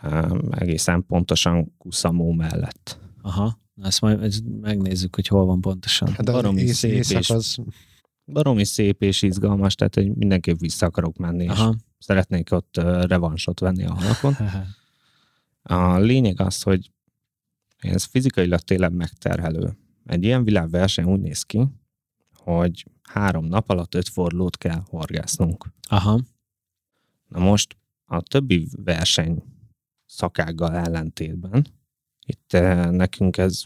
uh, 0.03 0.37
egészen 0.49 1.05
pontosan 1.05 1.73
Kuszamó 1.77 2.31
mellett. 2.31 2.99
aha. 3.21 3.59
Na, 3.73 3.85
Ezt 3.87 4.01
majd 4.01 4.23
ezt 4.23 4.43
megnézzük, 4.61 5.15
hogy 5.15 5.27
hol 5.27 5.45
van 5.45 5.61
pontosan. 5.61 6.07
Hát 6.13 6.25
Baromi 6.25 6.61
ész, 6.61 6.77
szép 6.77 6.91
észak 6.93 7.19
és- 7.19 7.29
az, 7.29 7.57
Baromi 8.25 8.63
szép 8.65 9.01
és 9.01 9.21
izgalmas, 9.21 9.75
tehát 9.75 9.95
hogy 9.95 10.15
mindenképp 10.15 10.59
vissza 10.59 10.85
akarok 10.85 11.17
menni, 11.17 11.43
és 11.43 11.49
Aha. 11.49 11.75
szeretnék 11.99 12.51
ott 12.51 12.77
uh, 12.77 13.03
revansot 13.03 13.59
venni 13.59 13.83
a 13.85 13.93
halakon. 13.93 14.35
A 15.69 15.97
lényeg 15.97 16.41
az, 16.41 16.61
hogy 16.61 16.91
ez 17.77 18.03
fizikailag 18.03 18.59
tényleg 18.59 18.93
megterhelő. 18.93 19.77
Egy 20.05 20.23
ilyen 20.23 20.43
világverseny 20.43 21.05
úgy 21.05 21.19
néz 21.19 21.43
ki, 21.43 21.67
hogy 22.55 22.85
három 23.01 23.45
nap 23.45 23.69
alatt 23.69 23.95
öt 23.95 24.09
fordulót 24.09 24.57
kell 24.57 24.81
horgásznunk. 24.89 25.65
Aha. 25.87 26.19
Na 27.27 27.39
most 27.39 27.77
a 28.05 28.21
többi 28.21 28.67
verseny 28.71 29.43
szakággal 30.05 30.75
ellentétben 30.75 31.67
itt 32.25 32.53
eh, 32.53 32.91
nekünk 32.91 33.37
ez 33.37 33.63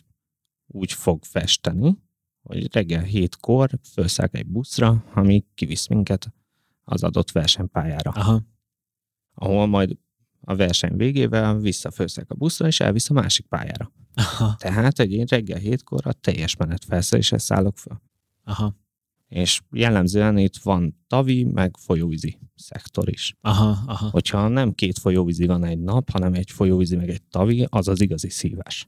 úgy 0.68 0.92
fog 0.92 1.24
festeni, 1.24 1.98
hogy 2.42 2.74
reggel 2.74 3.02
hétkor 3.02 3.70
felszállok 3.82 4.36
egy 4.36 4.48
buszra, 4.48 5.04
ami 5.14 5.46
kivisz 5.56 5.88
minket 5.88 6.34
az 6.84 7.04
adott 7.04 7.32
versenypályára, 7.32 8.12
Aha. 8.12 8.42
ahol 9.34 9.66
majd 9.66 9.98
a 10.40 10.56
verseny 10.56 10.96
végével 10.96 11.58
visszafőszek 11.58 12.30
a 12.32 12.36
buszra, 12.36 12.68
és 12.68 12.80
elvisz 12.80 13.10
a 13.10 13.14
másik 13.14 13.46
pályára. 13.46 13.92
Aha. 14.14 14.56
Tehát 14.58 15.00
egy 15.00 15.12
én 15.12 15.26
reggel 15.30 15.60
hétkor 15.60 16.08
a 16.08 16.14
teljes 16.14 16.56
menet 16.56 16.86
felszerelésre 16.86 17.38
szállok 17.38 17.78
fel. 17.78 18.02
Aha. 18.44 18.76
És 19.28 19.62
jellemzően 19.72 20.38
itt 20.38 20.58
van 20.58 21.04
tavi, 21.08 21.44
meg 21.44 21.78
folyóvízi 21.78 22.40
szektor 22.56 23.10
is. 23.10 23.36
Aha. 23.42 23.78
Aha. 23.88 24.10
Hogyha 24.10 24.48
nem 24.48 24.74
két 24.74 25.00
folyóvízi 25.00 25.46
van 25.46 25.64
egy 25.64 25.80
nap, 25.80 26.10
hanem 26.10 26.34
egy 26.34 26.52
folyóvízi 26.52 26.96
meg 26.96 27.10
egy 27.10 27.22
tavi, 27.24 27.66
az 27.70 27.88
az 27.88 28.02
igazi 28.02 28.30
szívás. 28.30 28.88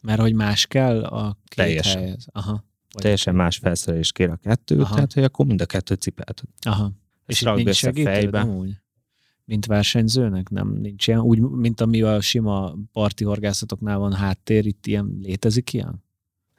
Mert 0.00 0.20
hogy 0.20 0.34
más 0.34 0.66
kell 0.66 1.04
a 1.04 1.32
két 1.44 1.56
Teljesen. 1.66 1.98
helyhez. 2.00 2.26
Aha. 2.32 2.50
Vagy- 2.92 3.02
Teljesen 3.02 3.34
más 3.34 3.56
felszerelés 3.58 4.12
kér 4.12 4.30
a 4.30 4.36
kettő, 4.36 4.80
Aha. 4.80 4.94
Tehát 4.94 5.12
hogy 5.12 5.24
akkor 5.24 5.46
mind 5.46 5.60
a 5.60 5.66
kettőt 5.66 6.00
cipelted. 6.00 6.48
Aha. 6.66 6.92
És 7.26 7.40
És 7.40 7.48
itt 7.48 7.54
nincs 7.54 7.74
segítőd 7.74 8.34
amúgy? 8.34 8.76
Mint 9.44 9.66
versenyzőnek? 9.66 10.48
Nem, 10.48 10.72
nincs 10.72 11.06
ilyen? 11.06 11.20
Úgy, 11.20 11.38
mint 11.40 11.80
ami 11.80 12.02
a 12.02 12.20
sima 12.20 12.74
parti 12.92 13.24
horgászatoknál 13.24 13.98
van 13.98 14.12
háttér, 14.12 14.66
itt 14.66 14.86
ilyen 14.86 15.18
létezik 15.22 15.72
ilyen? 15.72 16.04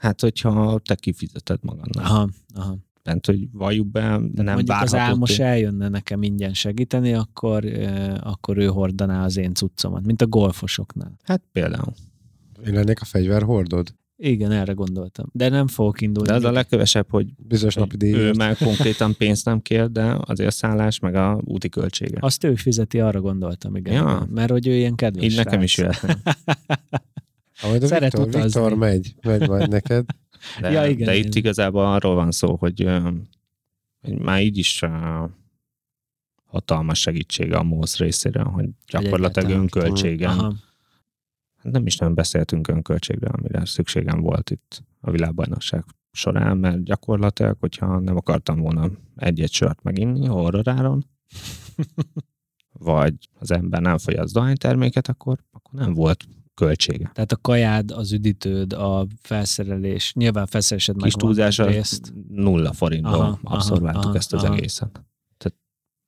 Hát, 0.04 0.22
hogyha 0.22 0.80
te 0.86 0.96
kifizeted 0.96 1.60
magadnak. 1.62 2.06
Aha, 2.06 2.30
aha. 2.56 2.78
Tehát, 3.04 3.26
hogy 3.26 3.48
valljuk 3.52 3.88
be, 3.88 4.02
nem 4.34 4.54
Mondjuk 4.54 4.78
az 4.82 4.96
álmos 4.96 5.36
tény- 5.36 5.46
eljönne 5.46 5.90
nekem 5.90 6.24
ingyen 6.24 6.54
segíteni, 6.54 7.14
akkor, 7.14 7.66
eh, 7.66 8.14
akkor 8.22 8.58
ő 8.58 8.66
hordaná 8.66 9.24
az 9.26 9.38
én 9.38 9.54
cuccomat, 9.54 10.06
mint 10.06 10.22
a 10.22 10.28
golfosoknál. 10.28 11.18
Hát 11.24 11.42
például. 11.52 11.94
én 12.66 12.74
lennék 12.74 13.02
a 13.02 13.06
fegyverhordod? 13.06 13.94
Igen, 14.18 14.52
erre 14.52 14.74
gondoltam. 14.74 15.26
De 15.32 15.50
nem 15.50 15.68
fogok 15.68 16.02
indulni. 16.02 16.30
De 16.30 16.36
az 16.36 16.44
a 16.44 16.52
legkevesebb, 16.52 17.06
hogy 17.10 17.28
Bizonyos 17.38 17.76
napi 17.76 17.96
ő 17.96 17.98
díjért. 17.98 18.38
már 18.38 18.58
konkrétan 18.58 19.16
pénzt 19.18 19.46
nem 19.46 19.62
kér, 19.62 19.92
de 19.92 20.18
azért 20.26 20.50
a 20.50 20.52
szállás, 20.52 21.00
meg 21.00 21.16
a 21.16 21.42
úti 21.46 21.70
költsége. 21.70 22.18
Azt 22.20 22.44
ő 22.44 22.56
fizeti, 22.56 23.00
arra 23.00 23.22
gondoltam, 23.22 23.76
igen. 23.76 23.94
Ja. 23.94 24.28
Mert 24.34 24.52
hogy 24.52 24.68
ő 24.68 24.76
ilyen 24.76 24.96
kedves 24.96 25.24
Így 25.24 25.36
nekem 25.36 25.62
is 25.62 25.78
jöhetne. 25.78 26.18
Ha 27.64 27.70
majd 27.70 27.84
a 27.84 27.88
Szeret 27.88 28.12
Viktor, 28.12 28.28
utazni. 28.28 28.62
Viktor 28.62 28.78
megy, 28.78 29.16
megy 29.22 29.48
majd 29.48 29.70
neked. 29.70 30.06
De, 30.62 30.72
Ja, 30.76 30.86
igen, 30.86 31.06
de 31.06 31.16
igen. 31.16 31.28
itt 31.28 31.36
igazából 31.36 31.86
arról 31.86 32.16
van 32.16 32.32
szó, 32.32 32.56
hogy, 32.56 32.90
hogy 34.02 34.18
már 34.20 34.42
így 34.42 34.58
is 34.58 34.84
hatalmas 36.46 37.00
segítsége 37.00 37.58
a 37.58 37.64
MOSZ 37.64 37.98
részéről, 37.98 38.44
hogy 38.44 38.70
gyakorlatilag 38.88 39.50
önköltségen. 39.52 40.30
Aha. 40.30 40.54
Hát 41.58 41.72
Nem 41.72 41.86
is 41.86 41.98
nem 41.98 42.14
beszéltünk 42.14 42.68
önköltségre, 42.68 43.30
amire 43.30 43.66
szükségem 43.66 44.22
volt 44.22 44.50
itt 44.50 44.84
a 45.02 45.12
világbajnokság 45.12 45.84
során, 46.12 46.58
mert 46.58 46.84
gyakorlatilag, 46.84 47.58
hogyha 47.60 48.00
nem 48.00 48.16
akartam 48.16 48.60
volna 48.60 48.90
egy-egy 49.16 49.52
sört 49.52 49.84
meginni 49.84 50.26
horroráron, 50.26 51.06
vagy 52.72 53.14
az 53.40 53.52
ember 53.52 53.82
nem 53.82 53.98
fogyaszt 53.98 54.34
dohányterméket, 54.34 55.08
akkor, 55.08 55.38
akkor 55.52 55.80
nem 55.80 55.94
volt 55.94 56.26
költsége. 56.54 57.12
Tehát 57.14 57.32
a 57.32 57.38
kajád, 57.38 57.92
az 57.92 58.12
üdítőd, 58.12 58.74
a 58.74 59.08
felszerelés, 59.22 60.14
nyilván 60.14 60.46
felszerelésed 60.46 60.96
meg 60.96 61.04
Kis 61.04 61.14
túlzásra 61.14 61.66
részt. 61.66 62.14
nulla 62.30 62.74
forintból 62.74 63.14
Aha, 63.14 63.40
aha, 63.44 64.16
ezt 64.16 64.34
az 64.34 64.44
aha. 64.44 64.54
egészet. 64.54 64.92
Tehát 65.38 65.58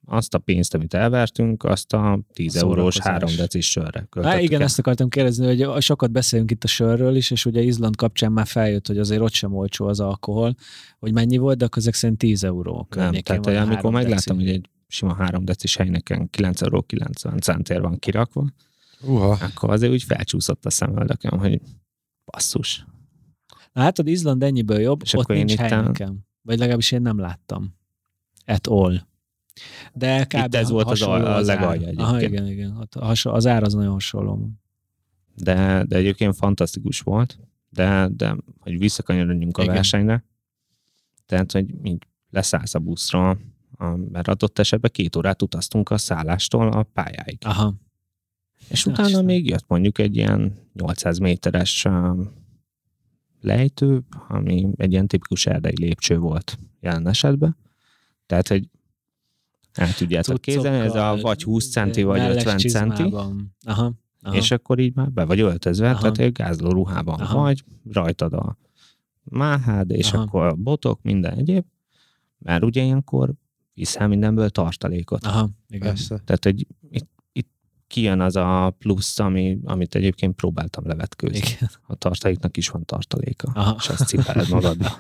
azt 0.08 0.34
a 0.34 0.38
pénzt, 0.38 0.74
amit 0.74 0.94
elvertünk, 0.94 1.64
azt 1.64 1.94
a 1.94 2.20
10 2.34 2.56
A 2.56 2.60
eurós 2.60 2.96
szórakozás. 2.96 3.34
3 3.34 3.36
decis 3.36 3.72
sörre 3.72 4.08
Há, 4.22 4.40
igen, 4.40 4.60
el. 4.60 4.66
ezt 4.66 4.80
akartam 4.80 5.10
kérdezni, 5.10 5.64
hogy 5.64 5.82
sokat 5.82 6.12
beszélünk 6.12 6.52
itt 6.52 6.64
a 6.64 6.68
sörről 6.68 7.16
is, 7.16 7.32
és 7.32 7.46
ugye 7.46 7.62
Izland 7.62 7.96
kapcsán 7.96 8.32
már 8.32 8.48
feljött, 8.48 8.88
hogy 8.88 8.98
azért 8.98 9.22
ott 9.22 9.34
sem 9.34 9.56
olcsó 9.56 9.88
az 9.88 10.00
alkohol, 10.00 10.56
hogy 11.00 11.14
mennyi 11.14 11.38
volt, 11.38 11.58
de 11.58 11.66
akkor 11.66 11.78
ezek 11.78 11.94
szerint 11.94 12.20
10 12.20 12.44
euró 12.44 12.88
Nem, 12.96 13.14
tehát 13.14 13.48
amikor 13.48 13.92
megláttam, 13.92 14.36
hogy 14.36 14.50
egy 14.50 14.70
sima 14.88 15.14
3 15.14 15.46
decis 15.46 15.76
helyneken 15.76 16.30
9 16.30 16.62
euró 16.62 16.82
90 16.82 17.40
centér 17.40 17.82
van 17.82 18.00
kirakva, 18.00 18.46
Uha, 19.02 19.38
akkor 19.42 19.70
azért 19.70 19.92
úgy 19.92 20.04
felcsúszott 20.04 20.66
a 20.66 20.70
szemöldököm, 20.70 21.40
hogy 21.40 21.62
basszus. 22.26 22.86
Na, 23.74 23.82
Látod, 23.82 24.08
Izland 24.08 24.44
ennyiben 24.44 24.80
jobb, 24.80 25.02
És 25.04 25.14
ott 25.14 25.24
akkor 25.24 25.36
nincs 25.36 25.56
hely 25.56 25.72
a- 25.72 25.82
nekem. 25.82 26.20
Vagy 26.42 26.58
legalábbis 26.58 26.92
én 26.92 27.02
nem 27.02 27.20
láttam. 27.20 27.76
At 28.46 28.68
all. 28.68 29.00
De 29.94 30.26
kb. 30.26 30.34
Itt 30.34 30.56
ez 30.56 30.70
volt 30.70 30.90
az 30.90 31.02
a 31.02 31.14
ár. 31.14 31.44
legalja 31.44 31.92
Aha, 32.04 32.22
igen, 32.22 32.48
igen. 32.48 32.78
Ott 32.78 32.96
a 32.96 33.14
az 33.24 33.46
ár 33.46 33.64
az 33.64 33.74
nagyon 33.74 33.92
hasonló. 33.92 34.50
De, 35.36 35.84
de 35.88 35.96
egyébként 35.96 36.36
fantasztikus 36.36 37.00
volt, 37.00 37.40
de, 37.70 38.08
de 38.12 38.36
hogy 38.60 38.78
visszakanyarodjunk 38.80 39.58
a 39.58 39.62
Igen. 39.62 39.74
versenyre, 39.74 40.24
tehát, 41.26 41.52
hogy 41.52 41.66
így 41.84 42.04
leszállsz 42.30 42.76
a 42.76 42.80
buszra, 42.80 43.30
a, 43.78 43.86
mert 43.96 44.28
adott 44.28 44.60
esetben 44.60 44.92
két 44.94 45.16
órát 45.16 45.42
utaztunk 45.42 45.90
a 45.90 45.98
szállástól 45.98 46.72
a 46.72 46.84
pályáig. 46.84 47.38
Aha. 47.46 47.74
És 48.70 48.86
Ja, 48.86 48.92
utána 48.92 49.08
Istenem. 49.08 49.26
még 49.26 49.48
jött 49.50 49.66
mondjuk 49.68 49.98
egy 49.98 50.16
ilyen 50.16 50.58
800 50.74 51.18
méteres 51.18 51.86
um, 51.86 52.32
lejtő, 53.42 54.02
ami 54.28 54.68
egy 54.76 54.92
ilyen 54.92 55.08
tipikus 55.08 55.46
erdei 55.46 55.80
lépcső 55.80 56.18
volt 56.18 56.58
jelen 56.80 57.08
esetben. 57.08 57.58
Tehát, 58.26 58.48
hogy 58.48 58.70
el 59.74 59.94
tudjátok 59.94 60.42
képzelni, 60.42 60.86
ez 60.86 60.96
a 60.96 61.18
vagy 61.22 61.44
20 61.44 61.70
centi, 61.72 62.04
vagy 62.04 62.20
melles 62.20 62.44
50 62.46 62.58
centi. 62.58 63.04
Aha. 63.04 63.94
Aha. 64.22 64.36
és 64.36 64.52
akkor 64.52 64.80
így 64.80 64.96
már 64.96 65.12
be 65.12 65.26
vagy 65.26 65.40
öltözve, 65.40 65.90
Aha. 65.90 66.00
tehát 66.00 66.18
egy 66.18 66.32
gázló 66.32 66.70
ruhában 66.70 67.20
Aha. 67.20 67.42
vagy, 67.42 67.64
rajtad 67.92 68.34
a 68.34 68.58
máhád, 69.24 69.92
és 69.92 70.12
Aha. 70.12 70.24
akkor 70.24 70.46
a 70.46 70.54
botok, 70.56 71.02
minden 71.02 71.34
egyéb, 71.34 71.66
mert 72.38 72.64
ugye 72.64 72.84
ilyenkor 72.84 73.34
viszel 73.74 74.08
mindenből 74.08 74.50
tartalékot. 74.50 75.26
Aha, 75.26 75.50
igen. 75.70 75.88
persze. 75.88 76.22
Tehát, 76.26 76.44
hogy 76.44 76.60
itt, 76.60 76.70
itt 76.90 77.10
kijön 77.96 78.22
az 78.22 78.36
a 78.36 78.76
plusz, 78.78 79.20
ami, 79.20 79.60
amit 79.64 79.96
egyébként 79.96 80.36
próbáltam 80.36 80.88
levetkőzni. 80.88 81.38
igen. 81.38 81.70
A 81.88 81.96
tartaléknak 81.96 82.58
is 82.58 82.70
van 82.70 82.86
tartaléka, 82.86 83.52
Aha. 83.54 83.76
és 83.80 83.90
azt 83.90 84.08
cipeled 84.08 84.50
magadba. 84.50 84.98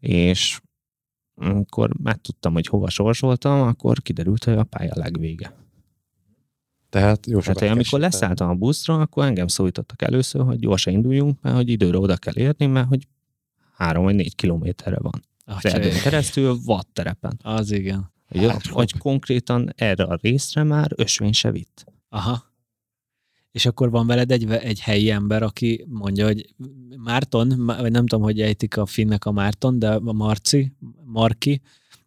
és 0.00 0.60
amikor 1.34 1.90
megtudtam, 2.02 2.52
hogy 2.52 2.66
hova 2.66 2.90
sorsoltam, 2.90 3.60
akkor 3.60 4.02
kiderült, 4.02 4.44
hogy 4.44 4.54
a 4.54 4.64
pálya 4.64 4.92
legvége. 4.94 5.54
Tehát 6.88 7.26
jó 7.26 7.40
Tehát, 7.40 7.58
hogy 7.58 7.68
amikor 7.68 8.00
leszálltam 8.00 8.48
a 8.48 8.54
buszra, 8.54 9.00
akkor 9.00 9.24
engem 9.24 9.46
szólítottak 9.46 10.02
először, 10.02 10.44
hogy 10.44 10.58
gyorsan 10.58 10.92
induljunk, 10.92 11.40
mert 11.40 11.56
hogy 11.56 11.68
időre 11.68 11.98
oda 11.98 12.16
kell 12.16 12.36
érni, 12.36 12.66
mert 12.66 12.88
hogy 12.88 13.08
három 13.74 14.04
vagy 14.04 14.14
négy 14.14 14.34
kilométerre 14.34 14.98
van. 15.00 15.22
Erdőn 15.60 16.00
keresztül, 16.02 16.58
vadterepen. 16.64 17.38
Az 17.42 17.70
igen. 17.70 18.16
Hogy, 18.28 18.50
Hát, 18.50 18.66
hogy 18.66 18.98
konkrétan 18.98 19.72
erre 19.76 20.04
a 20.04 20.18
részre 20.22 20.62
már 20.62 20.92
ösvény 20.96 21.32
se 21.32 21.50
vitt. 21.50 21.84
Aha. 22.08 22.46
És 23.52 23.66
akkor 23.66 23.90
van 23.90 24.06
veled 24.06 24.30
egy, 24.30 24.50
egy 24.50 24.80
helyi 24.80 25.10
ember, 25.10 25.42
aki 25.42 25.84
mondja, 25.88 26.26
hogy 26.26 26.54
Márton, 26.96 27.66
vagy 27.66 27.90
nem 27.90 28.06
tudom, 28.06 28.24
hogy 28.24 28.40
ejtik 28.40 28.76
a 28.76 28.86
finnek 28.86 29.24
a 29.24 29.32
Márton, 29.32 29.78
de 29.78 29.90
a 29.90 30.12
Marci, 30.12 30.72
Marki, 31.04 31.60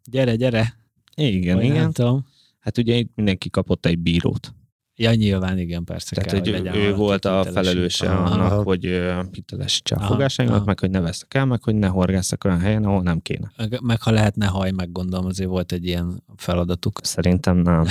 gyere, 0.03 0.35
gyere. 0.35 0.77
Igen, 1.15 1.55
Vagy 1.55 1.65
igen. 1.65 1.77
Nem 1.77 1.91
tudom. 1.91 2.25
Hát 2.59 2.77
ugye 2.77 2.95
itt 2.95 3.11
mindenki 3.15 3.49
kapott 3.49 3.85
egy 3.85 3.99
bírót. 3.99 4.53
Ja, 5.01 5.13
nyilván, 5.13 5.57
igen, 5.57 5.83
persze. 5.83 6.15
Tehát, 6.15 6.29
kell, 6.29 6.39
hogy 6.39 6.49
legyen 6.49 6.75
ő 6.75 6.95
volt 6.95 7.25
a 7.25 7.43
felelőse 7.43 8.11
annak, 8.13 8.63
hogy 8.63 9.01
hitelesítse 9.31 9.95
a 9.95 9.99
fogásaimat, 9.99 10.65
meg 10.65 10.79
hogy 10.79 10.89
ne 10.89 10.99
veszek 10.99 11.33
el, 11.33 11.45
meg 11.45 11.63
hogy 11.63 11.75
ne 11.75 11.87
horgásszak 11.87 12.43
olyan 12.43 12.59
helyen, 12.59 12.83
ahol 12.83 13.01
nem 13.01 13.19
kéne. 13.19 13.51
Meg, 13.57 13.79
meg 13.81 14.01
ha 14.01 14.11
lehetne 14.11 14.45
haj, 14.45 14.71
meg 14.71 14.91
gondolom, 14.91 15.25
azért 15.25 15.49
volt 15.49 15.71
egy 15.71 15.85
ilyen 15.85 16.23
feladatuk. 16.35 16.99
Szerintem 17.03 17.57
nem. 17.57 17.85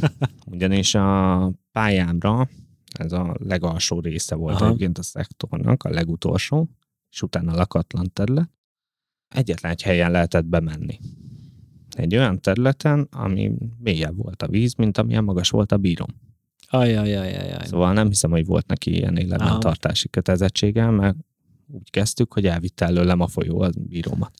Ugyanis 0.54 0.94
a 0.94 1.52
pályámra 1.72 2.48
ez 2.92 3.12
a 3.12 3.36
legalsó 3.38 4.00
része 4.00 4.34
volt 4.34 4.54
Aha. 4.54 4.66
egyébként 4.66 4.98
a 4.98 5.02
szektornak, 5.02 5.82
a 5.82 5.90
legutolsó, 5.90 6.68
és 7.10 7.22
utána 7.22 7.54
lakatlan 7.54 8.10
terület. 8.12 8.50
Egyetlen 9.28 9.72
egy 9.72 9.82
helyen 9.82 10.10
lehetett 10.10 10.44
bemenni. 10.44 10.98
Egy 11.96 12.16
olyan 12.16 12.40
területen, 12.40 13.08
ami 13.10 13.52
mélyebb 13.78 14.16
volt 14.16 14.42
a 14.42 14.48
víz, 14.48 14.74
mint 14.74 14.98
amilyen 14.98 15.24
magas 15.24 15.50
volt 15.50 15.72
a 15.72 15.76
bírom. 15.76 16.30
Ajajajajaj. 16.72 17.66
Szóval 17.66 17.92
nem 17.92 18.08
hiszem, 18.08 18.30
hogy 18.30 18.46
volt 18.46 18.66
neki 18.66 18.96
ilyen 18.96 19.16
életbentartási 19.16 20.08
kötelezettsége, 20.08 20.90
mert 20.90 21.16
úgy 21.66 21.90
kezdtük, 21.90 22.32
hogy 22.32 22.46
elvitte 22.46 22.84
előlem 22.84 23.20
a 23.20 23.26
folyó 23.26 23.60
a 23.60 23.70
bírómat. 23.76 24.32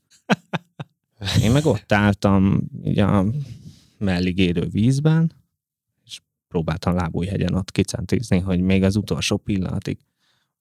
Én 1.43 1.51
meg 1.51 1.67
ott 1.67 1.93
álltam 1.93 2.63
így 2.85 2.99
a 2.99 3.27
mellig 3.99 4.39
érő 4.39 4.67
vízben, 4.71 5.33
és 6.05 6.21
próbáltam 6.49 6.95
lábújhegyen 6.95 7.55
ott 7.55 7.71
kicentizni, 7.71 8.39
hogy 8.39 8.61
még 8.61 8.83
az 8.83 8.97
utolsó 8.97 9.37
pillanatig 9.37 9.99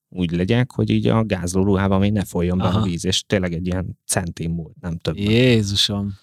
úgy 0.09 0.31
legyek, 0.31 0.71
hogy 0.71 0.89
így 0.89 1.07
a 1.07 1.23
gázlóruhában 1.23 1.99
még 1.99 2.11
ne 2.11 2.23
folyjon 2.23 2.57
be 2.57 2.63
Aha. 2.63 2.79
a 2.79 2.83
víz, 2.83 3.05
és 3.05 3.23
tényleg 3.23 3.53
egy 3.53 3.67
ilyen 3.67 3.97
centim 4.05 4.51
múlt, 4.51 4.75
nem 4.81 4.97
több. 4.97 5.17
Jézusom. 5.17 6.13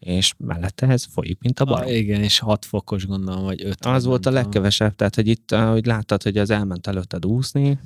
És 0.00 0.34
mellette 0.38 0.86
ez 0.86 1.04
folyik, 1.04 1.38
mint 1.40 1.60
a 1.60 1.64
barom. 1.64 1.86
Ah, 1.88 1.96
igen, 1.96 2.22
és 2.22 2.38
6 2.38 2.64
fokos 2.64 3.06
gondolom, 3.06 3.44
vagy 3.44 3.64
5. 3.64 3.84
Az 3.86 4.04
volt 4.04 4.26
a 4.26 4.30
legkevesebb, 4.30 4.94
tehát 4.94 5.14
hogy 5.14 5.28
itt, 5.28 5.50
hogy 5.50 5.86
láttad, 5.86 6.22
hogy 6.22 6.38
az 6.38 6.50
elment 6.50 6.86
előtted 6.86 7.26
úszni, 7.26 7.78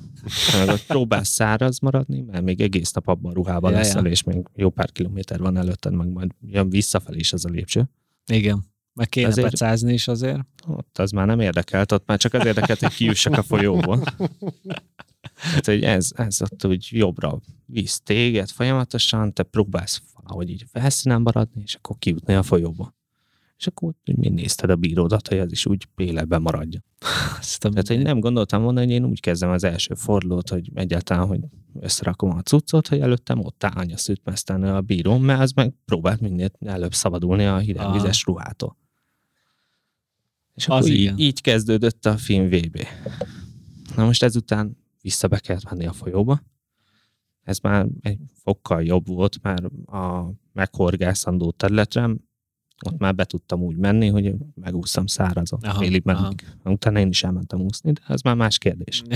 meg 0.59 0.69
hogy 0.69 0.87
próbálsz 0.87 1.29
száraz 1.29 1.79
maradni, 1.79 2.21
mert 2.21 2.45
még 2.45 2.61
egész 2.61 2.93
nap 2.93 3.09
abban 3.09 3.31
a 3.31 3.35
ruhában 3.35 3.71
Ja, 3.71 3.77
leszel, 3.77 4.05
ja. 4.05 4.11
és 4.11 4.23
még 4.23 4.37
jó 4.55 4.71
pár 4.71 4.93
kilométer 4.93 5.39
van 5.41 5.57
előtted, 5.57 5.93
meg 5.93 6.09
majd 6.09 6.31
jön 6.41 6.71
visszafelé 6.71 7.19
is 7.19 7.33
az 7.33 7.45
a 7.45 7.49
lépcső. 7.49 7.91
Igen. 8.27 8.65
Meg 8.93 9.09
kéne 9.09 9.27
Azért- 9.29 9.51
pecázni 9.51 9.93
is 9.93 10.09
azért. 10.09 10.41
Ott 10.67 10.99
az 10.99 11.11
már 11.11 11.27
nem 11.27 11.41
érdekelt, 11.41 11.93
ott 11.93 12.07
már 12.07 12.19
csak 12.19 12.35
az 12.35 12.47
érdekelt, 12.47 12.79
hogy 12.79 12.95
kijussak 12.95 13.39
a 13.39 13.43
folyóból. 13.43 14.03
Hát, 15.45 15.67
hogy 15.67 15.83
ez, 15.83 16.11
ez 16.17 16.43
ott 16.43 16.67
úgy 16.67 16.89
jobbra 16.91 17.41
visz 17.67 18.01
téged 18.01 18.49
folyamatosan, 18.49 19.33
te 19.33 19.43
próbálsz 19.43 20.03
valahogy 20.15 20.51
így 20.51 20.65
felszínen 20.73 21.23
maradni, 21.23 21.63
és 21.63 21.75
akkor 21.75 21.97
kijutni 21.99 22.35
a 22.35 22.43
folyóba. 22.43 22.95
És 23.59 23.67
akkor 23.67 23.95
úgy 24.07 24.17
mind 24.17 24.35
nézted 24.35 24.71
a 24.71 24.77
bíródat, 24.77 25.29
hogy 25.29 25.39
az 25.39 25.53
is 25.53 25.67
úgy 25.67 25.89
életben 25.97 26.43
maradjon. 26.43 26.85
Azt 27.39 27.65
a 27.65 27.69
Tehát, 27.69 27.89
hogy 27.89 28.03
nem 28.03 28.21
gondoltam 28.21 28.63
volna, 28.63 28.81
hogy 28.81 28.91
én 28.91 29.05
úgy 29.05 29.21
kezdem 29.21 29.51
az 29.51 29.65
első 29.65 29.95
fordulót, 29.95 30.49
hogy 30.49 30.71
egyáltalán, 30.75 31.27
hogy 31.27 31.41
összerakom 31.81 32.31
a 32.31 32.43
cuccot, 32.43 32.89
hogy 32.89 33.01
előttem 33.01 33.45
ott 33.45 33.65
áll 33.65 33.73
anya 33.75 33.97
szütmesztelni 33.97 34.69
a 34.69 34.81
bíróm, 34.81 35.25
mert 35.25 35.41
az 35.41 35.53
meg 35.53 35.75
próbált 35.85 36.21
minél 36.21 36.51
előbb 36.61 36.95
szabadulni 36.95 37.45
a 37.45 37.59
hidegvizes 37.59 38.25
ruhától. 38.25 38.77
És 40.55 40.69
Az 40.69 40.77
akkor 40.77 40.91
így, 40.91 41.19
így 41.19 41.41
kezdődött 41.41 42.07
a 42.07 42.17
film 42.17 42.49
VB. 42.49 42.87
Na 43.97 44.05
most 44.05 44.23
ezután 44.23 44.77
vissza 45.05 45.29
be 45.29 45.39
kellett 45.39 45.71
menni 45.71 45.87
a 45.87 45.93
folyóba. 45.93 46.43
Ez 47.43 47.59
már 47.59 47.87
egy 48.01 48.19
fokkal 48.33 48.83
jobb 48.83 49.07
volt, 49.07 49.43
mert 49.43 49.65
a 49.87 50.33
meghorgászandó 50.53 51.51
területre 51.51 52.11
ott 52.87 52.99
már 52.99 53.15
be 53.15 53.25
tudtam 53.25 53.61
úgy 53.61 53.77
menni, 53.77 54.09
hogy 54.09 54.35
megúsztam 54.55 55.07
szárazon. 55.07 55.61
Aha, 55.63 55.81
meddig. 56.05 56.47
Utána 56.65 56.99
én 56.99 57.09
is 57.09 57.23
elmentem 57.25 57.61
úszni, 57.61 57.93
de 57.93 58.01
ez 58.09 58.21
már 58.21 58.37
más 58.37 58.59
kérdés. 58.59 59.03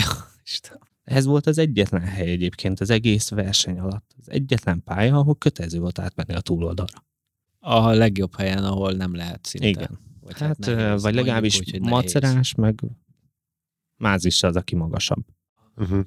Ez 1.04 1.24
volt 1.24 1.46
az 1.46 1.58
egyetlen 1.58 2.00
hely 2.00 2.30
egyébként 2.30 2.80
az 2.80 2.90
egész 2.90 3.28
verseny 3.28 3.78
alatt. 3.78 4.14
Az 4.18 4.30
egyetlen 4.30 4.82
pálya, 4.84 5.16
ahol 5.16 5.34
kötelező 5.36 5.78
volt 5.78 5.98
átmenni 5.98 6.34
a 6.34 6.40
túloldalra. 6.40 7.04
A 7.58 7.90
legjobb 7.90 8.36
helyen, 8.36 8.64
ahol 8.64 8.92
nem 8.92 9.14
lehet 9.14 9.46
szinte. 9.46 9.68
Igen. 9.68 9.98
Vagy 10.20 10.38
Hát, 10.38 10.58
nehéz, 10.58 11.02
vagy 11.02 11.14
legalábbis 11.14 11.58
úgy, 11.58 11.72
nehéz. 11.72 11.88
macerás, 11.88 12.54
meg 12.54 12.80
mázis 13.96 14.42
az, 14.42 14.56
aki 14.56 14.74
magasabb. 14.74 15.24
Uh-huh. 15.78 16.00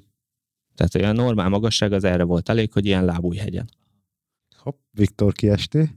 Tehát 0.74 0.94
olyan 0.94 1.14
normál 1.14 1.48
magasság 1.48 1.92
az 1.92 2.04
erre 2.04 2.22
volt 2.22 2.48
elég, 2.48 2.72
hogy 2.72 2.86
ilyen 2.86 3.04
lábújhegyen. 3.04 3.68
Hopp, 4.56 4.78
Viktor 4.90 5.32
kiesté. 5.32 5.90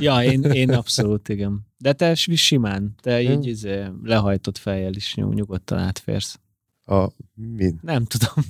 Ja, 0.00 0.22
én, 0.24 0.42
én 0.62 0.72
abszolút, 0.72 1.28
igen. 1.28 1.66
De 1.78 1.92
te 1.92 2.14
simán, 2.14 2.94
te 3.00 3.22
így 3.22 3.46
izé, 3.46 3.84
lehajtott 4.02 4.58
fejjel 4.58 4.92
is 4.94 5.14
nyug- 5.14 5.34
nyugodtan 5.34 5.78
átférsz. 5.78 6.40
A 6.84 7.08
min? 7.34 7.78
Nem 7.82 8.04
tudom. 8.04 8.44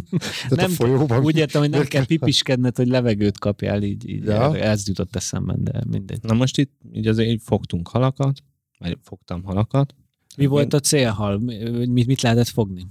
Tehát 0.48 0.56
Nem, 0.56 0.70
a 0.70 0.74
folyóban. 0.74 1.24
Úgy 1.24 1.36
értem, 1.36 1.60
hogy 1.60 1.70
nem 1.70 1.84
kell 1.84 2.06
pipiskedned, 2.06 2.76
hogy 2.76 2.86
levegőt 2.86 3.38
kapjál, 3.38 3.82
így, 3.82 4.08
így 4.08 4.24
Ja. 4.24 4.56
ez 4.58 4.88
jutott 4.88 5.16
eszemben, 5.16 5.64
de 5.64 5.82
mindegy. 5.90 6.22
Na 6.22 6.34
most 6.34 6.58
itt 6.58 6.72
így 6.92 7.06
azért 7.06 7.28
így 7.30 7.42
fogtunk 7.42 7.88
halakat, 7.88 8.42
vagy 8.78 8.98
fogtam 9.02 9.42
halakat. 9.42 9.94
Mi 10.36 10.46
volt 10.46 10.72
a 10.72 10.80
célhal? 10.80 11.38
Mi- 11.38 11.86
Mit, 11.86 12.06
mit 12.06 12.20
lehetett 12.20 12.48
fogni? 12.48 12.86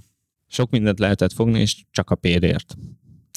Sok 0.54 0.70
mindent 0.70 0.98
lehetett 0.98 1.32
fogni, 1.32 1.60
és 1.60 1.84
csak 1.90 2.10
a 2.10 2.14
pérért. 2.14 2.76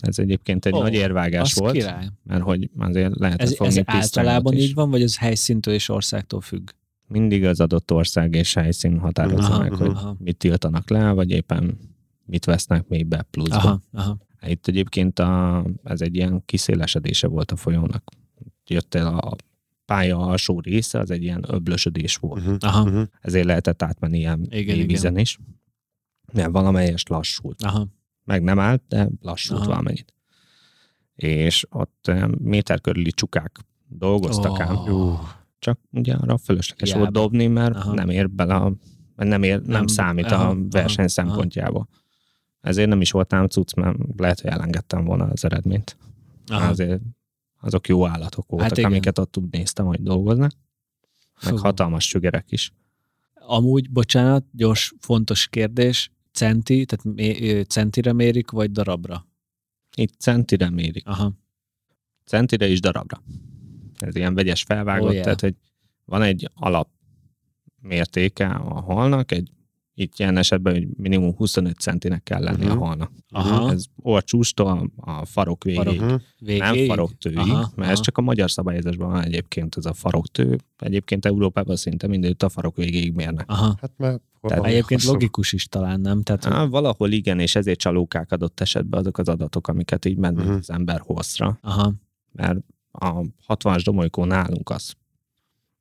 Ez 0.01 0.19
egyébként 0.19 0.65
egy 0.65 0.73
oh, 0.73 0.81
nagy 0.81 0.93
érvágás 0.93 1.53
volt, 1.53 1.73
király. 1.73 2.09
mert 2.23 2.41
hogy 2.43 2.69
azért 2.77 3.15
lehetett 3.15 3.47
Ez, 3.47 3.55
fogni 3.55 3.77
ez 3.77 3.83
általában 3.85 4.53
is. 4.53 4.63
így 4.63 4.73
van, 4.73 4.89
vagy 4.89 5.01
az 5.01 5.17
helyszíntől 5.17 5.73
és 5.73 5.89
országtól 5.89 6.41
függ? 6.41 6.69
Mindig 7.07 7.45
az 7.45 7.59
adott 7.59 7.91
ország 7.91 8.35
és 8.35 8.53
helyszín 8.53 8.99
határozza 8.99 9.47
Aha, 9.47 9.59
meg, 9.59 9.73
hogy 9.73 9.89
aha. 9.89 10.15
mit 10.19 10.37
tiltanak 10.37 10.89
le, 10.89 11.11
vagy 11.11 11.31
éppen 11.31 11.77
mit 12.25 12.45
vesznek 12.45 12.87
még 12.87 13.05
be 13.05 13.21
pluszba. 13.21 13.55
Aha, 13.55 13.81
aha. 13.91 14.17
Itt 14.47 14.67
egyébként 14.67 15.19
a, 15.19 15.65
ez 15.83 16.01
egy 16.01 16.15
ilyen 16.15 16.41
kiszélesedése 16.45 17.27
volt 17.27 17.51
a 17.51 17.55
folyónak. 17.55 18.11
Jött 18.67 18.95
el 18.95 19.07
a 19.17 19.35
pálya 19.85 20.17
alsó 20.17 20.59
része, 20.59 20.99
az 20.99 21.11
egy 21.11 21.23
ilyen 21.23 21.45
öblösödés 21.47 22.15
volt. 22.15 22.41
Uh-huh. 22.41 22.57
Aha. 22.59 22.81
Uh-huh. 22.83 23.07
Ezért 23.21 23.45
lehetett 23.45 23.81
átmenni 23.81 24.17
ilyen 24.17 24.47
Igen, 24.49 24.77
mély 24.77 24.85
vízen 24.85 25.17
is. 25.17 25.39
Mert 26.33 26.51
valamelyest 26.51 27.09
lassult. 27.09 27.61
Aha. 27.63 27.87
Meg 28.23 28.43
nem 28.43 28.59
állt, 28.59 28.81
de 28.87 29.09
lassult 29.21 29.59
Aha. 29.59 29.69
valamennyit. 29.69 30.13
És 31.15 31.65
ott 31.69 32.05
olyan 32.07 32.37
méter 32.41 32.81
körüli 32.81 33.11
csukák 33.11 33.59
dolgoztak 33.87 34.59
ám. 34.59 34.77
Jó. 34.87 35.19
Csak 35.59 35.79
ugye 35.91 36.13
arra 36.13 36.37
fölösleges 36.37 36.93
volt 36.93 37.11
dobni, 37.11 37.47
mert 37.47 37.75
Aha. 37.75 37.93
nem 37.93 38.09
ér 38.09 38.29
bele, 38.29 38.55
a, 38.55 38.73
nem, 39.15 39.43
ér, 39.43 39.61
nem, 39.61 39.69
Nem- 39.71 39.87
számít 39.87 40.31
aha, 40.31 40.49
a 40.49 40.55
verseny 40.69 40.99
aha, 41.05 41.07
szempontjából. 41.07 41.87
Ezért 42.61 42.89
nem 42.89 43.01
is 43.01 43.11
voltam 43.11 43.47
cucc, 43.47 43.73
mert 43.75 43.97
lehet, 44.17 44.39
hogy 44.39 44.51
elengedtem 44.51 45.05
volna 45.05 45.23
az 45.25 45.45
eredményt. 45.45 45.97
Aha. 46.47 46.67
Azért 46.67 47.01
azok 47.59 47.87
jó 47.87 48.07
állatok 48.07 48.49
voltak, 48.49 48.69
Hát 48.69 48.77
igen. 48.77 48.91
amiket 48.91 49.19
ott 49.19 49.37
úgy 49.37 49.49
néztem, 49.51 49.85
hogy 49.85 50.01
dolgoznak. 50.01 50.51
Meg 51.43 51.53
Fú. 51.53 51.59
hatalmas 51.59 52.07
sügerek 52.07 52.51
is. 52.51 52.71
Amúgy, 53.33 53.91
bocsánat, 53.91 54.45
gyors, 54.51 54.93
fontos 54.99 55.47
kérdés. 55.47 56.11
Centi, 56.37 56.85
tehát 56.85 57.67
centire 57.67 58.13
mérik, 58.13 58.49
vagy 58.49 58.71
darabra? 58.71 59.27
Itt 59.95 60.13
centire 60.19 60.69
mérik. 60.69 61.07
Aha. 61.07 61.33
Centire 62.25 62.67
és 62.67 62.79
darabra. 62.79 63.23
Ez 63.99 64.15
ilyen 64.15 64.35
vegyes 64.35 64.63
felvágott, 64.63 65.07
oh, 65.07 65.11
yeah. 65.11 65.23
tehát 65.23 65.41
hogy 65.41 65.55
van 66.05 66.21
egy 66.21 66.51
alap 66.53 66.89
mértéke 67.81 68.47
a 68.49 68.81
halnak, 68.81 69.31
egy 69.31 69.51
itt 69.99 70.13
ilyen 70.19 70.37
esetben 70.37 70.73
hogy 70.73 70.87
minimum 70.97 71.35
25 71.35 71.77
centinek 71.79 72.23
kell 72.23 72.41
lenni 72.43 72.65
Mhm. 72.65 72.77
a 72.81 72.85
halnak. 72.85 73.11
Aha. 73.29 73.71
Ez 73.71 73.85
orcsústól 73.95 74.91
a 74.95 75.25
farok 75.25 75.63
végéig. 75.63 75.85
Farok. 75.85 76.01
Uh-huh. 76.01 76.21
Végéig? 76.39 76.61
Nem 76.61 76.85
faroktőig, 76.85 77.37
Aha, 77.37 77.57
mert 77.57 77.77
aha. 77.77 77.89
ez 77.91 77.99
csak 77.99 78.17
a 78.17 78.21
magyar 78.21 78.51
szabályozásban 78.51 79.11
van 79.11 79.23
egyébként 79.23 79.75
ez 79.77 79.85
a 79.85 79.93
faroktő. 79.93 80.57
Egyébként 80.77 81.25
Európában 81.25 81.75
szinte 81.75 82.07
mindenütt 82.07 82.43
a 82.43 82.49
farok 82.49 82.75
végéig 82.75 83.13
mérnek. 83.13 83.49
Aha. 83.49 83.77
Hát 83.81 83.91
mert... 83.97 84.21
Tehát 84.41 84.65
Egyébként 84.65 85.01
hosszú. 85.01 85.13
logikus 85.13 85.53
is 85.53 85.65
talán, 85.67 85.99
nem? 85.99 86.21
Tehát, 86.23 86.43
hogy- 86.43 86.53
Á, 86.53 86.65
valahol 86.65 87.11
igen, 87.11 87.39
és 87.39 87.55
ezért 87.55 87.79
csalókák 87.79 88.31
adott 88.31 88.59
esetben 88.59 88.99
azok 88.99 89.17
az 89.17 89.27
adatok, 89.29 89.67
amiket 89.67 90.05
így 90.05 90.17
mennek 90.17 90.45
Mhm. 90.45 90.53
az 90.53 90.69
ember 90.69 90.99
hosszra. 91.05 91.57
aha, 91.61 91.93
Mert 92.31 92.59
a 92.91 93.21
60-as 93.47 93.81
domolykó 93.83 94.25
nálunk 94.25 94.69
az, 94.69 94.93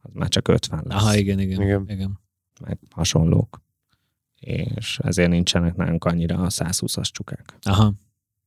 az 0.02 0.10
már 0.12 0.28
csak 0.28 0.48
50 0.48 0.82
lesz. 0.86 1.02
aha, 1.02 1.16
igen, 1.16 1.38
igen, 1.40 1.60
Igen. 1.60 1.82
igen. 1.82 1.97
igen. 1.97 2.18
meg 2.60 2.78
hasonlók. 2.90 3.64
És 4.40 4.98
ezért 5.02 5.28
nincsenek 5.28 5.76
nálunk 5.76 6.04
annyira 6.04 6.38
a 6.38 6.48
120-as 6.48 7.10
csukák. 7.10 7.58
Aha. 7.62 7.94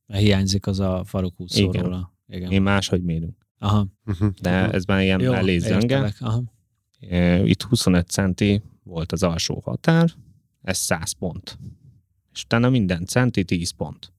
Hiányzik 0.06 0.66
az 0.66 0.80
a 0.80 1.02
farok 1.04 1.34
Igen. 1.38 1.64
húszóról. 1.66 2.12
Igen. 2.28 2.48
Mi 2.48 2.58
máshogy 2.58 3.02
mérünk. 3.02 3.46
Aha. 3.58 3.86
Uh-huh. 4.06 4.30
De 4.40 4.70
ez 4.70 4.84
már 4.84 5.02
ilyen 5.02 5.20
Jó, 5.20 5.30
mellé 5.30 5.58
zönge. 5.58 5.78
értelek. 5.80 6.16
Aha. 6.20 6.42
E, 7.00 7.42
Itt 7.46 7.62
25 7.62 8.08
centi 8.08 8.62
volt 8.82 9.12
az 9.12 9.22
alsó 9.22 9.60
határ, 9.64 10.10
ez 10.62 10.76
100 10.78 11.12
pont. 11.12 11.58
És 12.32 12.42
utána 12.42 12.68
minden 12.68 13.04
centi 13.04 13.44
10 13.44 13.70
pont. 13.70 14.12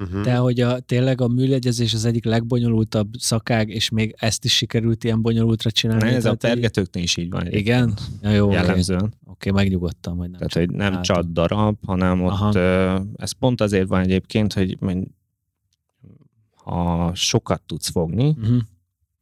Uh-huh. 0.00 0.22
De 0.22 0.36
hogy 0.36 0.60
a, 0.60 0.80
tényleg 0.80 1.20
a 1.20 1.28
műlegyezés 1.28 1.94
az 1.94 2.04
egyik 2.04 2.24
legbonyolultabb 2.24 3.08
szakág, 3.18 3.68
és 3.68 3.88
még 3.90 4.14
ezt 4.18 4.44
is 4.44 4.56
sikerült 4.56 5.04
ilyen 5.04 5.22
bonyolultra 5.22 5.70
csinálni. 5.70 6.08
Ez 6.08 6.24
a 6.24 6.34
pergetőknél 6.34 7.02
is 7.02 7.16
így 7.16 7.30
van. 7.30 7.52
Igen? 7.52 7.94
Ja, 8.22 8.30
jó, 8.30 8.46
oké, 8.46 8.54
Jellemzően. 8.54 9.14
okay, 9.24 9.52
megnyugodtam, 9.52 10.16
hogy 10.16 10.30
nem 10.30 10.38
Tehát, 10.38 10.52
csak 10.52 10.62
hogy 10.62 10.70
nem 10.70 10.86
látom. 10.88 11.02
csat 11.02 11.32
darab, 11.32 11.76
hanem 11.86 12.22
ott 12.24 12.30
Aha. 12.30 12.54
ö, 12.54 12.98
ez 13.16 13.32
pont 13.32 13.60
azért 13.60 13.88
van 13.88 14.00
egyébként, 14.00 14.52
hogy 14.52 14.78
ha 16.54 17.10
sokat 17.14 17.62
tudsz 17.66 17.90
fogni, 17.90 18.28
Uh-huh. 18.38 18.60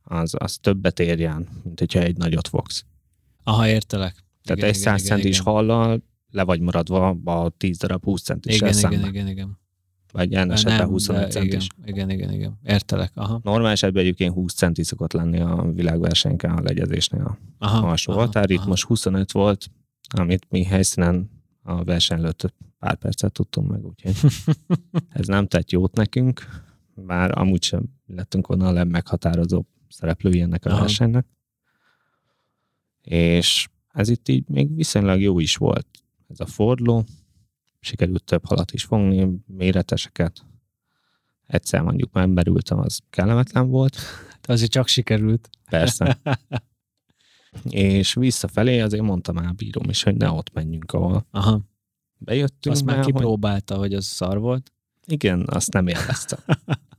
az, 0.02 0.34
az 0.38 0.56
többet 0.56 1.00
érjen, 1.00 1.48
mint 1.64 1.78
hogyha 1.78 2.00
egy 2.00 2.16
nagyot 2.16 2.48
fogsz. 2.48 2.84
Aha, 3.42 3.68
értelek. 3.68 4.12
Tehát 4.42 4.58
Igen, 4.58 4.68
egy 4.70 4.76
igen, 4.76 4.92
100 4.92 5.04
igen, 5.04 5.16
centis 5.16 5.38
igen. 5.38 5.52
hallal 5.52 6.02
le 6.30 6.42
vagy 6.42 6.60
maradva 6.60 7.08
a 7.24 7.48
10 7.48 7.78
darab 7.78 8.04
20 8.04 8.22
centis 8.22 8.54
Igen, 8.56 8.68
igen, 8.68 8.80
szemben. 8.80 9.08
igen, 9.08 9.28
igen. 9.28 9.58
Vagy 10.14 10.30
ilyen 10.30 10.50
esetben 10.50 10.76
Nem, 10.76 10.88
21 10.88 11.20
de 11.20 11.28
centis. 11.28 11.66
Igen, 11.84 12.10
igen, 12.10 12.32
igen. 12.32 12.58
Értelek. 12.62 13.10
Aha. 13.14 13.40
Normál 13.42 13.70
esetben 13.70 14.02
egyébként 14.02 14.34
20 14.34 14.54
centi 14.54 14.82
szokott 14.82 15.12
lenni 15.12 15.40
a 15.40 15.72
világversenyken 15.72 16.50
a 16.50 16.60
legyezésnél 16.62 17.38
Aha, 17.58 17.86
a 17.86 17.90
alsó 17.90 18.12
aha, 18.12 18.20
határ. 18.20 18.50
Itt 18.50 18.58
aha. 18.58 18.68
most 18.68 18.84
25 18.84 19.32
volt, 19.32 19.70
amit 20.16 20.46
mi 20.50 20.64
helyszínen 20.64 21.30
a 21.62 21.84
verseny 21.84 22.18
előtt 22.18 22.54
pár 22.78 22.94
percet 22.96 23.32
tudtunk 23.32 23.70
meg, 23.70 23.84
úgyhogy 23.84 24.30
ez 25.18 25.26
nem 25.26 25.46
tett 25.46 25.70
jót 25.70 25.94
nekünk, 25.94 26.42
bár 26.94 27.38
amúgy 27.38 27.62
sem 27.62 27.82
lettünk 28.06 28.46
volna 28.46 28.66
a 28.66 28.72
legmeghatározóbb 28.72 29.66
szereplői 29.88 30.40
ennek 30.40 30.64
a 30.64 30.70
Aha. 30.70 30.80
versenynek. 30.80 31.26
És 33.00 33.68
ez 33.88 34.08
itt 34.08 34.28
így 34.28 34.48
még 34.48 34.74
viszonylag 34.74 35.20
jó 35.20 35.38
is 35.38 35.56
volt. 35.56 35.86
Ez 36.28 36.40
a 36.40 36.46
forduló, 36.46 37.04
sikerült 37.84 38.24
több 38.24 38.46
halat 38.46 38.72
is 38.72 38.84
fogni, 38.84 39.28
méreteseket. 39.46 40.44
Egyszer 41.46 41.82
mondjuk 41.82 42.12
már 42.12 42.28
berültem, 42.28 42.78
az 42.78 43.00
kellemetlen 43.10 43.68
volt, 43.68 43.96
De 44.40 44.52
azért 44.52 44.70
csak 44.70 44.88
sikerült. 44.88 45.48
persze. 45.70 46.20
és 47.70 48.14
visszafelé 48.14 48.80
azért 48.80 49.02
mondta 49.02 49.32
már 49.32 49.54
bírom 49.54 49.88
is, 49.88 50.02
hogy 50.02 50.16
ne 50.16 50.30
ott 50.30 50.52
menjünk, 50.52 50.92
ahol 50.92 51.26
Aha. 51.30 51.60
bejöttünk. 52.18 52.74
Azt 52.74 52.84
már 52.84 52.96
hogy 52.96 53.06
kipróbálta, 53.06 53.76
hogy 53.76 53.94
az 53.94 54.04
szar 54.04 54.38
volt. 54.38 54.72
igen, 55.06 55.44
azt 55.46 55.72
nem 55.72 55.86
élvezte. 55.94 56.38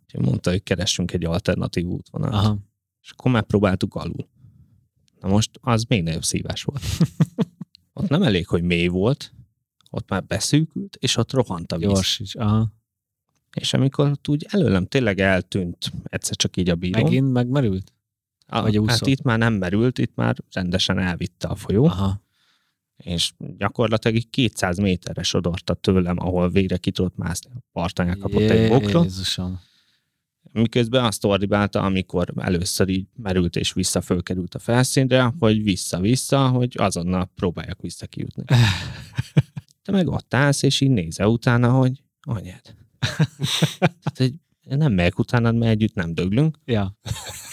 Úgyhogy 0.04 0.26
mondta, 0.26 0.50
hogy 0.50 0.64
keressünk 0.64 1.14
egy 1.14 1.26
alternatív 1.26 1.86
útvonalat. 1.86 2.34
Aha. 2.46 2.58
És 3.02 3.12
akkor 3.12 3.32
megpróbáltuk 3.32 3.96
alul. 3.96 4.28
Na 5.20 5.28
most 5.28 5.50
az 5.62 5.84
még 5.84 6.04
nagyobb 6.04 6.24
szívás 6.24 6.64
volt. 6.64 6.84
ott 7.94 8.10
nem 8.10 8.24
elég, 8.24 8.48
hogy 8.48 8.64
mély 8.64 8.88
volt, 8.88 9.34
ott 9.96 10.10
már 10.10 10.24
beszűkült, 10.24 10.98
és 11.00 11.18
ott 11.18 11.32
rohant 11.32 11.72
a 11.72 11.78
víz. 11.78 11.88
Gyors 11.88 12.20
is. 12.20 12.36
Aha. 12.36 12.74
És 13.54 13.74
amikor 13.74 14.12
úgy 14.28 14.46
előlem 14.50 14.86
tényleg 14.86 15.20
eltűnt 15.20 15.92
egyszer 16.04 16.36
csak 16.36 16.58
így 16.58 16.70
a 16.70 16.76
bíró. 16.76 17.04
Megint 17.04 17.32
megmerült? 17.32 17.94
a, 18.48 18.62
vagy 18.62 18.80
hát 18.86 19.08
itt 19.08 19.22
már 19.22 19.38
nem 19.38 19.54
merült, 19.54 19.98
itt 19.98 20.16
már 20.16 20.36
rendesen 20.52 21.00
elvitte 21.00 21.48
a 21.48 21.56
folyó, 21.56 21.86
Aha. 21.86 22.22
és 22.98 23.34
gyakorlatilag 23.58 24.18
így 24.18 24.30
200 24.30 24.78
méterre 24.78 25.24
sodorta 25.24 25.74
tőlem, 25.74 26.20
ahol 26.20 26.50
végre 26.50 26.78
ki 26.78 26.92
tudott 26.92 27.18
mászni. 27.18 27.52
A 27.56 27.60
parton 27.72 28.08
elkapott 28.08 28.50
egy 28.50 28.70
bokrot, 28.70 29.04
Jézusom. 29.04 29.60
miközben 30.52 31.04
azt 31.04 31.26
ordibálta, 31.26 31.82
amikor 31.82 32.34
először 32.36 32.90
így 32.90 33.08
merült 33.16 33.56
és 33.56 33.74
vissza 33.74 34.02
fölkerült 34.02 34.56
a 34.56 34.60
felszínre, 34.60 35.34
hogy 35.40 35.64
vissza-vissza, 35.64 36.50
hogy 36.50 36.74
azonnal 36.78 37.32
próbáljak 37.36 37.82
vissza 37.82 38.06
kijutni. 38.06 38.44
Te 39.86 39.92
meg 39.92 40.08
ott 40.08 40.34
állsz, 40.34 40.64
és 40.64 40.82
így 40.82 40.90
nézel 40.90 41.28
utána, 41.28 41.72
hogy 41.72 42.04
anyád. 42.22 42.62
Tehát, 43.80 44.18
hogy 44.18 44.34
nem 44.78 44.94
megyek 44.94 45.20
utánad, 45.20 45.56
mert 45.56 45.72
együtt 45.72 45.94
nem 45.94 46.14
döglünk. 46.14 46.60
Ja. 46.66 46.98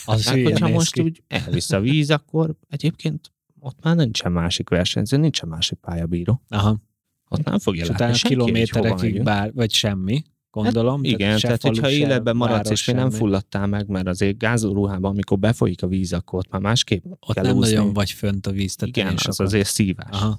Az 0.05 0.23
Tehát, 0.25 0.43
hogyha 0.43 0.69
most 0.69 0.93
ki. 0.93 1.01
úgy 1.01 1.23
elvisz 1.29 1.71
a 1.71 1.81
víz, 1.81 2.11
akkor 2.11 2.55
egyébként 2.69 3.33
ott 3.59 3.83
már 3.83 3.97
nincsen 3.97 4.33
másik 4.33 4.69
versenyző, 4.69 5.17
nincsen 5.17 5.49
másik 5.49 5.79
pályabíró. 5.79 6.43
Aha. 6.49 6.81
Ott 7.29 7.45
nem 7.45 7.59
fogja 7.59 7.81
látni 7.87 7.95
utána 7.95 8.15
kilométerekig 8.15 9.23
bár, 9.23 9.53
vagy 9.53 9.73
semmi, 9.73 10.23
gondolom. 10.51 10.97
Hát 10.97 11.13
igen, 11.13 11.39
tehát 11.39 11.61
falu, 11.61 11.75
hogyha 11.75 11.91
életben 11.91 12.37
maradsz, 12.37 12.71
és 12.71 12.87
még 12.87 12.97
nem 12.97 13.11
fulladtál 13.11 13.67
meg, 13.67 13.89
mert 13.89 14.07
azért 14.07 14.39
gázóruhában, 14.39 15.11
amikor 15.11 15.39
befolyik 15.39 15.83
a 15.83 15.87
víz, 15.87 16.13
akkor 16.13 16.39
ott 16.39 16.51
már 16.51 16.61
másképp 16.61 17.05
Ott 17.05 17.35
kell 17.35 17.45
nem 17.45 17.57
úszni. 17.57 17.75
nagyon 17.75 17.93
vagy 17.93 18.11
fönt 18.11 18.47
a 18.47 18.51
víz 18.51 18.75
tetején 18.75 19.07
Igen, 19.09 19.19
az 19.19 19.23
sokat. 19.23 19.41
azért 19.47 19.69
szívás. 19.69 20.11
Aha, 20.11 20.39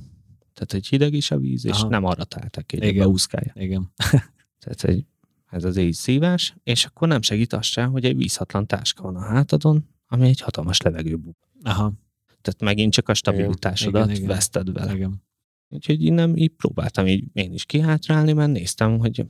Tehát, 0.54 0.72
hogy 0.72 0.88
hideg 0.88 1.14
is 1.14 1.32
a 1.32 1.38
víz, 1.38 1.66
és 1.66 1.72
Aha. 1.72 1.88
nem 1.88 2.04
arra 2.04 2.24
táltak 2.24 2.72
egy 2.74 2.84
Igen. 2.84 3.04
beúszkálja. 3.04 3.54
igen. 3.56 3.92
Tehát, 4.60 4.82
hogy 4.82 5.06
ez 5.50 5.64
az 5.64 5.78
így 5.78 5.94
szívás, 5.94 6.56
és 6.64 6.86
akkor 6.86 7.08
nem 7.08 7.22
segít 7.22 7.54
az 7.54 7.66
sem, 7.66 7.92
hogy 7.92 8.06
egy 8.06 8.16
vízhatlan 8.16 8.68
táska 8.68 9.04
van 9.04 9.16
a 9.16 9.22
hátadon, 9.22 9.90
ami 10.08 10.28
egy 10.28 10.40
hatalmas 10.42 10.82
levegőbub. 10.82 11.36
Aha, 11.64 11.94
Tehát 12.42 12.62
megint 12.62 12.94
csak 12.94 13.10
a 13.10 13.14
stabilitásodat 13.14 14.06
Igen, 14.06 14.16
igen. 14.16 14.28
veszted 14.28 14.72
vele. 14.74 14.96
igen. 14.96 15.24
Úgyhogy 15.70 16.04
innen 16.04 16.38
így 16.38 16.52
próbáltam 16.52 17.08
így 17.08 17.24
én 17.34 17.54
is 17.54 17.66
kihátrálni, 17.66 18.34
mert 18.34 18.52
néztem, 18.52 18.98
hogy 19.00 19.26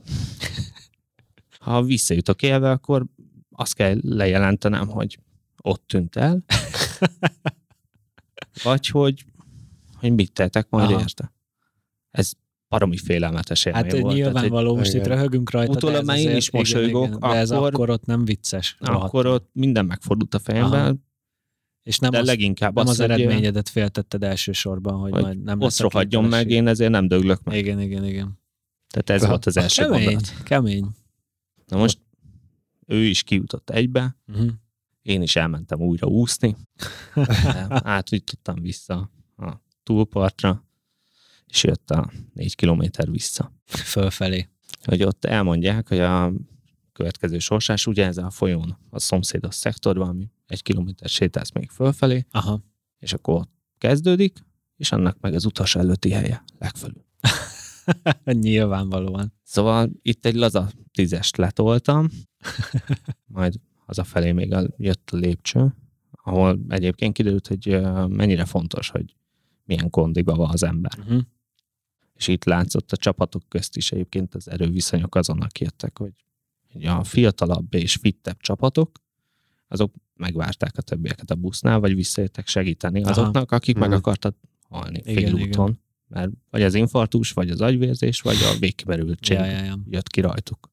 ha 1.60 1.82
visszajutok 1.82 2.42
élve, 2.42 2.70
akkor 2.70 3.06
azt 3.50 3.74
kell 3.74 3.98
lejelentenem, 4.02 4.88
hogy 4.88 5.18
ott 5.62 5.86
tűnt 5.86 6.16
el, 6.16 6.44
vagy 8.62 8.86
hogy, 8.88 9.24
hogy 10.08 10.14
mit 10.16 10.32
tettek 10.32 10.66
majd 10.70 10.90
Aha. 10.90 11.00
érte. 11.00 11.32
Ez 12.10 12.32
baromi 12.68 12.96
félelmetes 12.96 13.64
élmény 13.64 13.82
Hát 13.82 13.92
volt. 13.92 14.02
Tehát, 14.02 14.16
nyilvánvaló, 14.16 14.76
most 14.76 14.88
itt 14.94 15.04
igen. 15.04 15.08
röhögünk 15.16 15.50
rajta, 15.50 15.70
de 15.72 15.76
Utólag 15.76 15.96
ez 16.00 16.06
már 16.06 16.18
én 16.18 16.36
is 16.36 16.50
mosolygok, 16.50 17.06
igen, 17.06 17.18
de 17.20 17.26
ez 17.26 17.50
akkor- 17.50 17.90
ott 17.90 18.04
nem 18.04 18.24
vicces. 18.24 18.76
akkor 18.80 19.26
ott 19.26 19.48
minden 19.52 19.86
megfordult 19.86 20.34
a 20.34 20.38
fejemben. 20.38 21.04
És 21.82 21.98
nem 21.98 22.10
de 22.10 22.18
az, 22.18 22.26
leginkább 22.26 22.74
nem 22.74 22.86
az 22.86 22.96
hogy, 22.96 23.10
eredményedet 23.10 23.68
féltetted 23.68 24.22
elsősorban, 24.22 24.94
hogy, 24.98 25.12
hogy 25.12 25.22
majd 25.22 25.42
nem 25.42 25.56
ott 25.56 25.62
lesz 25.62 25.80
rohadjon 25.80 26.24
meg, 26.24 26.50
én 26.50 26.66
ezért 26.66 26.90
nem 26.90 27.08
döglök 27.08 27.42
meg. 27.44 27.56
Igen, 27.56 27.80
igen, 27.80 28.04
igen. 28.04 28.38
Tehát 28.88 29.10
ez 29.10 29.20
Aha. 29.22 29.30
volt 29.30 29.46
az 29.46 29.56
első 29.56 29.82
Kemény, 29.82 30.04
gondolat. 30.04 30.42
kemény. 30.42 30.86
Na 31.66 31.76
most 31.78 31.98
ő 32.86 33.04
is 33.04 33.22
kijutott 33.22 33.70
egybe, 33.70 34.16
Uh-huh. 34.28 34.50
én 35.02 35.22
is 35.22 35.36
elmentem 35.36 35.80
újra 35.80 36.06
úszni, 36.06 36.56
átvittottam 37.96 38.60
vissza 38.60 39.10
a 39.36 39.52
túlpartra, 39.84 40.64
és 41.46 41.64
jött 41.64 41.90
a 41.90 42.10
négy 42.32 42.54
kilométer 42.54 43.10
vissza. 43.10 43.52
Fölfelé. 43.66 44.48
Hogy 44.84 45.02
ott 45.02 45.24
elmondják, 45.24 45.88
hogy 45.88 46.00
a 46.00 46.32
következő 46.92 47.38
sorsás, 47.38 47.86
ugye 47.86 48.06
ez 48.06 48.16
a 48.16 48.30
folyón, 48.30 48.78
a 48.90 48.98
szomszédos 48.98 49.54
szektorban, 49.54 50.08
ami 50.08 50.30
egy 50.46 50.62
kilométer 50.62 51.08
sétálsz 51.08 51.52
még 51.52 51.70
fölfelé, 51.70 52.26
Aha. 52.30 52.60
és 52.98 53.12
akkor 53.12 53.34
ott 53.34 53.52
kezdődik, 53.78 54.38
és 54.76 54.92
annak 54.92 55.20
meg 55.20 55.34
az 55.34 55.44
utas 55.44 55.74
előtti 55.74 56.10
helye 56.10 56.44
legfelül. 56.58 57.04
Nyilvánvalóan. 58.24 59.32
Szóval 59.42 59.90
itt 60.02 60.24
egy 60.24 60.34
laza 60.34 60.70
tízest 60.92 61.36
letoltam, 61.36 62.08
majd 63.26 63.54
hazafelé 63.86 64.32
még 64.32 64.56
jött 64.76 65.10
a 65.12 65.16
lépcső, 65.16 65.74
ahol 66.10 66.58
egyébként 66.68 67.14
kiderült, 67.14 67.46
hogy 67.46 67.80
mennyire 68.08 68.44
fontos, 68.44 68.88
hogy 68.88 69.16
milyen 69.64 69.90
kondiba 69.90 70.34
van 70.34 70.50
az 70.50 70.62
ember. 70.62 70.92
Uh-huh. 70.98 71.20
És 72.14 72.28
itt 72.28 72.44
látszott 72.44 72.92
a 72.92 72.96
csapatok 72.96 73.42
közt 73.48 73.76
is 73.76 73.92
egyébként 73.92 74.34
az 74.34 74.48
erőviszonyok 74.50 75.14
azonnak 75.14 75.58
jöttek, 75.60 75.98
hogy 75.98 76.12
hogy 76.72 76.84
a 76.84 77.04
fiatalabb 77.04 77.74
és 77.74 77.94
fittebb 77.94 78.36
csapatok, 78.40 78.90
azok 79.68 79.94
megvárták 80.14 80.76
a 80.78 80.82
többieket 80.82 81.30
a 81.30 81.34
busznál, 81.34 81.80
vagy 81.80 81.94
visszajöttek 81.94 82.46
segíteni 82.46 83.00
Aha. 83.02 83.10
azoknak, 83.10 83.52
akik 83.52 83.76
meg 83.78 83.88
Mhm. 83.88 83.98
akartak 83.98 84.36
halni 84.68 84.98
Igen, 85.04 85.14
félúton. 85.14 85.68
igen. 85.68 85.80
Mert 86.08 86.30
vagy 86.50 86.62
az 86.62 86.74
infarktus, 86.74 87.32
vagy 87.32 87.50
az 87.50 87.60
agyvérzés, 87.60 88.20
vagy 88.20 88.36
a 88.36 88.58
végkimerültség 88.58 89.36
Ja, 89.36 89.44
ja, 89.44 89.62
ja. 89.62 89.78
jött 89.88 90.08
ki 90.08 90.20
rajtuk. 90.20 90.70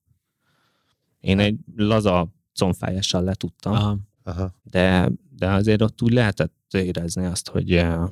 Én 1.20 1.40
egy 1.40 1.56
laza 1.76 2.34
combfájással 2.54 3.24
letudtam, 3.24 3.74
Aha. 3.74 3.98
Aha. 4.24 4.54
de, 4.64 5.12
de 5.30 5.50
azért 5.52 5.82
ott 5.82 6.02
úgy 6.02 6.14
lehetett 6.14 6.74
érezni 6.74 7.26
azt, 7.26 7.50
hogy 7.50 7.74
uh, 7.76 8.10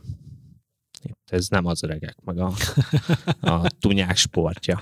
itt 1.04 1.30
ez 1.32 1.48
nem 1.48 1.66
az 1.66 1.84
öregek, 1.84 2.18
meg 2.24 2.40
a, 2.40 2.54
a 3.40 3.68
tunyák 3.82 4.16
sportja. 4.18 4.80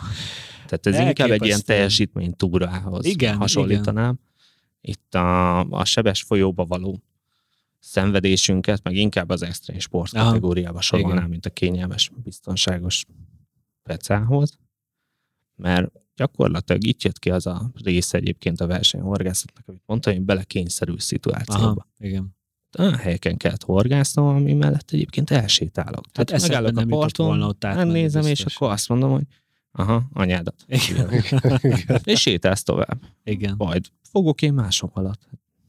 Tehát 0.66 0.86
ez 0.86 1.08
inkább 1.08 1.10
egy 1.10 1.16
ilyen 1.18 1.32
Elképesztő. 1.32 1.74
teljesítmény 1.74 2.36
túrához 2.36 3.06
Igen, 3.06 3.38
hasonlítanám. 3.38 4.20
Itt 4.82 5.16
a, 5.16 5.60
a 5.60 5.86
sebes 5.86 6.22
folyóba 6.22 6.66
való 6.66 7.02
szenvedésünket, 7.80 8.84
meg 8.84 8.96
inkább 8.96 9.30
az 9.30 9.42
extrém 9.42 9.80
sport 9.80 10.14
Aha. 10.14 10.26
kategóriába 10.26 10.82
sorolnám, 10.82 11.18
Igen. 11.18 11.30
mint 11.30 11.46
a 11.46 11.50
kényelmes, 11.50 12.12
biztonságos 12.24 13.06
pecához. 13.84 14.58
Mert 15.56 15.92
gyakorlatilag 16.16 16.84
itt 16.84 17.02
jött 17.02 17.20
ki 17.20 17.30
az 17.30 17.46
a 17.46 17.72
része 17.84 18.18
egyébként 18.18 18.62
a 18.62 18.68
versenyhorgászatnak, 18.68 19.64
amit 19.68 19.84
mondtam, 19.86 20.14
hogy 20.14 20.22
belekényszerül 20.22 21.00
szituációba. 21.00 21.66
Aha. 21.66 21.88
Igen. 21.98 22.37
Olyan 22.80 22.96
helyeken 22.96 23.38
kellett 23.38 23.64
horgásznom, 23.64 24.26
ami 24.26 24.54
mellett 24.54 24.92
egyébként 24.92 25.32
elsétálok. 25.32 26.06
Hát 26.14 26.32
eszedbe 26.32 26.56
megállok 26.56 26.76
nem 26.76 26.90
jutott 26.90 27.18
volna 27.18 27.48
ott 27.48 27.66
átmenni 27.66 27.90
elnézem, 27.90 28.26
és 28.26 28.46
akkor 28.46 28.72
azt 28.72 28.90
mondom, 28.90 29.12
hogy 29.12 29.26
Aha, 29.72 30.04
anyádat. 30.14 30.66
Igen. 30.68 31.14
Igen. 31.14 32.00
És 32.04 32.22
sétálsz 32.22 32.64
tovább. 32.64 33.00
Igen. 33.24 33.54
Majd 33.58 33.86
fogok 34.12 34.42
én 34.42 34.54
másom 34.54 34.90
alatt. 34.94 35.28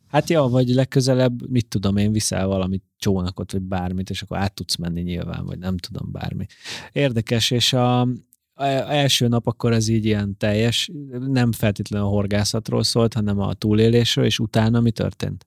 Hát 0.08 0.30
ja, 0.30 0.42
vagy 0.42 0.68
legközelebb, 0.68 1.50
mit 1.50 1.66
tudom 1.66 1.96
én, 1.96 2.12
viszel 2.12 2.46
valamit, 2.46 2.82
csónakot, 2.98 3.52
vagy 3.52 3.62
bármit, 3.62 4.10
és 4.10 4.22
akkor 4.22 4.38
át 4.38 4.54
tudsz 4.54 4.76
menni 4.76 5.00
nyilván, 5.00 5.44
vagy 5.46 5.58
nem 5.58 5.76
tudom, 5.76 6.12
bármi. 6.12 6.46
Érdekes, 6.92 7.50
és 7.50 7.72
a, 7.72 8.00
a 8.00 8.64
első 8.88 9.28
nap 9.28 9.46
akkor 9.46 9.72
ez 9.72 9.88
így 9.88 10.04
ilyen 10.04 10.36
teljes, 10.36 10.90
nem 11.26 11.52
feltétlenül 11.52 12.06
a 12.06 12.10
horgászatról 12.10 12.82
szólt, 12.82 13.14
hanem 13.14 13.38
a 13.38 13.54
túlélésről, 13.54 14.24
és 14.24 14.38
utána 14.38 14.80
mi 14.80 14.90
történt? 14.90 15.46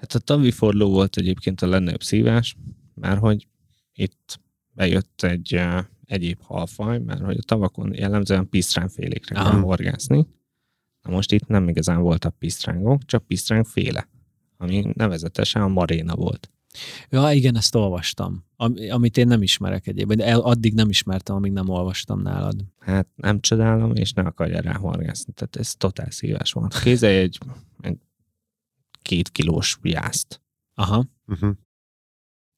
Hát 0.00 0.14
a 0.14 0.18
tavi 0.18 0.50
forduló 0.50 0.90
volt 0.90 1.16
egyébként 1.16 1.62
a 1.62 1.66
legnagyobb 1.66 2.02
szívás, 2.02 2.56
mert 2.94 3.20
hogy 3.20 3.46
itt 3.92 4.40
bejött 4.72 5.22
egy 5.22 5.54
uh, 5.54 5.84
egyéb 6.04 6.40
halfaj, 6.42 6.98
mert 6.98 7.20
hogy 7.20 7.36
a 7.36 7.44
tavakon 7.46 7.94
jellemzően 7.94 8.48
pisztránfélékre 8.48 9.40
Aha. 9.40 9.50
kell 9.50 9.60
horgászni. 9.60 10.26
Na 11.02 11.10
most 11.10 11.32
itt 11.32 11.46
nem 11.46 11.68
igazán 11.68 12.00
voltak 12.00 12.38
pisztrángok, 12.38 13.04
csak 13.04 13.26
pisztrángféle, 13.26 14.08
ami 14.56 14.84
nevezetesen 14.94 15.62
a 15.62 15.68
maréna 15.68 16.14
volt. 16.14 16.50
Ja, 17.08 17.32
igen, 17.32 17.56
ezt 17.56 17.74
olvastam, 17.74 18.44
Am, 18.56 18.74
amit 18.90 19.16
én 19.16 19.26
nem 19.26 19.42
ismerek 19.42 19.86
egyébként. 19.86 20.20
El, 20.20 20.40
addig 20.40 20.74
nem 20.74 20.88
ismertem, 20.88 21.36
amíg 21.36 21.52
nem 21.52 21.68
olvastam 21.68 22.22
nálad. 22.22 22.64
Hát 22.78 23.06
nem 23.14 23.40
csodálom, 23.40 23.94
és 23.94 24.12
ne 24.12 24.22
akarja 24.22 24.60
rá 24.60 24.72
horgászni. 24.72 25.32
Tehát 25.32 25.56
ez 25.56 25.74
totál 25.74 26.10
szívás 26.10 26.52
volt. 26.52 26.78
Kézelj 26.82 27.16
egy, 27.16 27.38
egy 27.80 27.98
két 29.02 29.28
kilós 29.28 29.78
jászt. 29.82 30.42
Aha, 30.74 31.04
Uh-huh. 31.26 31.56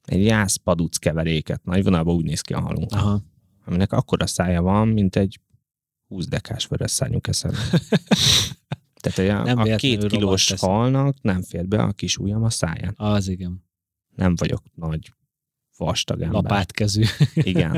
Egy 0.02 0.24
jász 0.24 0.56
paduc 0.56 0.97
keveréket. 0.97 1.64
Nagy 1.64 1.85
vonalban 1.85 2.14
úgy 2.14 2.24
néz 2.24 2.40
ki 2.40 2.52
a 2.52 2.60
halunk. 2.60 2.93
aha. 2.93 3.23
aminek 3.64 3.93
akkora 3.93 4.27
szája 4.27 4.62
van, 4.62 4.89
mint 4.89 5.16
egy 5.16 5.40
20 6.09 6.27
dekás 6.27 6.66
vörös 6.66 6.90
szárnyú 6.90 7.20
keszel. 7.20 7.52
Tehát 9.01 9.40
a, 9.40 9.43
Nem 9.44 9.59
a 9.59 9.77
két 9.77 10.06
kilós 10.06 10.52
halnak 10.52 11.23
nem 11.23 11.43
fér 11.43 11.66
be 11.69 11.82
a 11.82 11.93
kis 11.93 12.16
ujjam 12.16 12.43
a 12.43 12.51
száján. 12.51 12.94
Az 12.97 13.28
igen. 13.28 13.64
Nem 14.14 14.35
vagyok 14.35 14.62
nagy 14.74 15.14
vastag 15.77 16.20
ember. 16.20 16.43
Lapátkezű. 16.43 17.05
Igen. 17.35 17.70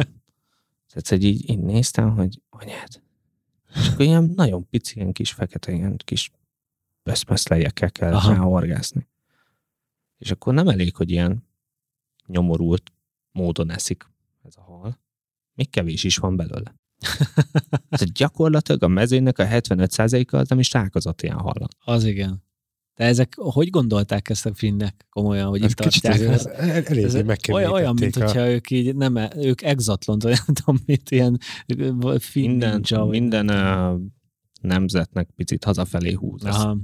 Tehát 0.89 1.09
hogy 1.09 1.25
így, 1.25 1.51
így 1.51 1.59
néztem, 1.61 2.17
hogy 2.17 2.41
anyád. 2.49 3.03
És 3.75 3.89
akkor 3.89 4.05
ilyen 4.05 4.33
nagyon 4.37 4.69
pici, 4.69 4.97
ilyen 4.97 5.13
kis 5.13 5.33
fekete, 5.33 5.73
ilyen 5.73 5.97
kis 5.97 6.31
beszmeszlejekkel 7.05 7.91
kell 7.91 8.15
Aha. 8.15 8.33
ráhorgászni. 8.33 9.09
És 10.19 10.31
akkor 10.31 10.55
nem 10.55 10.69
elég, 10.69 10.97
hogy 10.97 11.11
ilyen 11.11 11.47
nyomorult 12.27 12.93
módon 13.33 13.71
eszik 13.71 14.11
ez 14.43 14.55
a 14.57 14.61
hal. 14.61 14.99
Még 15.55 15.71
kevés 15.71 16.05
is 16.05 16.17
van 16.17 16.37
belőle. 16.37 16.75
Tehát 17.91 18.13
gyakorlatilag 18.13 18.83
a 18.83 18.89
mezőnek 18.89 19.39
a 19.39 19.45
75%-a 19.45 20.37
az 20.37 20.49
nem 20.49 20.59
is 20.59 20.69
találkozott 20.69 21.23
ilyen 21.23 21.39
hallal. 21.39 21.69
Az 21.85 22.05
igen. 22.05 22.43
De 22.95 23.05
ezek, 23.05 23.35
hogy 23.37 23.71
gondolták 23.71 24.29
ezt 24.29 24.47
a 24.47 24.55
finnek 24.55 25.07
komolyan, 25.11 25.49
hogy 25.49 25.63
Ez 25.63 25.71
itt 25.71 25.77
tartják? 25.77 26.21
ez, 26.21 26.47
Ez, 26.47 27.15
ez 27.15 27.37
olyan, 27.49 27.73
olyan, 27.73 27.95
mint 28.01 28.17
a... 28.17 28.21
hogyha 28.25 28.49
ők 28.49 28.71
így 28.71 28.97
nem, 28.97 29.17
ők 29.37 29.63
exatlont, 29.63 30.23
vagy 30.23 30.39
nem 30.47 30.55
tudom 30.55 30.81
mit, 30.87 31.11
ilyen 31.11 31.39
finn 32.19 32.51
Minden, 32.51 32.81
ninja, 32.89 33.05
minden 33.05 33.51
uh, 33.51 34.01
nemzetnek 34.61 35.29
picit 35.37 35.65
hazafelé 35.65 36.13
húz. 36.13 36.45
Aha. 36.45 36.77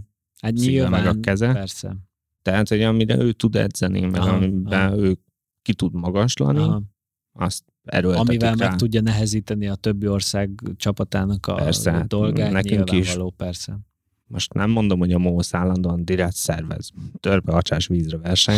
Hát 0.42 0.52
nyilván, 0.52 0.90
meg 0.90 1.06
a 1.06 1.20
keze. 1.20 1.52
persze. 1.52 1.96
Tehát, 2.42 2.68
hogy 2.68 2.82
amire 2.82 3.16
ő 3.18 3.32
tud 3.32 3.56
edzeni, 3.56 4.00
meg 4.00 4.20
Aha, 4.20 4.30
amiben 4.34 4.86
aha. 4.86 4.96
ő 4.98 5.16
ki 5.62 5.74
tud 5.74 5.94
magaslani, 5.94 6.58
Aha. 6.58 6.82
azt 7.32 7.64
erőltetik 7.84 8.28
Amivel 8.28 8.54
rá. 8.54 8.68
meg 8.68 8.78
tudja 8.78 9.00
nehezíteni 9.00 9.68
a 9.68 9.74
többi 9.74 10.06
ország 10.08 10.50
csapatának 10.76 11.46
a 11.46 11.54
Persze, 11.54 11.90
hát 11.92 12.06
dolgát, 12.06 12.52
nekünk 12.52 12.92
is. 12.92 13.16
persze. 13.36 13.78
Most 14.26 14.52
nem 14.52 14.70
mondom, 14.70 14.98
hogy 14.98 15.12
a 15.12 15.18
MOSZ 15.18 15.54
állandóan 15.54 16.04
direkt 16.04 16.34
szervez 16.34 16.90
törpe 17.20 17.52
acsás 17.52 17.86
vízre 17.86 18.16
verseny, 18.18 18.56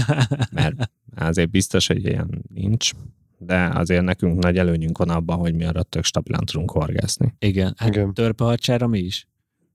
mert 0.52 0.90
azért 1.14 1.50
biztos, 1.50 1.86
hogy 1.86 2.04
ilyen 2.04 2.42
nincs, 2.54 2.90
de 3.38 3.64
azért 3.74 4.02
nekünk 4.04 4.42
nagy 4.42 4.58
előnyünk 4.58 4.98
van 4.98 5.08
abban, 5.10 5.38
hogy 5.38 5.54
mi 5.54 5.64
arra 5.64 5.82
tök 5.82 6.04
stabilan 6.04 6.44
tudunk 6.44 6.70
horgászni. 6.70 7.34
Igen, 7.38 7.74
hát 7.76 7.88
Igen. 7.88 8.14
törpehadsára 8.14 8.86
mi 8.86 8.98
is. 8.98 9.26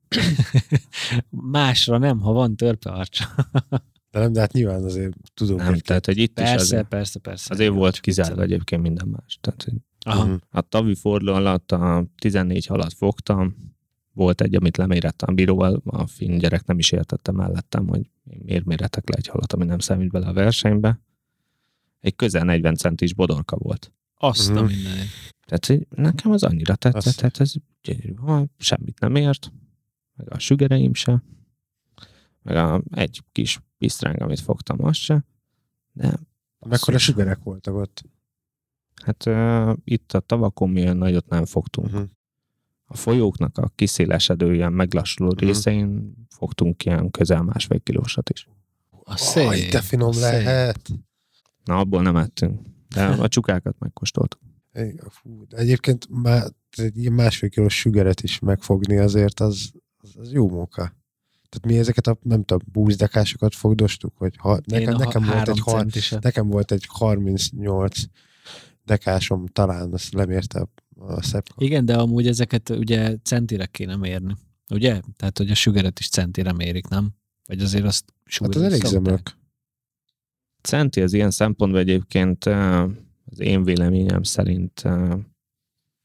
Másra 1.29 1.97
nem, 1.97 2.19
ha 2.19 2.31
van 2.31 2.55
törpehadsa. 2.55 3.25
De 4.11 4.19
nem, 4.19 4.31
de 4.33 4.39
hát 4.39 4.51
nyilván 4.53 4.83
azért 4.83 5.13
tudunk 5.33 5.59
Nem, 5.59 5.77
tehát, 5.77 6.05
hogy 6.05 6.17
itt 6.17 6.39
is 6.39 6.45
Persze, 6.45 6.55
azért, 6.61 6.87
persze, 6.87 7.19
persze. 7.19 7.53
azért 7.53 7.73
volt 7.73 7.93
Csak 7.93 8.01
kizárva 8.01 8.41
egyébként 8.41 8.81
minden 8.81 9.07
más. 9.07 9.37
Tehát, 9.41 9.63
hogy 9.63 9.73
Aha. 9.99 10.25
Mhm. 10.25 10.35
a 10.49 10.61
tavi 10.61 10.95
forduló 10.95 11.33
alatt 11.33 11.71
a 11.71 12.05
14 12.17 12.65
halat 12.65 12.93
fogtam, 12.93 13.55
volt 14.13 14.41
egy, 14.41 14.55
amit 14.55 14.77
lemérettem 14.77 15.29
a 15.29 15.33
bíróval, 15.33 15.81
a 15.85 16.07
finn 16.07 16.37
gyerek 16.37 16.65
nem 16.65 16.79
is 16.79 16.91
értette 16.91 17.31
mellettem, 17.31 17.87
hogy 17.87 18.09
miért 18.23 18.65
méretek 18.65 19.09
le 19.09 19.15
egy 19.17 19.27
halat, 19.27 19.53
ami 19.53 19.65
nem 19.65 19.79
számít 19.79 20.11
bele 20.11 20.27
a 20.27 20.33
versenybe. 20.33 21.01
Egy 21.99 22.15
közel 22.15 22.43
40 22.43 22.75
centis 22.75 23.13
bodorka 23.13 23.57
volt. 23.57 23.91
Azt 24.15 24.49
a 24.49 24.53
Mhm. 24.53 24.65
mindenit. 24.65 25.09
Tehát 25.45 25.87
nekem 25.95 26.31
az 26.31 26.43
annyira 26.43 26.75
tetszett, 26.75 27.05
Azt- 27.05 27.17
tehát 27.17 27.39
ez 27.39 27.53
gyönyörű. 27.81 28.13
Ha 28.13 28.45
semmit 28.57 28.99
nem 28.99 29.15
ért, 29.15 29.51
meg 30.17 30.31
a 30.33 30.39
sügereim 30.39 30.93
se, 30.93 31.23
meg 32.41 32.55
a, 32.55 32.81
egy 32.91 33.23
kis 33.31 33.59
pisztráng, 33.77 34.21
amit 34.21 34.39
fogtam, 34.39 34.83
az 34.85 34.95
se, 34.97 35.25
de 35.93 36.13
Mekkora 36.59 36.97
sügerek 36.97 37.43
voltak 37.43 37.75
ott. 37.75 38.03
hát 39.03 39.25
uh, 39.25 39.77
itt 39.83 40.13
a 40.13 40.19
tavakon 40.19 40.69
mi 40.69 40.81
olyan 40.81 40.97
nagyot 40.97 41.29
nem 41.29 41.45
fogtunk. 41.45 41.87
Uh-huh. 41.87 42.09
A 42.85 42.97
folyóknak 42.97 43.57
a 43.57 43.71
kiszélesedő, 43.75 44.53
ilyen 44.53 44.73
meglassuló 44.73 45.29
Mhm. 45.31 45.45
részein 45.45 46.15
fogtunk 46.29 46.85
ilyen 46.85 47.11
közel 47.11 47.41
másfél 47.41 47.79
kilósat 47.79 48.29
is. 48.29 48.47
A 49.03 49.17
szép. 49.17 49.47
Aj, 49.47 49.61
de 49.61 49.81
finom 49.81 50.07
a 50.07 50.11
szép. 50.13 50.21
lehet. 50.23 50.89
Na, 51.63 51.77
abból 51.77 52.01
nem 52.01 52.15
ettünk. 52.15 52.61
De 52.87 53.05
a 53.23 53.27
csukákat 53.27 53.79
megkóstoltuk. 53.79 54.39
Egyébként 55.49 56.07
már 56.09 56.47
egy 56.69 56.97
ilyen 56.97 57.13
másfél 57.13 57.49
kilós 57.49 57.79
sügeret 57.79 58.21
is 58.21 58.39
megfogni 58.39 58.97
azért, 58.97 59.39
az, 59.39 59.71
az, 59.97 60.13
az 60.17 60.31
jó 60.31 60.49
móka. 60.49 60.95
Tehát 61.49 61.65
mi 61.65 61.77
ezeket 61.77 62.07
a, 62.07 62.17
nem 62.21 62.43
tudom, 62.43 62.67
búzdekásokat 62.71 63.55
fogdostuk, 63.55 64.17
hogy 64.17 64.35
ha, 64.37 64.59
nekem, 64.65 64.89
Én 64.89 64.95
nekem, 64.97 65.23
volt 65.23 65.47
egy, 65.47 65.59
har, 65.59 65.85
nekem 66.21 66.47
volt 66.47 66.71
egy 66.71 66.85
38 66.87 67.99
dekásom, 68.85 69.45
talán 69.45 69.93
azt 69.93 70.13
lemérte 70.13 70.59
a, 70.59 70.69
a 71.13 71.21
szebb. 71.21 71.45
Igen, 71.57 71.85
de 71.85 71.97
amúgy 71.97 72.27
ezeket 72.27 72.69
ugye 72.69 73.15
centire 73.23 73.65
kéne 73.65 73.95
mérni. 73.95 74.35
Ugye? 74.69 75.01
Tehát, 75.15 75.37
hogy 75.37 75.51
a 75.51 75.55
sügeret 75.55 75.99
is 75.99 76.09
centire 76.09 76.53
mérik, 76.53 76.87
nem? 76.87 77.11
Vagy 77.45 77.61
azért 77.61 77.85
azt 77.85 78.13
Hát 78.39 78.55
az 78.55 78.61
elég 78.61 78.83
zömök. 78.83 79.37
Centi 80.61 81.01
az 81.01 81.13
ilyen 81.13 81.31
szempontból 81.31 81.79
egyébként 81.79 82.45
az 83.25 83.39
én 83.39 83.63
véleményem 83.63 84.23
szerint 84.23 84.83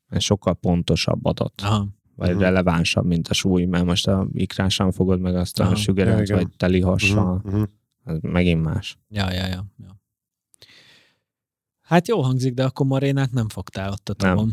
egy 0.08 0.20
sokkal 0.20 0.54
pontosabb 0.54 1.24
adat, 1.24 1.60
Aha. 1.60 1.88
Vagy 2.14 2.30
Mhm. 2.30 2.38
relevánsabb, 2.40 3.06
mint 3.06 3.28
a 3.28 3.34
súly, 3.34 3.64
mert 3.64 3.84
most 3.84 4.06
a 4.08 4.26
ikrásan 4.32 4.92
fogod 4.92 5.20
meg 5.20 5.36
azt 5.36 5.60
a 5.60 5.74
sügeret, 5.74 6.16
Ja, 6.16 6.22
igen. 6.22 6.36
vagy 6.36 6.48
teli 6.56 6.80
hassal, 6.80 7.34
Uh-huh, 7.34 7.52
uh-huh. 7.52 7.68
az 8.04 8.18
megint 8.22 8.62
más. 8.62 8.98
Ja, 9.08 9.32
ja, 9.32 9.46
ja, 9.46 9.66
ja. 9.78 10.00
Hát 11.80 12.08
jó 12.08 12.20
hangzik, 12.22 12.54
de 12.54 12.64
akkor 12.64 12.86
marénát 12.86 13.32
nem 13.32 13.48
fogtál 13.48 13.90
ott 13.90 14.08
a 14.08 14.14
Nem. 14.18 14.36
tavon. 14.36 14.52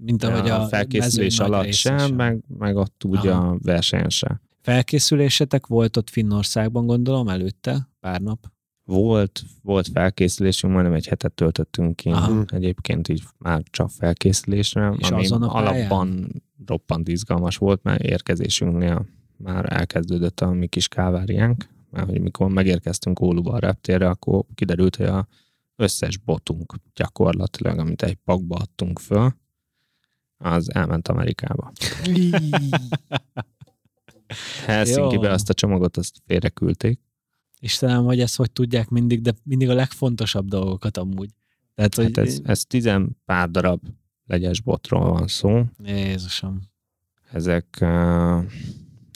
Mint 0.00 0.22
ahogy 0.22 0.48
a, 0.48 0.62
a 0.62 0.66
felkészülés 0.66 1.38
alatt 1.38 1.72
sem, 1.72 2.14
meg, 2.14 2.44
meg 2.58 2.76
ott 2.76 3.04
úgy 3.04 3.26
Aha. 3.26 3.48
a 3.48 3.58
versenyen 3.62 4.08
sem. 4.08 4.40
Felkészülésetek 4.60 5.66
volt 5.66 5.96
ott 5.96 6.10
Finnországban, 6.10 6.86
gondolom, 6.86 7.28
előtte, 7.28 7.88
pár 8.00 8.20
nap. 8.20 8.50
Volt, 8.88 9.42
volt 9.62 9.88
felkészülésünk, 9.88 10.72
majdnem 10.72 10.94
egy 10.94 11.06
hetet 11.06 11.32
töltöttünk 11.32 11.96
ki. 11.96 12.08
Aha. 12.08 12.44
Egyébként 12.46 13.08
így 13.08 13.22
már 13.38 13.62
csak 13.70 13.90
felkészülésre, 13.90 14.94
És 14.98 15.10
ami 15.10 15.24
azon 15.24 15.42
a 15.42 15.52
pályán? 15.52 15.74
alapban 15.74 16.30
roppant 16.66 17.08
izgalmas 17.08 17.56
volt, 17.56 17.82
mert 17.82 18.02
érkezésünknél 18.02 19.06
már 19.36 19.72
elkezdődött 19.72 20.40
a 20.40 20.52
mi 20.52 20.66
kis 20.66 20.88
káváriánk, 20.88 21.68
mert 21.90 22.08
hogy 22.08 22.20
mikor 22.20 22.48
megérkeztünk 22.48 23.20
Óluba 23.20 23.52
a 23.52 23.58
reptérre, 23.58 24.08
akkor 24.08 24.44
kiderült, 24.54 24.96
hogy 24.96 25.06
a 25.06 25.26
összes 25.76 26.16
botunk 26.16 26.74
gyakorlatilag, 26.94 27.78
amit 27.78 28.02
egy 28.02 28.14
pakba 28.14 28.56
adtunk 28.56 28.98
föl, 28.98 29.34
az 30.36 30.74
elment 30.74 31.08
Amerikába. 31.08 31.72
Helsinki-be 34.66 35.30
azt 35.30 35.50
a 35.50 35.54
csomagot 35.54 35.96
azt 35.96 36.22
félreküldték, 36.26 37.00
Istenem, 37.60 38.04
hogy 38.04 38.20
ezt 38.20 38.36
hogy 38.36 38.50
tudják 38.50 38.88
mindig, 38.88 39.20
de 39.20 39.32
mindig 39.42 39.68
a 39.68 39.74
legfontosabb 39.74 40.48
dolgokat 40.48 40.96
amúgy. 40.96 41.30
Tehát, 41.74 41.94
hogy... 41.94 42.04
Hát 42.04 42.26
ez, 42.26 42.40
ez 42.44 42.64
tizen 42.64 43.16
pár 43.24 43.50
darab 43.50 43.80
legyes 44.26 44.60
botról 44.60 45.10
van 45.10 45.26
szó. 45.26 45.62
Jézusom. 45.84 46.60
Ezek 47.32 47.78
uh, 47.80 47.88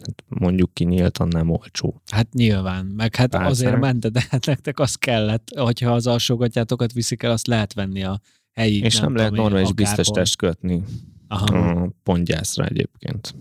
hát 0.03 0.25
mondjuk 0.29 0.75
ki 0.75 0.85
nyíltan 0.85 1.29
nem 1.29 1.51
olcsó. 1.51 2.03
Hát 2.11 2.33
nyilván, 2.33 2.87
meg 2.87 3.17
hát 3.17 3.31
Pálcák. 3.31 3.51
azért 3.51 3.81
mente, 3.81 4.09
de 4.09 4.25
hát 4.29 4.47
nektek 4.47 4.79
az 4.79 4.95
kellett, 4.95 5.59
hogyha 5.59 5.93
az 5.93 6.07
alsógatjátokat 6.07 6.93
viszik 6.93 7.23
el, 7.23 7.31
azt 7.31 7.47
lehet 7.47 7.73
venni 7.73 8.03
a 8.03 8.21
helyi... 8.53 8.83
És 8.83 8.95
nem, 8.95 9.05
nem 9.05 9.15
lehet 9.15 9.33
normális 9.33 9.73
biztos 9.73 10.37
kötni 10.37 10.83
Aha. 11.29 11.71
a 11.71 11.93
pontgyászra 12.03 12.65
egyébként. 12.65 13.35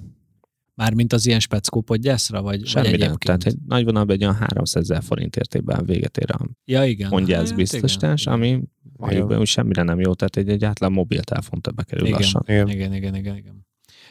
Mármint 0.82 1.14
az 1.14 1.26
ilyen 1.26 1.40
speckó 1.40 1.82
podgyászra, 1.82 2.42
vagy, 2.42 2.60
vagy 2.60 2.68
Semmire. 2.68 2.92
egyébként? 2.94 3.20
Tehát 3.24 3.46
egy 3.46 3.58
nagy 3.68 3.84
vonalban 3.84 4.16
egy 4.16 4.24
olyan 4.24 4.36
300 4.36 4.84
ezer 4.84 5.04
forint 5.04 5.36
értékben 5.36 5.86
véget 5.86 6.18
ér 6.18 6.32
a 6.32 6.40
Ja, 6.66 6.84
igen. 6.86 7.10
pontgyász 7.10 7.48
Hát, 7.48 7.56
biztosítás, 7.56 8.28
ami 8.28 8.62
valójában 8.98 9.40
úgy 9.40 9.46
semmire 9.48 9.84
nem 9.84 10.00
jó, 10.00 10.14
tehát 10.14 10.38
egy, 10.38 10.50
egy 10.50 10.64
átlag 10.66 10.92
mobiltelefon 10.92 11.62
többe 11.62 11.84
kerül 11.84 12.06
Igen. 12.06 12.20
lassan. 12.20 12.44
Igen. 12.46 12.70
Igen, 12.70 12.94
igen, 12.94 13.16
igen, 13.16 13.36
igen. 13.36 13.68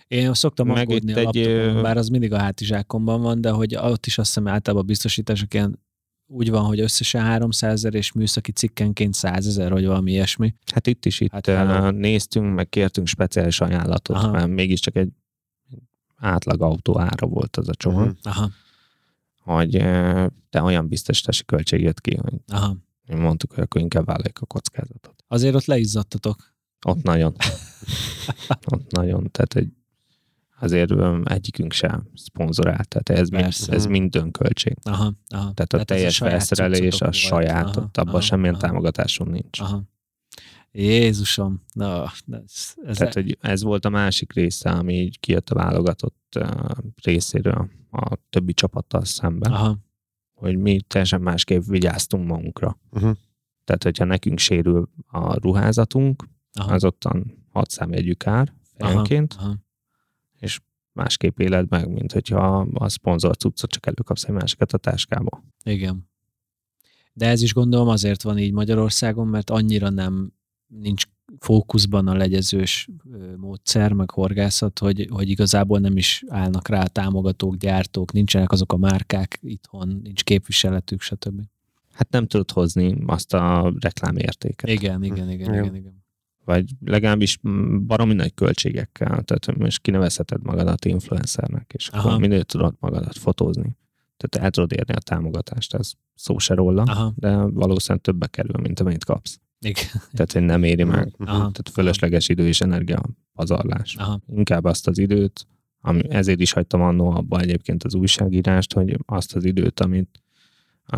Én 0.08 0.34
szoktam 0.34 0.66
Meg 0.66 0.76
aggódni 0.76 1.12
egy, 1.12 1.24
laptopon, 1.24 1.82
bár 1.82 1.96
az 1.96 2.08
mindig 2.08 2.32
a 2.32 2.38
hátizsákomban 2.38 3.20
van, 3.22 3.40
de 3.40 3.50
hogy 3.50 3.76
ott 3.76 4.06
is 4.06 4.18
azt 4.18 4.26
hiszem 4.26 4.48
általában 4.48 4.84
a 4.84 4.88
biztosítások 4.88 5.54
ilyen 5.54 5.78
úgy 6.32 6.50
van, 6.50 6.64
hogy 6.64 6.80
összesen 6.80 7.22
300 7.22 7.72
ezer 7.72 7.94
és 7.94 8.12
műszaki 8.12 8.52
cikkenként 8.52 9.14
100 9.14 9.46
ezer, 9.46 9.72
vagy 9.72 9.86
valami 9.86 10.10
ilyesmi. 10.12 10.54
Hát 10.72 10.86
itt 10.86 11.06
is 11.06 11.20
itt 11.20 11.30
Hát 11.46 11.90
néztünk, 11.94 12.54
meg 12.54 12.68
kértünk 12.68 13.06
speciális 13.06 13.60
ajánlatot. 13.60 14.16
Aha. 14.16 14.30
mert 14.30 14.48
mégiscsak 14.48 14.96
egy 14.96 15.08
átlag 16.20 16.62
autó 16.62 16.98
ára 17.00 17.26
volt 17.26 17.56
az 17.56 17.68
a 17.68 17.74
csomag, 17.74 18.04
Mhm. 18.06 18.16
Aha, 18.22 18.50
hogy 19.36 19.74
eh, 19.76 20.26
de 20.50 20.62
olyan 20.62 20.88
biztosítási 20.88 21.44
költség 21.44 21.80
jött 21.82 22.00
ki, 22.00 22.16
hogy 22.16 22.34
aha. 22.46 22.76
mondtuk, 23.06 23.52
hogy 23.52 23.62
akkor 23.62 23.80
inkább 23.80 24.04
vállaljuk 24.06 24.38
a 24.40 24.46
kockázatot. 24.46 25.14
Azért 25.28 25.54
ott 25.54 25.64
leizzadtatok. 25.64 26.52
Ott 26.86 27.02
nagyon. 27.02 27.34
Ott 28.72 28.90
nagyon. 28.90 29.30
Tehát 29.30 29.54
egy, 29.54 29.72
azért 30.60 30.92
egyikünk 31.24 31.72
sem 31.72 32.08
szponzorált, 32.14 32.88
tehát 32.88 33.22
ez, 33.22 33.28
mind, 33.28 33.54
ez 33.66 33.86
mind 33.86 34.16
önköltség. 34.16 34.76
Aha, 34.82 35.12
aha. 35.28 35.52
Tehát 35.52 35.72
a 35.72 35.78
ez 35.78 35.84
teljes 35.84 36.18
felszerelés 36.18 37.00
a 37.00 37.04
volt. 37.04 37.14
saját, 37.14 37.76
ott 37.76 37.96
abban 37.96 38.12
aha, 38.12 38.20
semmilyen 38.20 38.54
aha, 38.54 38.62
támogatásunk 38.62 39.30
nincs. 39.30 39.60
Aha. 39.60 39.82
Jézusom. 40.72 41.62
Na, 41.72 42.12
ez, 42.30 42.74
ez 42.84 42.96
Tehát, 42.96 43.14
hogy 43.14 43.38
ez 43.40 43.62
volt 43.62 43.84
a 43.84 43.88
másik 43.88 44.32
része, 44.32 44.70
ami 44.70 44.94
így 44.94 45.20
kijött 45.20 45.50
a 45.50 45.54
válogatott 45.54 46.38
részéről 47.02 47.68
a 47.90 48.16
többi 48.30 48.52
csapattal 48.52 49.04
szemben, 49.04 49.52
Aha, 49.52 49.78
hogy 50.32 50.56
mi 50.56 50.80
teljesen 50.80 51.20
másképp 51.20 51.62
vigyáztunk 51.62 52.26
magunkra. 52.26 52.78
Uh-huh. 52.90 53.16
Tehát, 53.64 53.82
hogyha 53.82 54.04
nekünk 54.04 54.38
sérül 54.38 54.90
a 55.06 55.38
ruházatunk, 55.38 56.28
aha. 56.52 56.74
az 56.74 56.84
ottan 56.84 57.46
6 57.50 57.70
számjegyű 57.70 58.12
kár 58.12 58.52
fejenként, 58.76 59.34
Aha, 59.38 59.54
aha. 60.40 60.48
másképp 60.92 61.38
éled 61.38 61.68
meg, 61.68 61.88
mint 61.88 62.12
hogyha 62.12 62.66
a 62.74 62.88
szponzor 62.88 63.36
cuccot 63.36 63.70
csak 63.70 63.86
előkapsz 63.86 64.24
egy 64.24 64.34
másikat 64.34 64.72
a 64.72 64.78
táskába. 64.78 65.44
Igen. 65.64 66.08
De 67.12 67.28
ez 67.28 67.42
is 67.42 67.54
gondolom 67.54 67.88
azért 67.88 68.22
van 68.22 68.38
így 68.38 68.52
Magyarországon, 68.52 69.26
mert 69.26 69.50
annyira 69.50 69.88
nem 69.88 70.32
nincs 70.78 71.04
fókuszban 71.38 72.08
a 72.08 72.14
legyezős 72.14 72.88
módszer, 73.36 73.92
meg 73.92 74.10
horgászat, 74.10 74.78
hogy, 74.78 75.06
hogy 75.10 75.28
igazából 75.28 75.78
nem 75.78 75.96
is 75.96 76.24
állnak 76.28 76.68
rá 76.68 76.82
a 76.82 76.88
támogatók, 76.88 77.56
gyártók, 77.56 78.12
nincsenek 78.12 78.52
azok 78.52 78.72
a 78.72 78.76
márkák 78.76 79.38
itthon, 79.42 80.00
nincs 80.02 80.24
képviseletük, 80.24 81.00
stb. 81.00 81.42
Hát 81.92 82.10
nem 82.10 82.26
tudod 82.26 82.50
hozni 82.50 82.96
azt 83.06 83.34
a 83.34 83.72
reklámértéket. 83.80 84.70
Igen, 84.70 85.02
igen, 85.02 85.30
igen, 85.30 85.54
Jó. 85.54 85.60
igen, 85.60 85.74
igen. 85.74 86.04
vagy 86.44 86.70
legalábbis 86.84 87.38
baromi 87.86 88.14
nagy 88.14 88.34
költségekkel. 88.34 89.22
Tehát 89.22 89.58
most 89.58 89.80
kinevezheted 89.80 90.42
magadat 90.42 90.84
influencernek, 90.84 91.72
és 91.74 91.88
Aha. 91.88 92.08
akkor 92.08 92.20
minél 92.20 92.44
tudod 92.44 92.74
magadat 92.78 93.18
fotózni. 93.18 93.76
Tehát 94.16 94.46
el 94.46 94.50
tudod 94.50 94.72
érni 94.72 94.94
a 94.94 94.98
támogatást, 94.98 95.74
ez 95.74 95.92
szó 96.14 96.38
se 96.38 96.54
róla, 96.54 96.82
Aha, 96.82 97.12
de 97.16 97.36
valószínűleg 97.36 98.02
többe 98.02 98.26
kerül, 98.26 98.60
mint 98.60 98.80
amennyit 98.80 99.04
kapsz. 99.04 99.40
Igen. 99.60 99.84
Tehát, 100.12 100.32
hogy 100.32 100.42
nem 100.42 100.62
éri 100.62 100.84
meg. 100.84 101.14
Aha, 101.18 101.36
Tehát 101.36 101.70
fölösleges 101.72 102.28
idő 102.28 102.46
és 102.46 102.60
energia 102.60 103.02
pazarlás. 103.32 103.96
aha, 103.96 104.20
Inkább 104.26 104.64
azt 104.64 104.88
az 104.88 104.98
időt, 104.98 105.46
ami, 105.80 106.10
ezért 106.10 106.40
is 106.40 106.52
hagytam 106.52 106.80
annó 106.82 107.10
abba 107.10 107.40
egyébként 107.40 107.84
az 107.84 107.94
újságírást, 107.94 108.72
hogy 108.72 108.98
azt 109.06 109.34
az 109.34 109.44
időt, 109.44 109.80
amit 109.80 110.22
a, 110.84 110.96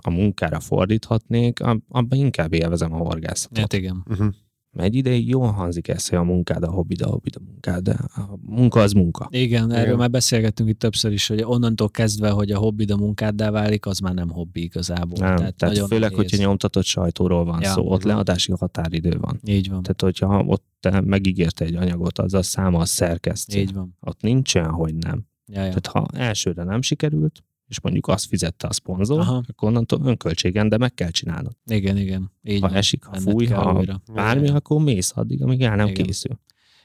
a 0.00 0.10
munkára 0.10 0.60
fordíthatnék, 0.60 1.60
ab- 1.60 1.82
abban 1.88 2.18
inkább 2.18 2.52
élvezem 2.52 2.92
a 2.92 2.96
horgászatot. 2.96 3.58
hát 3.58 3.72
igen. 3.72 4.04
Uh-huh. 4.10 4.34
Egy 4.76 4.94
ideig 4.94 5.28
jól 5.28 5.50
hangzik 5.50 5.88
ez, 5.88 6.08
hogy 6.08 6.18
a 6.18 6.22
munkád 6.22 6.62
a 6.62 6.70
hobbid, 6.70 7.02
a 7.02 7.06
hobbid 7.06 7.34
a 7.36 7.40
munkád, 7.46 7.82
de 7.82 7.92
a 8.14 8.38
munka 8.42 8.80
az 8.80 8.92
munka. 8.92 9.28
Igen, 9.30 9.70
erről 9.70 9.84
Igen. 9.84 9.96
már 9.96 10.10
beszélgettünk 10.10 10.68
itt 10.68 10.78
többször 10.78 11.12
is, 11.12 11.26
hogy 11.26 11.42
onnantól 11.42 11.90
kezdve, 11.90 12.30
hogy 12.30 12.50
a 12.50 12.58
hobbid 12.58 12.90
a 12.90 12.96
munkáddá 12.96 13.50
válik, 13.50 13.86
az 13.86 13.98
már 13.98 14.14
nem 14.14 14.30
hobbi 14.30 14.62
igazából. 14.62 15.18
Nem, 15.18 15.36
tehát, 15.36 15.54
tehát 15.54 15.74
nagyon 15.74 15.88
főleg, 15.88 16.10
nehéz. 16.10 16.30
hogyha 16.30 16.46
nyomtatott 16.46 16.84
sajtóról 16.84 17.44
van 17.44 17.62
Ja. 17.62 17.70
szó, 17.70 17.90
ott 17.90 18.02
leadási 18.02 18.52
határidő 18.52 19.16
van. 19.20 19.40
Így 19.44 19.68
van, 19.70 19.82
Tehát, 19.82 20.00
hogyha 20.00 20.44
ott 20.46 20.64
te 20.80 21.00
megígérte 21.00 21.64
egy 21.64 21.74
anyagot, 21.74 22.18
az 22.18 22.34
a 22.34 22.42
számmal 22.42 22.84
szerkesztő. 22.84 23.58
így 23.58 23.72
van. 23.72 23.96
Ott 24.00 24.20
nincsen, 24.20 24.70
hogy 24.70 24.94
nem. 24.94 25.26
Ja, 25.46 25.64
ja. 25.64 25.68
Tehát 25.68 25.86
ha 25.86 26.06
elsőre 26.12 26.64
nem 26.64 26.82
sikerült, 26.82 27.44
és 27.68 27.80
mondjuk 27.80 28.06
azt 28.08 28.26
fizette 28.26 28.66
a 28.66 28.72
szponzor, 28.72 29.20
Aha. 29.20 29.42
akkor 29.48 29.68
onnantól 29.68 30.00
önköltségen, 30.04 30.68
de 30.68 30.76
meg 30.78 30.94
kell 30.94 31.10
csinálnod. 31.10 31.52
Igen, 31.66 31.96
igen. 31.96 32.30
Így 32.42 32.60
Ha 32.60 32.68
van. 32.68 32.76
esik, 32.76 33.04
ha 33.04 33.14
fúj, 33.20 33.46
ha 33.46 33.72
újra. 33.72 34.02
bármi, 34.12 34.48
akkor 34.48 34.82
mész 34.82 35.12
addig, 35.14 35.42
amíg 35.42 35.62
el 35.62 35.76
nem 35.76 35.86
Igen. 35.88 36.04
készül. 36.06 36.38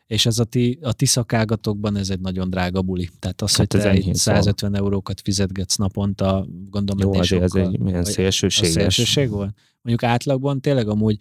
És 0.08 0.26
ez 0.26 0.40
a 0.40 0.44
ti, 0.44 0.80
a 0.82 0.94
ti 0.94 1.06
szakágatokban 1.06 1.96
ez 1.96 2.10
egy 2.10 2.20
nagyon 2.20 2.50
drága 2.50 2.82
buli. 2.82 3.10
Tehát 3.20 3.42
az, 3.42 3.50
Hát 3.56 3.58
hogy 3.74 3.82
te 3.82 3.90
egy 3.90 3.96
enyhén 3.96 4.14
150 4.14 4.76
eurókat 4.76 5.22
fizetgetsz 5.22 5.76
naponta, 5.76 6.48
gondolom 6.70 7.14
Jó, 7.14 7.20
azért 7.20 7.44
ez 7.44 7.54
egy 7.54 7.80
milyen 7.80 8.04
szélsőséges. 8.04 8.76
A 8.76 8.80
szélsőség 8.80 9.30
volt? 9.30 9.54
Mondjuk 9.82 10.12
átlagban 10.12 10.62
tényleg 10.62 10.88
amúgy 10.88 11.18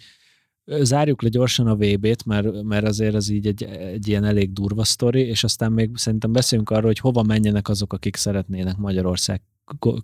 zárjuk 0.83 1.23
le 1.23 1.29
gyorsan 1.29 1.67
a 1.67 1.75
VB-t, 1.77 2.25
mert, 2.25 2.63
mert 2.63 2.87
azért 2.87 3.15
az 3.15 3.29
így 3.29 3.47
egy, 3.47 3.63
egy 3.63 4.09
ilyen 4.09 4.25
elég 4.25 4.53
durva 4.53 4.85
sztori, 4.85 5.21
és 5.21 5.45
aztán 5.45 5.73
még 5.73 5.97
szerintem 5.97 6.33
beszéljünk 6.33 6.71
arról, 6.71 6.87
hogy 6.87 6.99
hova 6.99 7.23
menjenek 7.23 7.69
azok, 7.69 7.93
akik 7.93 8.17
szeretnének 8.17 8.77
Magyarország 8.77 9.43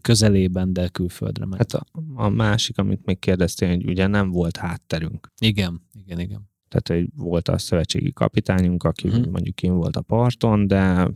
közelében, 0.01 0.73
de 0.73 0.89
külföldre 0.89 1.47
menni. 1.47 1.57
Hát 1.59 1.73
a, 1.73 1.85
a 2.15 2.29
másik, 2.29 2.79
amit 2.79 3.05
még 3.05 3.19
kérdeztél, 3.19 3.69
hogy 3.69 3.89
ugye 3.89 4.07
nem 4.07 4.31
volt 4.31 4.57
hátterünk. 4.57 5.33
igen, 5.41 5.83
igen, 5.93 6.19
igen. 6.21 6.53
Tehát, 6.69 7.03
hogy 7.03 7.11
volt 7.17 7.49
a 7.49 7.59
szövetségi 7.59 8.13
kapitányunk, 8.13 8.83
aki 8.85 9.09
uh-huh. 9.09 9.27
mondjuk 9.27 9.55
kim 9.55 9.75
volt 9.75 9.97
a 9.97 10.01
parton, 10.01 10.67
de, 10.67 11.11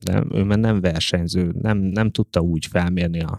de 0.00 0.24
ő 0.30 0.42
már 0.42 0.58
nem 0.58 0.80
versenyző, 0.80 1.54
nem, 1.60 1.78
nem 1.78 2.10
tudta 2.10 2.40
úgy 2.40 2.66
felmérni 2.66 3.20
a, 3.20 3.34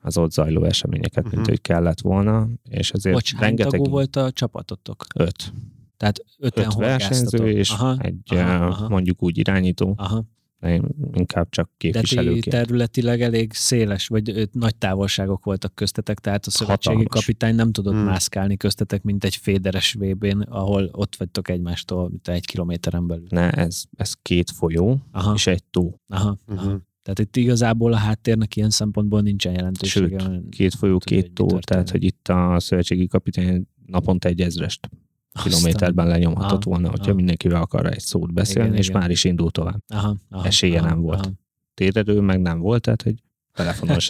az 0.00 0.18
ott 0.18 0.32
zajló 0.32 0.64
eseményeket, 0.64 1.16
uh-huh. 1.24 1.30
mint 1.32 1.40
Mhm. 1.40 1.50
hogy 1.50 1.60
kellett 1.60 2.00
volna, 2.00 2.48
és 2.68 2.90
ezért 2.90 3.14
Bocs, 3.14 3.32
hány 3.34 3.42
rengeteg 3.42 3.70
tagú 3.80 3.90
volt 3.90 4.16
a 4.16 4.30
csapatotok? 4.32 5.04
öt, 5.14 5.52
Tehát 5.96 6.24
öten 6.38 6.64
öt 6.64 6.74
versenyző, 6.74 7.50
és 7.50 7.70
aha, 7.70 7.96
egy 7.98 8.16
aha, 8.26 8.54
aha, 8.54 8.66
aha. 8.66 8.88
mondjuk 8.88 9.22
úgy 9.22 9.38
irányító, 9.38 9.94
aha. 9.96 10.24
én 10.62 10.82
inkább 11.12 11.48
csak 11.50 11.64
De 11.66 11.72
ti 11.78 11.90
képviselőként. 11.92 12.48
területileg 12.48 13.22
elég 13.22 13.52
széles, 13.52 14.06
vagy 14.06 14.30
ö, 14.30 14.42
nagy 14.52 14.76
távolságok 14.76 15.44
voltak 15.44 15.74
köztetek, 15.74 16.18
tehát 16.18 16.46
a 16.46 16.50
szövetségi 16.50 16.96
Hatalmas. 16.96 17.20
kapitány 17.24 17.54
nem 17.54 17.72
tudott 17.72 17.94
Hmm. 17.94 18.02
mászkálni 18.04 18.56
köztetek, 18.56 19.02
mint 19.02 19.24
egy 19.24 19.36
féderes 19.36 19.92
VB-n, 19.98 20.40
ahol 20.40 20.88
ott 20.92 21.16
vagytok 21.16 21.48
egymástól, 21.48 22.08
mint 22.08 22.28
egy 22.28 22.46
kilométeren 22.46 23.06
belül. 23.06 23.26
Ne, 23.28 23.50
ez, 23.50 23.82
ez 23.96 24.12
két 24.22 24.50
folyó, 24.50 24.98
Aha, 25.12 25.32
és 25.34 25.46
egy 25.46 25.64
tó. 25.64 25.94
aha, 26.08 26.38
aha. 26.46 26.78
Tehát 27.02 27.18
itt 27.18 27.36
igazából 27.36 27.92
a 27.92 27.96
háttérnek 27.96 28.56
ilyen 28.56 28.70
szempontból 28.70 29.20
nincsen 29.20 29.52
jelentősége. 29.52 30.18
Sőt, 30.18 30.48
két 30.48 30.74
folyó, 30.74 30.98
két 30.98 31.32
tó, 31.32 31.46
tehát 31.58 31.90
hogy 31.90 32.04
itt 32.04 32.28
a 32.28 32.60
szövetségi 32.60 33.06
kapitány 33.06 33.66
naponta 33.86 34.28
egy 34.28 34.40
ezrest 34.40 34.88
Aztán- 35.32 35.52
kilométerben 35.52 36.06
lenyomhatott 36.06 36.64
Aha, 36.64 36.70
volna, 36.70 36.88
hogyha 36.88 37.04
aha. 37.06 37.14
mindenkivel 37.14 37.62
akar 37.62 37.86
egy 37.86 38.00
szót 38.00 38.32
beszélni, 38.32 38.68
Igen, 38.68 38.80
és 38.80 38.88
igen. 38.88 39.00
már 39.00 39.10
is 39.10 39.24
indul 39.24 39.50
tovább. 39.50 39.82
Aha, 39.88 40.16
aha, 40.30 40.46
esélye 40.46 40.78
aha, 40.78 40.88
nem 40.88 41.00
volt. 41.00 41.20
Aha. 41.20 41.30
Térerő 41.74 42.20
meg 42.20 42.40
nem 42.40 42.58
volt, 42.58 42.82
tehát 42.82 43.02
hogy 43.02 43.14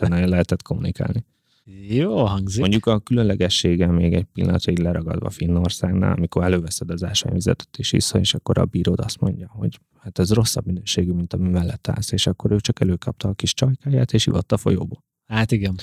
nagyon 0.08 0.28
lehetett 0.28 0.62
kommunikálni. 0.62 1.24
Jó 1.88 2.24
hangzik. 2.24 2.60
Mondjuk 2.60 2.86
a 2.86 2.98
különlegessége 2.98 3.86
még 3.86 4.14
egy 4.14 4.24
pillanatra 4.24 4.72
így 4.72 4.78
leragadva 4.78 5.30
Finnországnál, 5.30 6.12
amikor 6.12 6.42
előveszed 6.44 6.90
az 6.90 7.04
ásványvizetet 7.04 7.68
és 7.78 7.92
iszol, 7.92 8.20
és 8.20 8.34
akkor 8.34 8.58
a 8.58 8.64
bíród 8.64 9.00
azt 9.00 9.20
mondja, 9.20 9.50
hogy 9.52 9.80
hát 9.98 10.18
ez 10.18 10.32
rosszabb 10.32 10.66
minőségű, 10.66 11.12
mint 11.12 11.32
ami 11.32 11.48
mellett 11.48 11.88
állsz, 11.88 12.12
és 12.12 12.26
akkor 12.26 12.50
ő 12.50 12.60
csak 12.60 12.80
előkapta 12.80 13.28
a 13.28 13.32
kis 13.32 13.54
csajkáját, 13.54 14.12
és 14.12 14.26
ivott 14.26 14.52
a 14.52 14.56
folyóba. 14.56 15.04
Hát 15.26 15.52
igen. 15.52 15.78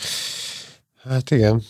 Hát 0.96 1.32
igen. 1.32 1.62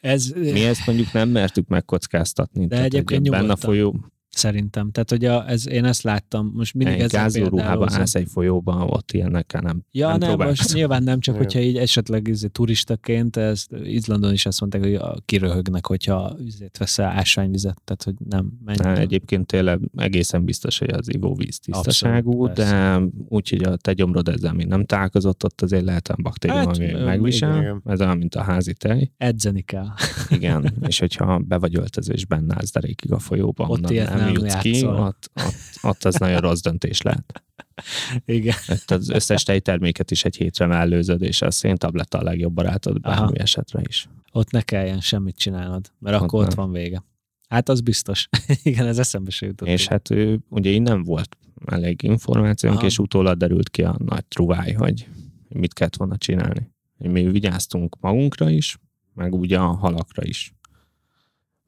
Ez, 0.00 0.28
Mi 0.28 0.64
ezt 0.64 0.86
mondjuk 0.86 1.12
nem 1.12 1.28
mertük 1.28 1.68
megkockáztatni. 1.68 2.60
De 2.60 2.68
Tehát, 2.68 2.84
egyébként 2.84 3.28
hogy 3.28 3.38
benne 3.38 3.56
folyó, 3.56 4.11
Szerintem. 4.36 4.90
Tehát, 4.90 5.10
hogy 5.10 5.24
a, 5.24 5.48
ez, 5.48 5.68
én 5.68 5.84
ezt 5.84 6.02
láttam. 6.02 6.52
Most 6.54 6.74
mindig 6.74 7.00
ezzel 7.00 7.22
gázóruhában 7.22 7.58
példálózom. 7.58 8.00
állsz 8.00 8.14
egy 8.14 8.28
folyóban, 8.30 8.80
ott 8.80 9.12
ilyenekkel 9.12 9.60
nem 9.60 9.82
Ja, 9.90 10.16
nem, 10.16 10.36
nem 10.36 10.46
most 10.48 10.74
nyilván 10.74 11.02
nem, 11.02 11.20
csak 11.20 11.36
hogyha 11.36 11.60
így 11.60 11.76
esetleg 11.76 12.28
izé, 12.28 12.46
turistaként, 12.46 13.36
ezt 13.36 13.72
Izlandon 13.84 14.32
is 14.32 14.46
azt 14.46 14.60
mondták, 14.60 14.82
hogy 14.82 14.94
a- 14.94 15.16
kiröhögnek, 15.24 15.86
hogyha 15.86 16.36
üzét 16.40 16.78
veszel 16.78 17.08
ásványvizet, 17.10 17.80
tehát 17.84 18.02
hogy 18.02 18.14
nem 18.28 18.52
menj. 18.64 18.78
Na, 18.82 18.96
egyébként 18.96 19.46
tényleg 19.46 19.80
egészen 19.96 20.44
biztos, 20.44 20.78
hogy 20.78 20.90
az 20.90 21.14
ivóvíz 21.14 21.58
tisztaságú, 21.58 22.44
Abszolút, 22.44 22.70
de 22.70 23.00
úgyhogy 23.28 23.62
a 23.62 23.76
te 23.76 23.92
gyomrod 23.92 24.28
ezzel 24.28 24.52
még 24.52 24.66
nem 24.66 24.84
találkozott, 24.84 25.44
ott 25.44 25.60
azért 25.62 25.84
lehet 25.84 26.14
baktérium, 26.22 26.58
Hát, 26.58 26.66
hát, 26.66 26.76
ami 26.76 26.92
ö, 26.92 27.04
megvisel. 27.04 27.60
igen. 27.60 27.82
Ez 27.84 28.00
olyan, 28.00 28.16
mint 28.18 28.34
a 28.34 28.42
házi 28.42 28.72
tej. 28.72 29.10
Edzeni 29.16 29.62
kell. 29.62 29.88
Igen, 30.28 30.74
és 30.86 30.98
hogyha 30.98 31.38
be 31.38 31.58
vagy 31.58 31.76
öltözve 31.76 32.14
és 32.14 32.26
benne 32.26 32.54
állsz 32.54 32.72
derékig 32.72 33.12
a 33.12 33.18
folyóba, 33.18 33.64
Ott 33.64 33.70
onnan 33.70 33.94
nem, 34.04 34.21
nem 34.24 34.34
jutsz 34.34 34.58
ki, 34.58 34.86
ott, 34.86 35.30
ott, 35.34 35.54
ott 35.82 36.04
az 36.04 36.14
nagyon 36.14 36.40
rossz 36.40 36.60
döntés 36.60 37.02
lehet. 37.02 37.42
Igen. 38.24 38.54
Ott 38.68 38.90
az 38.90 39.08
összes 39.08 39.42
tejterméket 39.42 40.10
is 40.10 40.24
egy 40.24 40.36
hétre 40.36 40.66
mellőzöd, 40.66 41.22
és 41.22 41.42
a 41.42 41.50
széntabletta 41.50 42.18
a 42.18 42.22
legjobb 42.22 42.52
barátod 42.52 43.00
bármi 43.00 43.22
Aha. 43.22 43.32
esetre 43.34 43.80
is. 43.88 44.08
Ott 44.32 44.50
ne 44.50 44.60
kelljen 44.62 45.00
semmit 45.00 45.36
csinálnod, 45.36 45.92
mert 45.98 46.16
Ott 46.16 46.22
akkor 46.22 46.40
ott 46.40 46.54
nem. 46.54 46.56
van 46.56 46.72
vége. 46.72 47.04
Hát 47.48 47.68
az 47.68 47.80
biztos. 47.80 48.28
Igen, 48.62 48.86
ez 48.86 48.98
eszembe 48.98 49.30
se 49.30 49.46
jutott. 49.46 49.68
És 49.68 49.86
hát 49.86 50.10
ő, 50.10 50.40
ugye 50.48 50.70
innen 50.70 51.02
volt 51.02 51.36
elég 51.66 52.02
információnk, 52.02 52.76
Aha. 52.76 52.86
és 52.86 52.98
utólag 52.98 53.36
derült 53.36 53.70
ki 53.70 53.82
a 53.82 53.96
nagy 53.98 54.24
truváj, 54.26 54.72
hogy 54.72 55.08
mit 55.48 55.72
kellett 55.72 55.96
volna 55.96 56.16
csinálni. 56.16 56.70
Mi 56.98 57.30
vigyáztunk 57.30 57.96
magunkra 58.00 58.50
is, 58.50 58.78
meg 59.14 59.34
ugye 59.34 59.58
a 59.58 59.66
halakra 59.66 60.22
is. 60.24 60.54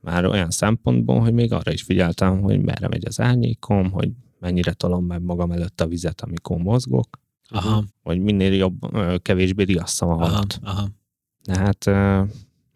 Már 0.04 0.24
olyan 0.24 0.50
szempontból, 0.50 1.20
hogy 1.20 1.32
még 1.32 1.52
arra 1.52 1.72
is 1.72 1.82
figyeltem, 1.82 2.40
hogy 2.40 2.60
merre 2.62 2.88
megy 2.88 3.06
az 3.06 3.20
árnyékom, 3.20 3.90
hogy 3.90 4.10
mennyire 4.38 4.72
tolom 4.72 5.04
meg 5.06 5.22
magam 5.22 5.50
előtt 5.52 5.80
a 5.80 5.86
vizet, 5.86 6.20
amikor 6.20 6.56
mozgok, 6.56 7.18
Aha, 7.48 7.84
hogy 8.02 8.18
minél 8.20 8.52
jobb, 8.52 8.96
kevésbé 9.22 9.62
riasszam 9.62 10.08
a 10.08 10.14
halat. 10.16 10.58
aha. 10.62 10.88
De 11.44 11.58
hát 11.58 11.84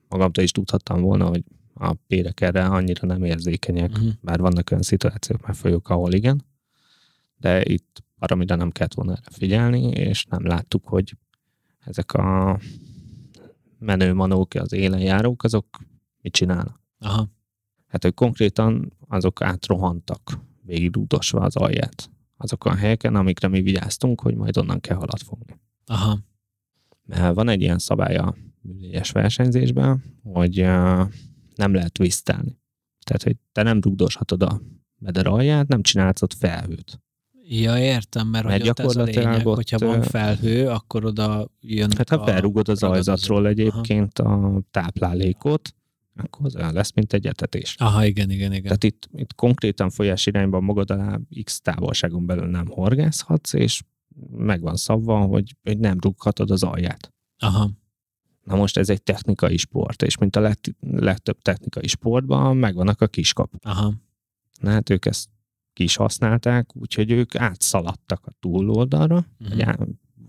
magamtól 0.08 0.44
is 0.44 0.50
tudhattam 0.50 1.00
volna, 1.00 1.26
hogy 1.26 1.42
a 1.74 1.92
pérek 2.06 2.40
erre 2.40 2.64
annyira 2.66 3.06
nem 3.06 3.24
érzékenyek, 3.24 3.90
Uh-huh. 3.90 4.12
bár 4.20 4.40
vannak 4.40 4.70
olyan 4.70 4.82
szituációk, 4.82 5.46
meg 5.46 5.54
folyók, 5.54 5.88
ahol 5.88 6.12
igen, 6.12 6.44
de 7.36 7.62
itt 7.64 8.02
valamire 8.18 8.54
nem 8.54 8.70
kellett 8.70 8.94
volna 8.94 9.12
erre 9.12 9.30
figyelni, 9.30 9.82
és 9.90 10.24
nem 10.24 10.46
láttuk, 10.46 10.88
hogy 10.88 11.16
ezek 11.84 12.12
a 12.12 12.58
menő 13.78 14.14
manók, 14.14 14.54
az 14.54 14.72
élen 14.72 15.00
járók, 15.00 15.42
azok 15.42 15.66
mit 16.20 16.32
csinálnak. 16.32 16.80
Aha. 16.98 17.28
Hát 17.86 18.04
ők 18.04 18.14
konkrétan 18.14 18.92
azok 19.08 19.42
átrohantak 19.42 20.38
végigdúdosva 20.62 21.40
az 21.40 21.56
alját. 21.56 22.10
Azokon 22.36 22.72
a 22.72 22.76
helyeken, 22.76 23.14
amikre 23.14 23.48
mi 23.48 23.62
vigyáztunk, 23.62 24.20
hogy 24.20 24.34
majd 24.34 24.56
onnan 24.56 24.80
kell 24.80 24.96
halat 24.96 25.22
fogni. 25.22 25.60
Aha. 25.86 26.18
Mert 27.04 27.34
van 27.34 27.48
egy 27.48 27.60
ilyen 27.60 27.78
szabály 27.78 28.16
a 28.16 28.34
műlégyes 28.62 29.10
versenyzésben, 29.10 30.04
hogy 30.22 30.56
nem 31.54 31.72
lehet 31.74 31.98
visztelni. 31.98 32.58
Tehát, 33.04 33.22
hogy 33.22 33.36
te 33.52 33.62
nem 33.62 33.80
rugdoshatod 33.80 34.42
a 34.42 34.60
meder 34.98 35.26
alját, 35.26 35.68
nem 35.68 35.82
csinálsz 35.82 36.22
ott 36.22 36.34
felhőt. 36.34 37.00
Ja, 37.50 37.78
értem, 37.78 38.28
mert, 38.28 38.44
Mert 38.44 38.60
hogy 38.60 38.68
ott 38.68 38.78
ez 38.78 38.96
a 38.96 39.02
lényeg, 39.02 39.46
ott, 39.46 39.54
hogyha 39.54 39.78
van 39.78 40.02
felhő, 40.02 40.68
akkor 40.68 41.04
oda 41.04 41.48
jön 41.60 41.90
Hát 41.96 42.08
ha 42.08 42.24
felrugod 42.24 42.68
az 42.68 42.80
ragadozó. 42.80 43.10
ajzatról 43.12 43.46
egyébként 43.46 44.18
a 44.18 44.60
táplálékot, 44.70 45.74
akkor 46.18 46.46
az 46.46 46.56
olyan 46.56 46.72
lesz, 46.72 46.92
mint 46.92 47.12
egy 47.12 47.26
etetés. 47.26 47.74
Aha, 47.78 48.04
igen, 48.04 48.30
igen, 48.30 48.50
igen. 48.52 48.62
Tehát 48.62 48.84
itt, 48.84 49.08
itt 49.14 49.34
konkrétan 49.34 49.90
folyás 49.90 50.26
irányban 50.26 50.64
magad 50.64 50.90
alá 50.90 51.18
x 51.44 51.60
távolságon 51.60 52.26
belül 52.26 52.46
nem 52.46 52.66
horgászhatsz, 52.66 53.52
és 53.52 53.82
meg 54.30 54.60
van 54.60 54.76
szabva, 54.76 55.18
hogy, 55.18 55.56
hogy 55.62 55.78
nem 55.78 55.98
rúghatod 56.00 56.50
az 56.50 56.62
alját. 56.62 57.12
Aha. 57.38 57.70
Na 58.44 58.56
most 58.56 58.76
ez 58.76 58.88
egy 58.88 59.02
technikai 59.02 59.56
sport, 59.56 60.02
és 60.02 60.18
mint 60.18 60.36
a 60.36 60.40
lett, 60.40 60.64
legtöbb 60.80 61.38
technikai 61.42 61.86
sportban 61.86 62.56
megvannak 62.56 63.00
a 63.00 63.06
kiskap. 63.06 63.54
Aha. 63.62 63.94
Na 64.60 64.70
hát 64.70 64.90
ők 64.90 65.06
ezt 65.06 65.28
ki 65.72 65.82
is 65.82 65.96
használták, 65.96 66.76
úgyhogy 66.76 67.10
ők 67.10 67.34
átszaladtak 67.34 68.26
a 68.26 68.32
túloldalra, 68.40 69.26
Mhm. 69.38 69.48
vagy, 69.48 69.60
á, 69.62 69.76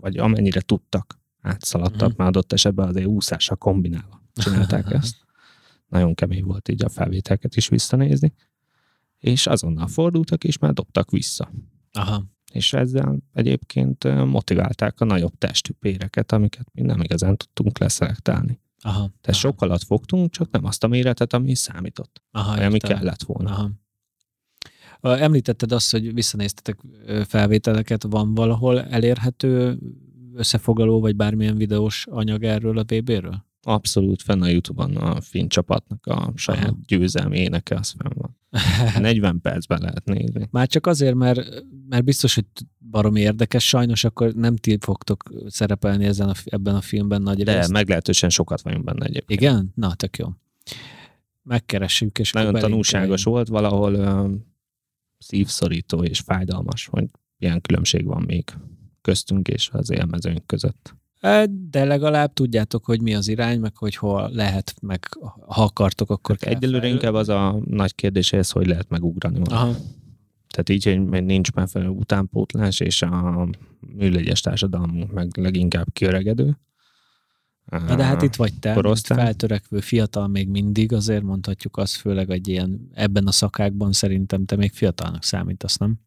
vagy 0.02 0.18
amennyire 0.18 0.62
tudtak, 0.62 1.20
átszaladtak, 1.42 2.08
Mhm. 2.10 2.18
már 2.18 2.28
adott 2.28 2.54
esetben 2.54 2.88
azért 2.88 3.06
úszással 3.08 3.58
kombinálva 3.58 4.22
csinálták 4.34 4.92
ezt. 5.02 5.16
Nagyon 5.90 6.14
kemény 6.14 6.44
volt 6.44 6.70
így 6.70 6.84
a 6.84 6.90
felvételeket 6.90 7.56
is 7.56 7.68
visszanézni. 7.68 8.34
És 9.18 9.48
azonnal 9.48 9.88
fordultak, 9.88 10.44
és 10.44 10.58
már 10.58 10.74
dobtak 10.74 11.12
vissza. 11.12 11.52
Aha. 11.92 12.24
És 12.52 12.74
ezzel 12.74 13.18
egyébként 13.34 14.04
motiválták 14.26 15.02
a 15.02 15.06
nagyobb 15.06 15.38
testű 15.38 15.74
péreket, 15.80 16.32
amiket 16.32 16.68
mi 16.74 16.82
nem 16.82 17.02
igazán 17.02 17.38
tudtunk 17.38 17.80
leszelektálni. 17.80 18.60
Aha. 18.82 18.98
Tehát 18.98 19.28
aha. 19.28 19.38
sokalat 19.38 19.84
fogtunk, 19.84 20.32
csak 20.32 20.52
nem 20.52 20.66
azt 20.66 20.84
a 20.84 20.88
méretet, 20.88 21.34
ami 21.34 21.56
számított, 21.56 22.22
Aha, 22.32 22.56
vagy 22.56 22.66
ami 22.66 22.78
kellett 22.78 23.24
volna. 23.24 23.50
Aha. 23.50 25.18
Említetted 25.18 25.72
azt, 25.72 25.92
hogy 25.92 26.14
visszanéztetek 26.14 26.80
felvételeket, 27.28 28.04
van 28.04 28.34
valahol 28.34 28.82
elérhető 28.82 29.80
összefoglaló, 30.34 31.00
vagy 31.00 31.16
bármilyen 31.16 31.56
videós 31.56 32.08
anyag 32.10 32.44
erről 32.44 32.78
a 32.78 32.84
VB-ről? 32.84 33.46
Abszolút 33.62 34.22
fenn 34.22 34.42
a 34.42 34.48
Youtube-on 34.48 34.96
a 34.98 35.22
finn 35.22 35.48
csapatnak 35.48 36.06
a 36.06 36.32
saját 36.36 36.64
Aha. 36.64 36.78
győzelmi 36.86 37.38
éneke, 37.38 37.76
az 37.76 37.96
fenn 37.98 38.12
van. 38.14 38.38
40 39.02 39.42
percben 39.42 39.82
lehet 39.82 40.06
nézni. 40.06 40.48
Már 40.52 40.68
csak 40.68 40.88
azért, 40.88 41.16
mert, 41.16 41.64
mert 41.90 42.04
biztos, 42.04 42.36
hogy 42.36 42.46
baromi 42.90 43.20
érdekes, 43.20 43.68
sajnos 43.68 44.04
akkor 44.04 44.34
nem 44.34 44.56
ti 44.56 44.78
fogtok 44.82 45.24
szerepelni 45.48 46.06
ezen 46.06 46.30
a, 46.30 46.34
ebben 46.46 46.76
a 46.76 46.82
filmben 46.82 47.22
nagy 47.22 47.44
De 47.44 47.56
részt. 47.56 47.72
meglehetősen 47.72 48.30
sokat 48.30 48.62
vagyunk 48.62 48.84
benne 48.84 49.06
egyébként. 49.06 49.42
Igen? 49.42 49.72
Na, 49.76 49.96
tök 49.96 50.18
jó. 50.18 50.28
Megkeressük, 51.42 52.20
és 52.20 52.32
Nagyon 52.32 52.54
tanulságos 52.54 53.24
volt, 53.24 53.48
valahol 53.48 53.94
ö, 53.94 54.34
szívszorító 55.18 56.04
és 56.04 56.20
fájdalmas, 56.20 56.86
hogy 56.86 57.06
ilyen 57.38 57.62
különbség 57.62 58.06
van 58.06 58.24
még 58.24 58.54
köztünk 59.02 59.48
és 59.48 59.70
az 59.72 59.90
élmezőnk 59.92 60.46
között. 60.46 60.96
De 61.70 61.84
legalább 61.84 62.34
tudjátok, 62.34 62.86
hogy 62.86 63.02
mi 63.02 63.16
az 63.16 63.28
irány, 63.28 63.60
meg 63.60 63.78
hogy 63.78 63.96
hol 63.96 64.30
lehet, 64.34 64.74
meg 64.82 65.06
ha 65.48 65.64
akartok, 65.64 66.10
akkor 66.10 66.38
kell 66.38 66.54
Egyelőre 66.54 66.82
fel- 66.82 66.92
inkább 66.92 67.14
az 67.14 67.30
a 67.30 67.60
nagy 67.66 67.96
kérdés, 67.96 68.30
hogy 68.30 68.40
ezt 68.40 68.52
hogy 68.52 68.68
lehet 68.68 68.90
megugrani. 68.90 69.40
Aha. 69.44 69.76
Tehát 70.50 70.70
így, 70.70 70.84
hogy 70.84 71.24
nincs 71.24 71.52
megfelelő 71.52 71.92
utánpótlás, 71.92 72.80
és 72.80 73.02
a 73.02 73.48
műlegyes 73.96 74.42
társadalmunk 74.42 75.12
meg 75.12 75.38
leginkább 75.38 75.88
kiöregedő. 75.94 76.58
Na 77.66 77.96
de 77.96 78.04
hát 78.04 78.22
itt 78.22 78.36
vagy 78.36 78.54
te, 78.60 78.70
mint 78.70 78.82
korosztály. 78.82 79.18
feltörekvő 79.18 79.80
fiatal 79.80 80.28
még 80.28 80.50
mindig, 80.50 80.94
azért 80.94 81.24
mondhatjuk 81.24 81.78
azt, 81.78 81.96
főleg 81.96 82.30
egy 82.30 82.48
ilyen, 82.48 82.90
ebben 82.94 83.28
a 83.28 83.32
szakákban 83.32 83.92
szerintem 83.92 84.46
te 84.46 84.56
még 84.56 84.72
fiatalnak 84.72 85.24
számítasz, 85.24 85.78
nem? 85.78 86.00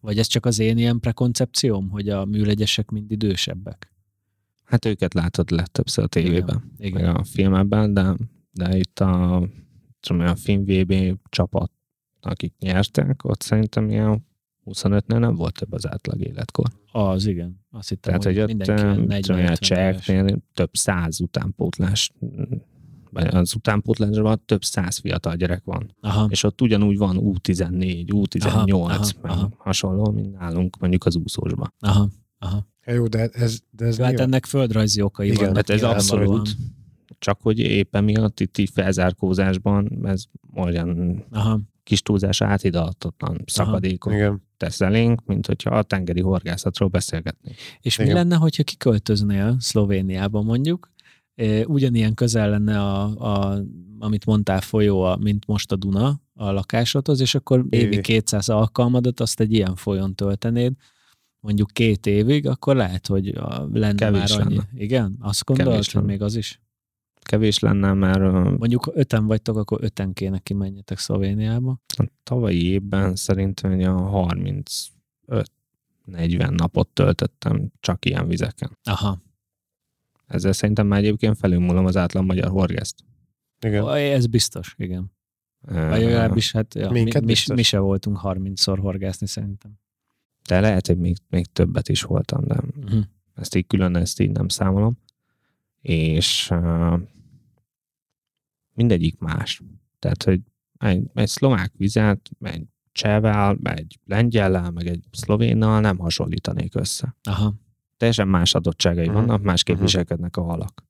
Vagy 0.00 0.18
ez 0.18 0.26
csak 0.26 0.46
az 0.46 0.58
én 0.58 0.78
ilyen 0.78 1.00
prekoncepcióm, 1.00 1.88
hogy 1.88 2.08
a 2.08 2.24
műlegyesek 2.24 2.90
mind 2.90 3.10
idősebbek? 3.10 3.93
Hát 4.64 4.84
őket 4.84 5.14
látod 5.14 5.50
legtöbbször 5.50 6.04
a 6.04 6.06
tévében, 6.06 6.72
Igen. 6.76 7.02
meg 7.04 7.16
a 7.16 7.24
filmekben, 7.24 7.94
de, 7.94 8.16
de 8.50 8.76
itt 8.76 9.00
a, 9.00 9.42
tudom, 10.00 10.26
a 10.26 10.34
film 10.36 10.64
VB 10.64 11.18
csapat, 11.28 11.70
akik 12.20 12.54
nyertek, 12.58 13.24
ott 13.24 13.40
szerintem 13.42 13.90
ilyen 13.90 14.26
25-nél 14.66 15.18
nem 15.18 15.34
volt 15.34 15.54
több 15.54 15.72
az 15.72 15.88
átlag 15.88 16.20
életkor. 16.20 16.66
Az 16.92 17.26
igen. 17.26 17.60
Azt 17.70 17.88
hittem, 17.88 18.12
Tehát, 18.20 18.24
hogy 18.24 18.38
ott 18.40 18.46
mindenki 18.46 18.82
tudom, 18.82 19.04
40 19.06 19.08
a 19.08 19.18
50 19.18 19.38
éves. 19.38 19.58
cseheknél 19.58 20.38
több 20.54 20.70
száz 20.72 21.20
utánpótlás, 21.20 22.12
vagy 23.10 23.26
az 23.34 23.54
utánpótlásban 23.54 24.42
több 24.44 24.64
száz 24.64 24.98
fiatal 24.98 25.36
gyerek 25.36 25.64
van. 25.64 25.94
Aha. 26.00 26.26
És 26.30 26.42
ott 26.42 26.60
ugyanúgy 26.60 26.96
van 26.98 27.16
U14, 27.20 28.04
U18, 28.08 28.44
Aha, 28.44 28.90
aha, 29.22 29.34
aha. 29.34 29.50
hasonló, 29.56 30.10
mint 30.10 30.38
nálunk 30.38 30.76
mondjuk 30.78 31.04
az 31.04 31.16
úszósban. 31.16 31.72
Aha. 31.78 32.08
Aha. 32.44 32.66
Ja, 32.86 32.94
jó, 32.94 33.06
de 33.06 33.28
ez, 33.32 33.58
de 33.70 33.84
ez 33.84 33.98
Hát 33.98 34.20
ennek 34.20 34.46
földrajzi 34.46 35.00
okai 35.00 35.26
Igen, 35.26 35.38
vannak. 35.38 35.56
Hát 35.56 35.70
ez 35.70 35.82
abszolút. 35.82 36.56
Csak 37.18 37.40
hogy 37.42 37.58
éppen 37.58 38.04
miatt 38.04 38.40
itt 38.40 38.58
így 38.58 38.70
felzárkózásban 38.70 40.06
ez 40.06 40.24
olyan 40.54 41.24
Aha. 41.30 41.60
kis 41.82 42.02
túlzás 42.02 42.40
átidalhatatlan 42.40 43.42
szakadékot 43.46 44.12
Igen. 44.12 44.42
tesz 44.56 44.80
elénk, 44.80 45.26
mint 45.26 45.46
hogyha 45.46 45.70
a 45.70 45.82
tengeri 45.82 46.20
horgászatról 46.20 46.88
beszélgetnénk. 46.88 47.56
És 47.80 47.98
mi 47.98 48.04
Igen. 48.04 48.16
lenne, 48.16 48.36
hogyha 48.36 48.62
kiköltöznél 48.62 49.56
Szlovéniába 49.58 50.42
mondjuk, 50.42 50.92
ugyanilyen 51.66 52.14
közel 52.14 52.50
lenne, 52.50 52.80
a, 52.80 53.02
a, 53.04 53.62
amit 53.98 54.26
mondtál, 54.26 54.60
folyó, 54.60 55.02
a, 55.02 55.16
mint 55.16 55.46
most 55.46 55.72
a 55.72 55.76
Duna 55.76 56.20
a 56.34 56.50
lakásodhoz, 56.50 57.20
és 57.20 57.34
akkor 57.34 57.66
évi 57.68 57.84
Évi. 57.84 58.00
200 58.00 58.48
alkalmadat 58.48 59.20
azt 59.20 59.40
egy 59.40 59.52
ilyen 59.52 59.74
folyón 59.74 60.14
töltenéd, 60.14 60.72
mondjuk 61.44 61.70
két 61.72 62.06
évig, 62.06 62.46
akkor 62.46 62.76
lehet, 62.76 63.06
hogy 63.06 63.32
lenne 63.72 63.94
Kevés 63.94 64.30
már 64.36 64.40
annyi. 64.40 64.54
lenne. 64.54 64.68
Igen? 64.74 65.16
Azt 65.20 65.44
gondolod, 65.44 65.72
Kevés 65.72 65.86
hogy 65.86 65.94
lenne. 65.94 66.06
még 66.12 66.22
az 66.22 66.36
is? 66.36 66.62
kevés 67.20 67.58
lenne, 67.58 67.92
mert 67.92 68.18
ö, 68.18 68.54
Mondjuk 68.58 68.90
öten 68.94 69.26
vagytok, 69.26 69.56
akkor 69.56 69.78
öten 69.82 70.12
kéne 70.12 70.38
kimenjetek 70.38 70.98
Szlovéniába. 70.98 71.80
a 71.96 72.04
tavalyi 72.22 72.64
évben 72.66 73.16
szerintem 73.16 73.96
a 73.96 74.26
35-40 74.26 74.82
napot 76.56 76.88
töltöttem 76.88 77.70
csak 77.80 78.04
ilyen 78.04 78.28
vizeken. 78.28 78.78
Aha. 78.82 79.22
Ezzel 80.26 80.52
szerintem 80.52 80.86
már 80.86 80.98
egyébként 80.98 81.38
felülmúlom 81.38 81.84
az 81.84 81.96
átlag 81.96 82.24
magyar 82.24 82.50
horgászt. 82.50 83.04
Igen. 83.60 83.88
Ez 83.88 84.26
biztos, 84.26 84.74
igen. 84.78 85.12
Vagy 85.60 86.02
legalábbis 86.02 86.52
hát 86.52 86.74
ja, 86.74 86.90
mi, 86.90 87.02
mi, 87.02 87.34
mi 87.54 87.62
se 87.62 87.78
voltunk 87.78 88.20
30-szor 88.22 88.78
horgászni 88.80 89.26
szerintem. 89.26 89.78
De 90.48 90.60
lehet, 90.60 90.86
hogy 90.86 90.98
még, 90.98 91.16
még 91.28 91.46
többet 91.46 91.88
is 91.88 92.02
voltam, 92.02 92.44
de 92.44 92.56
Uh-huh. 92.84 93.04
ezt 93.34 93.54
így 93.54 93.66
külön, 93.66 93.96
ezt 93.96 94.20
így 94.20 94.30
nem 94.30 94.48
számolom. 94.48 94.98
És 95.80 96.50
uh, 96.50 97.00
mindegyik 98.74 99.18
más. 99.18 99.62
Tehát, 99.98 100.22
hogy 100.22 100.40
egy, 100.78 101.10
egy 101.14 101.28
szlovák 101.28 101.72
vizet, 101.76 102.30
egy 102.40 102.64
csehvel, 102.92 103.56
egy 103.62 103.98
lengyellel, 104.04 104.70
meg 104.70 104.86
egy 104.86 105.04
szlovénnal 105.10 105.80
nem 105.80 105.98
hasonlítanék 105.98 106.74
össze. 106.74 107.16
Aha. 107.22 107.54
Teljesen 107.96 108.28
más 108.28 108.54
adottságai 108.54 109.06
Mhm. 109.06 109.14
vannak, 109.14 109.42
másképp 109.42 109.74
Mhm. 109.74 109.84
viselkednek 109.84 110.36
a 110.36 110.42
halak. 110.42 110.84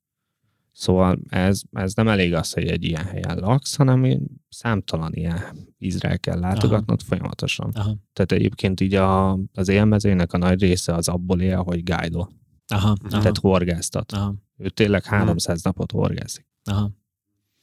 Szóval 0.77 1.19
ez, 1.29 1.61
ez 1.71 1.93
nem 1.93 2.07
elég 2.07 2.33
az, 2.33 2.53
hogy 2.53 2.67
egy 2.67 2.83
ilyen 2.83 3.03
helyen 3.05 3.37
laksz, 3.37 3.75
hanem 3.75 4.19
számtalan 4.49 5.13
ilyen 5.13 5.39
vízre 5.77 6.17
kell 6.17 6.39
látogatnod 6.39 7.01
folyamatosan. 7.01 7.71
Aha. 7.73 7.95
Tehát 8.13 8.31
egyébként 8.31 8.81
így 8.81 8.93
a, 8.93 9.31
az 9.53 9.67
élmezőnek 9.67 10.33
a 10.33 10.37
nagy 10.37 10.61
része 10.61 10.93
az 10.93 11.07
abból 11.07 11.41
él, 11.41 11.57
hogy 11.61 11.83
guide 11.83 12.17
Aha. 12.17 12.27
Aha. 12.67 12.95
tehát 13.07 13.37
horgásztat. 13.37 14.11
Aha. 14.11 14.35
Ő 14.57 14.69
tényleg 14.69 15.03
300 15.03 15.63
napot 15.63 15.91
horgászik. 15.91 16.47
Aha. 16.63 16.91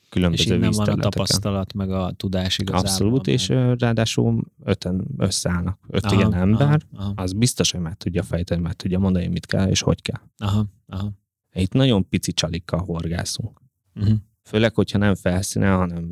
És 0.02 0.08
Különböző 0.08 0.54
innen 0.54 0.70
van 0.70 0.88
a 0.88 0.96
tapasztalat, 0.96 1.72
meg 1.72 1.90
a 1.90 2.12
tudás 2.16 2.58
igazából. 2.58 2.88
Abszolút, 2.88 3.26
és 3.26 3.46
meg- 3.46 3.58
ö, 3.58 3.74
ráadásul 3.78 4.44
öten 4.64 5.06
összeállnak. 5.16 5.78
Öt 5.88 6.04
Aha, 6.04 6.14
ilyen 6.14 6.34
ember, 6.34 6.80
Aha, 6.92 7.04
aha, 7.04 7.12
az 7.16 7.32
biztos, 7.32 7.70
hogy 7.70 7.80
meg 7.80 7.94
tudja 7.96 8.22
fejteni, 8.22 8.60
meg 8.60 8.72
tudja 8.72 8.98
mondani, 8.98 9.26
mit 9.26 9.46
kell 9.46 9.68
és 9.68 9.80
hogy 9.82 10.02
kell. 10.02 10.20
aha, 10.36 10.66
aha. 10.86 11.12
Itt 11.54 11.72
nagyon 11.72 12.08
pici 12.08 12.32
csalikkal 12.32 12.80
horgászunk. 12.80 13.60
Uh-huh. 13.94 14.16
Főleg, 14.42 14.74
hogyha 14.74 14.98
nem 14.98 15.14
felszínen, 15.14 15.76
hanem 15.76 16.10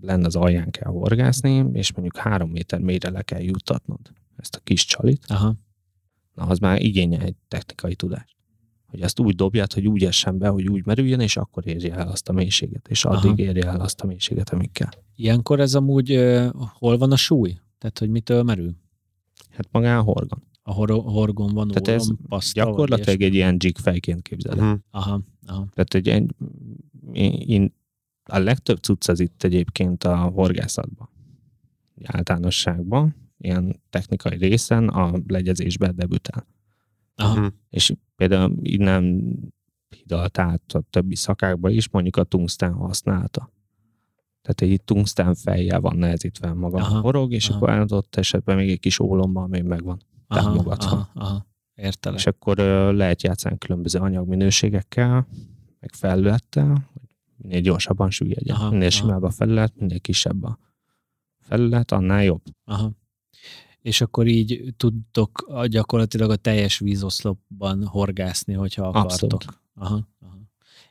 lenne 0.00 0.26
az 0.26 0.36
alján 0.36 0.70
kell 0.70 0.90
horgászni, 0.90 1.64
és 1.72 1.92
mondjuk 1.92 2.16
három 2.16 2.50
méter 2.50 2.80
mélyre 2.80 3.10
le 3.10 3.22
kell 3.22 3.40
juttatnod 3.40 4.00
ezt 4.36 4.54
a 4.54 4.60
kis 4.60 4.84
csalit, 4.84 5.24
Aha. 5.28 5.54
na 6.34 6.44
az 6.44 6.58
már 6.58 6.82
igényel 6.82 7.22
egy 7.22 7.34
technikai 7.48 7.94
tudást. 7.94 8.36
Hogy 8.86 9.00
ezt 9.00 9.20
úgy 9.20 9.34
dobjad, 9.34 9.72
hogy 9.72 9.86
úgy 9.86 10.04
essen 10.04 10.38
be, 10.38 10.48
hogy 10.48 10.68
úgy 10.68 10.86
merüljön, 10.86 11.20
és 11.20 11.36
akkor 11.36 11.66
érje 11.66 11.94
el 11.94 12.08
azt 12.08 12.28
a 12.28 12.32
mélységet, 12.32 12.88
és 12.88 13.04
addig 13.04 13.30
Aha. 13.30 13.42
érje 13.42 13.66
el 13.66 13.80
azt 13.80 14.00
a 14.00 14.06
mélységet, 14.06 14.50
amíg 14.50 14.72
kell. 14.72 14.90
Ilyenkor 15.14 15.60
ez 15.60 15.74
amúgy 15.74 16.16
uh, 16.16 16.50
hol 16.54 16.98
van 16.98 17.12
a 17.12 17.16
súly? 17.16 17.58
Tehát, 17.78 17.98
hogy 17.98 18.08
mitől 18.08 18.42
merül? 18.42 18.76
Hát 19.50 19.68
magán 19.70 19.98
a 19.98 20.02
horgon. 20.02 20.42
A 20.62 20.72
hor- 20.72 20.90
horgon 21.04 21.52
van 21.54 21.68
Tehát 21.68 21.88
ez 22.00 22.06
ólom, 22.06 22.18
paszta, 22.28 22.64
Gyakorlatilag 22.64 23.22
egy 23.22 23.34
ilyen 23.34 23.56
jig 23.58 23.78
fejként 23.78 24.22
képzeld. 24.22 24.58
el. 24.58 24.64
Mhm. 24.66 24.74
Aha, 24.90 25.22
aha. 25.46 25.66
Tehát 25.74 25.94
egy, 25.94 26.08
egy 26.08 26.30
én, 27.48 27.74
a 28.24 28.38
legtöbb 28.38 28.78
cucc 28.78 29.08
az 29.08 29.20
itt 29.20 29.42
egyébként 29.42 30.04
a 30.04 30.16
horgászatban. 30.16 31.08
Általánosságban, 32.04 33.14
ilyen 33.38 33.80
technikai 33.90 34.36
részen 34.36 34.88
a 34.88 35.12
legyezésben 35.26 35.96
debütál. 35.96 36.46
Aha. 37.14 37.40
Mhm. 37.40 37.46
És 37.70 37.92
például 38.16 38.56
innen 38.62 39.34
hidalt 39.96 40.38
át 40.38 40.72
a 40.72 40.80
többi 40.90 41.14
szakákba 41.14 41.70
is 41.70 41.88
mondjuk 41.88 42.16
a 42.16 42.24
tungsztán 42.24 42.72
használta. 42.72 43.50
Tehát 44.42 44.74
egy 44.74 44.82
tungsztán 44.82 45.34
fejjel 45.34 45.80
van 45.80 45.96
nehezítve 45.96 46.52
maga 46.52 46.78
Aha, 46.78 46.96
a 46.96 47.00
horog, 47.00 47.32
és 47.32 47.48
aha. 47.48 47.56
akkor 47.56 47.68
adott 47.70 48.16
esetben 48.16 48.56
még 48.56 48.70
egy 48.70 48.80
kis 48.80 48.98
ólommal 48.98 49.46
még 49.46 49.62
megvan. 49.62 50.00
Aha, 50.32 50.42
támogatva. 50.42 50.90
aha, 50.90 51.10
aha. 51.14 51.46
Értelek. 51.74 52.18
És 52.18 52.26
akkor 52.26 52.56
lehet 52.94 53.22
játszani 53.22 53.58
különböző 53.58 53.98
anyagminőségekkel, 53.98 55.26
meg 55.80 55.92
felülettel, 55.94 56.68
hogy 56.92 57.16
minél 57.36 57.60
gyorsabban 57.60 58.10
süllyedjen. 58.10 58.56
Aha, 58.56 58.64
Minél 58.70 58.80
aha. 58.80 58.90
simább 58.90 59.22
a 59.22 59.30
felület, 59.30 59.72
minél 59.76 60.00
kisebb 60.00 60.42
a 60.42 60.58
felület, 61.40 61.92
annál 61.92 62.24
jobb. 62.24 62.42
Aha. 62.64 62.92
És 63.80 64.00
akkor 64.00 64.26
így 64.26 64.74
tudtok 64.76 65.60
gyakorlatilag 65.66 66.30
a 66.30 66.36
teljes 66.36 66.78
vízoszlopban 66.78 67.86
horgászni, 67.86 68.54
hogyha 68.54 68.82
akartok. 68.88 69.10
Abszolút. 69.10 69.60
Aha, 69.74 70.08
aha. 70.20 70.38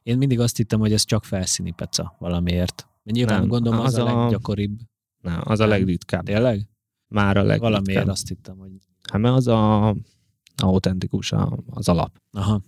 Én 0.04 0.18
mindig 0.18 0.40
azt 0.40 0.58
hittem, 0.58 0.80
hogy 0.80 0.94
ez 0.94 1.04
csak 1.04 1.24
felszíni 1.24 1.72
peca 1.72 2.16
valamiért. 2.20 2.88
Nyilván 3.04 3.40
Nem, 3.40 3.48
gondolom 3.48 3.80
az, 3.80 3.94
az 3.94 4.00
a 4.00 4.18
a- 4.18 4.22
leggyakoribb. 4.22 4.80
Nem, 5.22 5.42
az 5.44 5.60
a 5.60 5.66
legritkább. 5.68 6.24
Tényleg? 6.26 6.68
Már 7.08 7.38
a 7.38 7.42
Valamiért 7.44 7.62
legritkább. 7.78 8.08
azt 8.08 8.28
hittem, 8.28 8.58
hogy... 8.58 8.72
Hát 9.12 9.22
mert 9.22 9.36
az 9.36 9.48
a 9.48 9.96
autentikus 10.56 11.32
a, 11.32 11.58
az 11.70 11.90
alap. 11.90 12.22
Aha, 12.32 12.62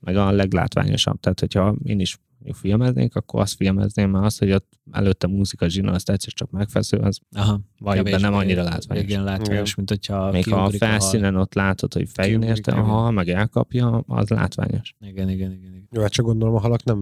Meg 0.00 0.16
a 0.16 0.30
leglátványosabb. 0.30 1.20
Tehát, 1.20 1.40
hogyha 1.40 1.74
én 1.84 2.00
is 2.00 2.18
filmeznék, 2.52 3.16
akkor 3.16 3.40
azt 3.40 3.54
filmezném 3.54 4.10
már 4.10 4.24
azt, 4.24 4.38
hogy 4.38 4.52
ott 4.52 4.72
előtte 4.90 5.26
muzika 5.26 5.68
zsina, 5.68 5.92
azt 5.92 6.10
egyszer 6.10 6.32
csak 6.32 6.50
megfeszül, 6.50 7.00
az 7.00 7.18
aha. 7.32 7.60
be 7.78 8.18
nem 8.18 8.34
annyira 8.34 8.62
látványos. 8.62 9.04
Igen, 9.04 9.24
látványos, 9.24 9.74
mint 9.74 9.88
hogyha 9.88 10.30
Még 10.30 10.48
ha 10.48 10.64
a 10.64 10.70
felszínen 10.70 11.36
ott 11.36 11.54
látod, 11.54 11.92
hogy 11.92 12.08
fejön 12.08 12.40
Kiugrik, 12.40 12.66
érte 12.66 12.80
a 12.80 12.82
hal, 12.82 13.10
meg 13.10 13.28
elkapja, 13.28 14.04
az 14.06 14.28
látványos. 14.28 14.94
Igen, 15.00 15.28
igen, 15.28 15.52
igen. 15.52 15.74
igen. 15.74 15.88
Jó, 15.90 16.00
hát 16.00 16.12
csak 16.12 16.24
gondolom 16.24 16.54
a 16.54 16.60
halak 16.60 16.84
nem 16.84 16.98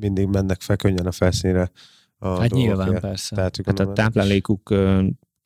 mindig 0.00 0.26
mennek 0.26 0.60
fel 0.60 0.76
könnyen 0.76 1.06
a 1.06 1.12
felszínre. 1.12 1.70
A 2.18 2.40
Hát 2.40 2.50
nyilván 2.50 3.00
persze. 3.00 3.34
Tehát, 3.34 3.60
Hát 3.64 3.78
a 3.78 3.92
táplálékuk 3.92 4.74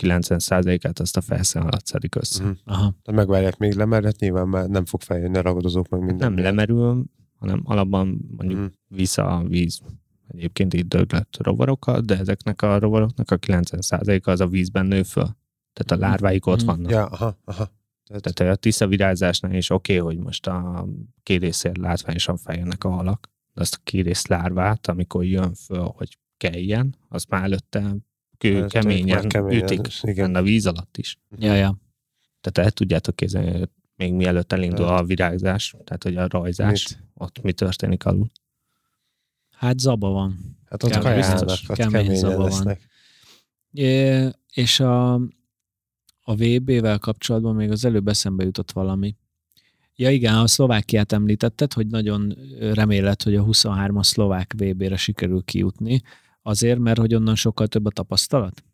90%-át 0.03 0.99
azt 0.99 1.17
a 1.17 1.21
felszín 1.21 1.63
alatt 1.63 1.87
szedik 1.87 2.15
össze. 2.15 2.43
Mhm. 2.45 2.53
Aha, 2.65 2.95
Tehát 3.03 3.21
megvárják 3.21 3.57
még 3.59 3.73
le, 3.75 3.85
mert 3.85 4.05
hát 4.05 4.19
nyilván 4.19 4.49
már 4.49 4.69
nem 4.69 4.85
fog 4.85 5.01
feljönni 5.03 5.37
a 5.39 5.43
ragadozók 5.43 5.89
meg 5.89 6.01
minden. 6.01 6.33
Nem 6.33 6.45
lemerül, 6.45 7.05
hanem 7.39 7.61
alapban 7.65 8.21
mondjuk 8.37 8.59
Mhm. 8.61 8.69
vissza 8.89 9.27
a 9.27 9.43
víz 9.45 9.81
egyébként 10.29 10.75
itt 10.75 10.89
döglött 10.89 11.37
rovarokkal, 11.41 12.01
de 12.01 12.19
ezeknek 12.19 12.63
a 12.63 12.79
rovaroknak 12.79 13.31
a 13.31 13.37
90%-a 13.37 14.31
az 14.31 14.41
a 14.41 14.47
vízben 14.47 14.87
nő 14.87 15.03
föl. 15.03 15.29
Tehát 15.73 16.03
a 16.03 16.07
lárváik 16.09 16.47
ott 16.47 16.57
Mhm. 16.59 16.67
vannak. 16.67 16.91
Ja, 16.91 17.07
aha, 17.07 17.39
aha. 17.45 17.69
Tehát, 18.07 18.35
Tehát 18.35 18.57
a 18.57 18.61
tiszta 18.61 18.87
virágzásnál 18.87 19.55
is 19.55 19.71
oké, 19.71 19.99
okay, 19.99 20.15
hogy 20.15 20.25
most 20.25 20.47
a 20.47 20.87
kérészért 21.23 21.77
látványosan 21.77 22.37
feljönnek 22.37 22.85
a 22.85 22.89
halak, 22.91 23.29
de 23.55 23.61
azt 23.61 23.75
a 23.75 23.81
kérész 23.85 24.27
lárvát, 24.27 24.87
amikor 24.87 25.25
jön 25.25 25.55
föl, 25.55 25.93
hogy 25.97 26.19
keljen, 26.37 26.95
azt 27.09 27.29
már 27.29 27.43
előtte 27.43 27.97
kő, 28.39 28.67
keményen, 28.67 29.29
keményen, 29.29 29.63
ütik, 29.63 29.89
igen. 30.03 30.35
a 30.35 30.43
víz 30.43 30.67
alatt 30.67 30.97
is. 30.97 31.19
ja, 31.39 31.55
ja. 31.55 31.77
Tehát 32.41 32.69
el 32.69 32.71
tudjátok 32.71 33.17
képzelni, 33.17 33.69
még 33.97 34.13
mielőtt 34.13 34.53
elindul 34.53 34.87
a 34.87 35.05
virágzás, 35.05 35.75
tehát 35.85 36.03
hogy 36.03 36.17
a 36.17 36.27
rajzás, 36.29 36.89
Mit? 36.89 37.03
ott 37.15 37.43
mi 37.43 37.53
történik 37.53 38.05
alul. 38.05 38.31
Hát 39.51 39.79
zaba 39.79 40.09
van. 40.09 40.57
hát 40.69 40.83
ott 40.83 40.99
kajálnak, 40.99 41.45
biztos, 41.45 41.69
ott 41.69 41.77
kemény 41.77 42.15
zaba 42.15 42.37
van. 42.37 42.45
lesznek. 42.45 42.89
É, 43.73 44.29
és 44.53 44.81
a, 44.81 45.15
a 46.21 46.35
VB-vel 46.35 46.99
kapcsolatban 46.99 47.55
még 47.55 47.71
az 47.71 47.85
előbb 47.85 48.09
eszembe 48.09 48.45
jutott 48.45 48.73
valami. 48.73 49.17
Ja 49.95 50.11
igen, 50.11 50.35
a 50.35 50.47
Szlovákiát 50.47 51.13
említetted, 51.13 51.73
hogy 51.73 51.87
nagyon 51.87 52.37
remélet, 52.61 53.23
hogy 53.23 53.35
a 53.35 53.45
23-as 53.45 54.03
szlovák 54.03 54.55
VB-re 54.57 54.97
sikerül 54.97 55.43
kijutni, 55.45 56.03
azért, 56.47 56.79
mert 56.79 56.99
hogy 56.99 57.15
onnan 57.15 57.35
sokkal 57.35 57.67
több 57.67 57.87
a 57.87 57.91
tapasztalat? 57.91 58.65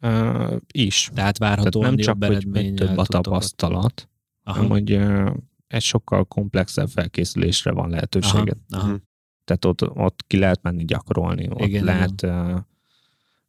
Uh, 0.00 0.56
is. 0.72 1.10
Tehát 1.14 1.14
Tehát 1.14 1.38
várhatóan 1.38 1.86
nem 1.86 1.96
csak, 1.96 2.24
hogy 2.24 2.74
több 2.74 2.96
a 2.96 3.04
tapasztalat, 3.06 4.08
Aha, 4.42 4.56
hanem 4.56 4.70
hogy 4.70 4.92
uh, 4.92 5.34
egy 5.66 5.82
sokkal 5.82 6.24
komplexebb 6.24 6.88
felkészülésre 6.88 7.70
van 7.70 7.84
aha, 7.84 7.90
lehetőséget. 7.90 8.58
aha, 8.70 8.86
Mhm. 8.86 8.96
Tehát 9.44 9.64
ott, 9.64 9.88
ott 9.88 10.24
ki 10.26 10.38
lehet 10.38 10.62
menni 10.62 10.84
gyakorolni, 10.84 11.48
ott 11.50 11.60
Igen, 11.60 11.84
lehet 11.84 12.22
uh, 12.22 12.58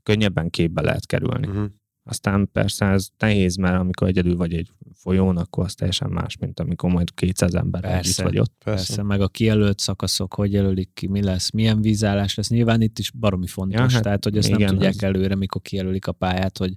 könnyebben 0.03 0.49
képbe 0.49 0.81
lehet 0.81 1.05
kerülni. 1.05 1.47
Mhm. 1.47 1.65
Aztán 2.09 2.49
persze 2.51 2.85
ez 2.85 3.09
nehéz, 3.17 3.55
mert 3.55 3.79
amikor 3.79 4.07
egyedül 4.07 4.35
vagy 4.35 4.53
egy 4.53 4.71
folyón, 4.93 5.37
akkor 5.37 5.63
az 5.65 5.73
teljesen 5.73 6.09
más, 6.09 6.37
mint 6.37 6.59
amikor 6.59 6.91
majd 6.91 7.13
200 7.13 7.55
ember 7.55 7.81
Persze. 7.81 7.97
együtt 7.97 8.31
vagy 8.33 8.39
ott. 8.39 8.53
Persze. 8.63 8.85
Persze, 8.85 9.03
meg 9.03 9.21
a 9.21 9.27
kijelölt 9.27 9.79
szakaszok, 9.79 10.33
hogy 10.33 10.51
jelölik 10.53 10.89
ki, 10.93 11.07
mi 11.07 11.23
lesz, 11.23 11.51
milyen 11.51 11.81
vízállás 11.81 12.35
lesz. 12.35 12.49
Nyilván 12.49 12.81
itt 12.81 12.99
is 12.99 13.11
baromi 13.11 13.47
fontos, 13.47 13.79
Ja, 13.79 13.89
hát 13.89 14.03
tehát 14.03 14.23
hogy 14.23 14.37
ezt 14.37 14.49
nem 14.49 14.59
igen, 14.59 14.71
tudják 14.73 14.93
az- 14.93 15.03
előre, 15.03 15.35
mikor 15.35 15.61
kijelölik 15.61 16.07
a 16.07 16.11
pályát, 16.11 16.57
hogy 16.57 16.73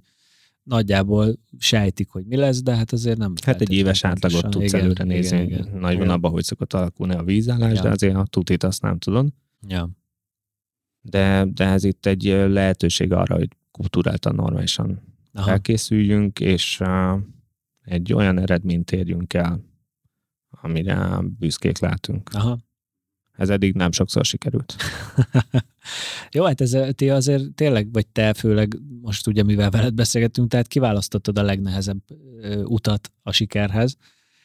nagyjából 0.63 1.35
sejtik, 1.57 2.09
hogy 2.09 2.25
mi 2.25 2.35
lesz, 2.35 2.61
de 2.63 2.75
hát 2.75 2.91
azért 2.91 3.17
nem. 3.17 3.33
Hát 3.45 3.61
egy 3.61 3.71
éves 3.73 4.03
átlagot 4.03 4.41
tudsz 4.41 4.53
pontosan. 4.53 4.79
előre 4.79 5.03
nézni, 5.03 5.37
Igen, 5.41 5.47
igen. 5.59 5.77
nagy 5.79 5.91
Igen. 5.91 6.03
vonalban, 6.03 6.31
hogy 6.31 6.43
szokott 6.43 6.73
alakulni 6.73 7.13
a 7.13 7.23
vízállás, 7.23 7.75
Ja. 7.75 7.81
de 7.81 7.89
azért 7.89 8.15
a 8.15 8.25
tutit 8.29 8.63
azt 8.63 8.81
nem 8.81 8.97
tudod. 8.97 9.27
Ja. 9.67 9.89
De, 11.01 11.45
de 11.53 11.65
ez 11.65 11.83
itt 11.83 12.05
egy 12.05 12.23
lehetőség 12.47 13.11
arra, 13.11 13.35
hogy 13.35 13.47
kultúráltan 13.71 14.35
normálisan 14.35 15.01
Aha. 15.33 15.45
felkészüljünk, 15.45 16.39
és 16.39 16.79
uh, 16.79 17.19
egy 17.81 18.13
olyan 18.13 18.39
eredményt 18.39 18.91
érjünk 18.91 19.33
el, 19.33 19.63
amire 20.49 21.19
büszkék 21.39 21.79
látunk. 21.79 22.29
Aha. 22.33 22.59
Ez 23.33 23.49
eddig 23.49 23.73
nem 23.75 23.91
sokszor 23.91 24.25
sikerült. 24.25 24.75
Jó, 26.31 26.43
hát 26.43 26.61
ez 26.61 26.77
ti 26.95 27.09
azért 27.09 27.53
tényleg, 27.53 27.91
vagy 27.91 28.07
te 28.07 28.33
főleg 28.33 28.77
most 29.01 29.27
ugye, 29.27 29.43
mivel 29.43 29.69
veled 29.69 29.93
beszélgetünk, 29.93 30.49
tehát 30.49 30.67
kiválasztottad 30.67 31.37
a 31.37 31.43
legnehezebb 31.43 32.01
utat 32.63 33.11
a 33.21 33.31
sikerhez, 33.31 33.97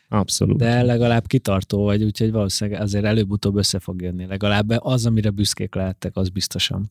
Abszolút. 0.09 0.57
de 0.57 0.83
legalább 0.83 1.27
kitartó 1.27 1.83
vagy, 1.83 2.05
úgyhogy 2.05 2.31
valószínűleg 2.31 2.81
azért 2.81 3.05
előbb-utóbb 3.05 3.57
össze 3.57 3.79
fog 3.79 4.03
jönni. 4.03 4.27
Legalább 4.27 4.71
az, 4.71 5.07
amire 5.07 5.31
büszkék 5.31 5.75
lehettek, 5.75 6.17
az 6.17 6.29
biztosan. 6.29 6.91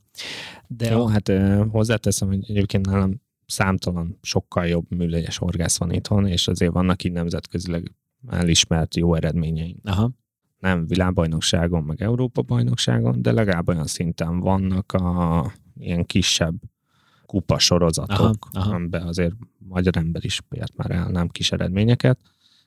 De 0.68 0.90
Jó, 0.90 1.06
a, 1.06 1.10
hát 1.10 1.32
hozzáteszem, 1.70 2.28
hogy 2.28 2.50
egyébként 2.50 2.86
nálam 2.86 3.22
számtalan, 3.48 4.18
sokkal 4.22 4.66
jobb 4.68 4.86
műlegyes 4.90 5.38
horgász 5.38 5.78
van 5.78 5.92
itthon, 5.92 6.28
és 6.28 6.48
azért 6.48 6.74
vannak 6.74 7.04
így 7.04 7.12
nemzetközileg 7.12 7.92
elismert 8.28 8.96
jó 8.96 9.16
eredményeink. 9.16 9.80
aha, 9.84 10.12
Nem 10.60 10.88
világbajnokságon, 10.88 11.84
meg 11.84 12.02
Európa 12.02 12.42
bajnokságon, 12.42 13.22
de 13.22 13.32
legalább 13.32 13.68
olyan 13.68 13.86
szinten 13.86 14.40
vannak 14.40 14.92
a 14.92 15.52
ilyen 15.80 16.06
kisebb 16.06 16.56
kupa 17.26 17.60
sorozatok, 17.60 18.20
Aha, 18.20 18.34
aha. 18.52 18.76
amiben 18.76 19.08
azért 19.08 19.36
magyar 19.58 19.98
ember 19.98 20.26
is 20.26 20.42
ért 20.50 20.76
már 20.76 20.92
el 20.92 21.08
nem 21.10 21.28
kis 21.28 21.52
eredményeket, 21.52 22.20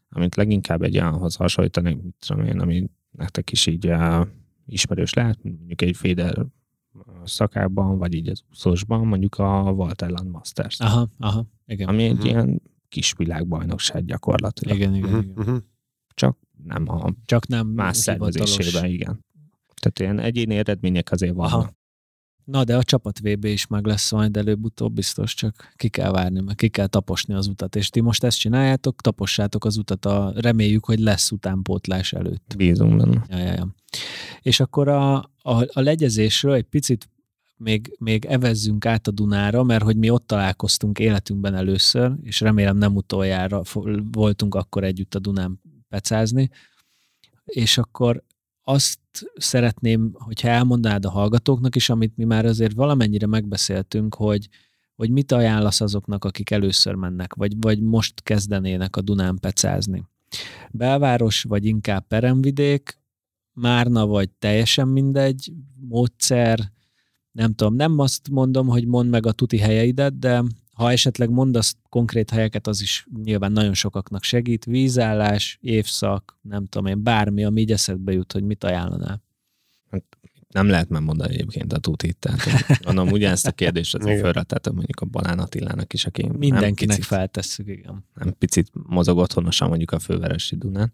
amit 0.09 0.35
leginkább 0.35 0.83
egy 0.83 0.99
olyanhoz 0.99 1.35
hasonlítani, 1.35 1.95
mit 1.95 2.15
tudom 2.27 2.45
én, 2.45 2.61
ami 2.61 2.91
nektek 3.11 3.53
is 3.53 3.67
így 3.67 3.87
uh, 3.87 4.27
ismerős 4.67 5.13
lehet, 5.13 5.39
mondjuk 5.43 5.83
egy 5.83 5.97
Féder 5.97 6.47
szakában, 7.25 7.99
vagy 7.99 8.15
így 8.15 8.29
az 8.29 8.43
úszósban, 8.51 9.07
mondjuk 9.07 9.35
a 9.39 9.71
Walterland 9.77 10.31
Masters, 10.31 10.81
aha, 10.81 11.09
aha, 11.19 11.47
igen. 11.67 11.89
ami 11.89 12.05
egy 12.05 12.17
Mhm. 12.17 12.27
ilyen 12.27 12.63
kis 12.89 13.13
világbajnokság 13.17 14.05
gyakorlatilag. 14.05 14.77
Igen, 14.77 14.95
igen, 14.95 15.09
Uh-huh, 15.09 15.23
igen. 15.25 15.39
uh-huh. 15.39 15.59
Csak 16.15 16.39
nem 16.65 16.89
a 16.89 17.13
Csak 17.25 17.47
nem 17.47 17.67
más 17.67 17.97
szervezésében, 17.97 18.85
igen. 18.91 19.25
Tehát 19.81 19.99
ilyen 19.99 20.19
egyéni 20.19 20.57
eredmények 20.57 21.13
azért 21.13 21.35
vannak. 21.35 21.53
Aha. 21.53 21.71
Na, 22.51 22.65
de 22.65 22.77
a 22.77 22.83
csapat 22.83 23.19
VB 23.19 23.45
is 23.45 23.67
meg 23.67 23.87
lesz 23.87 24.13
majd 24.13 24.37
előbb-utóbb 24.37 24.93
biztos, 24.93 25.35
csak 25.35 25.73
ki 25.77 25.89
kell 25.89 26.11
várni, 26.11 26.41
meg 26.41 26.55
ki 26.55 26.69
kell 26.69 26.87
taposni 26.87 27.35
az 27.35 27.47
utat. 27.47 27.77
És 27.77 27.89
ti 27.89 28.01
most 28.01 28.25
ezt 28.25 28.39
csináljátok, 28.39 29.01
tapossátok 29.01 29.65
az 29.65 29.77
utat, 29.77 30.05
a, 30.05 30.33
reméljük, 30.37 30.85
hogy 30.85 30.99
lesz 30.99 31.31
utánpótlás 31.31 32.13
előtt. 32.13 32.55
Bízunk 32.57 32.97
benne. 32.97 33.25
Ja, 33.29 33.39
ja, 33.39 33.53
ja. 33.53 33.69
És 34.41 34.61
akkor 34.61 34.89
a, 34.89 35.15
a, 35.43 35.63
a 35.73 35.81
legyezésről 35.81 36.53
egy 36.53 36.65
picit 36.65 37.09
még, 37.57 37.97
még 37.99 38.25
evezzünk 38.25 38.87
át 38.87 39.07
a 39.07 39.11
Dunára, 39.11 39.63
mert 39.63 39.83
hogy 39.83 39.97
mi 39.97 40.11
ott 40.11 40.27
találkoztunk 40.27 40.99
életünkben 40.99 41.55
először, 41.55 42.13
és 42.23 42.41
remélem 42.41 42.77
nem 42.77 42.97
utoljára 42.97 43.63
voltunk 44.13 44.55
akkor 44.55 44.85
együtt 44.85 45.15
a 45.15 45.19
Dunán 45.19 45.61
pecázni, 45.89 46.51
és 47.45 47.79
akkor 47.79 48.25
azt 48.71 48.99
szeretném, 49.37 50.11
hogyha 50.13 50.49
elmondanád 50.49 51.05
a 51.05 51.11
hallgatóknak 51.11 51.77
is, 51.77 51.91
amit 51.91 52.17
mi 52.17 52.25
már 52.25 52.45
azért 52.45 52.75
valamennyire 52.75 53.27
megbeszéltünk, 53.27 54.15
hogy, 54.15 54.49
hogy 54.97 55.11
mit 55.11 55.33
ajánlasz 55.33 55.81
azoknak, 55.81 56.25
akik 56.25 56.51
először 56.51 56.95
mennek, 56.95 57.35
vagy, 57.35 57.53
vagy 57.61 57.81
most 57.81 58.23
kezdenének 58.23 58.97
a 58.97 59.01
Dunán 59.01 59.39
pecázni. 59.41 60.05
Belváros, 60.71 61.43
vagy 61.43 61.65
inkább 61.65 62.07
peremvidék, 62.07 62.99
Márna, 63.53 64.07
vagy 64.07 64.31
teljesen 64.31 64.89
mindegy, 64.89 65.53
módszer, 65.89 66.73
nem 67.33 67.55
tudom, 67.55 67.75
nem 67.75 67.99
azt 67.99 68.29
mondom, 68.31 68.67
hogy 68.67 68.87
mondd 68.87 69.09
meg 69.09 69.27
a 69.27 69.33
tuti 69.33 69.59
helyeidet, 69.59 70.19
de 70.19 70.43
ha 70.81 70.91
esetleg 70.91 71.31
mondasz 71.31 71.77
konkrét 71.89 72.31
helyeket, 72.31 72.67
az 72.67 72.81
is 72.81 73.07
nyilván 73.23 73.53
nagyon 73.53 73.75
sokaknak 73.75 74.23
segít. 74.23 74.65
Vízállás, 74.65 75.59
évszak, 75.61 76.39
nem 76.43 76.67
tudom 76.67 76.87
én, 76.87 77.03
bármi, 77.03 77.45
ami 77.45 77.61
így 77.61 77.73
eszedbe 77.73 78.13
jut, 78.13 78.33
hogy 78.33 78.43
mit 78.43 78.65
ajánlanál. 78.65 79.23
Nem 80.49 80.69
lehet 80.69 80.89
megmondani 80.89 81.35
egyébként 81.35 81.73
a 81.73 81.79
tutit. 81.79 82.17
Tehát 82.17 82.41
gondolom 82.85 83.13
ugyanezt 83.13 83.47
a 83.47 83.53
kérdést 83.53 83.95
azért 83.95 84.11
Igen. 84.11 84.25
fölrettetem 84.25 84.75
mondjuk 84.75 85.01
a 85.01 85.05
Balán 85.05 85.39
Attilának 85.39 85.93
is, 85.93 86.07
aki 86.07 86.23
nem 86.23 86.37
Mindenkinek 86.37 86.97
picit, 86.97 87.11
feltesszük, 87.11 87.69
igen. 87.69 88.05
nem 88.15 88.35
picit 88.39 88.71
mozog 88.73 89.19
otthonosan 89.19 89.69
mondjuk 89.69 89.91
a 89.91 89.99
főveresi 89.99 90.57
Dunán. 90.57 90.93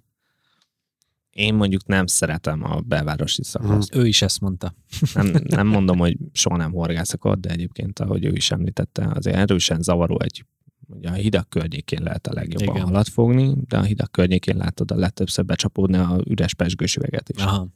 Én 1.36 1.54
mondjuk 1.54 1.86
nem 1.86 2.06
szeretem 2.06 2.64
a 2.64 2.80
belvárosi 2.80 3.44
szakaszt. 3.44 3.94
Ő 3.94 4.06
is 4.06 4.22
ezt 4.22 4.40
mondta. 4.40 4.74
Nem, 5.14 5.32
nem 5.44 5.66
mondom, 5.66 5.98
hogy 5.98 6.16
soha 6.32 6.56
nem 6.56 6.72
horgászok 6.72 7.24
ott, 7.24 7.40
de 7.40 7.50
egyébként, 7.50 7.98
ahogy 7.98 8.24
ő 8.24 8.32
is 8.32 8.50
említette, 8.50 9.10
azért 9.14 9.36
erősen 9.36 9.82
zavaró 9.82 10.20
egy 10.20 10.44
Ugye 10.88 11.08
a 11.08 11.12
hidak 11.12 11.48
környékén 11.48 12.02
lehet 12.02 12.26
a 12.26 12.32
legjobban. 12.32 12.74
Igen. 12.74 12.86
halat 12.86 13.08
fogni, 13.08 13.54
de 13.68 13.78
a 13.78 13.82
hidak 13.82 14.12
környékén 14.12 14.56
látod 14.56 14.90
a 14.90 14.96
legtöbbször 14.96 15.44
becsapódni 15.44 15.96
a 15.96 16.20
üres 16.24 16.54
pesgős 16.54 16.96
üveget 16.96 17.28
is. 17.28 17.42
Aha. 17.42 17.68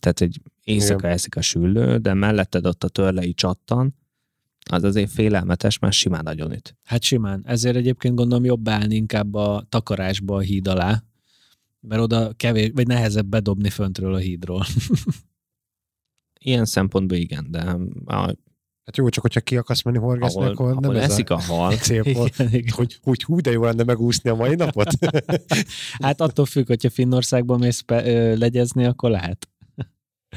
Tehát 0.00 0.20
egy 0.20 0.40
éjszaka 0.64 0.98
Igen. 0.98 1.10
eszik 1.10 1.36
a 1.36 1.40
süllő, 1.40 1.98
de 1.98 2.14
melletted 2.14 2.66
ott 2.66 2.84
a 2.84 2.88
törlei 2.88 3.34
csattan, 3.34 3.94
az 4.70 4.82
azért 4.82 5.10
félelmetes, 5.10 5.78
mert 5.78 5.94
simán 5.94 6.22
nagyon 6.22 6.52
üt. 6.52 6.76
Hát 6.84 7.02
simán. 7.02 7.42
Ezért 7.46 7.76
egyébként 7.76 8.14
gondolom 8.14 8.44
jobb 8.44 8.68
állni 8.68 8.94
inkább 8.94 9.34
a 9.34 9.66
takarásba 9.68 10.36
a 10.36 10.40
híd 10.40 10.68
alá, 10.68 11.02
mert 11.80 12.02
oda 12.02 12.32
kevés, 12.32 12.70
vagy 12.74 12.86
nehezebb 12.86 13.26
bedobni 13.26 13.70
föntről 13.70 14.14
a 14.14 14.18
hídról. 14.18 14.64
Ilyen 16.42 16.64
szempontból 16.64 17.16
igen, 17.16 17.50
de 17.50 17.76
a, 18.04 18.34
Hát 18.90 18.98
jó, 18.98 19.08
csak 19.08 19.22
hogyha 19.22 19.40
ki 19.40 19.56
akarsz 19.56 19.82
menni 19.82 19.98
horgászni, 19.98 20.40
ahol, 20.40 20.52
akkor 20.52 20.74
nem 20.74 20.90
ahol 20.90 20.96
ez 20.96 21.10
eszik 21.10 21.30
a 21.30 21.34
a 21.34 21.40
hal, 21.40 21.76
célpont. 21.88 22.34
Igen, 22.38 22.52
igen. 22.52 22.74
Hogy, 22.76 22.98
hogy 23.02 23.22
hú, 23.22 23.40
de 23.40 23.50
jó 23.50 23.64
lenne 23.64 23.84
megúszni 23.84 24.30
a 24.30 24.34
mai 24.34 24.54
napot. 24.54 24.88
Hát 26.02 26.20
attól 26.20 26.44
függ, 26.44 26.66
hogyha 26.66 26.90
Finnországban 26.90 27.58
mész 27.58 27.80
pe, 27.80 28.06
ö, 28.06 28.36
legyezni, 28.36 28.84
akkor 28.84 29.10
lehet. 29.10 29.48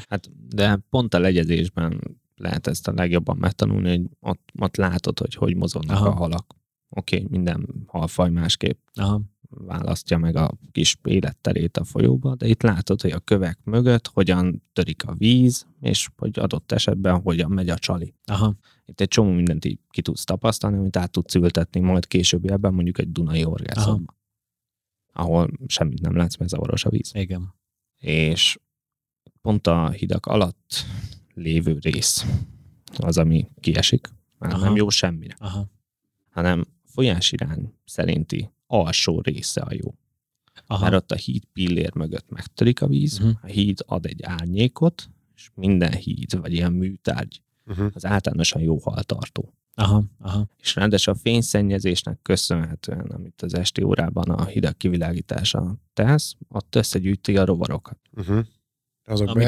Hát, 0.08 0.30
de 0.48 0.78
pont 0.90 1.14
a 1.14 1.18
legyezésben 1.18 2.18
lehet 2.36 2.66
ezt 2.66 2.88
a 2.88 2.92
legjobban 2.92 3.36
megtanulni, 3.36 3.88
hogy 3.88 4.06
ott, 4.20 4.50
ott 4.58 4.76
látod, 4.76 5.18
hogy 5.18 5.34
hogy 5.34 5.56
mozognak 5.56 5.96
Aha. 5.96 6.06
Aha. 6.06 6.14
a 6.14 6.18
halak. 6.18 6.54
Oké, 6.88 7.16
okay, 7.16 7.28
minden 7.30 7.84
halfaj 7.86 8.30
másképp 8.30 8.78
Aha. 8.94 9.20
Választja 9.58 10.18
meg 10.18 10.36
a 10.36 10.50
kis 10.72 10.96
életterét 11.04 11.76
a 11.76 11.84
folyóba, 11.84 12.34
de 12.34 12.46
itt 12.46 12.62
látod, 12.62 13.00
hogy 13.00 13.10
a 13.10 13.18
kövek 13.18 13.58
mögött 13.64 14.06
hogyan 14.06 14.62
törik 14.72 15.04
a 15.04 15.14
víz, 15.14 15.66
és 15.80 16.08
hogy 16.16 16.38
adott 16.38 16.72
esetben 16.72 17.20
hogyan 17.20 17.50
megy 17.50 17.68
a 17.68 17.78
csali. 17.78 18.14
Aha. 18.24 18.54
Itt 18.86 19.00
egy 19.00 19.08
csomó 19.08 19.30
mindent 19.30 19.64
így 19.64 19.78
ki 19.90 20.02
tudsz 20.02 20.24
tapasztalni, 20.24 20.76
amit 20.76 20.96
át 20.96 21.10
tudsz 21.10 21.34
ültetni 21.34 21.80
majd 21.80 22.06
későbbiekben 22.06 22.74
mondjuk 22.74 22.98
egy 22.98 23.12
Dunai 23.12 23.42
horgászatban, 23.42 24.16
ahol 25.12 25.50
semmit 25.66 26.00
nem 26.00 26.16
látsz, 26.16 26.36
mert 26.36 26.50
zavaros 26.50 26.84
a 26.84 26.90
víz 26.90 27.10
Igen. 27.14 27.54
és 27.98 28.58
pont 29.40 29.66
a 29.66 29.90
hidak 29.90 30.26
alatt 30.26 30.84
lévő 31.34 31.78
rész 31.80 32.26
az, 32.96 33.18
ami 33.18 33.48
kiesik. 33.60 34.08
Már 34.38 34.52
Aha. 34.52 34.64
nem 34.64 34.76
jó 34.76 34.88
semmire, 34.88 35.36
Aha. 35.38 35.70
hanem 36.30 36.64
folyásirány 36.84 37.74
szerinti 37.84 38.53
alsó 38.66 39.20
része 39.20 39.60
a 39.60 39.74
jó. 39.74 39.94
Aha. 40.66 40.82
Mert 40.82 40.94
ott 40.94 41.10
a 41.12 41.16
híd 41.16 41.44
pillér 41.52 41.94
mögött 41.94 42.30
megtörik 42.30 42.82
a 42.82 42.86
víz, 42.86 43.18
uh-huh. 43.18 43.34
a 43.42 43.46
híd 43.46 43.78
ad 43.86 44.06
egy 44.06 44.22
árnyékot, 44.22 45.08
és 45.36 45.50
minden 45.54 45.92
híd, 45.92 46.40
vagy 46.40 46.52
ilyen 46.52 46.72
műtárgy, 46.72 47.42
uh-huh. 47.66 47.90
az 47.94 48.06
általánosan 48.06 48.62
jó 48.62 48.78
haltartó. 48.78 49.54
Aha. 49.74 50.04
Aha. 50.18 50.46
És 50.60 50.74
ráadásul 50.74 51.12
a 51.12 51.16
fényszennyezésnek 51.16 52.18
köszönhetően, 52.22 53.06
amit 53.06 53.42
az 53.42 53.54
esti 53.54 53.82
órában 53.82 54.30
a 54.30 54.44
hidak 54.44 54.78
kivilágítása 54.78 55.76
tesz, 55.92 56.36
ott 56.48 56.74
összegyűjti 56.74 57.36
a 57.36 57.44
rovarokat. 57.44 57.98
Uh-huh. 58.12 58.44
Azok 59.06 59.28
Amik 59.28 59.46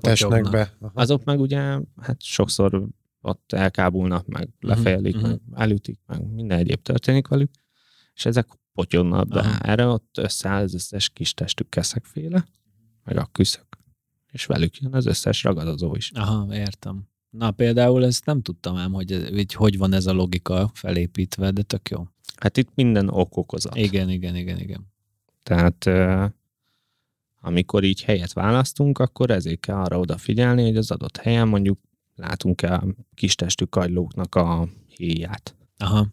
beesnek, 0.00 0.28
meg, 0.28 0.50
be-. 0.50 0.72
Aha. 0.80 0.92
Azok 0.94 1.24
meg 1.24 1.40
ugye, 1.40 1.58
hát 2.00 2.22
sokszor 2.22 2.86
ott 3.20 3.52
elkábulnak, 3.52 4.26
meg 4.26 4.48
lefejelik, 4.60 5.16
mhm. 5.16 5.24
meg 5.24 5.40
elütik, 5.54 5.98
meg 6.06 6.32
minden 6.32 6.58
egyéb 6.58 6.82
történik 6.82 7.28
velük, 7.28 7.50
és 8.20 8.26
ezek 8.26 8.48
potyognak 8.72 9.28
be. 9.28 9.40
Aha. 9.40 9.58
Erre 9.58 9.86
ott 9.86 10.18
összeáll 10.18 10.62
az 10.62 10.74
összes 10.74 11.08
kis 11.08 11.34
testük 11.34 11.68
keszekféle, 11.68 12.46
meg 13.04 13.16
a 13.16 13.28
küszök, 13.32 13.78
és 14.32 14.46
velük 14.46 14.76
jön 14.76 14.94
az 14.94 15.06
összes 15.06 15.42
ragadozó 15.42 15.94
is. 15.94 16.10
Aha, 16.14 16.54
értem. 16.54 17.08
Na 17.30 17.50
például 17.50 18.04
ezt 18.04 18.24
nem 18.24 18.42
tudtam 18.42 18.76
ám, 18.76 18.92
hogy, 18.92 19.28
hogy 19.32 19.54
hogy 19.54 19.78
van 19.78 19.92
ez 19.92 20.06
a 20.06 20.12
logika 20.12 20.70
felépítve, 20.74 21.50
de 21.50 21.62
tök 21.62 21.88
jó. 21.88 22.06
Hát 22.36 22.56
itt 22.56 22.70
minden 22.74 23.08
ok 23.08 23.36
okozat. 23.36 23.76
Igen, 23.76 24.10
igen, 24.10 24.36
igen, 24.36 24.58
igen. 24.58 24.92
Tehát 25.42 25.90
amikor 27.40 27.84
így 27.84 28.02
helyet 28.02 28.32
választunk, 28.32 28.98
akkor 28.98 29.30
ezért 29.30 29.60
kell 29.60 29.76
arra 29.76 29.98
odafigyelni, 29.98 30.62
hogy 30.62 30.76
az 30.76 30.90
adott 30.90 31.16
helyen 31.16 31.48
mondjuk 31.48 31.78
látunk-e 32.14 32.74
a 32.74 32.84
kistestű 33.14 33.64
kagylóknak 33.64 34.34
a 34.34 34.68
héját. 34.88 35.54
Aha, 35.76 36.06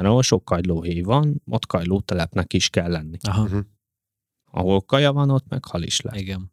Mert 0.00 0.12
ahol 0.12 0.22
sok 0.22 0.44
kagylóhéj 0.44 1.00
van, 1.00 1.42
ott 1.50 1.66
kagylótelepnek 1.66 2.52
is 2.52 2.68
kell 2.68 2.90
lenni. 2.90 3.16
aha, 3.28 3.42
Uh-huh. 3.42 3.60
Ahol 4.52 4.80
kaja 4.80 5.12
van, 5.12 5.30
ott 5.30 5.48
meg 5.48 5.64
hal 5.64 5.82
is 5.82 6.00
lesz. 6.00 6.20
igen. 6.20 6.52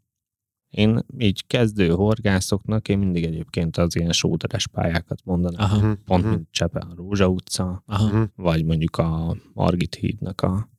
Én 0.70 1.00
így 1.18 1.48
kezdő 1.48 1.90
horgászoknak, 1.90 2.88
én 2.88 2.98
mindig 2.98 3.24
egyébként 3.24 3.78
az 3.78 3.96
ilyen 3.96 4.12
sóderes 4.12 4.68
pályákat 4.68 5.22
mondanám. 5.24 5.62
Aha, 5.62 5.76
Uh-huh. 5.76 5.94
Pont 6.06 6.24
uh-huh. 6.24 6.38
mint 6.38 6.48
Csepe 6.52 6.80
a 6.80 6.94
Rózsa 6.96 7.28
utca, 7.28 7.84
aha, 7.86 8.28
vagy 8.36 8.66
mondjuk 8.66 8.98
a 8.98 9.36
Margit 9.54 9.96
hídnak 9.96 10.42
a 10.42 10.70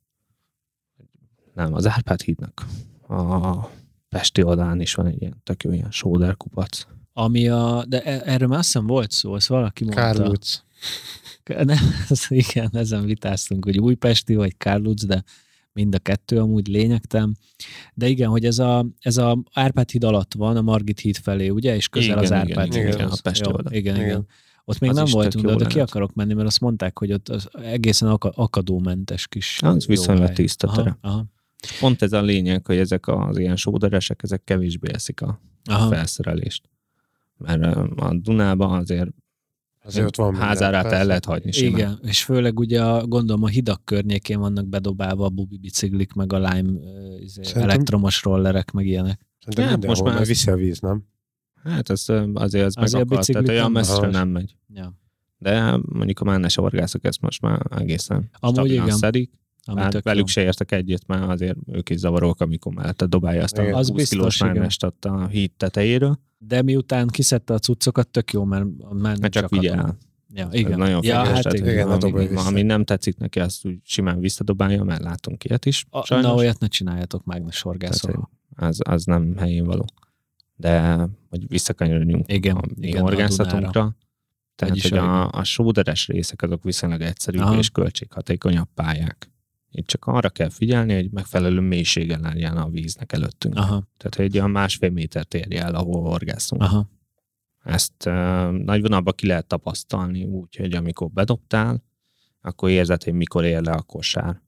nem, 1.53 1.73
az 1.73 1.87
Árpád 1.87 2.21
hídnak 2.21 2.65
a 3.07 3.69
Pesti 4.09 4.43
oldalán 4.43 4.81
is 4.81 4.93
van 4.93 5.05
egy 5.05 5.21
ilyen 5.21 5.41
tök 5.43 5.63
jó 5.63 5.71
ilyen 5.71 5.91
sóder 5.91 6.37
kupac. 6.37 6.85
Ami 7.13 7.47
a, 7.47 7.85
de 7.87 8.03
e- 8.03 8.21
erről 8.33 8.47
már 8.47 8.57
azt 8.59 8.67
hiszem 8.71 8.87
volt 8.87 9.11
szó, 9.11 9.33
azt 9.33 9.47
valaki 9.47 9.83
mondta. 9.83 10.01
Kárlúc. 10.01 10.65
Nem, 11.45 11.77
az, 12.09 12.25
igen, 12.29 12.69
ezen 12.71 13.05
vitáztunk, 13.05 13.65
hogy 13.65 13.79
újpesti 13.79 14.35
vagy 14.35 14.57
Kárluc, 14.57 15.05
de 15.05 15.23
mind 15.73 15.95
a 15.95 15.99
kettő 15.99 16.39
amúgy 16.39 16.67
lényegtem. 16.67 17.33
De 17.93 18.07
igen, 18.07 18.29
hogy 18.29 18.45
ez 18.45 18.59
a, 18.59 18.85
ez 18.99 19.17
a 19.17 19.43
Árpád 19.53 19.89
híd 19.89 20.03
alatt 20.03 20.33
van, 20.33 20.57
a 20.57 20.61
Margit 20.61 20.99
híd 20.99 21.17
felé, 21.17 21.49
ugye? 21.49 21.75
És 21.75 21.89
közel 21.89 22.09
Igen, 22.09 22.17
az 22.17 22.29
igen, 22.29 22.39
Árpád 22.39 22.65
igen, 22.67 22.85
híd. 22.85 22.93
igen, 22.93 23.07
a 23.07 23.15
Pesti 23.23 23.49
Jó. 23.49 23.55
Igen, 23.69 23.95
igen, 23.95 24.07
Igen. 24.07 24.27
Ott 24.65 24.79
még 24.79 24.89
Az 24.89 24.95
nem 24.95 25.05
voltunk, 25.11 25.45
de 25.45 25.53
oda 25.53 25.67
ki 25.67 25.79
akarok 25.79 26.13
menni, 26.13 26.33
mert 26.33 26.47
azt 26.47 26.59
mondták, 26.59 26.99
hogy 26.99 27.11
ott 27.11 27.29
az 27.29 27.49
egészen 27.63 28.09
aka- 28.09 28.35
akadómentes 28.35 29.27
kis 29.27 29.61
Az 29.61 29.85
viszonylag 29.85 30.31
tiszta 30.31 30.67
Aha, 30.67 30.97
aha, 31.01 31.25
Pont 31.79 32.01
ez 32.01 32.13
a 32.13 32.21
lényeg, 32.21 32.65
hogy 32.65 32.77
ezek 32.77 33.07
az 33.07 33.37
ilyen 33.37 33.55
sóderesek, 33.55 34.23
ezek 34.23 34.43
kevésbé 34.43 34.89
eszik 34.93 35.21
a 35.21 35.41
aha. 35.63 35.87
felszerelést. 35.89 36.69
Mert 37.37 37.63
a 37.99 38.13
Dunában 38.13 38.79
azért 38.79 39.09
Azért 39.89 40.15
van 40.15 40.31
minden, 40.31 40.47
házárát 40.47 40.91
el 40.91 41.05
lehet 41.05 41.25
hagyni 41.25 41.51
simán. 41.51 41.79
Igen, 41.79 41.99
és 42.01 42.23
főleg 42.23 42.59
ugye 42.59 42.83
a, 42.83 43.07
gondolom 43.07 43.43
a 43.43 43.47
hidak 43.47 43.85
környékén 43.85 44.39
vannak 44.39 44.67
bedobálva 44.67 45.25
a 45.25 45.29
bubi 45.29 45.57
biciklik, 45.57 46.13
meg 46.13 46.33
a 46.33 46.37
lime 46.37 46.71
izé, 47.19 47.41
Szerintem- 47.43 47.69
elektromos 47.69 48.23
rollerek, 48.23 48.71
meg 48.71 48.85
ilyenek. 48.85 49.19
Szerintem 49.39 49.63
Hát 49.63 49.73
mindenhol, 49.73 50.03
most 50.03 50.15
már 50.17 50.25
viszi 50.27 50.51
a 50.51 50.55
víz, 50.55 50.79
nem? 50.79 51.03
Hát 51.63 51.89
ez 51.89 52.05
azért 52.33 52.65
ez 52.65 52.73
Azért 52.75 53.09
megakad, 53.09 53.25
tehát 53.25 53.47
olyan 53.47 53.63
nem 53.63 53.71
messzire 53.71 54.07
nem 54.07 54.27
megy. 54.29 54.55
Ja. 54.73 54.97
De 55.37 55.79
mondjuk 55.85 56.19
a 56.19 56.23
mánes 56.23 56.55
horgászok 56.55 57.05
ezt 57.05 57.21
most 57.21 57.41
már 57.41 57.65
egészen 57.77 58.29
Amúgy 58.39 58.71
igen. 58.71 58.89
szedik. 58.89 59.31
Ami 59.65 59.81
Hát 59.81 60.01
velük 60.03 60.19
jó. 60.19 60.25
se 60.25 60.41
értek 60.41 60.71
egyet, 60.71 61.07
mert 61.07 61.23
azért 61.29 61.57
ők 61.71 61.89
is 61.89 61.97
zavarók, 61.97 62.41
amikor 62.41 62.73
mellette 62.73 63.05
dobálja 63.05 63.43
azt 63.43 63.57
a 63.57 63.61
Igen. 63.61 63.73
20 63.73 63.81
Az 63.89 63.95
biztos, 63.95 64.17
kilós 64.17 64.41
mágnest 64.41 64.83
a 64.99 65.27
híd 65.27 65.51
tetejéről, 65.51 66.19
De 66.37 66.61
miután 66.61 67.07
kiszedte 67.07 67.53
a 67.53 67.59
cuccokat, 67.59 68.07
tök 68.07 68.31
jó, 68.33 68.43
mert 68.43 68.65
már 68.93 69.19
mert 69.19 69.33
csak 69.33 69.49
vigye 69.49 69.71
akadó. 69.71 69.87
el. 69.87 69.97
Ja, 70.33 70.47
Ez 70.47 70.53
igen. 70.53 70.77
nagyon 70.77 71.03
ja, 71.03 71.15
fontos. 71.15 71.33
hát 71.33 71.43
tehát, 71.43 71.57
igen. 71.57 71.69
igen, 71.73 71.89
a 71.89 71.97
ami, 72.01 72.27
vissza. 72.27 72.45
ami 72.47 72.61
nem 72.61 72.83
tetszik 72.83 73.17
neki, 73.17 73.39
azt 73.39 73.65
úgy 73.65 73.77
simán 73.83 74.19
visszadobálja, 74.19 74.83
mert 74.83 75.03
látunk 75.03 75.43
ilyet 75.43 75.65
is. 75.65 75.85
A, 75.89 76.05
Sajnos. 76.05 76.27
na, 76.27 76.33
olyat 76.35 76.59
ne 76.59 76.67
csináljatok 76.67 77.23
mágnes 77.25 77.61
horgászol. 77.61 78.29
az, 78.55 78.79
az 78.89 79.03
nem 79.05 79.35
helyén 79.37 79.63
való. 79.65 79.85
De, 80.55 81.07
hogy 81.29 81.47
visszakanyarodjunk 81.47 82.31
Igen, 82.31 82.55
a 82.55 82.61
mi 82.75 82.87
igen, 82.87 83.01
a 83.01 83.03
horgászatunkra, 83.03 83.95
tehát, 84.55 84.73
Vagyis 84.75 84.89
hogy 84.89 84.97
a- 84.97 85.23
a, 85.23 85.29
a 85.39 85.43
sóderes 85.43 86.07
részek 86.07 86.41
azok 86.41 86.63
viszonylag 86.63 87.01
egyszerűbb 87.01 87.41
Aha. 87.41 87.57
és 87.57 87.69
költséghatékonyabb 87.69 88.67
pályák. 88.73 89.29
Itt 89.71 89.87
csak 89.87 90.05
arra 90.05 90.29
kell 90.29 90.49
figyelni, 90.49 90.93
hogy 90.93 91.09
megfelelő 91.11 91.59
mélységen 91.59 92.21
legyen 92.21 92.57
a 92.57 92.69
víznek 92.69 93.13
előttünk. 93.13 93.55
Aha, 93.55 93.87
Tehát, 93.97 94.15
hogy 94.15 94.25
egy 94.25 94.35
olyan 94.37 94.51
másfél 94.51 94.89
métert 94.89 95.33
érje 95.33 95.63
el, 95.63 95.75
ahol 95.75 96.01
horgászunk. 96.01 96.61
aha. 96.61 96.89
Ezt 97.63 98.05
uh, 98.05 98.51
nagy 98.51 98.81
vonalban 98.81 99.13
ki 99.17 99.27
lehet 99.27 99.47
tapasztalni 99.47 100.23
úgy, 100.25 100.55
hogy 100.55 100.73
amikor 100.73 101.09
bedobtál, 101.09 101.83
akkor 102.41 102.69
érzed, 102.69 103.03
hogy 103.03 103.13
mikor 103.13 103.43
ér 103.45 103.61
le 103.61 103.71
a 103.71 103.81
kosár. 103.81 104.41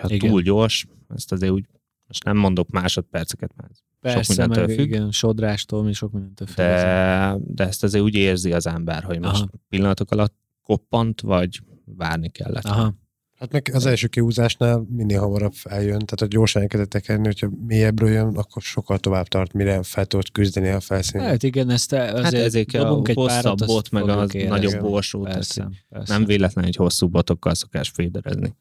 Ha 0.00 0.08
Igen. 0.10 0.30
túl 0.30 0.42
gyors, 0.42 0.86
ezt 1.14 1.32
azért 1.32 1.52
úgy, 1.52 1.66
most 2.06 2.24
nem 2.24 2.36
mondok 2.36 2.68
másodperceket, 2.70 3.52
ez 3.70 3.78
Persze, 4.00 4.34
mindentől 4.36 4.66
meg 4.66 4.76
függ. 4.76 4.86
igen, 4.86 5.10
sodrástól, 5.10 5.82
mi 5.82 5.92
sok 5.92 6.12
mindentől 6.12 6.46
függ. 6.46 6.56
de, 6.56 7.36
de 7.38 7.66
ezt 7.66 7.82
azért 7.82 8.04
úgy 8.04 8.14
érzi 8.14 8.52
az 8.52 8.66
ember, 8.66 9.02
hogy 9.02 9.18
most 9.18 9.40
Aha. 9.42 9.50
pillanatok 9.68 10.10
alatt 10.10 10.34
koppant, 10.62 11.20
vagy 11.20 11.62
várni 11.84 12.28
kellett. 12.30 12.64
Aha, 12.64 12.94
Hát 13.42 13.52
meg 13.52 13.70
az 13.72 13.86
első 13.86 14.06
kihúzásnál 14.06 14.86
minél 14.88 15.20
hamarabb 15.20 15.52
eljön, 15.64 15.98
tehát 15.98 16.20
ha 16.20 16.26
gyorsan 16.26 16.62
elkezdett 16.62 16.90
tekerni, 16.90 17.24
hogyha 17.26 17.48
mélyebbről 17.66 18.10
jön, 18.10 18.36
akkor 18.36 18.62
sokkal 18.62 18.98
tovább 18.98 19.26
tart, 19.26 19.52
mire 19.52 19.82
fel 19.82 20.06
tudod 20.06 20.30
küzdeni 20.32 20.68
a 20.68 20.80
felszínen. 20.80 21.26
hát 21.26 21.42
igen, 21.42 21.70
ezt 21.70 21.92
azért 21.92 22.22
Hát 22.22 22.34
ezért 22.34 22.74
a 22.74 23.02
egy 23.04 23.14
hosszabb 23.14 23.42
párat, 23.42 23.66
bot, 23.66 23.90
meg 23.90 24.04
érezni. 24.04 24.42
nagyobb 24.42 24.70
Igen. 24.72 24.82
borsó. 24.82 25.22
tehát 25.22 25.34
Persze, 25.36 25.68
persze. 25.88 26.12
Nem 26.12 26.24
véletlen, 26.24 26.64
hogy 26.64 26.76
hosszú 26.76 27.08
botokkal 27.08 27.54
szokás 27.54 27.88
féderezni 27.94 28.54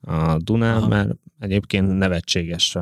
a 0.00 0.36
Dunán, 0.38 0.76
Aha. 0.76 0.88
mert 0.88 1.10
egyébként 1.38 1.96
nevetséges 1.98 2.76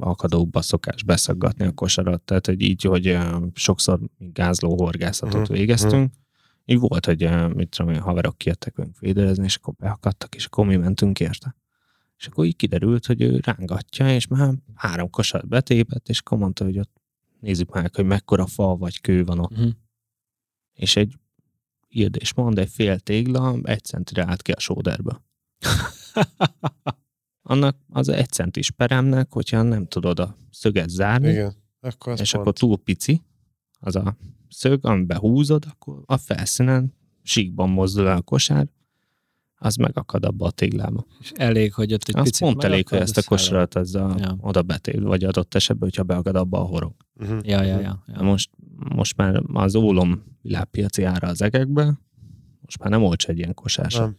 akadókba 0.00 0.62
szokás 0.62 1.02
beszaggatni 1.02 1.64
a 1.64 1.72
kosarat, 1.72 2.22
tehát 2.22 2.46
hogy 2.46 2.60
így, 2.60 2.82
hogy 2.82 3.18
sokszor 3.54 4.00
mi 4.18 4.30
gázló 4.32 4.76
horgászatot 4.76 5.48
Mhm, 5.48 5.52
végeztünk, 5.52 6.12
így 6.70 6.78
volt, 6.78 7.06
hogy 7.06 7.24
uh, 7.24 7.52
mit 7.54 7.68
tudom 7.76 7.92
én, 7.92 8.00
haverok 8.00 8.38
kértek 8.38 8.76
velünk 8.76 8.94
féderezni, 8.96 9.44
és 9.44 9.56
akkor 9.56 9.74
beakadtak, 9.74 10.34
és 10.34 10.44
akkor 10.46 10.66
mi 10.66 10.76
mentünk 10.76 11.20
érte. 11.20 11.56
És 12.16 12.26
akkor 12.26 12.44
így 12.44 12.56
kiderült, 12.56 13.06
hogy 13.06 13.20
ő 13.22 13.40
rángatja, 13.42 14.14
és 14.14 14.26
már 14.26 14.54
három 14.74 15.10
kosar 15.10 15.46
betépett, 15.46 16.08
és 16.08 16.18
akkor 16.20 16.38
mondta, 16.38 16.64
hogy 16.64 16.78
ott 16.78 17.00
nézzük 17.40 17.74
meg, 17.74 17.94
hogy 17.94 18.04
mekkora 18.04 18.46
fa 18.46 18.76
vagy 18.76 19.00
kő 19.00 19.24
van 19.24 19.38
ott 19.38 19.50
Mhm. 19.56 19.68
és 20.72 20.96
egy 20.96 21.14
írd 21.88 22.16
és 22.20 22.34
mond, 22.34 22.58
egy 22.58 22.68
fél 22.70 22.98
tégla 22.98 23.58
egy 23.62 23.84
centire 23.84 24.24
állt 24.26 24.42
ki 24.42 24.52
a 24.52 24.60
sóderből. 24.60 25.22
Annak 27.42 27.76
az 27.88 28.08
egy 28.08 28.28
centis 28.28 28.70
peremnek, 28.70 29.32
hogyha 29.32 29.62
nem 29.62 29.86
tudod 29.86 30.18
a 30.18 30.36
szöget 30.50 30.88
zárni, 30.88 31.28
Igen. 31.30 31.54
Akkor 31.80 32.20
és 32.20 32.30
pont. 32.30 32.42
akkor 32.42 32.58
túl 32.58 32.78
pici 32.78 33.22
az 33.78 33.96
a 33.96 34.16
szög, 34.48 34.86
amiben 34.86 35.18
húzod, 35.18 35.64
akkor 35.70 36.02
a 36.04 36.16
felszínen 36.16 36.94
síkban 37.22 37.70
mozdul 37.70 38.08
el 38.08 38.16
a 38.16 38.22
kosár, 38.22 38.68
az 39.60 39.76
megakad 39.76 40.24
abba 40.24 40.46
a 40.46 40.50
téglába. 40.50 41.06
És 41.20 41.32
elég, 41.36 41.72
hogy 41.72 41.92
ott 41.92 42.02
egy 42.08 42.16
Az 42.18 42.22
picit 42.22 42.46
pont 42.46 42.64
elég, 42.64 42.88
hogy 42.88 42.98
ezt 42.98 43.16
a 43.16 43.22
kosarat 43.22 43.74
azzal 43.74 44.14
Ja. 44.18 44.24
ja. 44.24 44.36
oda 44.40 44.62
betél, 44.62 45.02
vagy 45.02 45.24
adott 45.24 45.54
esetben, 45.54 45.88
hogyha 45.88 46.02
beakad 46.02 46.36
abba 46.36 46.60
a 46.60 46.64
horog. 46.64 46.94
Uh-huh. 47.14 47.38
Ja, 47.42 47.62
ja, 47.62 47.74
ja. 47.74 47.80
Ja. 47.80 48.02
ja. 48.06 48.22
Most, 48.22 48.50
most 48.94 49.16
már 49.16 49.42
az 49.52 49.74
ólom 49.74 50.22
világpiaci 50.42 51.02
ára 51.02 51.28
az 51.28 51.42
egekbe, 51.42 51.84
most 52.60 52.78
már 52.78 52.90
nem 52.90 53.02
olcsó 53.02 53.30
egy 53.30 53.38
ilyen 53.38 53.54
kosár 53.54 53.90
sem. 53.90 54.04
Nem. 54.04 54.16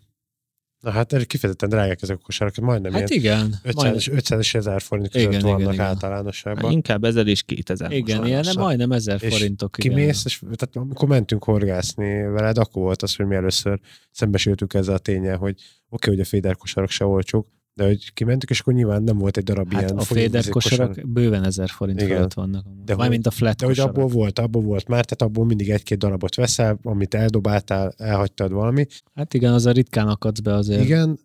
Na 0.80 0.91
hát 0.91 1.26
kifejezetten 1.26 1.69
drágák 1.69 2.01
ezek 2.01 2.18
a 2.18 2.22
kosarak, 2.23 2.56
majdnem 2.56 2.93
Hát 2.93 3.10
ilyen 3.10 3.22
igen. 3.22 3.60
500 3.64 3.84
Majd, 3.84 3.95
és 3.95 4.07
500 4.07 4.39
és 4.39 4.56
1000 4.56 4.81
forint 4.81 5.10
között 5.11 5.27
Igen, 5.27 5.41
vannak 5.41 5.60
igen, 5.60 5.73
igen. 5.73 5.85
általánosságban. 5.85 6.64
Hát 6.64 6.73
inkább 6.73 7.03
1000 7.03 7.27
és 7.27 7.43
2000. 7.43 7.91
igen, 7.91 8.26
ilyen, 8.26 8.43
nem 8.45 8.53
majdnem 8.57 8.91
ezer 8.91 9.23
És 9.23 9.34
forintok. 9.34 9.77
igen. 9.77 9.95
Kimész, 9.95 10.26
és 10.26 10.39
tehát 10.39 10.76
amikor 10.76 11.07
mentünk 11.07 11.43
horgászni 11.43 12.22
veled, 12.22 12.57
akkor 12.57 12.81
volt 12.81 13.01
az, 13.01 13.15
hogy 13.15 13.26
mi 13.26 13.35
először 13.35 13.80
szembesültük 14.11 14.73
ezzel 14.73 14.93
a 14.93 14.97
tényel, 14.97 15.38
hogy 15.38 15.51
oké, 15.51 15.65
okay, 15.89 16.10
hogy 16.10 16.19
a 16.19 16.26
féderkosarak 16.26 16.89
se 16.89 17.06
olcsók, 17.06 17.47
de 17.80 17.85
hogy 17.85 18.14
kimentük, 18.14 18.49
és 18.49 18.60
akkor 18.60 18.73
nyilván 18.73 19.03
nem 19.03 19.18
volt 19.18 19.38
egy 19.38 19.43
darab 19.43 19.73
Hát 19.73 19.81
ilyen 19.81 19.97
a 19.97 20.01
féder 20.01 20.49
kosarak 20.49 20.88
kosar. 20.88 21.06
bőven 21.07 21.43
ezer 21.43 21.69
forint 21.69 22.01
Igen. 22.01 22.15
fölött 22.15 22.34
vannak. 22.34 22.65
De 22.85 22.95
Mármint 22.95 23.27
a 23.27 23.31
flat 23.31 23.56
De 23.56 23.65
hogy 23.65 23.80
abból 23.80 24.07
volt, 24.07 24.39
abból 24.39 24.61
volt 24.61 24.88
már, 24.88 25.06
tehát 25.06 25.22
abból 25.34 25.45
mindig 25.45 25.69
egy-két 25.69 25.97
darabot 25.97 26.35
veszel, 26.35 26.80
amit 26.84 27.14
eldobáltál, 27.14 27.93
elhagytad 27.97 28.51
valami. 28.51 28.85
Hát 29.14 29.34
igen, 29.34 29.53
az 29.53 29.65
a 29.65 29.72
ritkán 29.72 30.07
akadsz 30.07 30.39
be 30.39 30.53
azért. 30.53 30.81
Igen, 30.84 31.19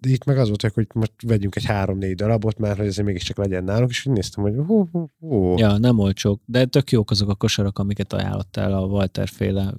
de 0.00 0.08
itt 0.08 0.24
meg 0.24 0.38
az 0.38 0.48
volt, 0.48 0.72
hogy 0.74 0.86
most 0.94 1.12
vegyünk 1.26 1.56
egy 1.56 1.64
három-négy 1.64 2.14
darabot, 2.14 2.58
mert 2.58 2.76
hogy 2.76 2.86
azért 2.86 3.06
mégiscsak 3.06 3.36
legyen 3.36 3.64
nálunk, 3.64 3.90
és 3.90 4.06
úgy 4.06 4.14
néztem, 4.14 4.42
hogy 4.42 4.54
hú, 4.66 4.88
hú, 4.92 5.10
hú. 5.18 5.58
Ja, 5.58 5.78
nem 5.78 5.98
olcsók, 5.98 6.40
de 6.44 6.64
tök 6.64 6.90
jók 6.90 7.10
azok 7.10 7.28
a 7.28 7.34
kosarak, 7.34 7.78
amiket 7.78 8.12
ajánlottál 8.12 8.72
a 8.72 8.86
Walter 8.86 9.28
féle. 9.28 9.74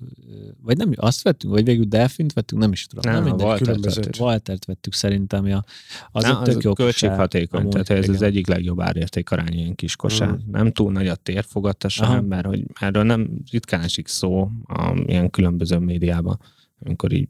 Vagy 0.61 0.77
nem, 0.77 0.91
azt 0.95 1.22
vettünk, 1.22 1.53
vagy 1.53 1.64
végül 1.64 1.85
Delfint 1.85 2.34
vettünk, 2.34 2.61
nem 2.61 2.72
is 2.72 2.85
tudom. 2.85 3.14
Nem, 3.14 3.23
nem 3.23 3.23
a 3.23 3.35
mindegy, 3.35 3.47
Waltert 3.47 3.95
vettük. 3.95 4.22
Waltert 4.22 4.65
vettük 4.65 4.93
szerintem, 4.93 5.45
ja. 5.45 5.64
Az 6.11 6.23
Na, 6.23 6.41
tök 6.41 6.64
jó 6.64 6.73
kosár. 6.73 6.85
költséghatékony, 6.85 7.60
amúgy, 7.60 7.72
tehát 7.72 7.89
ez 7.89 8.03
igen. 8.03 8.15
az 8.15 8.22
egyik 8.22 8.47
legjobb 8.47 8.81
árértékarány 8.81 9.53
ilyen 9.53 9.76
kis 9.76 9.95
kosár. 9.95 10.30
Mhm. 10.30 10.51
Nem 10.51 10.72
túl 10.72 10.91
nagy 10.91 11.07
a 11.07 11.15
térfogata 11.15 11.89
sem, 11.89 12.10
Aha. 12.10 12.22
mert 12.22 12.45
hogy 12.45 12.65
erről 12.80 13.03
nem 13.03 13.30
ritkán 13.51 13.81
esik 13.81 14.07
szó 14.07 14.49
a 14.68 15.03
ilyen 15.06 15.30
különböző 15.30 15.77
médiában, 15.77 16.39
amikor 16.85 17.11
így 17.11 17.30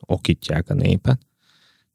okítják 0.00 0.70
a 0.70 0.74
népet. 0.74 1.18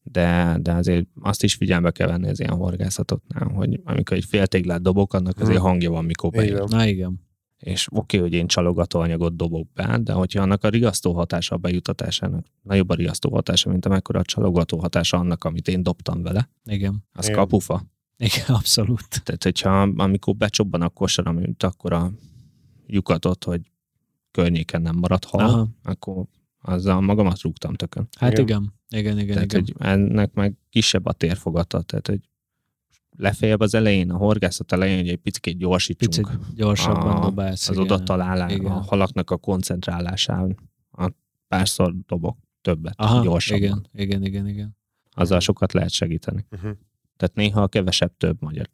De, 0.03 0.57
de 0.61 0.73
azért 0.73 1.07
azt 1.21 1.43
is 1.43 1.53
figyelme 1.55 1.91
kell 1.91 2.07
venni 2.07 2.30
az 2.30 2.39
ilyen 2.39 2.53
horgászatoknál, 2.55 3.47
hogy 3.47 3.80
amikor 3.84 4.17
egy 4.17 4.26
féltéglát 4.26 4.81
dobok, 4.81 5.13
annak 5.13 5.39
azért 5.39 5.57
Mhm. 5.57 5.65
hangja 5.67 5.91
van, 5.91 6.05
mikor 6.05 6.31
van. 6.34 6.65
Na 6.69 6.85
igen. 6.85 7.27
És 7.57 7.88
oké, 7.91 8.17
okay, 8.17 8.30
hogy 8.30 8.38
én 8.39 8.47
csalogatóanyagot 8.47 9.35
dobok 9.35 9.73
be, 9.73 9.97
de 10.03 10.13
hogyha 10.13 10.41
annak 10.41 10.63
a 10.63 10.69
riasztó 10.69 11.13
hatása 11.13 11.55
a 11.55 11.57
bejutatásának 11.57 12.45
nagyobb 12.61 12.89
a 12.89 12.93
riasztó 12.93 13.34
hatása, 13.34 13.69
mint 13.69 13.85
amekkora 13.85 14.19
a 14.19 14.23
csalogató 14.23 14.77
hatása 14.80 15.17
annak, 15.17 15.43
amit 15.43 15.67
én 15.67 15.84
dobtam 15.84 16.21
vele, 16.21 16.49
Igen. 16.65 17.03
az 17.13 17.26
Igen. 17.26 17.38
kapufa. 17.38 17.85
Igen, 18.17 18.45
abszolút. 18.59 19.23
Tehát, 19.23 19.43
hogyha 19.43 19.81
amikor 19.81 20.35
becsobban 20.35 20.81
a 20.81 20.89
kosar, 20.89 21.27
amit 21.27 21.63
akkor 21.63 21.93
a 21.93 22.11
lyukatot, 22.88 23.43
hogy 23.43 23.61
környéken 24.31 24.81
nem 24.81 24.95
marad 24.95 25.26
hal, 25.26 25.49
Aha. 25.49 25.67
akkor 25.84 26.26
azzal 26.61 27.02
magamat 27.02 27.41
rúgtam 27.41 27.73
tökön. 27.73 28.07
Hát 28.19 28.31
Igen. 28.31 28.44
igen. 28.44 28.73
Igen, 28.90 29.18
igen, 29.19 29.34
tehát, 29.34 29.53
igen. 29.53 29.64
hogy 29.64 29.76
ennek 29.88 30.34
meg 30.34 30.53
kisebb 30.69 31.06
a 31.06 31.11
térfogata, 31.14 31.81
tehát, 31.81 32.07
hogy 32.07 32.19
lefejebb 33.18 33.60
az 33.60 33.73
elején, 33.73 34.11
a 34.11 34.18
horgászat 34.18 34.72
elején, 34.72 34.98
hogy 34.98 35.07
egy 35.10 35.18
picit 35.18 35.57
gyorsítsunk 35.57 36.27
Picit 36.30 36.56
gyorsabban 36.56 37.15
a- 37.15 37.19
dobálsz. 37.22 37.69
az 37.69 37.76
igen. 37.76 37.86
odatalálás, 37.91 38.53
a 38.53 38.69
halaknak 38.69 39.31
a 39.31 39.38
koncentrálásán. 39.38 40.57
A 40.91 41.11
párszor 41.48 41.94
dobok 42.06 42.38
többet, 42.61 42.94
Aha, 42.98 43.23
gyorsabban. 43.23 43.61
igen, 43.64 43.86
igen, 43.94 44.23
igen, 44.23 44.48
igen. 44.48 44.77
Azzal 45.11 45.40
sokat 45.40 45.73
lehet 45.73 45.90
segíteni. 45.91 46.45
Uh-huh. 46.52 46.72
Tehát 47.18 47.36
néha 47.36 47.68
kevesebb 47.68 48.18
több 48.18 48.41
magyar. 48.41 48.69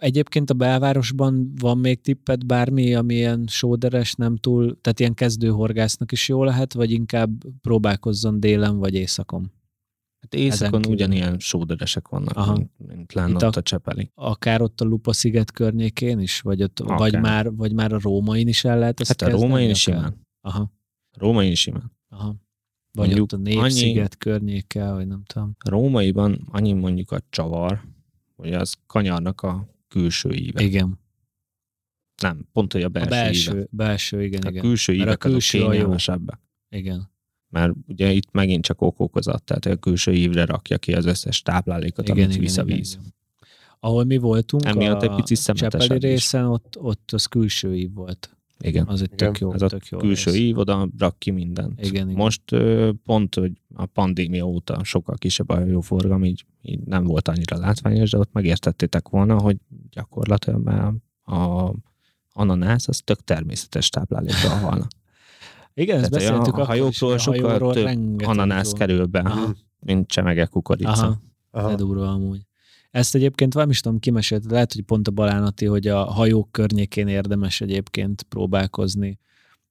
Egyébként 0.00 0.50
a 0.50 0.54
belvárosban 0.54 1.52
van 1.58 1.78
még 1.78 2.00
tippet 2.00 2.46
bármi, 2.46 2.94
ami 2.94 3.14
ilyen 3.14 3.44
sóderes, 3.46 4.14
nem 4.14 4.36
túl, 4.36 4.80
tehát 4.80 5.00
ilyen 5.00 5.14
kezdőhorgásznak 5.14 6.12
is 6.12 6.28
jó 6.28 6.44
lehet, 6.44 6.72
vagy 6.72 6.90
inkább 6.90 7.30
próbálkozzon 7.60 8.40
délen 8.40 8.78
vagy 8.78 8.94
éjszakon? 8.94 9.52
Hát 10.20 10.34
éjszakon 10.34 10.86
ugyanilyen 10.86 11.38
sóderesek 11.38 12.08
vannak, 12.08 12.36
Aha. 12.36 12.52
mint, 12.52 12.70
mint 12.86 13.12
lenne 13.12 13.34
ott 13.34 13.42
a- 13.56 13.58
a 13.58 13.62
Csepeli. 13.62 14.10
Akár 14.14 14.62
ott 14.62 14.80
a 14.80 14.84
Lupa 14.84 15.12
sziget 15.12 15.50
környékén 15.52 16.20
is, 16.20 16.40
vagy, 16.40 16.62
ott, 16.62 16.80
Akár. 16.80 16.98
vagy, 16.98 17.20
már, 17.20 17.54
vagy 17.54 17.72
már 17.72 17.92
a 17.92 17.98
rómain 18.02 18.48
is 18.48 18.64
el 18.64 18.78
lehet 18.78 19.00
ezt 19.00 19.08
Hát 19.08 19.22
a 19.22 19.24
kezdeni 19.24 19.50
római 19.50 19.68
is 19.68 19.80
simán. 19.80 20.26
Aha, 20.40 20.72
Római 21.18 21.50
is 21.50 21.60
simán. 21.60 21.92
aha. 22.08 22.34
Vagy 22.92 23.06
Mondjuk 23.06 23.22
ott 23.32 23.32
a 23.32 23.36
Népsziget 23.42 24.16
környéke, 24.18 24.92
vagy 24.92 25.06
nem 25.06 25.22
tudom. 25.24 25.56
Rómaiban 25.64 26.48
annyi 26.50 26.72
mondjuk 26.72 27.10
a 27.10 27.20
csavar, 27.30 27.80
hogy 28.36 28.52
az 28.52 28.74
kanyarnak 28.86 29.42
a 29.42 29.68
külső 29.90 30.30
íve. 30.30 30.62
Igen. 30.62 30.98
Nem, 32.22 32.48
pont, 32.52 32.72
hogy 32.72 32.82
a 32.82 32.86
A 32.86 32.88
belső, 32.88 33.10
belső, 33.10 33.50
íve. 33.52 33.66
belső 33.70 34.24
igen, 34.24 34.42
A 34.42 34.48
igen. 34.48 34.62
külső 34.62 34.92
Mert 34.92 35.02
a 35.04 35.06
ívek 35.08 35.24
azok 35.24 35.32
külső 35.32 35.58
a 35.58 35.62
jó. 35.64 35.70
kényelmesebbek. 35.70 36.38
Igen. 36.68 37.10
Mert 37.48 37.72
ugye 37.86 38.12
itt 38.12 38.28
megint 38.32 38.64
csak 38.64 38.80
okokozat, 38.82 39.42
tehát 39.44 39.66
a 39.66 39.76
külső 39.76 40.12
ívre 40.12 40.44
rakja 40.44 40.78
ki 40.78 40.92
az 40.94 41.04
összes 41.04 41.42
táplálékot, 41.42 42.08
Igen, 42.08 42.16
amit 42.16 42.28
igen, 42.30 42.40
visz 42.44 42.56
a 42.56 42.62
igen, 42.62 42.76
víz. 42.76 42.92
igen. 43.00 43.14
Ahol 43.80 44.04
mi 44.04 44.16
voltunk, 44.16 44.64
Emiatt 44.64 45.02
a 45.02 45.10
egy 45.10 45.14
picit 45.16 45.36
szemetesebb 45.36 45.80
Csepeli 45.80 46.00
részen, 46.12 46.44
ott, 46.46 46.76
ott 46.78 47.10
az 47.12 47.24
külső 47.26 47.76
ív 47.76 47.92
volt. 47.92 48.36
Igen. 48.58 48.86
Az 48.86 49.02
egy 49.02 49.10
Igen, 49.12 49.32
tök 49.32 49.38
jó, 49.40 49.52
Ez 49.52 49.62
a 49.62 49.66
tök 49.68 49.86
jó 49.86 49.98
külső 49.98 50.30
rész. 50.30 50.40
ív, 50.40 50.58
oda 50.58 50.88
rak 50.98 51.18
ki 51.18 51.30
mindent. 51.30 51.80
Igen, 51.86 52.08
igen. 52.08 52.16
Most 52.16 52.42
pont, 53.04 53.34
hogy 53.34 53.52
a 53.74 53.86
pandémia 53.86 54.44
óta 54.46 54.84
sokkal 54.84 55.16
kisebb 55.16 55.48
a 55.48 55.54
hajóforgalom, 55.54 56.24
így, 56.24 56.44
így 56.62 56.80
nem 56.80 57.04
volt 57.04 57.28
annyira 57.28 57.56
látványos, 57.58 58.10
de 58.10 58.18
ott 58.18 58.32
megértettétek 58.32 59.08
volna, 59.08 59.40
hogy 59.40 59.56
gyakorlatilag 59.90 60.62
már 60.62 60.92
a 61.24 61.72
ananász 62.32 62.88
az 62.88 63.00
tök 63.04 63.24
természetes 63.24 63.88
táplálékra 63.88 64.48
halna. 64.48 64.86
Igen, 65.74 66.00
ezt 66.00 66.10
Tehát 66.10 66.28
a- 66.28 66.30
beszéltük 66.32 66.56
a 66.58 66.60
is, 66.60 66.66
hajókról 66.66 67.12
a 67.12 67.18
sokkal 67.18 67.42
hajóról 67.42 67.72
több 67.72 68.22
Ananász 68.22 68.70
jó. 68.70 68.76
kerül 68.78 69.06
be, 69.06 69.18
Aha. 69.18 69.54
mint 69.78 70.08
csemege 70.08 70.46
kukorica. 70.46 70.90
Aha, 70.90 71.20
Aha. 71.50 71.68
de 71.68 71.74
durva 71.74 72.08
amúgy. 72.08 72.40
Ezt 72.90 73.14
egyébként 73.14 73.52
valami 73.54 73.72
is 73.72 73.80
tudom, 73.80 73.98
kimesélt, 73.98 74.50
lehet, 74.50 74.72
hogy 74.72 74.82
pont 74.82 75.08
a 75.08 75.10
Balánati, 75.10 75.66
hogy 75.66 75.86
a 75.86 76.04
hajók 76.04 76.52
környékén 76.52 77.08
érdemes 77.08 77.60
egyébként 77.60 78.22
próbálkozni, 78.22 79.18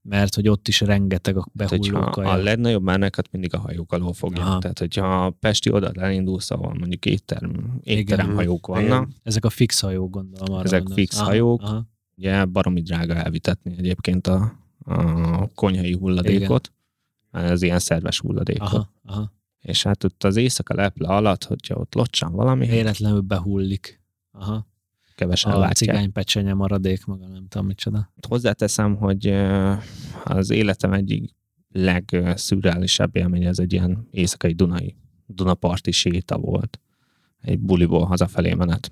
mert 0.01 0.35
hogy 0.35 0.47
ott 0.47 0.67
is 0.67 0.81
rengeteg 0.81 1.37
a 1.37 1.47
hogyha 1.57 1.67
behulló 1.67 2.07
a 2.07 2.09
kaja. 2.09 2.35
legnagyobb 2.35 2.83
márnákat 2.83 3.31
mindig 3.31 3.53
a 3.53 3.57
hajók 3.57 3.91
alól 3.91 4.13
fogja. 4.13 4.41
Aha. 4.41 4.59
Tehát, 4.59 4.79
hogyha 4.79 5.25
a 5.25 5.29
Pesti 5.29 5.71
oda 5.71 5.91
elindulsz, 5.91 6.51
ahol 6.51 6.73
mondjuk 6.79 7.05
étterm, 7.05 7.49
étteremhajók 7.83 8.67
vannak, 8.67 8.85
Igen. 8.85 9.15
Ezek 9.23 9.45
a 9.45 9.49
fix 9.49 9.79
hajók, 9.79 10.09
gondolom. 10.09 10.55
Arra 10.55 10.63
Ezek 10.63 10.79
gondolsz. 10.79 10.99
fix 11.01 11.17
Aha, 11.19 11.25
hajók. 11.25 11.61
Aha. 11.61 11.87
ugye 12.17 12.45
baromi 12.45 12.81
drága 12.81 13.15
elvitetni 13.15 13.75
egyébként 13.77 14.27
a, 14.27 14.53
a 14.85 15.47
konyhai 15.55 15.93
hulladékot, 15.93 16.71
ez 17.31 17.61
ilyen 17.61 17.79
szerves 17.79 18.19
hulladékot. 18.19 18.67
Aha, 18.67 18.91
aha. 19.05 19.31
És 19.59 19.83
hát 19.83 20.03
ott 20.03 20.23
az 20.23 20.35
éjszaka 20.35 20.73
leple 20.75 21.07
alatt, 21.07 21.43
hogyha 21.43 21.75
ott 21.75 21.93
locsan 21.93 22.31
valami, 22.33 22.67
Véletlenül 22.67 23.21
behullik. 23.21 24.01
Aha. 24.31 24.67
Kevesen 25.19 25.51
A 25.51 25.57
látják. 25.57 25.75
cigánypecsenye 25.75 26.53
maradék 26.53 27.05
maga, 27.05 27.27
nem 27.27 27.47
tudom 27.47 27.67
micsoda. 27.67 28.11
Hozzáteszem, 28.27 28.95
hogy 28.95 29.27
az 30.23 30.49
életem 30.49 30.93
egyik 30.93 31.35
legszürreálisabb 31.71 33.15
élmény, 33.15 33.45
ez 33.45 33.59
egy 33.59 33.73
ilyen 33.73 34.07
éjszakai 34.11 34.53
Dunai, 34.53 34.95
Dunaparti 35.25 35.91
séta 35.91 36.37
volt. 36.37 36.79
Egy 37.41 37.59
buliból 37.59 38.05
hazafelé 38.05 38.53
menet. 38.53 38.91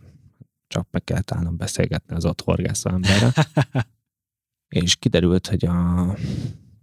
Csak 0.67 0.87
meg 0.91 1.03
kellett 1.03 1.31
állnom 1.31 1.57
beszélgetni 1.57 2.15
az 2.15 2.25
ott 2.25 2.41
horgászó 2.41 2.89
emberrel. 2.89 3.33
és 4.81 4.95
kiderült, 4.95 5.47
hogy 5.47 5.65
a, 5.65 6.15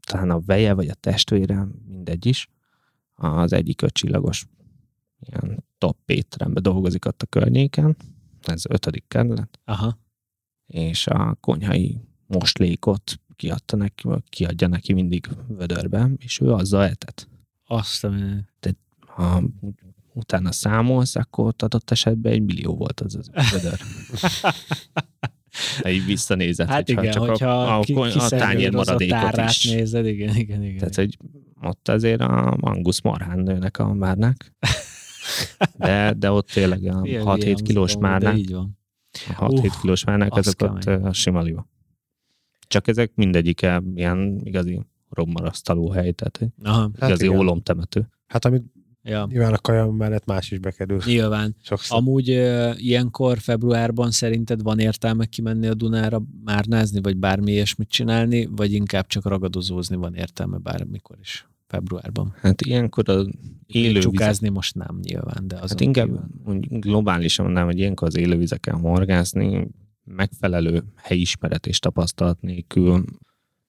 talán 0.06 0.30
a 0.30 0.40
veje, 0.40 0.72
vagy 0.72 0.88
a 0.88 0.94
testvére, 0.94 1.66
mindegy 1.86 2.26
is, 2.26 2.48
az 3.14 3.52
egyik 3.52 3.82
ötcsillagos 3.82 4.46
ilyen 5.20 5.64
top 5.78 5.98
étteremben 6.06 6.62
dolgozik 6.62 7.04
ott 7.04 7.22
a 7.22 7.26
környéken, 7.26 7.96
ez 8.52 8.62
ötödik 8.68 9.04
kerület, 9.08 9.58
Aha. 9.64 9.98
és 10.66 11.06
a 11.06 11.36
konyhai 11.40 12.00
moslékot 12.26 13.20
kiadta 13.36 13.76
neki, 13.76 14.02
vagy 14.08 14.22
kiadja 14.28 14.68
neki 14.68 14.92
mindig 14.92 15.28
vödörbe, 15.48 16.10
és 16.18 16.40
ő 16.40 16.52
azzal 16.52 16.84
etett. 16.84 17.28
Azt, 17.66 18.04
ami... 18.04 18.22
Ha 19.06 19.42
utána 20.12 20.52
számolsz, 20.52 21.16
akkor 21.16 21.46
ott 21.46 21.62
adott 21.62 21.90
esetben 21.90 22.32
egy 22.32 22.42
millió 22.42 22.76
volt 22.76 23.00
az 23.00 23.14
az 23.14 23.30
vödör. 23.52 23.80
Ha 25.82 25.88
így 25.90 26.04
visszanézett, 26.04 26.68
Hát 26.68 26.86
hogyha 26.86 27.00
igen, 27.02 27.12
csak 27.12 27.24
hogyha 27.28 27.62
a, 27.62 27.78
a, 27.78 27.80
ki- 27.80 27.94
a, 27.94 28.24
a 28.24 28.28
tányér 28.28 28.72
maradékot 28.72 29.16
árát 29.16 29.50
is. 29.50 29.64
nézed, 29.70 30.06
igen, 30.06 30.36
igen, 30.36 30.62
igen. 30.62 30.78
Tehát, 30.78 30.94
hogy 30.94 31.18
ott 31.62 31.88
azért 31.88 32.20
a 32.20 32.56
Angus 32.60 33.02
marhán 33.02 33.38
nőnek 33.38 33.78
a 33.78 33.92
márnák. 33.94 34.52
De, 35.76 36.14
de 36.18 36.30
ott 36.30 36.46
tényleg 36.48 36.84
a 36.84 37.00
Ilyen 37.02 37.22
6-7 37.22 37.24
hangzik 37.24 37.62
kilós 37.62 37.96
márnák, 37.96 38.36
Így 38.38 38.52
van. 38.52 38.78
a 39.36 39.46
6-7 39.48 39.64
Uff, 39.64 39.80
kilós 39.80 40.04
márnák, 40.04 40.36
ezek 40.36 40.62
ott 40.62 40.84
ö, 40.86 41.08
sima 41.12 41.40
liba. 41.42 41.68
Csak 42.66 42.88
ezek 42.88 43.12
mindegyike 43.14 43.82
ilyen 43.94 44.40
igazi 44.44 44.80
rommarasztaló 45.10 45.90
hely, 45.90 46.12
tehát 46.12 46.38
egy 46.40 46.66
Aha, 46.66 46.90
Hát 46.98 47.08
igazi 47.08 47.24
igen. 47.24 47.38
ólomtemető. 47.38 48.08
Hát 48.26 48.44
amit 48.44 48.62
ja. 49.02 49.26
nyilván 49.30 49.52
a 49.52 49.58
kaja 49.58 49.86
mellett 49.90 50.24
más 50.26 50.50
is 50.50 50.58
bekerül. 50.58 51.00
Nyilván. 51.04 51.56
Sokszor. 51.62 51.98
Amúgy 51.98 52.30
ö, 52.30 52.70
ilyenkor, 52.76 53.38
februárban 53.38 54.10
szerinted 54.10 54.62
van 54.62 54.78
értelme 54.78 55.26
kimenni 55.26 55.66
a 55.66 55.74
Dunára 55.74 56.22
márnázni, 56.44 57.00
vagy 57.02 57.16
bármi 57.16 57.52
ilyesmit 57.52 57.88
csinálni, 57.88 58.46
vagy 58.46 58.72
inkább 58.72 59.06
csak 59.06 59.24
ragadozózni 59.24 59.96
van 59.96 60.14
értelme 60.14 60.58
bármikor 60.58 61.16
is 61.20 61.46
februárban? 61.74 62.34
Hát 62.40 62.60
ilyenkor 62.60 63.08
az 63.08 63.28
élővizek, 63.66 64.02
Csukázni 64.02 64.48
most 64.48 64.74
nem 64.74 64.98
nyilván, 65.02 65.48
de 65.48 65.58
az 65.60 65.70
hát 65.70 65.80
inkább 65.80 66.08
úgy 66.46 66.78
globálisan 66.78 67.44
mondanám, 67.44 67.68
hogy 67.68 67.78
ilyenkor 67.78 68.08
az 68.08 68.16
élővizeken 68.16 68.78
horgászni, 68.80 69.68
megfelelő 70.04 70.82
helyismeret 70.96 71.66
és 71.66 71.78
tapasztalat 71.78 72.40
nélkül, 72.40 73.04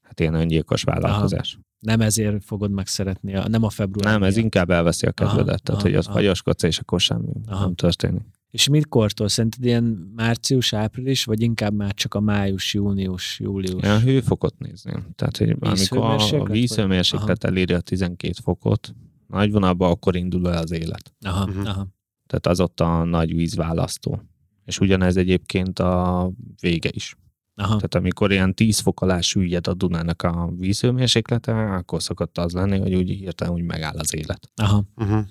hát 0.01 0.19
ilyen 0.19 0.33
öngyilkos 0.33 0.83
vállalkozás. 0.83 1.59
nem 1.79 2.01
ezért 2.01 2.43
fogod 2.43 2.71
megszeretni, 2.71 3.35
a, 3.35 3.47
nem 3.47 3.63
a 3.63 3.69
február. 3.69 4.13
Nem, 4.13 4.23
ez 4.23 4.33
miatt. 4.33 4.43
inkább 4.43 4.69
elveszi 4.69 5.05
a 5.05 5.11
kedvedet, 5.11 5.47
Aha, 5.47 5.57
tehát 5.57 5.81
aha, 5.81 5.81
hogy 5.81 5.95
az 5.95 6.05
aha. 6.05 6.15
fagyaskodsz, 6.15 6.63
és 6.63 6.79
akkor 6.79 6.99
semmi 6.99 7.33
Aha. 7.47 7.63
nem 7.63 7.75
történik. 7.75 8.23
És 8.55 8.67
mikortól? 8.69 9.27
Szerinted 9.27 9.65
ilyen 9.65 9.83
március, 10.15 10.73
április, 10.73 11.23
vagy 11.23 11.41
inkább 11.41 11.73
már 11.73 11.93
csak 11.93 12.13
a 12.13 12.19
május, 12.19 12.73
június, 12.73 13.39
július? 13.39 13.83
A 13.83 13.99
hőfokot 13.99 14.59
nézném. 14.59 15.05
Tehát, 15.15 15.37
hogy 15.37 15.49
amikor 15.49 15.67
a 15.67 15.71
Vízhőmérséklet, 15.71 16.51
vízhőmérséklet 16.51 17.43
eléri 17.43 17.73
a 17.73 17.79
12 17.79 18.33
fokot, 18.43 18.95
nagy 19.27 19.51
vonalban 19.51 19.91
akkor 19.91 20.15
indul 20.15 20.49
el 20.51 20.61
az 20.61 20.71
élet. 20.71 21.13
Aha, 21.25 21.45
Mhm. 21.45 21.59
aha. 21.65 21.87
Tehát 22.27 22.47
az 22.47 22.59
ott 22.59 22.79
a 22.79 23.03
nagy 23.03 23.35
vízválasztó. 23.35 24.21
És 24.65 24.79
ugyanez 24.79 25.17
egyébként 25.17 25.79
a 25.79 26.31
vége 26.61 26.89
is. 26.93 27.15
aha. 27.57 27.75
Tehát 27.75 27.95
amikor 27.95 28.31
ilyen 28.31 28.53
10 28.53 28.79
fok 28.79 29.01
alá 29.01 29.19
süllyed 29.21 29.67
a 29.67 29.73
Dunának 29.73 30.21
a 30.21 30.51
vízhőmérséklete, 30.57 31.53
akkor 31.75 32.03
szokott 32.03 32.37
az 32.37 32.53
lenni, 32.53 32.77
hogy 32.79 32.95
úgy 32.95 33.09
hirtelen 33.09 33.53
úgy 33.53 33.63
megáll 33.63 33.97
az 33.97 34.15
élet. 34.15 34.51
aha. 34.55 34.83
Uh-huh. 34.95 35.25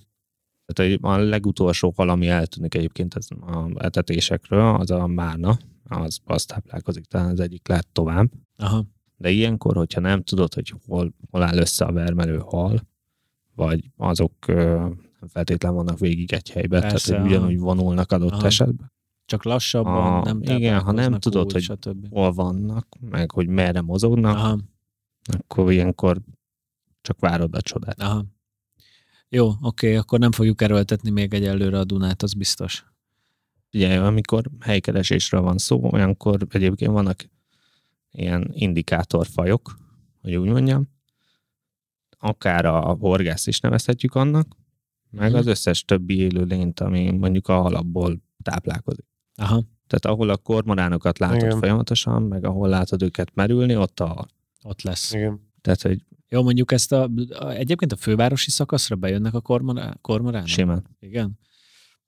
Tehát 0.66 0.98
a 1.02 1.16
legutolsó 1.16 1.92
hal, 1.96 2.08
ami 2.08 2.28
eltűnik 2.28 2.74
egyébként 2.74 3.14
az 3.14 3.28
a 3.40 3.70
etetésekről, 3.84 4.74
az 4.74 4.90
a 4.90 5.06
márna, 5.06 5.58
az, 5.88 6.18
az 6.24 6.44
táplálkozik, 6.44 7.04
talán 7.04 7.30
az 7.30 7.40
egyik 7.40 7.68
lehet 7.68 7.86
tovább. 7.92 8.30
aha. 8.56 8.84
De 9.16 9.30
ilyenkor, 9.30 9.76
hogyha 9.76 10.00
nem 10.00 10.22
tudod, 10.22 10.54
hogy 10.54 10.74
hol, 10.86 11.14
hol 11.30 11.42
áll 11.42 11.56
össze 11.58 11.84
a 11.84 11.92
vermelő 11.92 12.38
hal, 12.38 12.80
vagy 13.54 13.90
azok 13.96 14.46
nem 14.46 15.28
feltétlen 15.28 15.74
vannak 15.74 15.98
végig 15.98 16.32
egy 16.32 16.50
helyben, 16.50 16.80
Persze, 16.80 17.08
tehát 17.10 17.22
hogy 17.22 17.32
ugyanúgy 17.32 17.58
vonulnak 17.58 18.12
adott 18.12 18.30
Aha. 18.32 18.46
esetben, 18.46 18.92
Csak 19.26 19.44
lassabban, 19.44 20.12
A- 20.20 20.24
nem 20.24 20.42
igen, 20.42 20.80
ha 20.80 20.92
nem 20.92 21.12
tudod, 21.12 21.44
úgy, 21.44 21.52
hogy- 21.52 21.62
stb. 21.62 22.06
hol 22.10 22.32
vannak, 22.32 22.86
meg 23.00 23.30
hogy 23.30 23.46
merre 23.48 23.80
mozognak, 23.80 24.36
Aha, 24.36 24.58
akkor 25.38 25.72
ilyenkor 25.72 26.20
csak 27.00 27.20
várod 27.20 27.54
a 27.54 27.60
csodát. 27.60 28.00
aha. 28.02 28.24
Jó, 29.34 29.52
oké, 29.60 29.96
akkor 29.96 30.18
nem 30.18 30.32
fogjuk 30.32 30.62
erőltetni 30.62 31.10
még 31.10 31.34
egyelőre 31.34 31.78
a 31.78 31.84
Dunát, 31.84 32.22
az 32.22 32.32
biztos. 32.34 32.84
Ugye, 33.72 34.00
amikor 34.00 34.44
helykeresésről 34.60 35.40
van 35.40 35.58
szó, 35.58 35.92
olyankor 35.92 36.46
egyébként 36.50 36.90
vannak 36.90 37.24
ilyen 38.10 38.50
indikátorfajok, 38.52 39.78
hogy 40.22 40.34
úgy 40.36 40.48
mondjam, 40.48 40.88
akár 42.18 42.64
a 42.64 42.80
horgász 42.80 43.46
is 43.46 43.60
nevezhetjük 43.60 44.14
annak, 44.14 44.56
meg 45.10 45.28
Mhm. 45.30 45.38
az 45.38 45.46
összes 45.46 45.84
többi 45.84 46.18
élőlényt, 46.18 46.80
ami 46.80 47.10
mondjuk 47.10 47.48
a 47.48 47.60
halakból 47.60 48.22
táplálkozik. 48.42 49.06
Aha, 49.36 49.62
Tehát 49.86 50.04
ahol 50.06 50.28
a 50.30 50.36
kormoránokat 50.36 51.18
látod 51.18 51.36
Igen. 51.42 51.58
Folyamatosan, 51.58 52.22
meg 52.22 52.44
ahol 52.44 52.68
látod 52.68 53.02
őket 53.02 53.34
merülni, 53.34 53.76
ott 53.76 54.00
a 54.00 54.26
ott 54.62 54.82
lesz. 54.82 55.12
Igen. 55.12 55.40
Tehát, 55.60 55.82
hogy 55.82 56.04
Jó, 56.28 56.42
mondjuk 56.42 56.72
ezt 56.72 56.92
a, 56.92 57.10
a 57.28 57.48
egyébként 57.50 57.92
a 57.92 57.96
fővárosi 57.96 58.50
szakaszra 58.50 58.96
bejönnek 58.96 59.34
a 59.34 59.40
kormorá, 59.40 59.94
kormoránok? 60.00 60.48
simán. 60.48 60.86
Igen. 61.00 61.38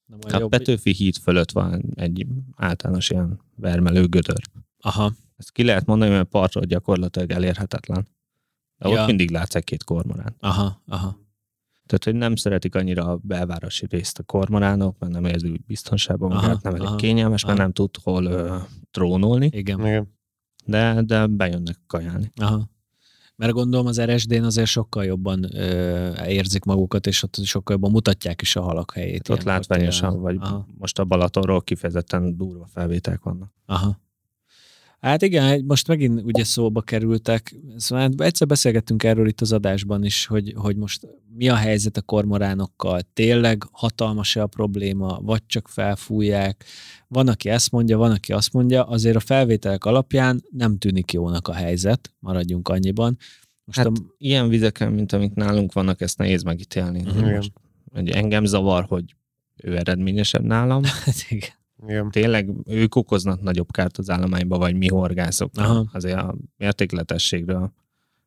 Nem 0.07 0.19
olyan 0.25 0.37
A 0.37 0.41
jobb, 0.41 0.51
Petőfi 0.51 0.93
híd 0.93 1.17
fölött 1.17 1.51
van 1.51 1.83
egy 1.95 2.27
általános 2.57 3.11
ilyen 3.11 3.41
vermelő 3.57 4.07
gödör. 4.07 4.41
Aha, 4.81 5.13
Ezt 5.37 5.51
ki 5.53 5.65
lehet 5.65 5.87
mondani, 5.87 6.11
mert 6.11 6.29
partról 6.29 6.65
gyakorlatilag 6.65 7.31
elérhetetlen. 7.31 8.07
De 8.79 8.89
Ja. 8.89 9.01
ott 9.01 9.07
mindig 9.07 9.31
látsz 9.31 9.55
egy-két 9.55 9.85
kormorán. 9.85 10.35
aha, 10.41 10.83
aha. 10.87 11.25
Tehát, 11.87 12.05
hogy 12.05 12.15
nem 12.15 12.37
szeretik 12.37 12.75
annyira 12.75 13.05
a 13.11 13.17
belvárosi 13.23 13.87
részt 13.91 14.19
a 14.19 14.23
kormoránok, 14.23 14.99
mert 14.99 15.13
nem 15.13 15.25
érzi 15.25 15.49
úgy 15.49 15.61
biztonságban 15.67 16.31
Aha, 16.33 16.41
magát, 16.47 16.63
nem 16.63 16.75
elég 16.75 16.87
aha, 16.87 16.97
kényelmes, 16.97 17.45
mert 17.45 17.55
aha. 17.55 17.63
nem 17.63 17.73
tud 17.73 17.97
hol 18.03 18.25
ö, 18.25 18.57
trónolni, 18.91 19.49
Igen. 19.53 19.81
Igen. 19.81 20.15
de, 20.65 21.03
de 21.03 21.27
bejönnek 21.27 21.79
kajálni. 21.87 22.33
Aha. 22.37 22.71
Mert 23.37 23.53
gondolom 23.53 23.87
az 23.87 24.01
RSD-n 24.01 24.43
azért 24.45 24.67
sokkal 24.67 25.05
jobban 25.05 25.57
ö, 25.57 26.25
érzik 26.27 26.65
magukat, 26.65 27.07
és 27.07 27.23
ott 27.23 27.45
sokkal 27.45 27.75
jobban 27.75 27.91
mutatják 27.91 28.43
is 28.43 28.57
a 28.57 28.63
halak 28.63 28.93
helyét. 28.93 29.29
Ott 29.29 29.43
ilyenkor 29.43 29.53
látványosan, 29.53 30.21
vagy 30.21 30.37
Aha, 30.41 30.67
most 30.79 30.99
a 30.99 31.05
Balatonról 31.05 31.63
kifejezetten 31.63 32.37
durva 32.37 32.67
felvételek 32.67 33.23
vannak. 33.23 33.53
aha. 33.67 34.05
Hát 35.01 35.23
igen, 35.23 35.65
most 35.65 35.89
megint 35.89 36.23
ugye 36.23 36.45
szóba 36.45 36.81
kerültek, 36.81 37.55
szóval 37.77 38.05
hát 38.05 38.21
egyszer 38.21 38.47
beszélgettünk 38.47 39.03
erről 39.03 39.29
itt 39.29 39.41
az 39.41 39.53
adásban 39.53 40.05
is, 40.05 40.27
hogy, 40.27 40.53
hogy 40.57 40.77
most 40.77 41.09
mi 41.37 41.49
a 41.49 41.55
helyzet 41.55 41.97
a 41.97 42.03
kormoránokkal, 42.03 43.01
tényleg 43.13 43.63
hatalmas-e 43.73 44.43
a 44.43 44.47
probléma, 44.47 45.19
vagy 45.23 45.43
csak 45.47 45.69
felfújják, 45.69 46.65
van, 47.09 47.29
aki 47.29 47.49
ezt 47.49 47.71
mondja, 47.71 47.99
van, 47.99 48.11
aki 48.11 48.33
azt 48.33 48.53
mondja, 48.53 48.85
azért 48.85 49.17
a 49.17 49.21
felvételek 49.21 49.85
alapján 49.85 50.43
nem 50.51 50.79
tűnik 50.79 51.13
jónak 51.13 51.49
a 51.49 51.55
helyzet, 51.55 52.15
maradjunk 52.19 52.69
annyiban. 52.69 53.17
Most 53.65 53.79
Hát 53.79 53.87
a, 53.87 53.93
ilyen 54.19 54.49
vizeken, 54.49 54.93
mint 54.93 55.13
amik 55.13 55.35
nálunk 55.35 55.73
vannak, 55.73 56.01
ezt 56.01 56.19
nehéz 56.19 56.43
megítélni. 56.43 57.01
Igen. 57.01 57.35
Most, 57.35 57.53
hogy 57.93 58.11
engem 58.11 58.45
zavar, 58.45 58.85
hogy 58.85 59.15
ő 59.57 59.77
eredményesebb 59.77 60.43
nálam. 60.43 60.83
hát 61.05 61.27
igen. 61.29 61.51
Igen. 61.87 62.11
Tényleg 62.11 62.51
ők 62.65 62.95
okoznak 62.95 63.43
nagyobb 63.43 63.71
kárt 63.71 63.99
az 63.99 64.11
állományba, 64.11 64.59
vagy 64.59 64.77
mi 64.77 64.89
horgászok. 64.89 65.51
Aha. 65.55 65.89
Azért 65.93 66.19
a 66.19 66.35
mértékletességről 66.57 67.73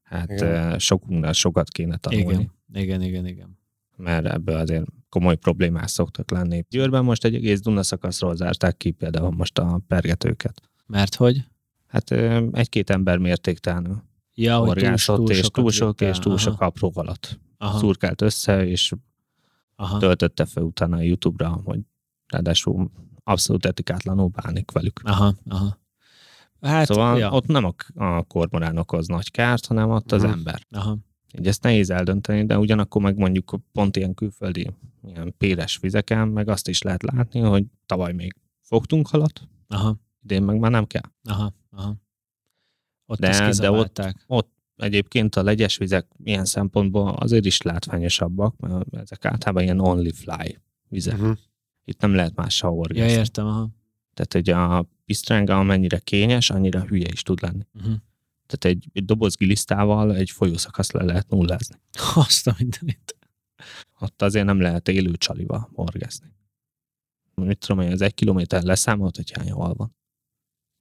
hát 0.04 0.32
Igen. 0.32 0.54
eh, 0.54 0.80
sokunknál 0.80 1.34
sokat 1.34 1.70
kéne 1.70 1.98
tanulni. 1.98 2.32
Igen, 2.32 2.52
igen, 2.74 3.02
igen, 3.02 3.26
igen. 3.26 3.58
mert 3.96 4.26
ebből 4.26 4.56
azért 4.56 4.86
komoly 5.10 5.36
problémák 5.36 5.88
szoktak 5.88 6.32
lenni. 6.32 6.66
Győrben 6.70 7.04
most 7.04 7.26
egy 7.26 7.36
egész 7.36 7.62
Duna 7.62 7.84
szakaszról 7.84 8.36
zárták 8.36 8.78
ki 8.78 8.92
például 8.92 9.32
most 9.32 9.60
a 9.60 9.82
pergetőket. 9.88 10.62
Mert 10.86 11.16
hogy? 11.16 11.44
Hát 11.88 12.12
ö, 12.12 12.48
egy-két 12.52 12.90
ember 12.90 13.18
mértéktelenül 13.18 14.04
Ja, 14.34 14.58
hogy 14.58 14.66
túl, 14.66 14.74
horgászott, 14.74 15.18
túl 15.18 15.30
és 15.30 15.48
túl 15.48 15.72
sok, 15.72 16.02
és 16.02 16.20
túl 16.20 16.38
sok 16.38 16.62
apró 16.62 16.92
halat 16.96 17.40
aha, 17.58 17.78
szurkált 17.78 18.22
össze, 18.22 18.66
és 18.66 18.94
aha. 19.76 19.98
töltötte 19.98 20.46
fel 20.46 20.64
utána 20.64 20.98
a 20.98 21.02
YouTube-ra, 21.02 21.62
hogy 21.64 21.80
ráadásul 22.28 22.92
abszolút 23.30 23.66
etikátlanul 23.66 24.28
bánik 24.28 24.72
velük. 24.72 25.00
Aha, 25.04 25.34
aha. 25.50 25.78
Hát, 26.62 26.86
szóval 26.88 27.18
ja. 27.18 27.32
ott 27.32 27.46
nem 27.48 27.64
a, 27.66 27.74
a 28.04 28.24
kormorán 28.24 28.78
okoz 28.78 29.08
nagy 29.08 29.32
kárt, 29.32 29.66
hanem 29.66 29.90
ott 29.90 30.12
az 30.12 30.22
Mhm. 30.24 30.32
ember. 30.32 30.66
Aha. 30.72 30.98
Így 31.40 31.48
ezt 31.48 31.64
nehéz 31.64 31.90
eldönteni, 31.90 32.46
de 32.46 32.58
ugyanakkor 32.58 33.02
meg 33.02 33.18
mondjuk 33.18 33.56
pont 33.72 33.96
ilyen 33.98 34.14
külföldi, 34.14 34.70
ilyen 35.04 35.34
péres 35.38 35.78
vizeken, 35.78 36.28
meg 36.28 36.48
azt 36.48 36.68
is 36.68 36.82
lehet 36.82 37.04
látni, 37.04 37.40
hogy 37.40 37.66
tavaly 37.86 38.14
még 38.14 38.36
fogtunk 38.62 39.08
halat, 39.08 39.48
Aha, 39.68 39.98
idén 40.24 40.44
meg 40.44 40.60
már 40.60 40.72
nem 40.72 40.86
kell. 40.86 41.02
aha, 41.24 41.54
aha. 41.72 41.96
Ott 43.06 43.20
De- 43.20 43.52
de 43.60 43.72
ott-. 43.72 44.02
Ott 44.28 44.52
egyébként 44.76 45.36
a 45.36 45.44
legyes 45.44 45.78
vizek 45.78 46.08
ilyen 46.24 46.46
szempontból 46.46 47.10
azért 47.10 47.46
is 47.46 47.62
látványosabbak, 47.62 48.58
mert 48.60 48.96
ezek 48.96 49.26
általában 49.26 49.64
ilyen 49.64 49.80
only 49.80 50.10
fly 50.12 50.58
vizek. 50.88 51.14
Uh-huh. 51.18 51.38
Itt 51.90 52.02
nem 52.02 52.14
lehet 52.14 52.36
mással 52.36 52.70
Ja, 52.70 52.76
horgászni. 52.76 53.18
értem, 53.18 53.46
aha. 53.46 53.70
Tehát 54.14 54.34
hogy 54.34 54.50
a 54.50 54.86
pisztránga 55.06 55.60
amennyire 55.60 56.00
kényes, 56.00 56.50
annyira 56.50 56.82
hülye 56.86 57.08
is 57.12 57.22
tud 57.22 57.42
lenni. 57.42 57.66
Uh-huh. 57.74 57.94
Tehát 58.46 58.78
egy, 58.78 58.90
egy 58.94 59.06
doboz 59.06 59.36
gilisztával 59.36 60.16
egy 60.16 60.30
folyószakaszt 60.30 60.92
le 60.92 61.04
lehet 61.04 61.30
nullázni. 61.30 61.76
Azt 62.16 62.48
a 62.48 62.56
mindenit. 62.58 63.18
Ott 64.00 64.22
azért 64.22 64.46
nem 64.46 64.60
lehet 64.60 64.88
élő 64.88 65.12
csalival 65.16 65.70
horgászni. 65.74 66.28
Mit 67.36 67.58
tudom 67.58 67.84
én, 67.84 67.92
az 67.92 68.02
egy 68.02 68.14
kilométer 68.14 68.64
leszámolt, 68.64 69.16
hogy 69.16 69.32
hány 69.32 69.52
hal 69.52 69.74
van. 69.74 69.96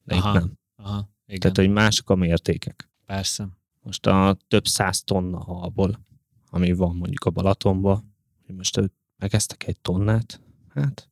De 0.04 0.14
Aha. 0.14 0.28
itt 0.28 0.40
nem. 0.40 0.52
Aha, 0.76 1.10
igen, 1.26 1.40
Tehát, 1.40 1.56
hogy 1.56 1.68
mások 1.70 2.10
a 2.10 2.14
mértékek. 2.14 2.90
persze. 3.06 3.48
Most 3.82 4.06
a 4.06 4.36
több 4.48 4.66
száz 4.66 5.02
tonna 5.02 5.38
halból, 5.44 6.00
ami 6.50 6.72
van 6.72 6.96
mondjuk 6.96 7.24
a 7.24 7.30
Balatonban, 7.30 8.14
hogy 8.46 8.54
most 8.54 8.80
megeztek 9.16 9.66
egy 9.66 9.80
tonnát, 9.80 10.40
hát 10.80 11.08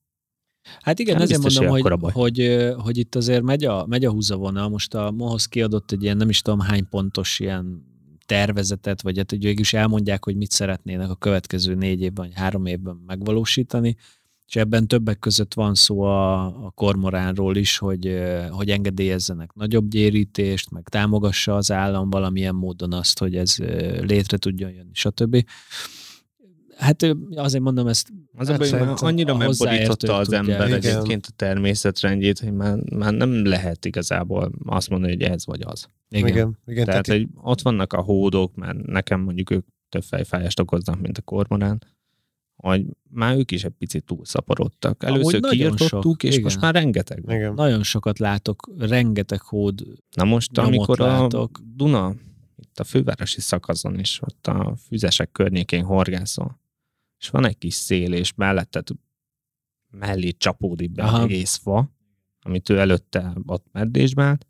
Hát 0.80 0.98
igen, 0.98 1.20
ezért 1.20 1.42
biztos, 1.42 1.66
mondom, 1.66 1.90
hogy 1.90 2.12
hogy, 2.12 2.66
hogy, 2.78 2.98
itt 2.98 3.14
azért 3.14 3.42
megy 3.42 3.64
a, 3.64 3.86
megy 3.86 4.04
a 4.04 4.10
húzavona. 4.10 4.68
Most 4.68 4.94
a 4.94 5.10
MOHOZ 5.10 5.46
kiadott 5.46 5.92
egy 5.92 6.02
ilyen 6.02 6.16
nem 6.16 6.28
is 6.28 6.40
tudom 6.42 6.60
hány 6.60 6.88
pontos 6.88 7.40
ilyen 7.40 7.84
tervezetet, 8.26 9.02
vagy 9.02 9.16
hát 9.16 9.30
hogy 9.30 9.42
végül 9.42 9.60
is 9.60 9.72
elmondják, 9.72 10.24
hogy 10.24 10.36
mit 10.36 10.50
szeretnének 10.50 11.10
a 11.10 11.14
következő 11.14 11.74
négy 11.74 12.00
évben, 12.00 12.24
vagy 12.24 12.34
három 12.34 12.66
évben 12.66 13.02
megvalósítani, 13.06 13.96
és 14.46 14.56
ebben 14.56 14.86
többek 14.86 15.18
között 15.18 15.54
van 15.54 15.74
szó 15.74 16.00
a, 16.00 16.44
a 16.44 16.70
kormoránról 16.70 17.56
is, 17.56 17.78
hogy, 17.78 18.20
hogy 18.50 18.70
engedélyezzenek 18.70 19.52
nagyobb 19.52 19.88
gyérítést, 19.88 20.70
meg 20.70 20.88
támogassa 20.88 21.56
az 21.56 21.70
állam 21.72 22.10
valamilyen 22.10 22.54
módon 22.54 22.92
azt, 22.92 23.18
hogy 23.18 23.36
ez 23.36 23.56
létre 24.00 24.36
tudjon 24.36 24.70
jönni, 24.70 24.92
stb. 24.92 25.44
Hát 26.76 27.02
azért 27.34 27.62
mondom 27.62 27.86
ezt 27.86 28.08
az 28.36 28.48
Hát 28.48 28.58
már 28.58 28.66
szerintem 28.68 28.96
annyira 29.06 29.32
a 29.32 29.36
megborította 29.36 30.16
az 30.16 30.32
ember 30.32 30.66
Igen. 30.66 30.72
egyébként 30.72 31.26
a 31.26 31.32
természetrendjét, 31.36 32.38
hogy 32.38 32.52
már, 32.52 32.78
már 32.96 33.12
nem 33.12 33.44
lehet 33.46 33.84
igazából 33.84 34.52
azt 34.64 34.88
mondani, 34.90 35.12
hogy 35.12 35.22
ez 35.22 35.46
vagy 35.46 35.60
az. 35.64 35.88
igen. 36.08 36.28
igen. 36.28 36.58
Igen. 36.66 36.84
Tehát, 36.84 37.04
Tehát, 37.04 37.20
hogy 37.20 37.28
ott 37.42 37.60
vannak 37.60 37.92
a 37.92 38.00
hódok, 38.00 38.54
mert 38.54 38.82
nekem 38.86 39.20
mondjuk 39.20 39.50
ők 39.50 39.66
több 39.88 40.02
fejfájást 40.02 40.60
okoznak, 40.60 41.00
mint 41.00 41.18
a 41.18 41.22
kormorán, 41.22 41.84
hogy 42.56 42.86
már 43.10 43.36
ők 43.36 43.50
is 43.50 43.64
egy 43.64 43.72
picit 43.78 44.04
túlszaporodtak. 44.04 45.02
Először 45.04 45.40
nagyon 45.40 45.56
kiirtottuk, 45.76 46.02
sok, 46.02 46.22
és 46.22 46.30
igen. 46.30 46.42
most 46.42 46.60
már 46.60 46.74
rengeteg 46.74 47.24
van. 47.24 47.34
igen. 47.36 47.54
Nagyon 47.54 47.82
sokat 47.82 48.18
látok, 48.18 48.70
rengeteg 48.78 49.40
hód 49.40 49.82
Na 50.16 50.24
most, 50.24 50.58
amikor 50.58 50.98
látok. 50.98 51.58
a 51.58 51.64
Duna, 51.74 52.14
itt 52.56 52.78
a 52.78 52.84
fővárosi 52.84 53.40
szakaszon 53.40 53.98
is, 53.98 54.20
ott 54.22 54.46
a 54.46 54.76
füzesek 54.86 55.32
környékén 55.32 55.84
horgászol, 55.84 56.60
és 57.18 57.28
van 57.28 57.46
egy 57.46 57.58
kis 57.58 57.74
szél, 57.74 58.12
és 58.12 58.34
melletted 58.34 58.88
mellé 59.90 60.30
csapódik 60.30 60.92
be 60.92 61.02
Aha. 61.02 61.22
egész 61.22 61.56
fa, 61.56 61.94
amit 62.40 62.68
ő 62.68 62.78
előtte 62.78 63.36
ott 63.46 63.66
meddésbe 63.72 64.22
állt, 64.22 64.46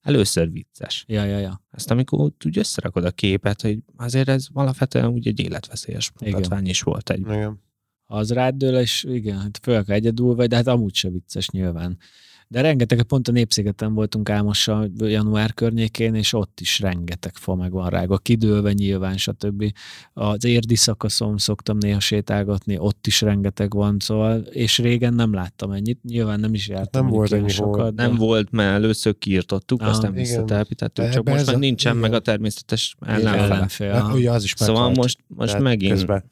először 0.00 0.50
vicces. 0.50 1.04
Ja, 1.08 1.24
ja, 1.24 1.38
ja. 1.38 1.62
Ezt 1.70 1.90
amikor 1.90 2.20
ott 2.20 2.42
úgy 2.46 2.58
összerakod 2.58 3.04
a 3.04 3.10
képet, 3.10 3.62
hogy 3.62 3.78
azért 3.96 4.28
ez 4.28 4.46
alapvetően 4.52 5.06
úgy 5.06 5.28
egy 5.28 5.40
életveszélyes 5.40 6.12
mutatvány 6.20 6.66
is 6.66 6.82
volt 6.82 7.10
egy. 7.10 7.20
igen. 7.20 7.64
Az 8.08 8.32
rád 8.32 8.54
dől, 8.54 8.78
és 8.78 9.04
igen, 9.04 9.38
hát 9.38 9.58
főleg 9.62 9.90
egyedül 9.90 10.34
vagy, 10.34 10.48
de 10.48 10.56
hát 10.56 10.66
amúgy 10.66 10.94
se 10.94 11.10
vicces 11.10 11.48
nyilván. 11.48 11.98
De 12.48 12.60
rengeteg, 12.60 13.02
pont 13.02 13.28
a 13.28 13.32
Népszigeten 13.32 13.94
voltunk 13.94 14.30
Álmossal 14.30 14.90
január 14.98 15.54
környékén, 15.54 16.14
és 16.14 16.32
ott 16.32 16.60
is 16.60 16.80
rengeteg 16.80 17.34
fa 17.34 17.54
meg 17.54 17.72
van 17.72 17.88
rágva, 17.88 18.16
kidőlve 18.16 18.72
nyilván, 18.72 19.16
stb. 19.16 19.72
Az 20.12 20.44
érdi 20.44 20.74
szakaszon 20.74 21.38
szoktam 21.38 21.76
néha 21.78 22.00
sétálgatni, 22.00 22.78
ott 22.78 23.06
is 23.06 23.20
rengeteg 23.20 23.74
van, 23.74 23.96
szóval, 23.98 24.38
és 24.38 24.78
régen 24.78 25.14
nem 25.14 25.34
láttam 25.34 25.70
ennyit, 25.70 26.02
nyilván 26.02 26.40
nem 26.40 26.54
is 26.54 26.68
jártam 26.68 27.04
Nem 27.04 27.14
volt 27.14 27.32
ennyi 27.32 27.48
sokat, 27.48 27.94
Nem 27.94 28.10
de- 28.10 28.16
volt, 28.18 28.50
mert 28.50 28.74
először 28.74 29.18
kiirtottuk, 29.18 29.80
Aha, 29.80 29.90
aztán 29.90 30.10
igen. 30.10 30.22
visszatelepítettük, 30.22 31.10
csak 31.10 31.28
most 31.28 31.46
már 31.46 31.58
nincsen 31.58 31.96
meg 31.96 32.08
igen. 32.08 32.20
a 32.20 32.22
természetes 32.22 32.96
ellenfél. 33.06 34.10
Ugye 34.14 34.30
az 34.30 34.44
is 34.44 34.52
Szóval 34.56 34.90
most, 34.90 35.18
most 35.26 35.58
megint, 35.58 35.92
Közben. 35.92 36.24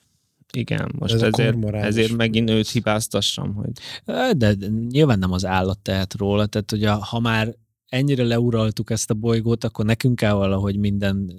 Igen, 0.56 0.93
most 0.98 1.14
Ez 1.14 1.22
a 1.22 1.26
ezért, 1.26 1.74
ezért 1.74 2.16
megint 2.16 2.51
őt 2.51 2.68
hibáztassam, 2.68 3.55
hogy 3.55 3.70
De, 4.05 4.32
de 4.32 4.66
nyilván 4.89 5.18
nem 5.18 5.32
az 5.32 5.44
állat 5.44 5.78
tehet 5.78 6.14
róla, 6.14 6.47
tehát 6.47 6.70
hogy 6.70 6.85
a, 6.85 6.94
ha 6.94 7.20
már 7.20 7.55
ennyire 7.89 8.24
leuraltuk 8.24 8.90
ezt 8.90 9.10
a 9.10 9.14
bolygót, 9.14 9.64
akkor 9.64 9.85
nekünk 9.85 10.16
kell 10.16 10.32
valahogy 10.32 10.76
minden 10.76 11.32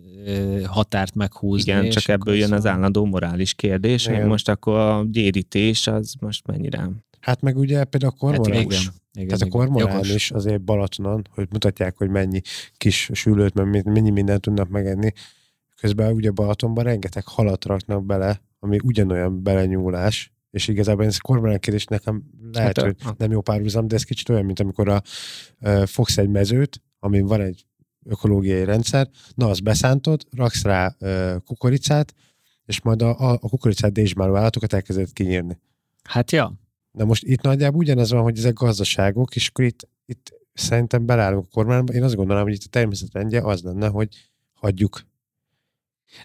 határt 0.65 1.15
meghúzni. 1.15 1.71
igen, 1.71 1.89
csak 1.89 2.07
ebből 2.07 2.35
jön 2.35 2.53
az 2.53 2.65
állandó 2.65 3.05
morális 3.05 3.53
kérdés, 3.53 4.05
hogy 4.05 4.15
Igen. 4.15 4.27
most 4.27 4.49
akkor 4.49 4.77
a 4.77 5.05
gyérítés 5.11 5.87
az 5.87 6.13
most 6.19 6.47
mennyire 6.47 6.89
Hát 7.19 7.41
meg 7.41 7.57
ugye 7.57 7.83
például 7.83 8.11
a 8.15 8.19
kormorán 8.19 8.61
Igen, 8.61 8.71
is. 8.71 8.89
igen, 9.13 9.27
Tehát 9.27 9.41
a 9.41 9.45
igen. 9.45 9.49
kormorán 9.49 9.91
Jogos. 9.91 10.13
is 10.15 10.31
azért 10.31 10.61
Balatonon, 10.61 11.21
hogy 11.29 11.47
mutatják, 11.51 11.97
hogy 11.97 12.09
mennyi 12.09 12.41
kis 12.77 13.09
sülőt, 13.13 13.53
mennyi 13.83 14.09
mindent 14.09 14.41
tudnak 14.41 14.69
megenni. 14.69 15.11
Közben 15.81 16.13
ugye 16.13 16.31
Balatonban 16.31 16.83
rengeteg 16.83 17.23
halat 17.27 17.65
raknak 17.65 18.05
bele, 18.05 18.41
ami 18.65 18.77
ugyanolyan 18.83 19.43
belenyúlás, 19.43 20.33
és 20.51 20.67
igazából 20.67 21.05
ez 21.05 21.15
a 21.19 21.21
kormorán 21.27 21.59
kérdés 21.59 21.85
nekem 21.85 22.23
lehet, 22.51 22.77
Hát 22.77 22.85
a- 22.85 23.03
hogy 23.03 23.13
nem 23.17 23.31
jó 23.31 23.41
párhuzam, 23.41 23.87
de 23.87 23.95
ez 23.95 24.03
kicsit 24.03 24.29
olyan, 24.29 24.45
mint 24.45 24.59
amikor 24.59 24.89
a, 24.89 25.01
ö, 25.59 25.83
fogsz 25.85 26.17
egy 26.17 26.29
mezőt, 26.29 26.81
amin 26.99 27.25
van 27.25 27.41
egy 27.41 27.65
ökológiai 28.05 28.63
rendszer, 28.63 29.09
na 29.35 29.49
azt 29.49 29.63
beszántod, 29.63 30.21
raksz 30.31 30.63
rá 30.63 30.95
ö, 30.99 31.35
kukoricát, 31.45 32.13
és 32.65 32.81
majd 32.81 33.01
a, 33.01 33.19
a, 33.19 33.31
a 33.31 33.49
kukoricát 33.49 33.91
dézsmáló 33.91 34.35
állatokat 34.35 34.73
elkezded 34.73 35.13
kinyírni. 35.13 35.59
Hát 36.03 36.31
ja, 36.31 36.53
Na 36.91 37.05
most 37.05 37.23
itt 37.23 37.41
nagyjából 37.41 37.79
ugyanez 37.79 38.11
van, 38.11 38.21
hogy 38.21 38.37
ezek 38.37 38.53
gazdaságok, 38.53 39.35
és 39.35 39.47
akkor 39.47 39.65
itt, 39.65 39.87
itt 40.05 40.33
szerintem 40.53 41.05
belállunk 41.05 41.45
a 41.45 41.53
kormányba. 41.53 41.93
Én 41.93 42.03
azt 42.03 42.15
gondolom, 42.15 42.43
hogy 42.43 42.53
itt 42.53 42.63
a 42.65 42.69
természetrendje 42.69 43.41
az 43.41 43.61
lenne, 43.61 43.87
hogy 43.87 44.29
hagyjuk. 44.53 45.01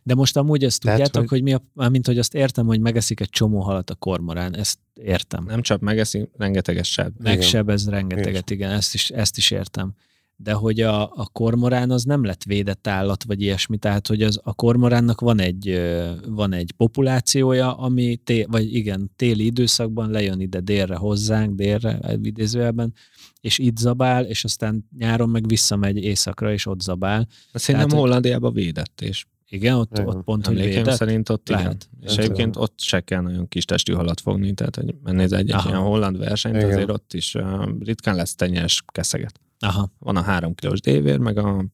De 0.02 0.14
most 0.14 0.36
amúgy 0.36 0.64
ezt 0.64 0.80
Tehát, 0.80 0.98
tudjátok, 0.98 1.28
hogy- 1.28 1.40
hogy... 1.40 1.52
hogy 1.52 1.60
mi 1.74 1.84
a, 1.84 1.88
mint 1.88 2.06
hogy 2.06 2.18
azt 2.18 2.34
értem, 2.34 2.66
hogy 2.66 2.80
megeszik 2.80 3.20
egy 3.20 3.28
csomó 3.28 3.60
halat 3.60 3.90
a 3.90 3.94
kormorán, 3.94 4.56
ezt 4.56 4.78
értem. 4.94 5.44
Nem 5.44 5.62
csak 5.62 5.80
megeszi, 5.80 6.28
rengeteges 6.36 6.90
seb. 6.92 7.12
Megsebez 7.18 7.88
rengeteget, 7.88 8.50
igen, 8.50 8.70
ezt 8.70 8.94
is, 8.94 9.10
ezt 9.10 9.36
is 9.36 9.50
értem. 9.50 9.94
De 10.36 10.52
hogy 10.52 10.80
a, 10.80 11.02
a 11.02 11.28
kormorán 11.32 11.90
az 11.90 12.04
nem 12.04 12.24
lett 12.24 12.42
védett 12.44 12.86
állat, 12.86 13.24
vagy 13.24 13.42
ilyesmi, 13.42 13.76
tehát 13.76 14.06
hogy 14.06 14.22
az, 14.22 14.40
a 14.42 14.54
kormoránnak 14.54 15.20
van 15.20 15.40
egy, 15.40 15.80
van 16.28 16.52
egy 16.52 16.72
populációja, 16.76 17.76
ami, 17.76 18.16
té, 18.16 18.44
vagy 18.50 18.74
igen, 18.74 19.10
téli 19.16 19.44
időszakban 19.44 20.10
lejön 20.10 20.40
ide 20.40 20.60
délre 20.60 20.96
hozzánk, 20.96 21.54
délre 21.54 21.98
idézőjelben, 22.22 22.94
és 23.40 23.58
itt 23.58 23.76
zabál, 23.76 24.24
és 24.24 24.44
aztán 24.44 24.88
nyáron 24.98 25.28
meg 25.28 25.48
visszamegy 25.48 25.96
északra, 25.96 26.52
és 26.52 26.66
ott 26.66 26.80
zabál. 26.80 27.28
Szerintem 27.52 27.90
hogy- 27.90 27.98
Hollandiában 27.98 28.52
védett, 28.52 29.00
és 29.00 29.24
Igen, 29.52 29.74
ott, 29.74 29.90
Igen. 29.92 30.06
ott 30.06 30.24
pont, 30.24 30.46
hogy 30.46 30.56
védett. 30.56 30.94
szerint 30.94 31.28
ott 31.28 31.48
Lehet. 31.48 31.88
igen. 31.96 32.10
És 32.10 32.16
egyébként 32.16 32.52
tudom. 32.52 32.62
ott 32.62 32.80
se 32.80 33.00
kell 33.00 33.20
nagyon 33.20 33.48
kis 33.48 33.64
testű 33.64 33.92
halat 33.92 34.20
fogni, 34.20 34.54
tehát 34.54 34.76
hogy 34.76 34.94
mennéz 35.02 35.32
egy, 35.32 35.50
Aha. 35.52 35.68
ilyen 35.68 35.80
holland 35.80 36.18
versenyt, 36.18 36.56
Igen. 36.56 36.68
azért 36.68 36.90
ott 36.90 37.12
is 37.12 37.34
uh, 37.34 37.68
ritkán 37.80 38.14
lesz 38.16 38.34
tenyes 38.34 38.82
keszeget. 38.86 39.40
Aha, 39.58 39.90
Van 39.98 40.16
a 40.16 40.20
három 40.22 40.54
kilós 40.54 40.80
dévér, 40.80 41.18
meg 41.18 41.36
a 41.38 41.64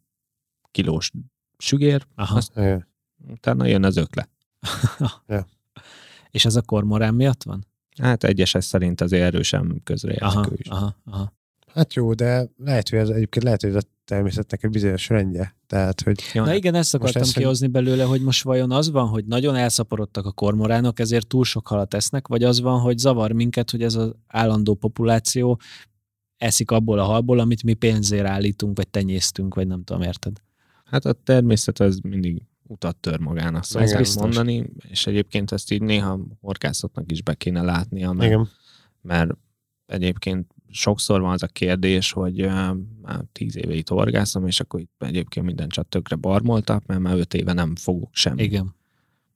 kilós 0.70 1.10
sügér, 1.58 2.06
aha. 2.14 2.36
Azt- 2.36 2.56
Igen. 2.56 2.86
utána 3.28 3.66
jön 3.66 3.84
az 3.84 3.96
ökle. 3.96 4.28
És 6.30 6.44
ez 6.44 6.56
a 6.56 6.62
kormorán 6.62 7.14
miatt 7.14 7.42
van? 7.42 7.66
Hát 8.02 8.24
egyeses 8.24 8.64
szerint 8.64 9.00
azért 9.00 9.22
erősen 9.22 9.80
közrejátszik 9.84 10.70
Aha, 10.70 10.76
aha, 10.76 10.96
aha. 11.04 11.32
Hát 11.76 11.94
jó, 11.94 12.14
de 12.14 12.48
lehet, 12.56 12.88
hogy 12.88 12.98
ez 12.98 13.08
egyébként 13.08 13.44
lehet, 13.44 13.60
hogy 13.60 13.70
ez 13.70 13.76
a 13.76 13.88
természetnek 14.04 14.64
egy 14.64 14.70
bizonyos 14.70 15.08
rendje. 15.08 15.56
Tehát, 15.66 16.00
hogy 16.00 16.20
Ja, 16.32 16.40
Na 16.40 16.46
hát 16.48 16.56
igen, 16.56 16.74
ezt 16.74 16.94
akartam 16.94 17.22
ezt, 17.22 17.36
kihozni 17.36 17.66
belőle, 17.66 18.04
hogy 18.04 18.22
most 18.22 18.42
vajon 18.42 18.72
az 18.72 18.90
van, 18.90 19.08
hogy 19.08 19.24
nagyon 19.24 19.54
elszaporodtak 19.54 20.26
a 20.26 20.32
kormoránok, 20.32 20.98
ezért 20.98 21.26
túl 21.26 21.44
sok 21.44 21.66
halat 21.66 21.94
esznek, 21.94 22.28
vagy 22.28 22.42
az 22.42 22.60
van, 22.60 22.80
hogy 22.80 22.98
zavar 22.98 23.32
minket, 23.32 23.70
hogy 23.70 23.82
ez 23.82 23.94
az 23.94 24.12
állandó 24.26 24.74
populáció 24.74 25.60
eszik 26.36 26.70
abból 26.70 26.98
a 26.98 27.04
halból, 27.04 27.38
amit 27.38 27.62
mi 27.62 27.74
pénzért 27.74 28.26
állítunk, 28.26 28.76
vagy 28.76 28.88
tenyésztünk, 28.88 29.54
vagy 29.54 29.66
nem 29.66 29.84
tudom, 29.84 30.02
érted? 30.02 30.36
Hát 30.84 31.04
a 31.04 31.12
természet 31.12 31.80
az 31.80 31.98
mindig 32.02 32.42
utat 32.62 32.96
tör 32.96 33.18
magának, 33.18 33.64
szóval 33.64 33.88
Igen. 33.88 34.00
ezt 34.00 34.12
biztos. 34.12 34.34
mondani, 34.34 34.70
és 34.88 35.06
egyébként 35.06 35.52
ezt 35.52 35.70
így 35.72 35.82
néha 35.82 36.20
horgászatnak 36.40 37.10
is 37.10 37.22
be 37.22 37.34
kéne 37.34 37.62
látnia, 37.62 38.12
mert, 38.12 38.30
igen, 38.30 38.48
mert 39.00 39.30
egyébként 39.86 40.54
sokszor 40.70 41.20
van 41.20 41.32
az 41.32 41.42
a 41.42 41.46
kérdés, 41.46 42.12
hogy 42.12 42.48
már 43.02 43.20
tíz 43.32 43.56
éve 43.56 43.74
itt 43.74 43.88
horgászom, 43.88 44.46
és 44.46 44.60
akkor 44.60 44.80
itt 44.80 44.92
egyébként 44.98 45.46
minden 45.46 45.68
csak 45.68 45.88
tökre 45.88 46.16
barmoltak, 46.16 46.86
mert 46.86 47.00
már 47.00 47.18
öt 47.18 47.34
éve 47.34 47.52
nem 47.52 47.76
fogok 47.76 48.10
semmi. 48.12 48.42
Igen. 48.42 48.74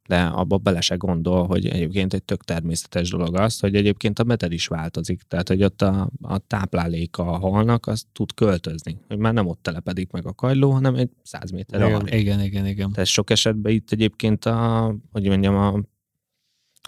De 0.09 0.23
abba 0.23 0.59
bele 0.59 0.81
se 0.81 0.95
gondol, 0.95 1.47
hogy 1.47 1.67
egyébként 1.67 2.15
egy 2.15 2.23
tök 2.23 2.45
természetes 2.45 3.11
dolog 3.11 3.37
az, 3.37 3.61
hogy 3.61 3.75
egyébként 3.75 4.19
a 4.19 4.25
meted 4.25 4.53
is 4.53 4.67
változik. 4.67 5.23
Tehát, 5.23 5.49
hogy 5.49 5.63
ott 5.63 5.83
a, 5.83 6.11
a 6.23 6.39
tápláléka 6.39 7.33
a 7.33 7.39
halnak, 7.39 7.87
az 7.87 8.05
tud 8.13 8.35
költözni. 8.35 8.99
Hogy 9.09 9.19
már 9.19 9.33
nem 9.33 9.47
ott 9.47 9.63
telepedik 9.63 10.11
meg 10.11 10.27
a 10.27 10.33
kajló, 10.33 10.71
hanem 10.71 10.95
egy 10.95 11.11
száz 11.23 11.51
méterre 11.51 11.87
Igen. 11.87 12.07
Igen, 12.07 12.41
igen, 12.41 12.67
igen. 12.67 12.93
Tehát 12.93 13.09
sok 13.09 13.31
esetben 13.31 13.73
itt 13.73 13.91
egyébként 13.91 14.45
a, 14.45 14.95
hogy 15.13 15.29
mondjam, 15.29 15.57
a, 15.57 15.81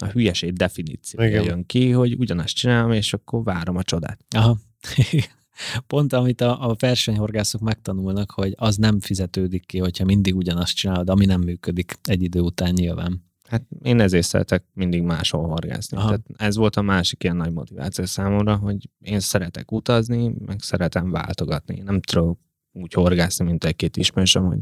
a 0.01 0.06
hülyeség 0.06 0.52
definíciója 0.52 1.28
Igen. 1.28 1.44
jön 1.44 1.66
ki, 1.66 1.90
hogy 1.90 2.14
ugyanazt 2.19 2.55
csinálom, 2.55 2.93
és 2.93 3.12
akkor 3.12 3.43
várom 3.43 3.77
a 3.77 3.82
csodát. 3.82 4.24
Aha. 4.36 4.59
Pont 5.86 6.12
amit 6.12 6.40
a, 6.40 6.70
a 6.70 6.77
versenyhorgászok 6.78 7.60
megtanulnak, 7.60 8.31
hogy 8.31 8.55
az 8.56 8.77
nem 8.77 9.01
fizetődik 9.01 9.66
ki, 9.66 9.78
hogyha 9.78 10.05
mindig 10.05 10.36
ugyanazt 10.36 10.77
csinálod, 10.77 11.10
ami 11.10 11.24
nem 11.24 11.40
működik 11.40 11.98
egy 12.02 12.23
idő 12.23 12.40
után 12.40 12.73
nyilván. 12.73 13.24
Hát 13.48 13.66
én 13.82 14.01
ezért 14.01 14.27
szeretek 14.27 14.64
mindig 14.74 15.02
máshol 15.02 15.48
horgászni. 15.48 15.97
Aha. 15.97 16.06
Tehát 16.06 16.24
ez 16.36 16.56
volt 16.56 16.77
a 16.77 16.82
másik 16.82 17.24
ilyen 17.24 17.36
nagy 17.36 17.52
motiváció 17.52 18.05
számomra, 18.05 18.56
hogy 18.56 18.89
én 19.01 19.20
szeretek 19.20 19.73
utazni, 19.73 20.35
meg 20.47 20.60
szeretem 20.60 21.10
váltogatni. 21.10 21.81
Nem 21.81 22.01
tudok 22.01 22.39
úgy 22.73 22.93
horgászni, 22.93 23.44
mint 23.44 23.64
egy-két 23.64 23.97
ismerősöm, 23.97 24.47
hogy 24.47 24.59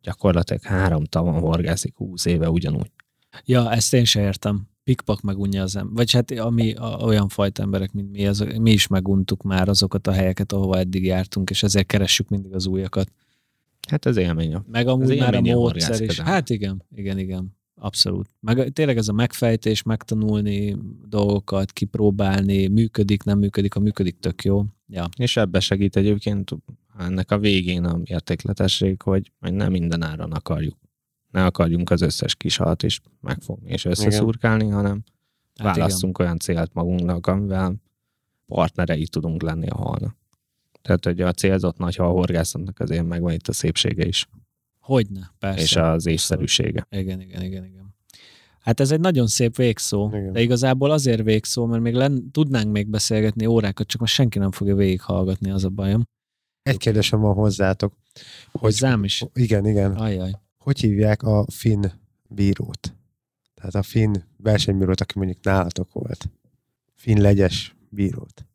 gyakorlatilag 0.00 0.62
három 0.62 1.04
tavon 1.04 1.40
horgászik 1.40 1.96
húsz 1.96 2.24
éve 2.24 2.50
ugyanúgy. 2.50 2.90
Ja, 3.44 3.72
ezt 3.72 3.94
én 3.94 4.04
se 4.04 4.20
értem. 4.20 4.68
Pikpak 4.84 5.20
megunja 5.20 5.62
az 5.62 5.76
ember. 5.76 5.94
Vagy 5.94 6.12
hát 6.12 6.30
ami 6.30 6.72
a, 6.72 6.96
olyan 7.00 7.28
fajta 7.28 7.62
emberek, 7.62 7.92
mint 7.92 8.10
mi, 8.10 8.26
az, 8.26 8.46
mi 8.58 8.70
is 8.70 8.86
meguntuk 8.86 9.42
már 9.42 9.68
azokat 9.68 10.06
a 10.06 10.12
helyeket, 10.12 10.52
ahova 10.52 10.78
eddig 10.78 11.04
jártunk, 11.04 11.50
és 11.50 11.62
ezért 11.62 11.86
keressük 11.86 12.28
mindig 12.28 12.54
az 12.54 12.66
újakat. 12.66 13.12
Hát 13.88 14.06
ez 14.06 14.16
élmény. 14.16 14.56
Meg 14.70 14.86
amúgy 14.86 15.10
Ez 15.10 15.18
már 15.18 15.34
a 15.34 15.40
módszer 15.40 16.00
is. 16.00 16.20
Hát 16.20 16.50
igen, 16.50 16.82
igen, 16.94 17.18
igen. 17.18 17.56
Abszolút. 17.74 18.30
Meg 18.40 18.72
tényleg 18.72 18.96
ez 18.96 19.08
a 19.08 19.12
megfejtés, 19.12 19.82
megtanulni 19.82 20.76
dolgokat, 21.08 21.72
kipróbálni, 21.72 22.66
működik, 22.66 23.22
nem 23.22 23.38
működik, 23.38 23.74
ha 23.74 23.80
működik, 23.80 24.18
tök 24.18 24.44
jó. 24.44 24.64
Ja, 24.88 25.08
És 25.16 25.36
ebbe 25.36 25.60
segít 25.60 25.96
egyébként 25.96 26.50
ennek 26.98 27.30
a 27.30 27.38
végén 27.38 27.84
a 27.84 28.00
értékletesség, 28.04 29.02
hogy, 29.02 29.32
hogy 29.40 29.52
nem 29.52 29.70
minden 29.70 30.02
áron 30.02 30.32
akarjuk. 30.32 30.76
Ne 31.34 31.44
akarjunk 31.44 31.90
az 31.90 32.00
összes 32.00 32.34
kis 32.34 32.56
halat 32.56 32.82
is 32.82 33.00
megfogni 33.20 33.70
és 33.70 33.84
összeszurkálni, 33.84 34.68
hanem 34.68 35.02
hát 35.54 35.76
válasszunk 35.76 36.18
olyan 36.18 36.38
célt 36.38 36.74
magunknak, 36.74 37.26
amivel 37.26 37.74
partnerei 38.46 39.06
tudunk 39.06 39.42
lenni 39.42 39.68
a 39.68 39.76
halnak. 39.76 40.16
Tehát, 40.82 41.04
hogy 41.04 41.20
a 41.20 41.32
célzott 41.32 41.78
nagy 41.78 41.96
halhorgászatnak 41.96 42.80
azért 42.80 43.06
megvan 43.06 43.32
itt 43.32 43.48
a 43.48 43.52
szépsége 43.52 44.06
is, 44.06 44.28
Hogyne, 44.80 45.32
persze. 45.38 45.60
és 45.62 45.76
az 45.76 46.06
észszerűsége. 46.06 46.86
Igen, 46.90 47.20
igen, 47.20 47.42
igen, 47.42 47.64
igen. 47.64 47.94
Hát 48.60 48.80
ez 48.80 48.90
egy 48.90 49.00
nagyon 49.00 49.26
szép 49.26 49.56
végszó, 49.56 50.08
Igen. 50.08 50.32
de 50.32 50.40
igazából 50.40 50.90
azért 50.90 51.22
végszó, 51.22 51.66
mert 51.66 51.82
még 51.82 51.94
len, 51.94 52.30
tudnánk 52.30 52.72
még 52.72 52.88
beszélgetni 52.88 53.46
órákat, 53.46 53.86
csak 53.86 54.00
most 54.00 54.14
senki 54.14 54.38
nem 54.38 54.50
fogja 54.50 54.74
végighallgatni, 54.74 55.50
az 55.50 55.64
a 55.64 55.68
bajom. 55.68 56.02
egy 56.62 56.76
kérdésem 56.76 57.20
van 57.20 57.34
hozzátok. 57.34 57.94
Hogy, 58.52 58.60
Hozzám 58.60 59.04
is? 59.04 59.24
Igen, 59.32 59.66
igen. 59.66 59.92
Ajaj. 59.92 60.42
Hogy 60.64 60.80
hívják 60.80 61.22
a 61.22 61.44
finn 61.52 61.84
bírót? 62.28 62.94
Tehát 63.54 63.74
a 63.74 63.82
finn 63.82 64.14
versenybírót, 64.36 65.00
aki 65.00 65.12
mondjuk 65.18 65.44
nálatok 65.44 65.92
volt. 65.92 66.30
Finn 66.94 67.20
legyes 67.20 67.76
bírót. 67.88 68.46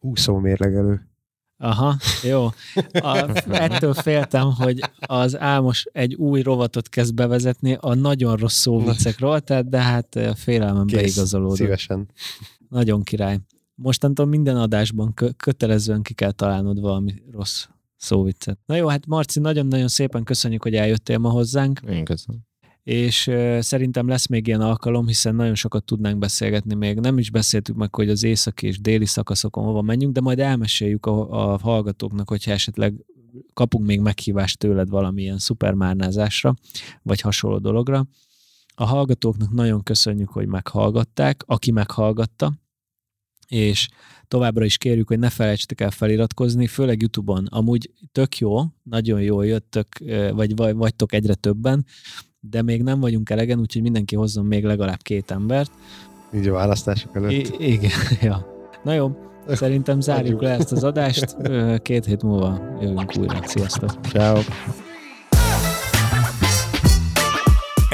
Úszó 0.00 0.38
mérlegelő. 0.38 1.08
Aha, 1.56 1.96
jó. 2.22 2.44
A, 2.92 3.40
ettől 3.50 3.94
féltem, 3.94 4.52
hogy 4.52 4.80
az 4.98 5.38
Álmos 5.38 5.84
egy 5.92 6.14
új 6.14 6.42
rovatot 6.42 6.88
kezd 6.88 7.14
bevezetni 7.14 7.76
a 7.80 7.94
nagyon 7.94 8.36
rossz 8.36 8.60
szóviccekről, 8.60 9.40
tehát 9.40 9.68
de 9.68 9.82
hát 9.82 10.18
félelmem 10.34 10.86
Kész. 10.86 11.00
beigazolódott. 11.00 11.56
Szívesen. 11.56 12.08
Nagyon 12.68 13.02
király. 13.02 13.38
Mostantól 13.74 14.26
minden 14.26 14.56
adásban 14.56 15.14
kö- 15.14 15.36
kötelezően 15.36 16.02
ki 16.02 16.14
kell 16.14 16.32
találnod 16.32 16.80
valami 16.80 17.14
rossz 17.32 17.66
szóviccet. 18.04 18.58
Na 18.66 18.74
jó, 18.76 18.86
hát 18.86 19.06
Marci, 19.06 19.40
nagyon-nagyon 19.40 19.88
szépen 19.88 20.24
köszönjük, 20.24 20.62
hogy 20.62 20.74
eljöttél 20.74 21.18
ma 21.18 21.28
hozzánk, 21.30 21.80
Én 21.88 22.04
köszönöm. 22.04 22.40
és 22.82 23.30
szerintem 23.58 24.08
lesz 24.08 24.26
még 24.26 24.46
ilyen 24.46 24.60
alkalom, 24.60 25.06
hiszen 25.06 25.34
nagyon 25.34 25.54
sokat 25.54 25.84
tudnánk 25.84 26.18
beszélgetni 26.18 26.74
még. 26.74 26.98
Nem 26.98 27.18
is 27.18 27.30
beszéltük 27.30 27.76
meg, 27.76 27.94
hogy 27.94 28.08
az 28.08 28.22
északi 28.22 28.66
és 28.66 28.80
déli 28.80 29.06
szakaszokon 29.06 29.64
hova 29.64 29.82
menjünk, 29.82 30.12
de 30.14 30.20
majd 30.20 30.38
elmeséljük 30.38 31.06
a, 31.06 31.52
a 31.52 31.58
hallgatóknak, 31.58 32.28
hogyha 32.28 32.50
esetleg 32.50 32.94
kapunk 33.54 33.86
még 33.86 34.00
meghívást 34.00 34.58
tőled 34.58 34.88
valamilyen 34.88 35.38
szupermárnázásra, 35.38 36.54
vagy 37.02 37.20
hasonló 37.20 37.58
dologra. 37.58 38.06
A 38.74 38.84
hallgatóknak 38.84 39.50
nagyon 39.52 39.82
köszönjük, 39.82 40.28
hogy 40.28 40.46
meghallgatták, 40.46 41.42
aki 41.46 41.70
meghallgatta, 41.70 42.52
és 43.48 43.88
továbbra 44.28 44.64
is 44.64 44.78
kérjük, 44.78 45.08
hogy 45.08 45.18
ne 45.18 45.30
felejtsetek 45.30 45.80
el 45.80 45.90
feliratkozni, 45.90 46.66
főleg 46.66 47.00
YouTube-on. 47.00 47.46
Amúgy 47.50 47.90
tök 48.12 48.38
jó, 48.38 48.60
nagyon 48.82 49.20
jól 49.20 49.46
jöttök, 49.46 49.86
vagy, 50.32 50.56
vagy 50.56 50.74
vagytok 50.74 51.12
egyre 51.12 51.34
többen, 51.34 51.86
de 52.40 52.62
még 52.62 52.82
nem 52.82 53.00
vagyunk 53.00 53.30
elegen, 53.30 53.58
úgyhogy 53.58 53.82
mindenki 53.82 54.16
hozzon 54.16 54.44
még 54.44 54.64
legalább 54.64 55.02
két 55.02 55.30
embert. 55.30 55.70
Így 56.34 56.48
a 56.48 56.52
választások 56.52 57.16
előtt. 57.16 57.30
I- 57.58 57.72
igen, 57.72 57.90
ja. 58.22 58.46
Na 58.84 58.92
jó, 58.92 59.16
szerintem 59.48 60.00
zárjuk 60.00 60.42
le 60.42 60.50
ezt 60.50 60.72
az 60.72 60.84
adást, 60.84 61.36
két 61.82 62.04
hét 62.04 62.22
múlva 62.22 62.76
jövünk 62.80 63.16
újra. 63.18 63.40
Sziasztok! 63.46 63.90
Ciao. 64.00 64.40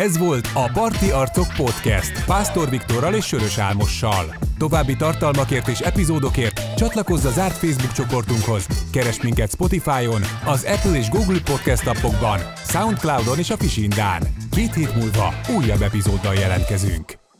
Ez 0.00 0.18
volt 0.18 0.48
a 0.54 0.70
Parti 0.72 1.10
Arcok 1.10 1.46
Podcast 1.56 2.24
Pásztor 2.24 2.70
Viktorral 2.70 3.14
és 3.14 3.26
Sörös 3.26 3.58
Álmossal. 3.58 4.36
További 4.58 4.96
tartalmakért 4.96 5.68
és 5.68 5.80
epizódokért 5.80 6.74
csatlakozz 6.76 7.24
a 7.24 7.30
zárt 7.30 7.56
Facebook 7.56 7.92
csoportunkhoz. 7.92 8.66
Keres 8.92 9.22
minket 9.22 9.50
Spotify-on, 9.50 10.22
az 10.44 10.64
Apple 10.64 10.98
és 10.98 11.08
Google 11.08 11.40
Podcast 11.44 11.86
appokban, 11.86 12.40
Soundcloudon 12.66 13.38
és 13.38 13.50
a 13.50 13.56
Fisindán. 13.56 14.22
Két 14.50 14.74
hét 14.74 14.94
múlva 14.94 15.34
újabb 15.56 15.82
epizóddal 15.82 16.34
jelentkezünk. 16.34 17.20